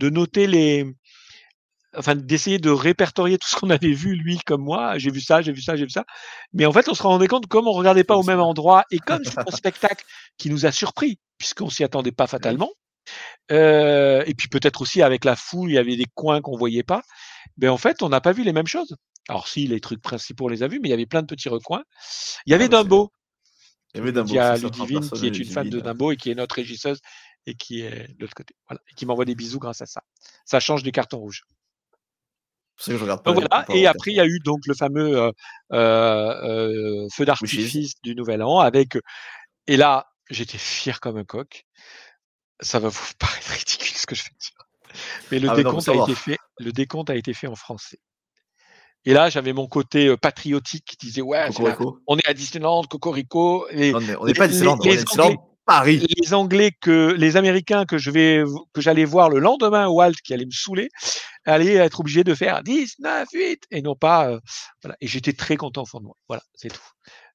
noter 0.00 0.46
les. 0.46 0.86
Enfin, 1.94 2.14
d'essayer 2.14 2.59
de 2.59 2.70
répertorier 2.70 3.36
tout 3.36 3.48
ce 3.48 3.57
qu'on 3.57 3.68
avait 3.68 3.92
vu, 3.92 4.14
lui 4.14 4.38
comme 4.46 4.62
moi. 4.62 4.96
J'ai 4.96 5.11
vu 5.11 5.20
ça, 5.20 5.42
j'ai 5.42 5.53
vu 5.53 5.61
ça, 5.61 5.76
j'ai 5.76 5.84
vu 5.84 5.90
ça. 5.90 6.05
Mais 6.55 6.64
en 6.64 6.72
fait, 6.72 6.88
on 6.88 6.94
se 6.94 7.03
rendait 7.03 7.26
compte, 7.26 7.48
comme 7.48 7.68
on 7.68 7.72
regardait 7.72 8.05
pas 8.05 8.16
au 8.16 8.22
même 8.22 8.40
endroit, 8.40 8.84
et 8.90 8.98
comme 8.98 9.22
c'est 9.24 9.38
un 9.38 9.44
spectacle 9.50 10.05
qui 10.38 10.48
nous 10.48 10.64
a 10.64 10.72
surpris, 10.72 11.18
puisqu'on 11.36 11.68
s'y 11.68 11.84
attendait 11.84 12.12
pas 12.12 12.26
fatalement, 12.26 12.70
euh, 13.50 14.22
et 14.26 14.34
puis 14.34 14.48
peut-être 14.48 14.80
aussi 14.80 15.03
avec 15.03 15.24
la 15.24 15.36
foule, 15.36 15.70
il 15.70 15.74
y 15.74 15.78
avait 15.78 15.96
des 15.96 16.07
coins 16.14 16.40
qu'on 16.40 16.57
voyait 16.57 16.82
pas. 16.82 17.03
Ben 17.59 17.70
en 17.70 17.76
fait, 17.76 18.03
on 18.03 18.09
n'a 18.09 18.20
pas 18.20 18.32
vu 18.32 18.42
les 18.42 18.53
mêmes 18.53 18.66
choses. 18.66 18.96
Alors 19.29 19.47
si, 19.49 19.66
les 19.66 19.81
trucs 19.81 20.03
principaux, 20.03 20.47
on 20.47 20.49
les 20.49 20.62
a 20.62 20.68
vus, 20.68 20.81
mais 20.81 20.89
il 20.89 20.91
y 20.91 20.95
avait 20.95 21.07
plein 21.07 21.23
de 21.23 21.27
petits 21.27 21.49
recoins. 21.49 21.85
Il 22.47 22.51
y 22.51 22.55
avait 22.55 22.64
Ah, 22.64 22.68
bah, 22.68 22.79
c'est- 22.79 22.83
Dumbo, 22.85 23.12
Il 23.95 23.99
y 23.99 24.01
avait 24.01 24.12
Dumbo, 24.12 24.29
il 24.31 24.35
y 24.35 24.39
a 24.39 24.57
Ludivine 24.57 25.11
qui 25.11 25.27
est 25.27 25.39
une 25.39 25.45
fan 25.45 25.68
de. 25.68 25.81
Dumbo 25.81 26.12
et 26.12 26.16
qui 26.16 26.31
est 26.31 26.35
notre 26.35 26.55
régisseuse 26.57 27.01
et 27.47 27.55
qui 27.55 27.81
est 27.83 28.09
de 28.14 28.20
l'autre 28.20 28.35
côté. 28.35 28.55
Voilà. 28.68 28.81
Et 28.91 28.95
qui 28.95 29.07
m'envoie 29.07 29.25
des 29.25 29.35
bisous 29.35 29.59
grâce 29.59 29.81
à 29.83 29.87
ça. 29.87 30.03
Ça 30.45 30.61
change 30.61 30.83
du 30.83 30.93
carton 30.93 31.18
rouge. 31.18 31.43
Que 32.85 32.97
je 32.97 33.03
regarde 33.03 33.23
pas. 33.23 33.33
Donc 33.33 33.45
voilà. 33.49 33.64
Et 33.77 33.87
après, 33.87 34.11
il 34.12 34.16
y 34.16 34.20
a 34.20 34.27
eu 34.27 34.41
donc 34.41 34.66
le 34.66 34.75
fameux 34.75 35.16
euh, 35.16 35.31
euh, 35.73 37.05
euh, 37.05 37.09
feu 37.12 37.25
d'artifice 37.25 37.93
du 38.03 38.14
Nouvel 38.16 38.43
An 38.43 38.59
avec. 38.59 38.97
Et 39.68 39.77
là, 39.77 40.07
j'étais 40.31 40.59
fier 40.59 40.99
comme 41.01 41.16
un 41.16 41.25
coq. 41.25 41.64
Ça 42.61 42.79
va 42.81 42.89
vous 42.89 43.11
paraître 43.18 43.51
ridicule 43.51 43.97
ce 43.97 44.07
que 44.07 44.14
je 44.16 44.25
vais 44.25 44.31
dire. 44.41 44.99
Mais 45.31 45.39
le 45.39 45.49
Ah, 45.49 45.53
non, 45.53 45.57
décompte 45.59 45.87
mais 45.89 45.95
a 45.95 45.97
va. 45.99 46.03
été 46.05 46.14
fait. 46.16 46.39
Le 46.59 46.73
décompte 46.73 47.11
a 47.11 47.14
été 47.16 47.35
fait 47.35 47.47
en 47.47 47.55
français. 47.57 47.99
Et 49.05 49.12
là, 49.12 49.30
j'avais 49.30 49.53
mon 49.53 49.66
côté 49.66 50.07
euh, 50.09 50.16
patriotique 50.16 50.84
qui 50.84 50.96
disait 50.96 51.22
ouais, 51.22 51.48
on 52.07 52.16
est 52.18 52.26
à 52.28 52.34
Disneyland, 52.34 52.84
Cocorico. 52.84 53.66
Et 53.70 53.92
Non, 53.92 53.98
on 54.20 54.26
n'est 54.26 54.34
pas 54.34 54.44
à 54.44 54.46
les- 54.46 54.53
Disneyland, 54.53 54.78
on 54.80 54.84
les 54.84 54.90
est 54.94 54.98
à 55.00 55.05
Disneyland 55.05 55.48
Paris. 55.64 56.07
les 56.20 56.34
Anglais 56.34 56.72
que 56.80 57.12
les 57.16 57.36
Américains 57.36 57.84
que 57.84 57.96
je 57.98 58.11
vais 58.11 58.42
que 58.72 58.80
j'allais 58.80 59.05
voir 59.05 59.30
le 59.30 59.38
lendemain 59.38 59.86
Walt 59.88 60.14
qui 60.24 60.34
allait 60.34 60.44
me 60.46 60.50
saouler, 60.50 60.88
allaient 61.44 61.74
être 61.74 62.00
obligés 62.00 62.24
de 62.24 62.34
faire 62.34 62.62
19 62.64 63.28
8 63.32 63.64
et 63.70 63.80
non 63.82 63.94
pas 63.94 64.28
euh, 64.28 64.40
voilà 64.82 64.96
et 65.00 65.07
j'étais 65.07 65.32
très 65.32 65.57
content 65.57 65.82
au 65.82 65.86
fond 65.86 66.00
de 66.00 66.05
moi. 66.05 66.16
Voilà, 66.28 66.42
c'est 66.55 66.68
tout. 66.68 66.80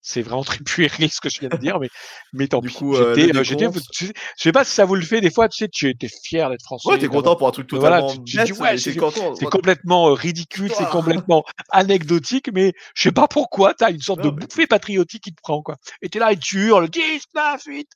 C'est 0.10 0.22
vraiment 0.22 0.44
très 0.44 0.60
puéril 0.60 1.12
ce 1.12 1.20
que 1.20 1.28
je 1.30 1.42
viens 1.42 1.50
de 1.50 1.58
dire 1.58 1.80
mais 1.82 1.90
mais 2.32 2.48
tant 2.48 2.62
Du 2.62 2.70
pis. 2.70 2.76
coup, 2.76 2.96
euh, 2.96 3.14
J'étais 3.14 3.38
euh, 3.38 3.44
j'étais 3.44 3.68
je 3.98 4.12
sais 4.38 4.52
pas 4.54 4.64
si 4.64 4.72
ça 4.72 4.86
vous 4.86 4.96
le 4.96 5.02
fait 5.02 5.20
des 5.20 5.30
fois, 5.30 5.50
tu 5.50 5.58
sais 5.58 5.68
tu 5.68 5.90
étais 5.90 6.08
fier 6.08 6.50
d'être 6.50 6.64
français. 6.64 6.88
Ouais, 6.90 6.98
t'es 6.98 7.10
content 7.10 7.36
pour 7.36 7.48
un 7.48 7.52
truc 7.52 7.68
Mais 7.74 7.80
voilà, 7.80 8.00
totalement 8.02 8.24
tu- 8.24 8.32
tu 8.32 8.38
bête, 8.38 8.46
dis, 8.46 8.54
ouais, 8.54 8.72
mais 8.72 8.78
c'est- 8.78 8.94
t'es 8.94 9.00
content. 9.00 9.36
C'est 9.36 9.46
complètement 9.50 10.08
euh, 10.10 10.14
ridicule, 10.14 10.72
c'est 10.74 10.88
complètement 10.90 11.44
anecdotique, 11.72 12.50
mais 12.54 12.74
je 12.96 13.04
sais 13.04 13.12
pas 13.12 13.28
pourquoi, 13.28 13.74
t'as 13.74 13.92
une 13.92 14.00
sorte 14.02 14.24
Non, 14.24 14.32
de 14.32 14.40
mais- 14.40 14.46
bouffée 14.46 14.66
patriotique 14.68 15.24
qui 15.24 15.34
te 15.34 15.42
prend, 15.42 15.62
quoi. 15.62 15.76
Et 16.02 16.08
t'es 16.10 16.20
là 16.20 16.32
et 16.32 16.38
tu 16.38 16.68
hurles 16.68 16.90
19, 16.90 17.62
8. 17.66 17.90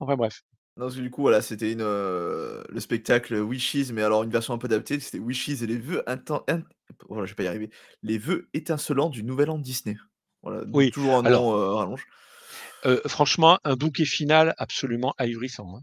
Enfin 0.00 0.16
bref. 0.16 0.40
Non, 0.78 0.84
parce 0.86 0.94
que 0.96 1.00
du 1.00 1.10
coup, 1.10 1.22
voilà, 1.22 1.42
c'était 1.42 1.72
une, 1.72 1.80
euh, 1.82 2.62
le 2.70 2.78
spectacle 2.80 3.34
Wishes, 3.42 3.92
mais 3.92 4.02
alors 4.02 4.22
une 4.22 4.30
version 4.30 4.54
un 4.54 4.58
peu 4.58 4.66
adaptée. 4.66 4.98
C'était 5.00 5.18
Wishes 5.18 5.62
et 5.62 5.66
les 5.66 5.76
vœux 5.76 6.02
inten- 6.06 6.42
in- 6.48 6.62
Voilà, 7.08 7.26
je 7.26 7.32
vais 7.32 7.34
pas 7.36 7.42
y 7.42 7.48
arriver. 7.48 7.68
Les 8.02 8.16
vœux 8.16 8.48
étincelants 8.54 9.10
du 9.10 9.22
nouvel 9.24 9.50
an 9.50 9.58
Disney. 9.58 9.96
Voilà, 10.42 10.64
Oui, 10.72 10.90
toujours 10.90 11.16
un 11.16 11.24
alors- 11.24 11.42
nom 11.42 11.56
euh, 11.58 11.72
rallonge. 11.74 12.04
Euh, 12.86 13.00
franchement, 13.06 13.58
un 13.64 13.74
bouquet 13.74 14.04
final 14.04 14.54
absolument 14.58 15.14
ahurissant. 15.18 15.76
hein. 15.76 15.82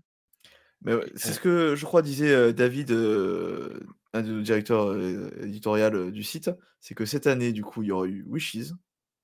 Mais 0.82 0.94
c'est 1.16 1.34
ce 1.34 1.40
que 1.40 1.76
je 1.76 1.86
crois 1.86 2.02
disait 2.02 2.54
David, 2.54 2.92
un 2.92 4.22
de 4.22 4.32
nos 4.32 4.42
directeurs 4.42 4.96
éditorial 5.42 6.12
du 6.12 6.24
site, 6.24 6.52
c'est 6.80 6.94
que 6.96 7.06
cette 7.06 7.28
année, 7.28 7.52
du 7.52 7.64
coup, 7.64 7.82
il 7.84 7.88
y 7.88 7.92
aura 7.92 8.06
eu 8.06 8.24
Wishes, 8.30 8.74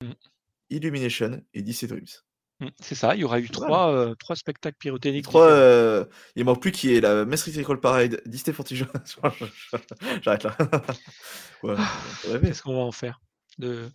Mm. 0.02 0.10
Illumination 0.70 1.40
et 1.54 1.62
Disney 1.62 1.88
Dreams. 1.88 2.08
Mm, 2.60 2.68
C'est 2.80 2.94
ça, 2.96 3.14
il 3.14 3.20
y 3.20 3.24
aura 3.24 3.38
eu 3.38 3.48
Voilà. 3.52 3.66
trois, 3.66 3.92
euh, 3.92 4.14
trois 4.16 4.34
spectacles 4.36 4.74
Les 4.74 4.78
pyrotechniques. 4.90 5.24
trois, 5.24 5.46
euh, 5.48 6.04
il 6.34 6.44
manque 6.44 6.60
plus 6.60 6.72
qui 6.72 6.94
est 6.94 7.00
la 7.00 7.24
Mass 7.24 7.44
Recall 7.48 7.78
Parade, 7.78 8.20
Disney 8.26 8.52
Fortune. 8.54 8.86
J'arrête 10.22 10.42
là. 10.42 10.56
ouais, 11.62 11.74
rêver. 12.28 12.48
Qu'est-ce 12.48 12.62
qu'on 12.62 12.74
va 12.74 12.80
en 12.80 12.92
faire? 12.92 13.20
De... 13.58 13.90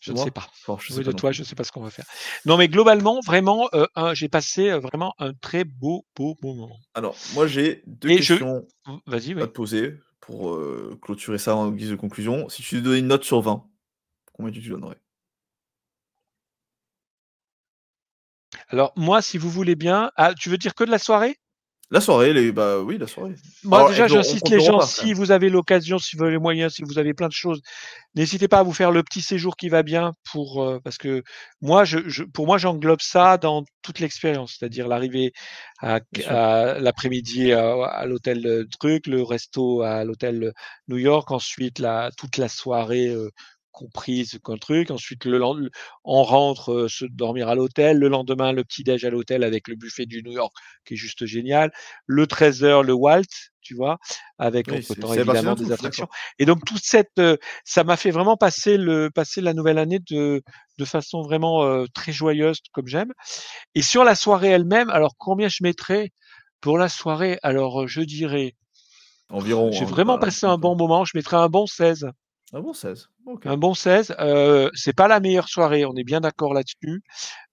Je 0.00 0.12
ne 0.12 0.16
sais 0.16 0.30
pas. 0.30 0.48
Bon, 0.66 0.78
je 0.78 0.92
sais 0.92 0.98
Oui, 0.98 1.04
pas 1.04 1.10
de 1.12 1.16
toi, 1.16 1.32
je 1.32 1.40
ne 1.40 1.44
sais 1.46 1.54
pas 1.54 1.64
ce 1.64 1.72
qu'on 1.72 1.82
va 1.82 1.90
faire. 1.90 2.06
Non, 2.46 2.56
mais 2.56 2.68
globalement, 2.68 3.20
vraiment, 3.20 3.68
euh, 3.74 3.86
j'ai 4.14 4.28
passé 4.28 4.70
euh, 4.70 4.80
vraiment 4.80 5.14
un 5.18 5.32
très 5.34 5.64
beau, 5.64 6.06
beau 6.16 6.36
moment. 6.42 6.78
Alors, 6.94 7.16
moi 7.34 7.46
j'ai 7.46 7.82
deux 7.86 8.10
Et 8.10 8.22
je- 8.22 8.34
questions 8.34 8.66
Vas-y, 9.06 9.34
oui. 9.34 9.42
à 9.42 9.46
te 9.46 9.52
poser 9.52 9.94
pour 10.20 10.50
euh, 10.54 10.98
clôturer 11.02 11.38
ça 11.38 11.56
en 11.56 11.70
guise 11.72 11.90
de 11.90 11.96
conclusion. 11.96 12.48
Si 12.48 12.62
tu 12.62 12.82
donner 12.82 12.98
une 12.98 13.08
note 13.08 13.24
sur 13.24 13.40
20, 13.42 13.66
combien 14.34 14.52
tu 14.52 14.60
tu 14.62 14.70
donnerais? 14.70 15.00
Alors, 18.68 18.92
moi, 18.96 19.22
si 19.22 19.38
vous 19.38 19.50
voulez 19.50 19.76
bien, 19.76 20.10
ah, 20.16 20.34
tu 20.34 20.48
veux 20.48 20.58
dire 20.58 20.74
que 20.74 20.82
de 20.84 20.90
la 20.90 20.98
soirée? 20.98 21.36
La 21.92 22.00
soirée, 22.00 22.32
les... 22.32 22.52
bah 22.52 22.78
oui, 22.80 22.98
la 22.98 23.06
soirée. 23.08 23.34
Moi, 23.64 23.78
Alors, 23.78 23.88
déjà, 23.90 24.06
compte 24.08 24.48
les 24.48 24.58
le 24.58 24.60
gens, 24.60 24.80
si 24.80 25.12
vous 25.12 25.32
avez 25.32 25.48
l'occasion, 25.50 25.98
si 25.98 26.16
vous 26.16 26.22
avez 26.22 26.32
les 26.32 26.38
moyens, 26.38 26.74
si 26.74 26.82
vous 26.84 26.98
avez 26.98 27.14
plein 27.14 27.26
de 27.26 27.32
choses, 27.32 27.60
n'hésitez 28.14 28.46
pas 28.46 28.60
à 28.60 28.62
vous 28.62 28.72
faire 28.72 28.92
le 28.92 29.02
petit 29.02 29.22
séjour 29.22 29.56
qui 29.56 29.68
va 29.68 29.82
bien 29.82 30.12
pour 30.32 30.62
euh, 30.62 30.78
parce 30.84 30.98
que 30.98 31.22
moi, 31.60 31.84
je, 31.84 31.98
je- 32.08 32.22
pour 32.24 32.46
moi, 32.46 32.58
j'englobe 32.58 33.00
ça 33.00 33.38
dans 33.38 33.64
toute 33.82 33.98
l'expérience, 33.98 34.56
c'est-à-dire 34.58 34.86
l'arrivée 34.86 35.32
à, 35.80 35.98
l'après-midi 36.78 37.52
à, 37.52 37.84
à 37.84 38.06
l'hôtel 38.06 38.46
euh, 38.46 38.64
truc, 38.78 39.06
le 39.08 39.22
resto 39.22 39.82
à 39.82 40.04
l'hôtel 40.04 40.52
New 40.88 40.98
York, 40.98 41.30
ensuite 41.32 41.78
la 41.80 42.10
toute 42.16 42.36
la 42.36 42.48
soirée 42.48 43.08
euh, 43.08 43.30
comprise 43.72 44.38
qu'un 44.44 44.56
truc, 44.56 44.90
ensuite 44.90 45.24
le, 45.24 45.40
on 46.04 46.22
rentre 46.22 46.72
euh, 46.72 46.88
se 46.88 47.04
dormir 47.04 47.48
à 47.48 47.54
l'hôtel, 47.54 47.98
le 47.98 48.08
lendemain 48.08 48.52
le 48.52 48.64
petit 48.64 48.82
déj 48.82 49.04
à 49.04 49.10
l'hôtel 49.10 49.44
avec 49.44 49.68
le 49.68 49.76
buffet 49.76 50.06
du 50.06 50.22
New 50.22 50.32
York 50.32 50.52
qui 50.84 50.94
est 50.94 50.96
juste 50.96 51.26
génial, 51.26 51.72
le 52.06 52.26
13h 52.26 52.82
le 52.82 52.92
Walt, 52.92 53.22
tu 53.60 53.74
vois, 53.74 53.98
avec 54.38 54.66
Oui, 54.68 54.86
évidemment 55.16 55.54
des 55.54 55.70
attractions. 55.72 56.08
Et 56.38 56.46
donc 56.46 56.64
toute 56.64 56.82
cette, 56.82 57.18
euh, 57.18 57.36
ça 57.64 57.84
m'a 57.84 57.96
fait 57.96 58.10
vraiment 58.10 58.36
passer 58.36 58.76
le 58.76 59.10
passer 59.10 59.40
la 59.40 59.54
nouvelle 59.54 59.78
année 59.78 60.00
de 60.10 60.42
de 60.78 60.84
façon 60.84 61.22
vraiment 61.22 61.64
euh, 61.64 61.86
très 61.94 62.12
joyeuse 62.12 62.58
comme 62.72 62.86
j'aime. 62.86 63.12
Et 63.74 63.82
sur 63.82 64.04
la 64.04 64.14
soirée 64.14 64.48
elle-même, 64.48 64.90
alors 64.90 65.14
combien 65.18 65.48
je 65.48 65.58
mettrais 65.62 66.10
pour 66.60 66.78
la 66.78 66.88
soirée? 66.88 67.38
Alors 67.42 67.86
je 67.86 68.00
dirais, 68.00 68.54
Environ. 69.30 69.70
j'ai 69.72 69.84
hein, 69.84 69.88
vraiment 69.88 70.18
pas- 70.18 70.26
passé 70.26 70.46
un 70.46 70.58
bon 70.58 70.76
moment. 70.76 71.04
Je 71.04 71.12
mettrais 71.14 71.36
un 71.36 71.48
bon 71.48 71.66
16. 71.66 72.10
Ah 72.52 72.60
bon, 72.60 72.72
16. 72.72 73.08
Un 73.44 73.56
bon 73.56 73.74
16. 73.74 74.14
Euh, 74.20 74.70
c'est 74.74 74.92
pas 74.92 75.08
la 75.08 75.20
meilleure 75.20 75.48
soirée, 75.48 75.84
on 75.84 75.94
est 75.96 76.04
bien 76.04 76.20
d'accord 76.20 76.54
là-dessus. 76.54 77.02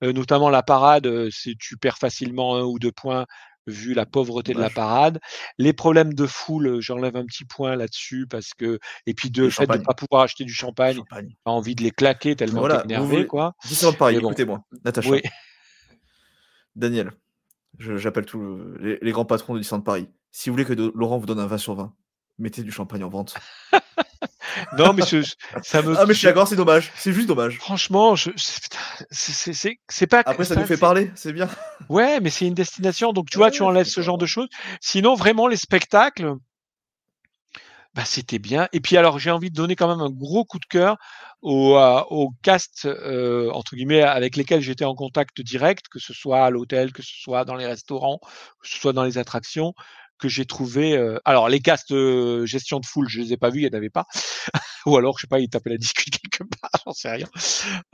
Euh, 0.03 0.13
notamment 0.13 0.49
la 0.49 0.63
parade, 0.63 1.07
euh, 1.07 1.29
c'est 1.31 1.55
tu 1.59 1.77
perds 1.77 1.97
facilement 1.97 2.55
un 2.55 2.63
ou 2.63 2.79
deux 2.79 2.91
points 2.91 3.25
vu 3.69 3.93
la 3.93 4.05
pauvreté 4.05 4.53
de 4.53 4.59
la 4.61 4.69
parade. 4.69 5.19
Les 5.57 5.73
problèmes 5.73 6.13
de 6.13 6.25
foule, 6.25 6.67
euh, 6.67 6.79
j'enlève 6.81 7.17
un 7.17 7.25
petit 7.25 7.43
point 7.43 7.75
là-dessus 7.75 8.25
parce 8.29 8.53
que 8.53 8.79
et 9.05 9.13
puis 9.13 9.29
de 9.29 9.43
Le 9.43 9.49
fait 9.49 9.63
de 9.63 9.71
champagne. 9.73 9.83
pas 9.83 9.93
pouvoir 9.93 10.21
acheter 10.23 10.45
du 10.45 10.53
champagne, 10.53 10.95
Champagne. 10.95 11.35
t'as 11.43 11.51
envie 11.51 11.75
de 11.75 11.83
les 11.83 11.91
claquer 11.91 12.35
tellement 12.37 12.61
Voilà, 12.61 12.77
t'es 12.77 12.85
énervé 12.85 13.07
voulez- 13.07 13.27
quoi. 13.27 13.53
Bon. 14.21 14.29
écoutez-moi. 14.29 14.61
Natacha. 14.85 15.09
Oui. 15.09 15.21
Daniel. 16.77 17.11
J'appelle 17.79 18.25
tous 18.25 18.39
le- 18.39 18.77
les, 18.79 18.99
les 19.01 19.11
grands 19.11 19.25
patrons 19.25 19.53
de 19.53 19.59
Disneyland 19.59 19.81
Paris. 19.83 20.07
Si 20.31 20.49
vous 20.49 20.53
voulez 20.53 20.65
que 20.65 20.73
de- 20.73 20.91
Laurent 20.95 21.17
vous 21.17 21.25
donne 21.25 21.39
un 21.39 21.45
20 21.47 21.57
sur 21.57 21.75
20, 21.75 21.93
mettez 22.39 22.63
du 22.63 22.71
champagne 22.71 23.03
en 23.03 23.09
vente. 23.09 23.35
Non 24.77 24.93
mais 24.93 25.03
ça 25.63 25.81
me 25.81 25.97
Ah, 25.97 26.05
mais 26.05 26.13
je 26.13 26.19
suis 26.19 26.25
d'accord, 26.27 26.47
c'est 26.47 26.55
dommage. 26.55 26.91
C'est 26.95 27.13
juste 27.13 27.27
dommage. 27.27 27.57
Franchement, 27.57 28.15
je, 28.15 28.31
c'est- 28.35 30.07
pas. 30.07 30.23
Après, 30.25 30.45
ça 30.45 30.55
nous 30.55 30.65
fait 30.65 30.77
parler, 30.77 31.11
c'est 31.15 31.33
bien. 31.33 31.47
Ouais, 31.89 32.19
mais 32.19 32.29
c'est 32.29 32.47
une 32.47 32.53
destination, 32.53 33.13
donc 33.13 33.29
tu 33.29 33.37
vois, 33.37 33.51
tu 33.51 33.61
enlèves 33.63 33.87
ce 33.87 34.01
genre 34.01 34.17
de 34.17 34.25
choses. 34.25 34.47
Sinon, 34.81 35.15
vraiment, 35.15 35.47
les 35.47 35.57
spectacles, 35.57 36.35
bah, 37.93 38.03
c'était 38.05 38.39
bien. 38.39 38.67
Et 38.73 38.79
puis 38.79 38.95
alors, 38.97 39.17
j'ai 39.19 39.31
envie 39.31 39.49
de 39.49 39.55
donner 39.55 39.75
quand 39.75 39.87
même 39.87 40.01
un 40.01 40.09
gros 40.11 40.45
coup 40.45 40.59
de 40.59 40.65
cœur 40.65 40.97
au, 41.41 41.75
euh, 41.77 42.01
au 42.09 42.31
cast 42.43 42.85
euh, 42.85 43.49
entre 43.51 43.75
guillemets 43.75 44.01
avec 44.03 44.35
lesquels 44.35 44.61
j'étais 44.61 44.85
en 44.85 44.93
contact 44.95 45.41
direct, 45.41 45.87
que 45.89 45.99
ce 45.99 46.13
soit 46.13 46.43
à 46.45 46.49
l'hôtel, 46.49 46.91
que 46.93 47.01
ce 47.01 47.13
soit 47.15 47.43
dans 47.45 47.55
les 47.55 47.65
restaurants, 47.65 48.19
que 48.61 48.67
ce 48.67 48.77
soit 48.77 48.93
dans 48.93 49.03
les 49.03 49.17
attractions, 49.17 49.73
que 50.19 50.27
j'ai 50.29 50.45
trouvé. 50.45 50.97
euh, 50.97 51.19
alors 51.25 51.49
les 51.49 51.59
castes 51.59 51.91
euh, 51.91 52.45
gestion 52.45 52.79
de 52.79 52.85
foule, 52.85 53.07
je 53.09 53.19
les 53.21 53.33
ai 53.33 53.37
pas 53.37 53.49
vus, 53.49 53.61
il 53.61 53.69
n'y 53.69 53.73
en 53.75 53.77
avait 53.77 53.89
pas. 53.89 54.05
Ou 54.85 54.97
alors, 54.97 55.17
je 55.17 55.21
sais 55.23 55.27
pas, 55.27 55.39
ils 55.39 55.49
tapaient 55.49 55.69
la 55.71 55.77
discute 55.77 56.17
quelque 56.21 56.43
part, 56.61 56.71
j'en 56.85 56.93
sais 56.93 57.09
rien. 57.11 57.27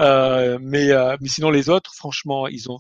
Euh, 0.02 0.58
mais, 0.62 0.90
mais 1.20 1.28
sinon 1.30 1.50
les 1.50 1.70
autres, 1.70 1.92
franchement, 1.96 2.48
ils 2.48 2.70
ont 2.70 2.80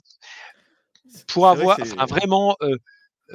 pour 1.28 1.48
vrai 1.48 1.60
avoir, 1.60 1.78
c'est- 1.78 1.94
enfin 1.94 2.06
vraiment. 2.06 2.58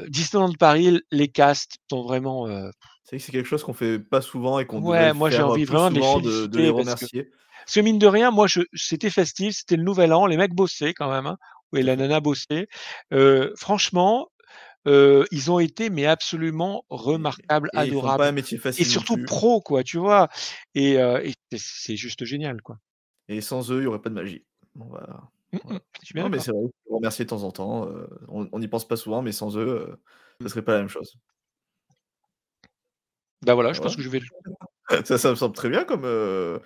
Disneyland 0.08 0.52
Paris, 0.52 1.00
les 1.10 1.28
castes 1.28 1.78
sont 1.90 2.02
vraiment 2.02 2.46
C'est 2.46 2.52
vrai 2.52 3.18
que 3.18 3.18
c'est 3.18 3.32
quelque 3.32 3.46
chose 3.48 3.64
qu'on 3.64 3.72
fait 3.72 3.98
pas 3.98 4.20
souvent 4.20 4.58
et 4.60 4.66
qu'on 4.66 4.80
Ouais, 4.82 5.12
moi, 5.12 5.30
j'ai 5.30 5.42
envie 5.42 5.64
vraiment 5.64 5.90
de 5.90 5.94
les 5.96 6.00
souvent 6.02 6.20
de, 6.20 6.46
de 6.46 6.58
les 6.58 6.66
parce 6.70 6.76
que- 6.76 6.82
remercier. 6.82 7.30
Parce 7.64 7.74
que 7.74 7.80
mine 7.80 7.98
de 7.98 8.06
rien, 8.06 8.30
moi, 8.30 8.46
je, 8.46 8.60
c'était 8.74 9.10
festif, 9.10 9.56
c'était 9.56 9.76
le 9.76 9.82
nouvel 9.82 10.12
an, 10.12 10.26
les 10.26 10.36
mecs 10.36 10.54
bossaient 10.54 10.94
quand 10.94 11.10
même, 11.10 11.26
hein, 11.26 11.36
et 11.74 11.82
la 11.82 11.96
nana 11.96 12.20
bossait. 12.20 12.68
Franchement, 13.56 14.28
euh, 14.88 15.24
ils 15.30 15.50
ont 15.50 15.58
été 15.58 15.90
mais 15.90 16.06
absolument 16.06 16.84
remarquables, 16.88 17.70
Et 17.74 17.78
adorables, 17.78 18.18
pas 18.18 18.28
un 18.28 18.32
métier 18.32 18.58
facile 18.58 18.86
et 18.86 18.88
surtout 18.88 19.14
plus. 19.14 19.24
pro, 19.24 19.60
quoi, 19.60 19.84
tu 19.84 19.98
vois? 19.98 20.28
Et, 20.74 20.98
euh, 20.98 21.20
et 21.22 21.34
c'est- 21.56 21.96
juste 21.96 22.24
génial, 22.24 22.62
quoi. 22.62 22.78
Et 23.28 23.40
sans 23.40 23.70
eux, 23.70 23.76
il 23.78 23.80
n'y 23.82 23.86
aurait 23.86 24.00
pas 24.02 24.10
de 24.10 24.14
magie. 24.14 24.44
On 24.80 24.86
va... 24.86 25.30
Mm, 25.52 25.56
Ouais. 25.64 25.74
mm, 25.76 25.78
je 26.00 26.06
suis 26.06 26.14
bien 26.14 26.22
Non, 26.24 26.28
mais 26.30 26.40
c'est 26.40 26.50
vrai, 26.52 26.62
faut 26.88 26.96
remercier 26.96 27.24
de 27.24 27.30
temps 27.30 27.42
en 27.42 27.50
temps. 27.52 27.88
euh, 27.88 28.06
on 28.28 28.58
n'y 28.58 28.68
pense 28.68 28.86
pas 28.88 28.96
souvent, 28.96 29.22
mais 29.22 29.32
sans 29.32 29.56
eux, 29.56 29.68
euh, 29.68 29.96
Mm. 30.40 30.44
ça 30.44 30.48
serait 30.50 30.62
pas 30.62 30.72
la 30.72 30.78
même 30.78 30.88
chose. 30.88 31.14
Bah 33.42 33.54
voilà, 33.54 33.72
je 33.72 33.80
pense 33.80 33.94
que 33.96 34.02
je 34.02 34.08
vais. 34.08 34.20
ça, 35.04 35.18
ça 35.18 35.30
me 35.30 35.34
semble 35.36 35.54
très 35.54 35.68
bien 35.68 35.84
comme. 35.84 36.04
euh, 36.04 36.58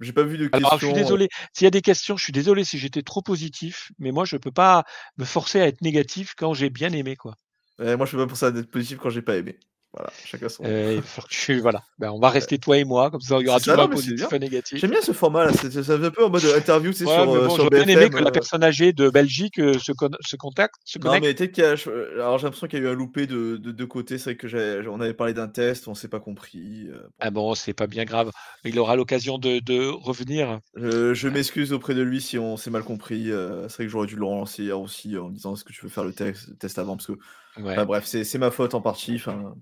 J'ai 0.00 0.12
pas 0.12 0.22
vu 0.22 0.38
de 0.38 0.46
questions. 0.46 0.58
Alors, 0.66 0.78
je 0.78 0.86
suis 0.86 0.94
désolé. 0.94 1.28
S'il 1.52 1.64
y 1.64 1.68
a 1.68 1.70
des 1.70 1.82
questions, 1.82 2.16
je 2.16 2.24
suis 2.24 2.32
désolé 2.32 2.64
si 2.64 2.78
j'étais 2.78 3.02
trop 3.02 3.22
positif, 3.22 3.92
mais 3.98 4.10
moi, 4.10 4.24
je 4.24 4.36
peux 4.36 4.52
pas 4.52 4.84
me 5.18 5.24
forcer 5.24 5.60
à 5.60 5.66
être 5.66 5.82
négatif 5.82 6.34
quand 6.36 6.54
j'ai 6.54 6.70
bien 6.70 6.92
aimé, 6.92 7.16
quoi. 7.16 7.34
Euh, 7.80 7.96
moi, 7.96 8.06
je 8.06 8.12
fais 8.12 8.16
pas 8.16 8.26
pour 8.26 8.36
ça 8.36 8.50
d'être 8.50 8.70
positif 8.70 8.98
quand 8.98 9.10
j'ai 9.10 9.22
pas 9.22 9.36
aimé. 9.36 9.58
Voilà, 9.96 10.10
chacun 10.24 10.48
son. 10.48 10.64
Euh, 10.64 10.94
il 10.96 11.02
faut 11.02 11.22
que 11.22 11.28
tu- 11.28 11.60
voilà. 11.60 11.80
Ben, 12.00 12.10
on 12.10 12.18
va 12.18 12.28
rester 12.28 12.58
toi 12.58 12.76
et 12.76 12.82
moi, 12.84 13.12
comme 13.12 13.20
ça, 13.20 13.38
il 13.38 13.46
y 13.46 13.48
aura 13.48 13.60
toujours 13.60 13.78
un 13.80 13.86
positif 13.88 14.32
et 14.32 14.38
négatif. 14.40 14.80
J'aime 14.80 14.90
bien 14.90 15.00
ce 15.00 15.12
format 15.12 15.44
là, 15.44 15.52
c'est- 15.52 15.70
ça 15.70 15.96
fait 15.96 16.04
un 16.06 16.10
peu 16.10 16.24
en 16.24 16.30
mode 16.30 16.44
interview, 16.44 16.92
c'est 16.92 17.04
Ouais, 17.04 17.14
sur, 17.14 17.32
euh, 17.32 17.46
bon, 17.46 17.54
sur 17.54 17.64
j'aurais 17.64 17.84
bien 17.84 17.94
aimé 17.96 18.10
que 18.10 18.16
la 18.18 18.30
euh, 18.30 18.32
personne 18.32 18.64
âgée 18.64 18.92
de 18.92 19.08
Belgique 19.08 19.54
se, 19.54 19.92
con- 19.92 20.10
se 20.20 20.34
contacte, 20.34 20.74
se 20.84 20.98
Non, 20.98 21.20
mais 21.20 21.32
peut-être 21.32 21.52
qu'il 21.52 21.62
y 21.62 21.66
a. 21.66 21.76
Alors, 22.16 22.38
j'ai 22.38 22.44
l'impression 22.46 22.66
qu'il 22.66 22.80
y 22.80 22.82
a 22.82 22.86
eu 22.86 22.88
un 22.88 22.94
loupé 22.94 23.28
de 23.28 23.56
de 23.56 23.70
deux 23.70 23.86
côtés. 23.86 24.18
C'est 24.18 24.30
vrai 24.30 24.36
que 24.36 24.88
on 24.88 25.00
avait 25.00 25.14
parlé 25.14 25.32
d'un 25.32 25.46
test, 25.46 25.86
on 25.86 25.94
s'est 25.94 26.08
pas 26.08 26.18
compris. 26.18 26.88
Ah 27.20 27.30
bon, 27.30 27.54
c'est 27.54 27.72
pas 27.72 27.86
bien 27.86 28.04
grave. 28.04 28.32
Il 28.64 28.76
aura 28.80 28.96
l'occasion 28.96 29.38
de, 29.38 29.60
de 29.60 29.86
revenir. 29.86 30.58
Je, 30.74 31.14
je 31.14 31.28
m'excuse 31.28 31.72
auprès 31.72 31.94
de 31.94 32.02
lui 32.02 32.20
si 32.20 32.36
on 32.36 32.56
s'est 32.56 32.70
mal 32.70 32.82
compris. 32.82 33.26
c'est 33.26 33.74
vrai 33.74 33.84
que 33.84 33.88
j'aurais 33.88 34.08
dû 34.08 34.16
le 34.16 34.24
relancer 34.24 34.64
hier 34.64 34.80
aussi 34.80 35.16
en 35.16 35.28
me 35.28 35.34
disant 35.34 35.54
est-ce 35.54 35.62
que 35.62 35.72
tu 35.72 35.82
veux 35.82 35.88
faire 35.88 36.04
le 36.04 36.12
test, 36.12 36.48
le 36.48 36.56
test 36.56 36.80
avant? 36.80 36.96
Parce 36.96 37.06
que 37.06 37.12
Ouais. 37.56 37.72
enfin, 37.72 37.84
bref 37.84 38.04
c'est 38.04 38.38
ma 38.38 38.50
faute 38.50 38.74
en 38.74 38.80
partie. 38.80 39.16
Enfin 39.16 39.54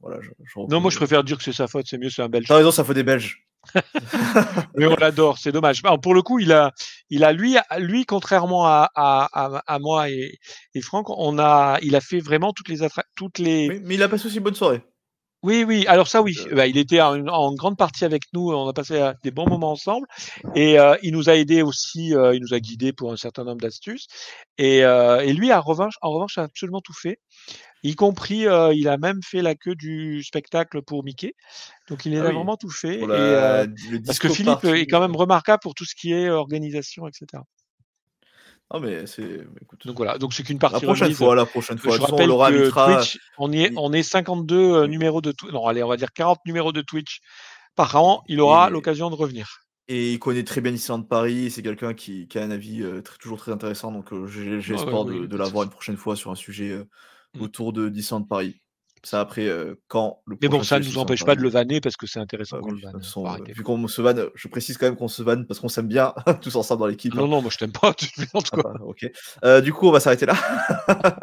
voilà. 0.00 0.20
Je, 0.20 0.30
je 0.44 0.60
Non, 0.68 0.80
moi 0.80 0.90
je 0.90 0.96
préfère 0.96 1.24
dire 1.24 1.38
que 1.38 1.44
c'est 1.44 1.52
sa 1.52 1.66
faute, 1.66 1.86
c'est 1.88 1.98
mieux, 1.98 2.10
c'est 2.10 2.22
un 2.22 2.28
Belge. 2.28 2.46
T'as 2.46 2.56
raison, 2.56 2.70
ça 2.70 2.84
faut 2.84 2.94
des 2.94 3.02
Belges. 3.02 3.46
Mais 4.76 4.86
on 4.86 4.96
l'adore, 4.96 5.38
c'est 5.38 5.52
dommage. 5.52 5.80
Alors, 5.84 6.00
pour 6.00 6.14
le 6.14 6.22
coup, 6.22 6.38
il 6.38 6.52
a, 6.52 6.72
il 7.08 7.24
a 7.24 7.32
lui, 7.32 7.56
lui 7.78 8.04
contrairement 8.04 8.66
à, 8.66 8.90
à, 8.94 9.28
à, 9.32 9.62
à 9.66 9.78
moi 9.78 10.10
et, 10.10 10.38
et 10.74 10.80
Franck, 10.82 11.08
on 11.10 11.38
a, 11.38 11.78
il 11.82 11.96
a 11.96 12.00
fait 12.00 12.20
vraiment 12.20 12.52
toutes 12.52 12.68
les 12.68 12.86
toutes 13.16 13.38
les. 13.38 13.68
Oui, 13.68 13.80
mais 13.82 13.94
il 13.94 14.02
a 14.02 14.08
passé 14.08 14.26
aussi 14.26 14.36
une 14.36 14.42
bonne 14.42 14.54
soirée. 14.54 14.82
Oui, 15.44 15.62
oui. 15.62 15.86
Alors 15.88 16.08
ça, 16.08 16.22
oui. 16.22 16.34
Euh, 16.50 16.54
Bah, 16.56 16.66
il 16.66 16.78
était 16.78 17.00
en, 17.02 17.26
en 17.28 17.54
grande 17.54 17.76
partie 17.76 18.04
avec 18.06 18.22
nous. 18.32 18.50
On 18.50 18.66
a 18.66 18.72
passé 18.72 18.94
euh, 18.94 19.12
des 19.22 19.30
bons 19.30 19.46
moments 19.46 19.72
ensemble. 19.72 20.06
Et 20.54 20.78
euh, 20.78 20.96
il 21.02 21.12
nous 21.12 21.28
a 21.28 21.36
aidés 21.36 21.62
aussi. 21.62 22.14
euh, 22.14 22.34
il 22.34 22.40
nous 22.40 22.54
a 22.54 22.60
guidés 22.60 22.92
pour 22.94 23.12
un 23.12 23.16
certain 23.18 23.44
nombre 23.44 23.60
d'astuces. 23.60 24.06
Et, 24.58 24.84
euh, 24.84 25.20
et 25.20 25.34
lui, 25.34 25.52
en 25.52 25.60
revanche, 25.60 25.94
en 26.00 26.10
revanche, 26.12 26.38
a 26.38 26.44
absolument 26.44 26.80
tout 26.80 26.94
fait. 26.94 27.18
Y 27.82 27.94
compris, 27.96 28.46
euh, 28.46 28.72
il 28.74 28.88
a 28.88 28.96
même 28.98 29.20
fait 29.22 29.42
la 29.42 29.54
queue 29.54 29.74
du 29.74 30.22
spectacle 30.24 30.82
pour 30.82 31.04
Mickey. 31.04 31.34
Donc 31.88 32.06
il 32.06 32.16
Ah 32.16 32.20
a 32.22 32.28
oui, 32.28 32.34
vraiment 32.34 32.56
tout 32.56 32.70
fait. 32.70 33.00
Et, 33.00 33.06
la, 33.06 33.62
euh, 33.62 33.66
parce 34.06 34.18
que 34.18 34.28
Philippe 34.28 34.64
est 34.64 34.86
quand 34.86 35.00
même 35.00 35.16
remarquable 35.16 35.60
pour 35.62 35.74
tout 35.74 35.84
ce 35.84 35.94
qui 35.94 36.12
est 36.12 36.30
organisation, 36.30 37.06
etc. 37.08 37.42
Ah 38.70 38.80
mais 38.80 39.06
c'est. 39.06 39.46
Donc 39.84 39.96
voilà. 39.96 40.18
Donc 40.18 40.32
c'est 40.34 40.42
qu'une 40.42 40.56
La 40.60 40.68
partie 40.70 40.84
prochaine 40.86 41.04
remise. 41.06 41.18
fois, 41.18 41.34
la 41.36 41.46
prochaine 41.46 41.78
fois. 41.78 41.92
Je 41.92 41.98
De 41.98 42.02
on 42.02 42.06
rappelle 42.06 42.28
leur 42.28 42.38
que. 42.48 42.96
Twitch, 42.96 43.18
on 43.38 43.52
y 43.52 43.62
est, 43.64 43.68
il- 43.70 43.78
on 43.78 43.92
est 43.92 44.02
52 44.02 44.56
euh, 44.56 44.82
oui. 44.82 44.88
numéros 44.88 45.20
de 45.20 45.32
Twitch. 45.32 45.52
Non, 45.52 45.66
allez, 45.66 45.82
on 45.82 45.88
va 45.88 45.96
dire 45.96 46.12
40 46.12 46.38
numéros 46.46 46.72
de 46.72 46.80
Twitch 46.80 47.20
par 47.76 47.94
an. 47.96 48.22
Il 48.26 48.40
aura 48.40 48.68
Et, 48.68 48.70
l'occasion 48.72 49.10
de 49.10 49.14
revenir. 49.14 49.48
et 49.88 50.12
il 50.14 50.18
connaît 50.18 50.44
très 50.44 50.60
bien 50.60 50.72
Disneyland 50.72 51.02
Paris. 51.04 51.50
C'est 51.50 51.62
quelqu'un 51.62 51.94
qui, 51.94 52.26
qui 52.26 52.38
a 52.38 52.42
un 52.42 52.50
avis 52.50 52.82
euh, 52.82 53.02
très- 53.02 53.18
toujours 53.18 53.38
très 53.38 53.52
intéressant. 53.52 53.92
Donc 53.92 54.12
euh, 54.12 54.26
j'ai 54.26 54.60
j'ai 54.60 54.74
Ouais, 54.74 54.80
espoir 54.80 55.04
oui, 55.06 55.14
de, 55.14 55.20
de 55.20 55.26
de 55.26 55.36
l'avoir 55.36 55.64
une 55.64 55.70
prochaine 55.70 55.96
fois 55.96 56.16
sur 56.16 56.30
un 56.30 56.34
sujet 56.36 56.70
euh, 56.70 56.84
Mm. 57.36 57.42
autour 57.42 57.72
de 57.72 57.88
Disneyland 57.88 58.24
Paris. 58.24 58.60
Ça 59.04 59.20
après, 59.20 59.46
euh, 59.46 59.74
quand 59.88 60.22
le 60.26 60.36
Mais 60.40 60.48
bon, 60.48 60.62
ça 60.62 60.78
ne 60.80 60.84
nous 60.84 60.98
empêche 60.98 61.24
pas 61.24 61.34
de 61.36 61.40
le 61.42 61.48
vanner 61.48 61.80
parce 61.80 61.96
que 61.96 62.06
c'est 62.06 62.18
intéressant 62.20 62.56
Bah 62.56 62.62
qu'on 62.62 62.70
oui, 62.72 62.80
le 62.80 62.90
vanne. 62.90 63.00
façon, 63.02 63.26
euh, 63.26 63.38
vu 63.46 63.62
qu'on 63.62 63.86
se 63.86 64.00
vanne, 64.02 64.26
je 64.34 64.48
précise 64.48 64.78
quand 64.78 64.86
même 64.86 64.96
qu'on 64.96 65.08
se 65.08 65.22
vanne 65.22 65.46
parce 65.46 65.60
qu'on 65.60 65.68
s'aime 65.68 65.88
bien 65.88 66.14
tous 66.42 66.56
ensemble 66.56 66.80
dans 66.80 66.86
l'équipe. 66.86 67.14
Non, 67.14 67.24
hein. 67.24 67.28
non, 67.28 67.42
moi 67.42 67.50
je 67.50 67.58
t'aime 67.58 67.72
pas. 67.72 67.92
Tu 67.98 68.08
plaisantes, 68.10 68.48
Ah 68.52 68.56
quoi. 68.56 68.72
bah, 68.72 68.80
ok. 68.84 69.10
Euh, 69.44 69.60
du 69.60 69.72
coup, 69.72 69.86
on 69.88 69.92
va 69.92 70.00
s'arrêter 70.00 70.26
là. 70.26 70.34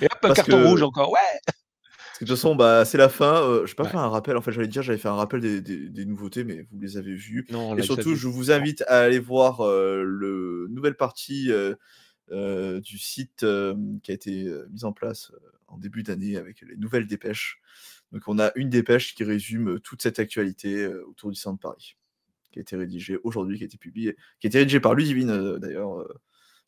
Et 0.00 0.06
hop, 0.06 0.18
un 0.22 0.32
carton 0.32 0.66
rouge 0.68 0.82
encore. 0.82 1.10
Ouais. 1.12 1.18
parce 1.46 2.18
que 2.18 2.24
de 2.24 2.28
toute 2.30 2.36
façon, 2.36 2.56
bah, 2.56 2.84
c'est 2.84 2.98
la 2.98 3.08
fin. 3.08 3.42
Je 3.64 3.70
vais 3.70 3.74
pas 3.74 3.84
Ouais. 3.84 3.90
faire 3.90 4.00
un 4.00 4.08
rappel. 4.08 4.36
En 4.36 4.40
fait, 4.40 4.52
j'allais 4.52 4.66
dire, 4.68 4.82
j'avais 4.82 4.98
fait 4.98 5.08
un 5.08 5.14
rappel 5.14 5.40
des, 5.40 5.60
des- 5.60 5.88
des 5.88 6.04
nouveautés, 6.04 6.44
mais 6.44 6.66
vous 6.70 6.80
les 6.80 6.96
avez 6.96 7.14
vues. 7.14 7.46
Non, 7.50 7.74
Et 7.74 7.78
l'a 7.78 7.82
surtout, 7.84 8.14
je 8.14 8.26
vous 8.28 8.50
invite 8.50 8.82
à 8.88 9.00
aller 9.00 9.18
voir 9.18 9.60
le 9.66 10.66
nouvelle 10.70 10.96
partie 10.96 11.50
du 12.30 12.98
site 12.98 13.44
qui 14.02 14.10
a 14.10 14.14
été 14.14 14.50
mise 14.70 14.84
en 14.84 14.92
place 14.92 15.32
en 15.68 15.78
début 15.78 16.02
d'année 16.02 16.36
avec 16.36 16.62
les 16.62 16.76
nouvelles 16.76 17.06
dépêches. 17.06 17.60
Donc, 18.12 18.22
on 18.26 18.38
a 18.38 18.52
une 18.54 18.70
dépêche 18.70 19.14
qui 19.14 19.24
résume 19.24 19.80
toute 19.80 20.02
cette 20.02 20.18
actualité 20.18 20.84
euh, 20.84 21.04
autour 21.06 21.30
du 21.30 21.36
centre 21.36 21.56
de 21.56 21.62
Paris, 21.62 21.96
qui 22.50 22.58
a 22.58 22.62
été 22.62 22.76
rédigée 22.76 23.18
aujourd'hui, 23.22 23.58
qui 23.58 23.64
a 23.64 23.66
été 23.66 23.78
publiée, 23.78 24.16
qui 24.40 24.46
a 24.46 24.48
été 24.48 24.58
rédigée 24.58 24.80
par 24.80 24.94
Ludivine 24.94 25.30
euh, 25.30 25.58
d'ailleurs, 25.58 26.00
euh, 26.00 26.20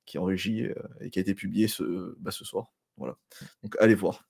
qui 0.07 0.17
est 0.17 0.21
en 0.21 0.25
régie 0.25 0.67
et 1.01 1.11
qui 1.11 1.19
a 1.19 1.23
été 1.23 1.35
publiée 1.35 1.69
ce, 1.69 2.17
bah, 2.19 2.31
ce 2.31 2.45
soir. 2.45 2.73
Voilà. 2.97 3.17
Donc, 3.63 3.77
allez 3.81 3.95
voir. 3.95 4.29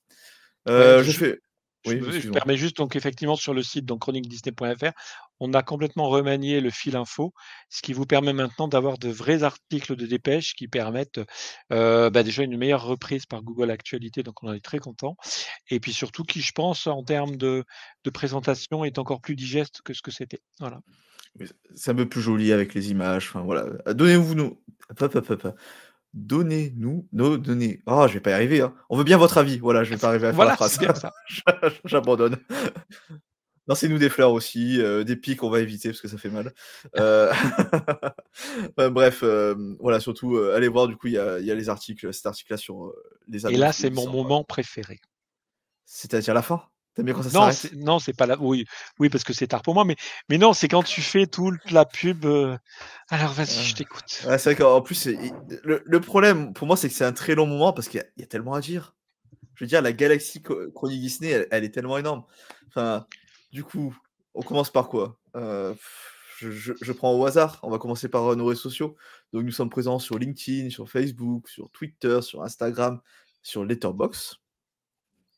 Ouais, 0.67 0.99
je 1.03 1.11
je, 1.11 1.17
fais. 1.17 1.41
Je, 1.83 1.95
Oui, 1.95 1.99
je 1.99 2.05
excuse-moi. 2.07 2.39
permets 2.39 2.57
juste, 2.57 2.77
donc 2.77 2.95
effectivement, 2.95 3.35
sur 3.35 3.53
le 3.53 3.63
site 3.63 3.85
donc 3.85 4.01
chroniquedisney.fr, 4.01 4.91
on 5.39 5.53
a 5.53 5.63
complètement 5.63 6.09
remanié 6.09 6.61
le 6.61 6.69
fil 6.69 6.95
info, 6.95 7.33
ce 7.69 7.81
qui 7.81 7.93
vous 7.93 8.05
permet 8.05 8.33
maintenant 8.33 8.67
d'avoir 8.67 8.97
de 8.97 9.09
vrais 9.09 9.43
articles 9.43 9.95
de 9.95 10.05
dépêche 10.05 10.53
qui 10.55 10.67
permettent 10.67 11.19
euh, 11.71 12.09
bah, 12.11 12.23
déjà 12.23 12.43
une 12.43 12.57
meilleure 12.57 12.83
reprise 12.83 13.25
par 13.25 13.41
Google 13.41 13.71
Actualité, 13.71 14.21
donc 14.23 14.43
on 14.43 14.49
en 14.49 14.53
est 14.53 14.63
très 14.63 14.79
content. 14.79 15.17
Et 15.69 15.79
puis 15.79 15.93
surtout, 15.93 16.23
qui, 16.23 16.41
je 16.41 16.51
pense, 16.51 16.85
en 16.87 17.03
termes 17.03 17.37
de, 17.37 17.63
de 18.03 18.09
présentation, 18.09 18.85
est 18.85 18.99
encore 18.99 19.21
plus 19.21 19.35
digeste 19.35 19.81
que 19.83 19.93
ce 19.93 20.01
que 20.01 20.11
c'était. 20.11 20.41
Voilà. 20.59 20.79
C'est 21.75 21.91
un 21.91 21.95
peu 21.95 22.09
plus 22.09 22.21
joli 22.21 22.51
avec 22.51 22.73
les 22.73 22.91
images. 22.91 23.27
Enfin, 23.29 23.41
voilà. 23.41 23.65
Donnez-vous 23.93 24.35
nous. 24.35 24.61
Donnez-nous 26.13 27.07
nos 27.13 27.37
données. 27.37 27.81
Oh, 27.85 28.05
je 28.07 28.13
vais 28.13 28.19
pas 28.19 28.31
y 28.31 28.33
arriver. 28.33 28.61
hein. 28.61 28.73
On 28.89 28.97
veut 28.97 29.03
bien 29.03 29.17
votre 29.17 29.37
avis. 29.37 29.59
Voilà, 29.59 29.83
je 29.83 29.91
vais 29.91 29.97
pas 29.97 30.09
arriver 30.09 30.27
à 30.27 30.33
faire 30.33 30.45
la 30.45 30.55
phrase. 30.55 30.77
J'abandonne. 31.85 32.37
Lancez-nous 33.67 33.99
des 33.99 34.09
fleurs 34.09 34.31
aussi, 34.33 34.81
euh, 34.81 35.03
des 35.03 35.15
pics, 35.15 35.43
on 35.43 35.49
va 35.49 35.59
éviter 35.59 35.89
parce 35.89 36.01
que 36.01 36.07
ça 36.07 36.17
fait 36.17 36.29
mal. 36.31 36.51
Euh, 36.97 37.31
enfin, 38.77 38.89
bref, 38.89 39.21
euh, 39.23 39.75
voilà, 39.79 39.99
surtout, 39.99 40.35
euh, 40.35 40.55
allez 40.55 40.67
voir, 40.67 40.87
du 40.87 40.97
coup, 40.97 41.07
il 41.07 41.13
y 41.13 41.17
a, 41.17 41.39
il 41.39 41.45
y 41.45 41.51
a 41.51 41.55
les 41.55 41.69
articles, 41.69 42.11
cet 42.13 42.25
article-là 42.25 42.57
sur 42.57 42.85
euh, 42.87 43.03
les 43.27 43.45
Et 43.47 43.57
là, 43.57 43.71
c'est 43.71 43.91
mon 43.91 44.09
moment 44.09 44.43
préféré. 44.43 44.99
C'est-à-dire 45.85 46.33
la 46.33 46.41
fin? 46.41 46.63
T'aimes 46.93 47.05
bien 47.05 47.13
quand 47.13 47.23
ça 47.23 47.29
Non, 47.39 47.51
c'est 47.51 47.73
non, 47.73 47.99
c'est 47.99 48.13
pas 48.13 48.25
là. 48.25 48.35
Oui, 48.39 48.65
oui, 48.99 49.09
parce 49.09 49.23
que 49.23 49.31
c'est 49.33 49.47
tard 49.47 49.61
pour 49.61 49.73
moi, 49.73 49.85
mais 49.85 49.95
mais 50.29 50.37
non, 50.37 50.51
c'est 50.53 50.67
quand 50.67 50.83
tu 50.83 51.01
fais 51.01 51.25
toute 51.27 51.71
la 51.71 51.85
pub. 51.85 52.25
euh, 52.25 52.57
Alors 53.09 53.31
vas-y, 53.31 53.63
je 53.63 53.71
Ah. 53.73 53.77
t'écoute. 53.77 54.21
Ouais, 54.27 54.37
c'est 54.37 54.53
vrai 54.53 54.55
qu'en 54.55 54.81
plus, 54.81 55.07
le, 55.63 55.81
le 55.85 56.01
problème 56.01 56.53
pour 56.53 56.67
moi, 56.67 56.75
c'est 56.75 56.89
que 56.89 56.93
c'est 56.95 57.05
un 57.05 57.13
très 57.13 57.33
long 57.35 57.45
moment 57.45 57.71
parce 57.73 57.87
qu'il 57.87 57.99
y, 57.99 58.03
a- 58.03 58.07
il 58.17 58.21
y 58.21 58.23
a 58.23 58.27
tellement 58.27 58.53
à 58.53 58.61
dire. 58.61 58.93
Je 59.55 59.63
veux 59.63 59.67
dire, 59.69 59.81
la 59.81 59.93
galaxie 59.93 60.41
Chronique 60.41 60.99
Disney, 61.01 61.29
elle, 61.29 61.47
elle 61.51 61.63
est 61.63 61.69
tellement 61.71 61.97
énorme. 61.97 62.23
Enfin, 62.67 63.05
du 63.51 63.63
coup, 63.63 63.95
on 64.33 64.41
commence 64.41 64.71
par 64.71 64.89
quoi? 64.89 65.17
Euh, 65.35 65.73
je, 66.39 66.51
je- 66.51 66.73
je 66.81 66.91
prends 66.91 67.13
au 67.13 67.25
hasard. 67.25 67.59
On 67.63 67.69
va 67.69 67.77
commencer 67.77 68.09
par 68.09 68.31
euh, 68.31 68.35
nos 68.35 68.45
réseaux 68.47 68.61
sociaux. 68.61 68.95
Donc, 69.31 69.43
nous 69.43 69.51
sommes 69.51 69.69
présents 69.69 69.99
sur 69.99 70.17
LinkedIn, 70.17 70.71
sur 70.71 70.89
Facebook, 70.89 71.47
sur 71.47 71.69
Twitter, 71.69 72.21
sur 72.21 72.41
Instagram, 72.43 72.99
sur 73.43 73.63
Letterboxd. 73.63 74.37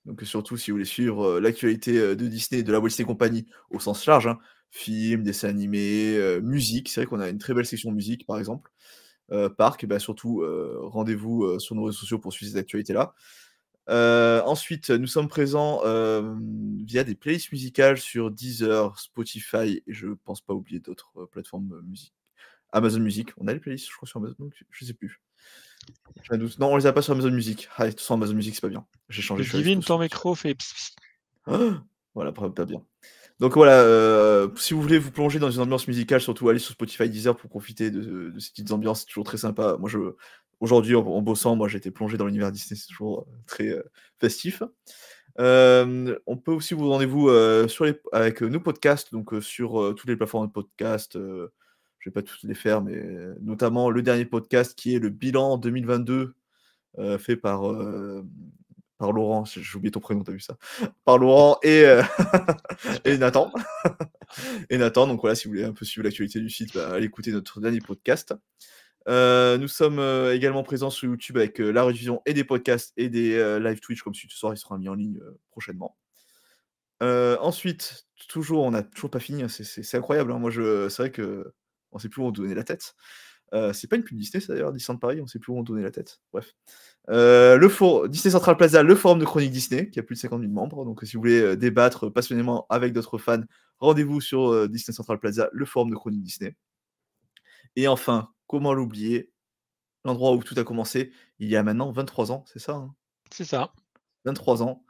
Donc, 0.05 0.21
euh, 0.21 0.25
surtout, 0.25 0.57
si 0.57 0.71
vous 0.71 0.75
voulez 0.75 0.85
suivre 0.85 1.23
euh, 1.23 1.39
l'actualité 1.39 1.97
euh, 1.97 2.15
de 2.15 2.27
Disney 2.27 2.63
de 2.63 2.71
la 2.71 2.79
Walt 2.79 2.89
Disney 2.89 3.05
Company 3.05 3.45
au 3.69 3.79
sens 3.79 4.05
large, 4.05 4.27
hein, 4.27 4.39
films, 4.69 5.23
dessins 5.23 5.49
animés, 5.49 6.17
musique. 6.41 6.89
C'est 6.89 7.01
vrai 7.01 7.07
qu'on 7.07 7.19
a 7.19 7.29
une 7.29 7.37
très 7.37 7.53
belle 7.53 7.65
section 7.65 7.91
musique, 7.91 8.25
par 8.25 8.39
exemple. 8.39 8.71
Parc, 9.57 9.83
et 9.83 9.87
bah, 9.87 9.99
surtout, 9.99 10.41
euh, 10.41 10.77
rendez-vous 10.81 11.59
sur 11.59 11.75
nos 11.75 11.85
réseaux 11.85 11.97
sociaux 11.99 12.19
pour 12.19 12.33
suivre 12.33 12.51
cette 12.51 12.59
actualité-là. 12.59 13.13
Ensuite, 14.45 14.89
nous 14.89 15.07
sommes 15.07 15.27
présents 15.27 15.81
via 16.85 17.03
des 17.03 17.15
playlists 17.15 17.51
musicales 17.51 17.99
sur 17.99 18.31
Deezer, 18.31 18.99
Spotify 18.99 19.83
et 19.85 19.93
je 19.93 20.07
pense 20.25 20.41
pas 20.41 20.53
oublier 20.53 20.79
d'autres 20.79 21.25
plateformes 21.31 21.81
musique. 21.87 22.13
Amazon 22.71 22.99
Music. 23.01 23.29
On 23.37 23.47
a 23.47 23.53
les 23.53 23.59
playlists, 23.59 23.89
je 23.89 23.95
crois, 23.95 24.07
sur 24.07 24.17
Amazon. 24.17 24.35
donc 24.39 24.53
Je 24.71 24.85
sais 24.85 24.93
plus. 24.93 25.21
Non, 26.59 26.71
on 26.71 26.77
les 26.77 26.85
a 26.85 26.93
pas 26.93 27.01
sur 27.01 27.13
Amazon 27.13 27.31
Music. 27.31 27.67
Ah, 27.77 27.85
de 27.85 27.91
toute 27.91 27.99
façon, 27.99 28.15
Amazon 28.15 28.33
Music, 28.33 28.55
c'est 28.55 28.61
pas 28.61 28.69
bien. 28.69 28.85
J'ai 29.09 29.21
changé. 29.21 29.43
Divine, 29.43 29.83
ton 29.83 29.99
micro 29.99 30.35
fait. 30.35 30.57
Ah 31.45 31.83
voilà, 32.15 32.31
pas, 32.31 32.49
bien. 32.65 32.81
Donc 33.39 33.55
voilà, 33.55 33.81
euh, 33.81 34.47
si 34.55 34.73
vous 34.73 34.81
voulez 34.81 34.99
vous 34.99 35.11
plonger 35.11 35.39
dans 35.39 35.51
une 35.51 35.61
ambiance 35.61 35.87
musicale, 35.87 36.21
surtout 36.21 36.47
allez 36.49 36.59
sur 36.59 36.73
Spotify, 36.73 37.09
Deezer 37.09 37.35
pour 37.35 37.49
profiter 37.49 37.91
de, 37.91 38.29
de 38.29 38.39
ces 38.39 38.51
petites 38.51 38.71
ambiances, 38.71 39.01
c'est 39.01 39.07
toujours 39.07 39.25
très 39.25 39.37
sympa. 39.37 39.75
Moi, 39.79 39.89
je, 39.89 39.97
aujourd'hui, 40.59 40.95
en, 40.95 41.05
en 41.05 41.21
bossant, 41.21 41.55
moi, 41.55 41.67
j'ai 41.67 41.79
été 41.79 41.91
plongé 41.91 42.17
dans 42.17 42.25
l'univers 42.25 42.51
Disney, 42.51 42.79
c'est 42.79 42.87
toujours 42.87 43.21
euh, 43.21 43.37
très 43.47 43.69
euh, 43.69 43.83
festif. 44.19 44.63
Euh, 45.39 46.15
on 46.27 46.37
peut 46.37 46.51
aussi 46.51 46.75
vous 46.75 46.89
rendez-vous 46.89 47.29
sur 47.67 47.85
les, 47.85 47.99
avec 48.11 48.41
nos 48.41 48.59
podcasts, 48.59 49.11
donc 49.11 49.33
sur 49.41 49.93
toutes 49.95 50.07
les 50.07 50.15
plateformes 50.15 50.47
de 50.47 50.51
podcast. 50.51 51.17
Je 52.03 52.09
vais 52.09 52.13
pas 52.13 52.21
tous 52.21 52.43
les 52.43 52.53
faire, 52.53 52.81
mais 52.81 52.95
euh, 52.97 53.33
notamment 53.41 53.89
le 53.89 54.01
dernier 54.01 54.25
podcast 54.25 54.75
qui 54.77 54.93
est 54.93 54.99
le 54.99 55.07
bilan 55.09 55.55
2022 55.57 56.35
euh, 56.99 57.17
fait 57.17 57.37
par, 57.37 57.71
euh, 57.71 58.25
par 58.97 59.13
Laurent. 59.13 59.45
J'ai 59.45 59.77
oublié 59.77 59.89
ton 59.89 60.01
prénom, 60.01 60.21
t'as 60.21 60.33
vu 60.33 60.41
ça? 60.41 60.57
Par 61.05 61.17
Laurent 61.17 61.59
et, 61.63 61.85
euh, 61.85 62.03
et 63.05 63.17
Nathan. 63.17 63.53
et 64.69 64.77
Nathan, 64.77 65.07
donc 65.07 65.21
voilà, 65.21 65.33
si 65.35 65.45
vous 65.47 65.51
voulez 65.53 65.63
un 65.63 65.71
peu 65.71 65.85
suivre 65.85 66.03
l'actualité 66.03 66.41
du 66.41 66.49
site, 66.49 66.73
bah, 66.73 66.89
allez 66.93 67.05
écouter 67.05 67.31
notre 67.31 67.61
dernier 67.61 67.79
podcast. 67.79 68.33
Nous 69.07 69.67
sommes 69.69 70.01
également 70.33 70.63
présents 70.63 70.89
sur 70.89 71.09
YouTube 71.09 71.37
avec 71.37 71.59
la 71.59 71.83
rediffusion 71.83 72.21
et 72.25 72.33
des 72.33 72.43
podcasts 72.43 72.91
et 72.97 73.07
des 73.07 73.59
live 73.61 73.79
Twitch 73.79 74.01
comme 74.01 74.13
celui 74.13 74.27
de 74.27 74.33
ce 74.33 74.39
soir, 74.39 74.53
il 74.53 74.57
sera 74.57 74.77
mis 74.77 74.89
en 74.89 74.95
ligne 74.95 75.21
prochainement. 75.51 75.95
Ensuite, 77.01 78.07
toujours, 78.27 78.63
on 78.63 78.71
n'a 78.71 78.83
toujours 78.83 79.09
pas 79.09 79.19
fini, 79.19 79.41
hein, 79.43 79.47
c'est- 79.47 79.95
incroyable. 79.95 80.31
hein, 80.33 80.39
Moi, 80.39 80.51
c'est 80.51 80.97
vrai 81.01 81.11
que 81.11 81.53
on 81.93 81.99
sait 81.99 82.09
plus 82.09 82.21
où 82.21 82.25
on 82.25 82.31
donnait 82.31 82.55
la 82.55 82.63
tête. 82.63 82.95
Euh, 83.53 83.71
c'est 83.71 83.87
pas 83.87 83.95
une 83.97 84.03
pub 84.03 84.17
Disney, 84.17 84.41
ça 84.41 84.53
d'ailleurs, 84.53 84.73
Disneyland 84.73 84.97
Paris, 84.99 85.21
on 85.21 85.27
sait 85.27 85.37
plus 85.39 85.53
où 85.53 85.57
on 85.57 85.63
donnait 85.63 85.83
la 85.83 85.91
tête. 85.91 86.21
Bref. 86.31 86.55
Euh, 87.09 87.55
le 87.57 87.69
for- 87.69 88.09
Disney 88.09 88.31
Central 88.31 88.57
Plaza, 88.57 88.81
le 88.81 88.95
forum 88.95 89.19
de 89.19 89.25
chronique 89.25 89.51
Disney, 89.51 89.89
qui 89.91 89.99
a 89.99 90.03
plus 90.03 90.15
de 90.15 90.19
50 90.21 90.41
000 90.41 90.51
membres. 90.51 90.85
Donc, 90.85 91.01
si 91.03 91.15
vous 91.15 91.21
voulez 91.21 91.39
euh, 91.41 91.55
débattre 91.55 92.11
passionnément 92.11 92.65
avec 92.69 92.93
d'autres 92.93 93.19
fans, 93.19 93.41
rendez-vous 93.79 94.21
sur 94.21 94.67
Disney 94.69 94.95
Central 94.95 95.19
Plaza, 95.19 95.49
le 95.51 95.65
forum 95.65 95.91
de 95.91 95.95
chronique 95.95 96.23
Disney. 96.23 96.55
Et 97.75 97.87
enfin, 97.87 98.29
comment 98.47 98.73
l'oublier? 98.73 99.31
L'endroit 100.05 100.33
où 100.33 100.43
tout 100.43 100.55
a 100.57 100.63
commencé, 100.63 101.13
il 101.39 101.47
y 101.47 101.55
a 101.55 101.63
maintenant 101.63 101.91
23 101.91 102.31
ans, 102.31 102.43
c'est 102.45 102.59
ça 102.59 102.73
hein? 102.73 102.93
C'est 103.31 103.45
ça. 103.45 103.71
23 104.25 104.61
ans, 104.63 104.83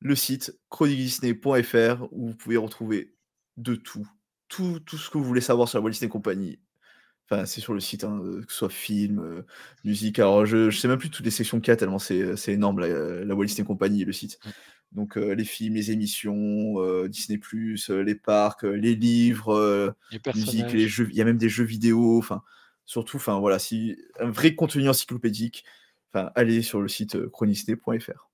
le 0.00 0.14
site 0.14 0.58
chroniquedisney.fr 0.70 2.08
où 2.10 2.28
vous 2.28 2.34
pouvez 2.34 2.56
retrouver 2.56 3.14
de 3.58 3.74
tout, 3.74 4.06
tout, 4.48 4.80
tout 4.80 4.96
ce 4.98 5.10
que 5.10 5.18
vous 5.18 5.24
voulez 5.24 5.40
savoir 5.40 5.68
sur 5.68 5.78
la 5.78 5.82
Walt 5.84 5.90
Disney 5.90 6.08
Company. 6.08 6.58
Enfin, 7.28 7.44
c'est 7.44 7.60
sur 7.60 7.74
le 7.74 7.80
site, 7.80 8.04
hein, 8.04 8.20
euh, 8.22 8.42
que 8.42 8.52
ce 8.52 8.58
soit 8.58 8.70
film, 8.70 9.18
euh, 9.18 9.42
musique. 9.84 10.18
Alors, 10.20 10.46
je, 10.46 10.70
je 10.70 10.78
sais 10.78 10.86
même 10.88 10.98
plus 10.98 11.10
toutes 11.10 11.24
les 11.24 11.32
sections 11.32 11.60
qu'il 11.60 11.70
y 11.70 11.72
a, 11.72 11.76
tellement 11.76 11.98
c'est 11.98 12.36
c'est 12.36 12.52
énorme, 12.52 12.78
la, 12.78 13.24
la 13.24 13.34
Walt 13.34 13.46
Disney 13.46 13.66
Company, 13.66 14.04
le 14.04 14.12
site. 14.12 14.38
Donc, 14.92 15.18
euh, 15.18 15.34
les 15.34 15.44
films, 15.44 15.74
les 15.74 15.90
émissions, 15.90 16.80
euh, 16.80 17.08
Disney, 17.08 17.40
euh, 17.90 18.02
les 18.02 18.14
parcs, 18.14 18.64
euh, 18.64 18.72
les 18.76 18.94
livres, 18.94 19.52
euh, 19.54 19.90
Les 20.12 20.20
musique, 20.34 20.72
les 20.72 20.88
jeux, 20.88 21.08
il 21.10 21.16
y 21.16 21.20
a 21.20 21.24
même 21.24 21.36
des 21.36 21.48
jeux 21.48 21.64
vidéo, 21.64 22.16
enfin, 22.18 22.42
surtout, 22.84 23.16
enfin, 23.16 23.40
voilà, 23.40 23.58
si 23.58 23.96
un 24.20 24.30
vrai 24.30 24.54
contenu 24.54 24.88
encyclopédique, 24.88 25.64
enfin, 26.12 26.30
allez 26.36 26.62
sur 26.62 26.80
le 26.80 26.88
site 26.88 27.16
euh, 27.16 27.28
chronisney.fr. 27.28 28.30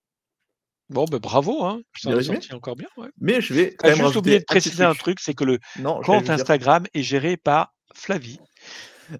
Bon, 0.92 1.06
ben 1.10 1.18
bravo, 1.18 1.64
hein. 1.64 1.80
Ça 1.96 2.10
encore 2.54 2.76
bien. 2.76 2.88
Ouais. 2.96 3.08
Mais 3.20 3.40
je 3.40 3.54
vais 3.54 3.74
quand 3.74 3.88
T'as 3.88 3.96
même 3.96 4.04
juste 4.04 4.16
oublié 4.16 4.38
de 4.38 4.44
préciser 4.44 4.84
un 4.84 4.94
truc, 4.94 5.20
c'est 5.20 5.34
que 5.34 5.44
le 5.44 5.58
Non, 5.78 6.00
compte 6.02 6.24
dire. 6.24 6.32
Instagram 6.32 6.84
est 6.94 7.02
géré 7.02 7.36
par 7.36 7.72
Flavie. 7.94 8.38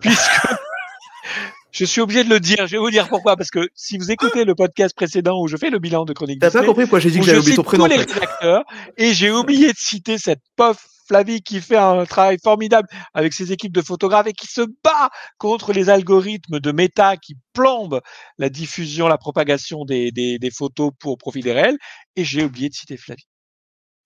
Puisque 0.00 0.20
je 1.72 1.84
suis 1.84 2.00
obligé 2.00 2.24
de 2.24 2.28
le 2.28 2.40
dire, 2.40 2.66
je 2.66 2.72
vais 2.72 2.78
vous 2.78 2.90
dire 2.90 3.08
pourquoi. 3.08 3.36
Parce 3.36 3.50
que 3.50 3.68
si 3.74 3.96
vous 3.96 4.10
écoutez 4.10 4.44
le 4.44 4.54
podcast 4.54 4.94
précédent 4.94 5.40
où 5.40 5.48
je 5.48 5.56
fais 5.56 5.70
le 5.70 5.78
bilan 5.78 6.04
de 6.04 6.12
Chronique 6.12 6.40
T'as 6.40 6.50
pas 6.50 6.64
compris 6.64 6.84
pourquoi 6.84 7.00
j'ai 7.00 7.10
dit 7.10 7.20
que 7.20 7.24
j'avais 7.24 7.38
oublié 7.38 7.54
cite 7.54 7.56
ton 7.56 7.62
prénom 7.62 7.84
tous 7.84 7.90
les 7.90 7.96
rédacteurs 7.96 8.64
et 8.98 9.14
j'ai 9.14 9.30
oublié 9.30 9.68
de 9.68 9.78
citer 9.78 10.18
cette 10.18 10.42
pauvre 10.56 10.80
Flavie 11.12 11.42
qui 11.42 11.60
fait 11.60 11.76
un 11.76 12.06
travail 12.06 12.38
formidable 12.42 12.88
avec 13.12 13.34
ses 13.34 13.52
équipes 13.52 13.72
de 13.74 13.82
photographes 13.82 14.26
et 14.28 14.32
qui 14.32 14.46
se 14.46 14.62
bat 14.82 15.10
contre 15.36 15.74
les 15.74 15.90
algorithmes 15.90 16.58
de 16.58 16.72
méta 16.72 17.18
qui 17.18 17.36
plombent 17.52 18.00
la 18.38 18.48
diffusion, 18.48 19.08
la 19.08 19.18
propagation 19.18 19.84
des, 19.84 20.10
des, 20.10 20.38
des 20.38 20.50
photos 20.50 20.90
pour 20.98 21.18
profit 21.18 21.40
des 21.40 21.52
réels. 21.52 21.76
Et 22.16 22.24
j'ai 22.24 22.42
oublié 22.44 22.70
de 22.70 22.74
citer 22.74 22.96
Flavie. 22.96 23.26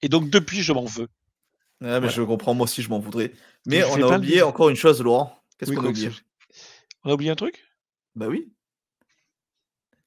Et 0.02 0.08
donc 0.08 0.30
depuis, 0.30 0.62
je 0.62 0.72
m'en 0.72 0.84
veux. 0.84 1.06
Ah, 1.80 1.84
mais 1.84 1.90
Voilà. 1.98 2.08
je 2.08 2.22
comprends, 2.22 2.54
moi 2.54 2.64
aussi 2.64 2.82
je 2.82 2.88
m'en 2.88 2.98
voudrais. 2.98 3.32
Mais 3.66 3.84
on 3.84 3.94
a 3.94 3.98
de 3.98 4.16
oublié 4.16 4.42
encore 4.42 4.68
une 4.68 4.76
chose, 4.76 5.00
Laurent. 5.00 5.32
Qu'est-ce 5.58 5.70
Oui, 5.70 5.76
qu'on 5.76 5.84
a 5.84 5.88
oublié 5.90 6.10
On 7.04 7.10
a 7.10 7.14
oublié 7.14 7.30
un 7.30 7.36
truc? 7.36 7.64
Bah 8.16 8.26
oui. 8.26 8.52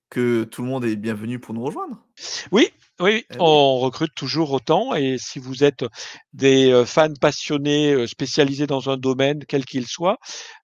Que 0.09 0.43
tout 0.43 0.63
le 0.63 0.67
monde 0.67 0.83
est 0.83 0.97
bienvenu 0.97 1.39
pour 1.39 1.53
nous 1.53 1.63
rejoindre. 1.63 2.03
Oui, 2.51 2.73
oui, 2.99 3.23
Eh 3.31 3.35
on 3.39 3.79
recrute 3.79 4.13
toujours 4.15 4.51
autant 4.51 4.93
et 4.93 5.17
si 5.17 5.39
vous 5.39 5.63
êtes 5.63 5.85
des 6.33 6.71
euh, 6.71 6.85
fans 6.85 7.13
passionnés 7.19 7.93
euh, 7.93 8.07
spécialisés 8.07 8.67
dans 8.67 8.89
un 8.89 8.97
domaine, 8.97 9.45
quel 9.47 9.65
qu'il 9.65 9.87
soit, 9.87 10.17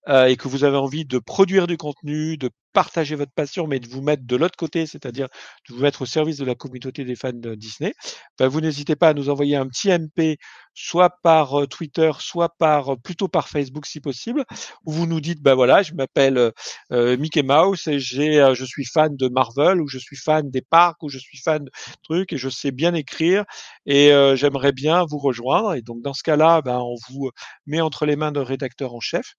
euh, 0.09 0.25
et 0.25 0.36
que 0.36 0.47
vous 0.47 0.63
avez 0.63 0.77
envie 0.77 1.05
de 1.05 1.17
produire 1.19 1.65
du 1.67 1.77
contenu, 1.77 2.38
de 2.38 2.49
partager 2.73 3.15
votre 3.15 3.31
passion, 3.31 3.67
mais 3.67 3.79
de 3.79 3.88
vous 3.88 4.01
mettre 4.01 4.23
de 4.25 4.36
l'autre 4.36 4.57
côté, 4.57 4.86
c'est-à-dire 4.86 5.27
de 5.69 5.73
vous 5.73 5.81
mettre 5.81 6.01
au 6.01 6.05
service 6.05 6.38
de 6.38 6.43
la 6.45 6.55
communauté 6.55 7.05
des 7.05 7.15
fans 7.15 7.31
de 7.33 7.55
Disney, 7.55 7.93
ben, 8.38 8.49
vous 8.49 8.59
n'hésitez 8.59 8.97
pas 8.97 9.09
à 9.09 9.13
nous 9.13 9.29
envoyer 9.29 9.55
un 9.55 9.67
petit 9.67 9.89
MP, 9.89 10.38
soit 10.73 11.09
par 11.23 11.67
Twitter, 11.69 12.11
soit 12.19 12.49
par 12.57 12.97
plutôt 12.99 13.29
par 13.29 13.47
Facebook 13.47 13.86
si 13.86 14.01
possible, 14.01 14.43
où 14.86 14.91
vous 14.91 15.05
nous 15.07 15.21
dites, 15.21 15.41
ben 15.41 15.55
voilà, 15.55 15.83
je 15.83 15.93
m'appelle 15.93 16.51
euh, 16.91 17.17
Mickey 17.17 17.43
Mouse 17.43 17.88
et 17.88 17.99
j'ai, 17.99 18.39
euh, 18.41 18.53
je 18.53 18.65
suis 18.65 18.86
fan 18.86 19.15
de 19.15 19.27
Marvel 19.27 19.81
ou 19.81 19.88
je 19.88 19.97
suis 19.97 20.17
fan 20.17 20.49
des 20.49 20.61
parcs 20.61 21.01
ou 21.03 21.09
je 21.09 21.17
suis 21.17 21.38
fan 21.38 21.63
de 21.63 21.71
trucs 22.03 22.24
et 22.34 22.38
je 22.38 22.49
sais 22.49 22.71
bien 22.71 22.93
écrire 22.93 23.45
et 23.86 24.11
j'aimerais 24.36 24.71
bien 24.71 25.05
vous 25.05 25.19
rejoindre. 25.19 25.73
Et 25.73 25.82
donc 25.82 26.01
dans 26.01 26.13
ce 26.13 26.23
cas-là, 26.23 26.61
ben, 26.61 26.80
on 26.80 26.95
vous 27.09 27.32
met 27.65 27.82
entre 27.82 28.05
les 28.05 28.15
mains 28.15 28.32
d'un 28.32 28.43
rédacteur 28.43 28.93
en 28.93 28.99
chef 28.99 29.36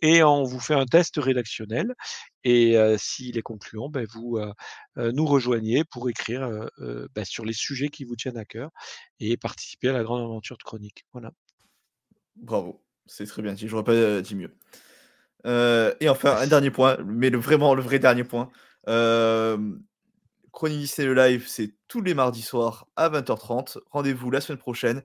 et 0.00 0.22
on 0.22 0.44
vous 0.44 0.60
fait 0.60 0.74
un 0.74 0.86
test 0.86 1.16
rédactionnel. 1.16 1.94
Et 2.44 2.76
s'il 2.98 3.36
est 3.36 3.42
concluant, 3.42 3.88
ben, 3.88 4.06
vous 4.14 4.38
nous 4.96 5.26
rejoignez 5.26 5.84
pour 5.84 6.08
écrire 6.08 6.68
ben, 7.14 7.24
sur 7.24 7.44
les 7.44 7.52
sujets 7.52 7.88
qui 7.88 8.04
vous 8.04 8.16
tiennent 8.16 8.38
à 8.38 8.44
cœur 8.44 8.70
et 9.20 9.36
participer 9.36 9.88
à 9.88 9.92
la 9.92 10.02
grande 10.02 10.22
aventure 10.22 10.56
de 10.56 10.62
chronique. 10.62 11.04
Voilà. 11.12 11.32
Bravo, 12.36 12.80
c'est 13.06 13.26
très 13.26 13.42
bien 13.42 13.52
dit, 13.54 13.66
j'aurais 13.66 13.84
pas 13.84 13.92
euh, 13.92 14.20
dit 14.20 14.36
mieux. 14.36 14.54
Et 16.00 16.08
enfin, 16.08 16.36
un 16.36 16.46
dernier 16.46 16.70
point, 16.70 16.98
mais 17.04 17.30
vraiment 17.30 17.74
le 17.74 17.82
vrai 17.82 17.98
dernier 17.98 18.24
point. 18.24 18.50
Chronique 20.52 20.78
Disney 20.80 21.06
le 21.06 21.14
live, 21.14 21.46
c'est 21.46 21.74
tous 21.88 22.00
les 22.02 22.14
mardis 22.14 22.42
soirs 22.42 22.86
à 22.96 23.08
20h30. 23.10 23.78
Rendez-vous 23.90 24.30
la 24.30 24.40
semaine 24.40 24.58
prochaine. 24.58 25.02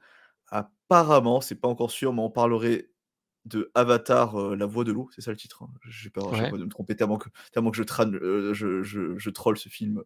Apparemment, 0.49 1.41
c'est 1.41 1.55
pas 1.55 1.67
encore 1.67 1.91
sûr, 1.91 2.13
mais 2.13 2.21
on 2.21 2.29
parlerait 2.29 2.89
de 3.45 3.71
Avatar, 3.75 4.39
euh, 4.39 4.55
la 4.55 4.65
voix 4.65 4.83
de 4.85 4.91
l'eau, 4.93 5.09
c'est 5.13 5.21
ça 5.21 5.31
le 5.31 5.37
titre. 5.37 5.63
hein. 5.63 5.69
J'ai 5.89 6.09
peur 6.09 6.31
Ouais. 6.31 6.49
de 6.51 6.63
me 6.63 6.69
tromper 6.69 6.95
tellement 6.95 7.17
que, 7.17 7.27
tellement 7.51 7.71
que 7.71 7.77
je, 7.77 7.83
trane, 7.83 8.15
euh, 8.15 8.53
je, 8.53 8.83
je, 8.83 9.17
je 9.17 9.29
troll 9.29 9.57
ce 9.57 9.67
film. 9.67 10.01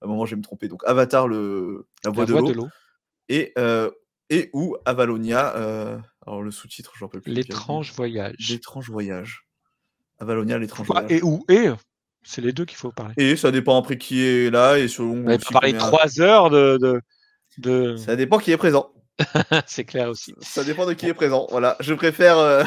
À 0.00 0.06
un 0.06 0.08
moment, 0.08 0.26
je 0.26 0.30
vais 0.34 0.38
me 0.38 0.42
tromper. 0.42 0.66
Donc, 0.66 0.82
Avatar, 0.86 1.28
le, 1.28 1.86
la 2.04 2.10
voix 2.10 2.24
La 2.26 2.42
de 2.42 2.52
l'eau. 2.52 2.68
Et, 3.28 3.52
euh, 3.58 3.90
et 4.28 4.50
ou 4.54 4.76
Avalonia, 4.86 5.54
euh, 5.56 5.98
alors 6.26 6.42
le 6.42 6.50
sous-titre, 6.50 6.92
je 6.96 7.04
ne 7.04 7.06
rappelle 7.06 7.20
plus. 7.20 7.32
L'étrange 7.32 7.92
voyage. 7.92 8.48
L'étrange 8.50 8.90
voyage. 8.90 9.46
Avalonia, 10.18 10.58
l'étrange 10.58 10.86
voyage. 10.88 11.12
et 11.12 11.22
où 11.22 11.44
et 11.48 11.68
c'est 12.22 12.40
les 12.40 12.52
deux 12.52 12.64
qu'il 12.64 12.76
faut 12.76 12.92
parler. 12.92 13.14
Et 13.16 13.36
ça 13.36 13.50
dépend 13.50 13.78
après 13.78 13.98
qui 13.98 14.22
est 14.24 14.50
là 14.50 14.78
et 14.78 14.88
selon. 14.88 15.24
On 15.26 15.38
parlé 15.52 15.72
combien- 15.72 15.78
trois 15.78 16.20
heures 16.20 16.50
de. 16.50 16.78
de, 16.78 17.00
de... 17.58 17.96
Ça 17.96 18.16
dépend 18.16 18.38
qui 18.38 18.50
est 18.52 18.56
présent. 18.56 18.92
c'est 19.66 19.84
clair 19.84 20.08
aussi. 20.08 20.34
Ça 20.40 20.64
dépend 20.64 20.86
de 20.86 20.94
qui 20.94 21.06
est 21.06 21.14
présent. 21.14 21.46
Voilà, 21.50 21.76
je 21.80 21.92
préfère. 21.94 22.38
euh, 22.38 22.64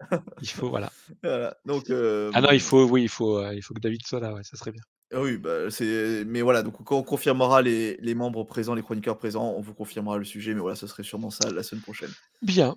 Il 0.42 0.48
faut 0.48 0.68
voilà. 0.68 0.90
voilà. 1.22 1.56
Donc. 1.64 1.90
euh, 1.90 2.30
Ah 2.34 2.40
non, 2.40 2.50
il 2.52 2.60
faut 2.60 2.84
oui, 2.84 3.02
il 3.02 3.08
faut 3.08 3.38
euh, 3.38 3.54
il 3.54 3.62
faut 3.62 3.74
que 3.74 3.80
David 3.80 4.04
soit 4.06 4.20
là, 4.20 4.34
ouais, 4.34 4.42
ça 4.44 4.56
serait 4.56 4.72
bien. 4.72 4.82
ah 5.14 5.20
Oui, 5.20 5.36
bah, 5.38 5.70
c'est. 5.70 6.24
Mais 6.26 6.42
voilà, 6.42 6.62
donc 6.62 6.82
quand 6.84 6.98
on 6.98 7.02
confirmera 7.02 7.62
les, 7.62 7.96
les 8.00 8.14
membres 8.14 8.44
présents, 8.44 8.74
les 8.74 8.82
chroniqueurs 8.82 9.16
présents, 9.16 9.54
on 9.56 9.60
vous 9.62 9.74
confirmera 9.74 10.18
le 10.18 10.24
sujet. 10.24 10.54
Mais 10.54 10.60
voilà, 10.60 10.76
ce 10.76 10.86
serait 10.86 11.02
sûrement 11.02 11.30
ça 11.30 11.50
la 11.50 11.62
semaine 11.62 11.82
prochaine. 11.82 12.10
Bien. 12.42 12.76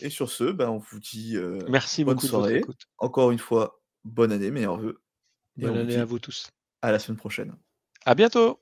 Et 0.00 0.10
sur 0.10 0.30
ce, 0.30 0.44
ben, 0.44 0.68
on 0.68 0.78
vous 0.78 1.00
dit 1.00 1.36
euh, 1.36 1.58
Merci 1.68 2.04
bonne 2.04 2.14
beaucoup 2.14 2.26
de 2.26 2.32
votre 2.32 2.44
soirée. 2.44 2.58
écoute. 2.58 2.80
Encore 2.98 3.30
une 3.30 3.38
fois, 3.38 3.80
bonne 4.04 4.32
année, 4.32 4.50
meilleurs 4.50 4.78
vœux. 4.78 5.00
Bonne 5.56 5.76
année 5.78 5.96
à 5.96 6.04
vous 6.04 6.18
tous. 6.18 6.48
à 6.82 6.92
la 6.92 6.98
semaine 6.98 7.18
prochaine. 7.18 7.56
À 8.04 8.14
bientôt. 8.14 8.60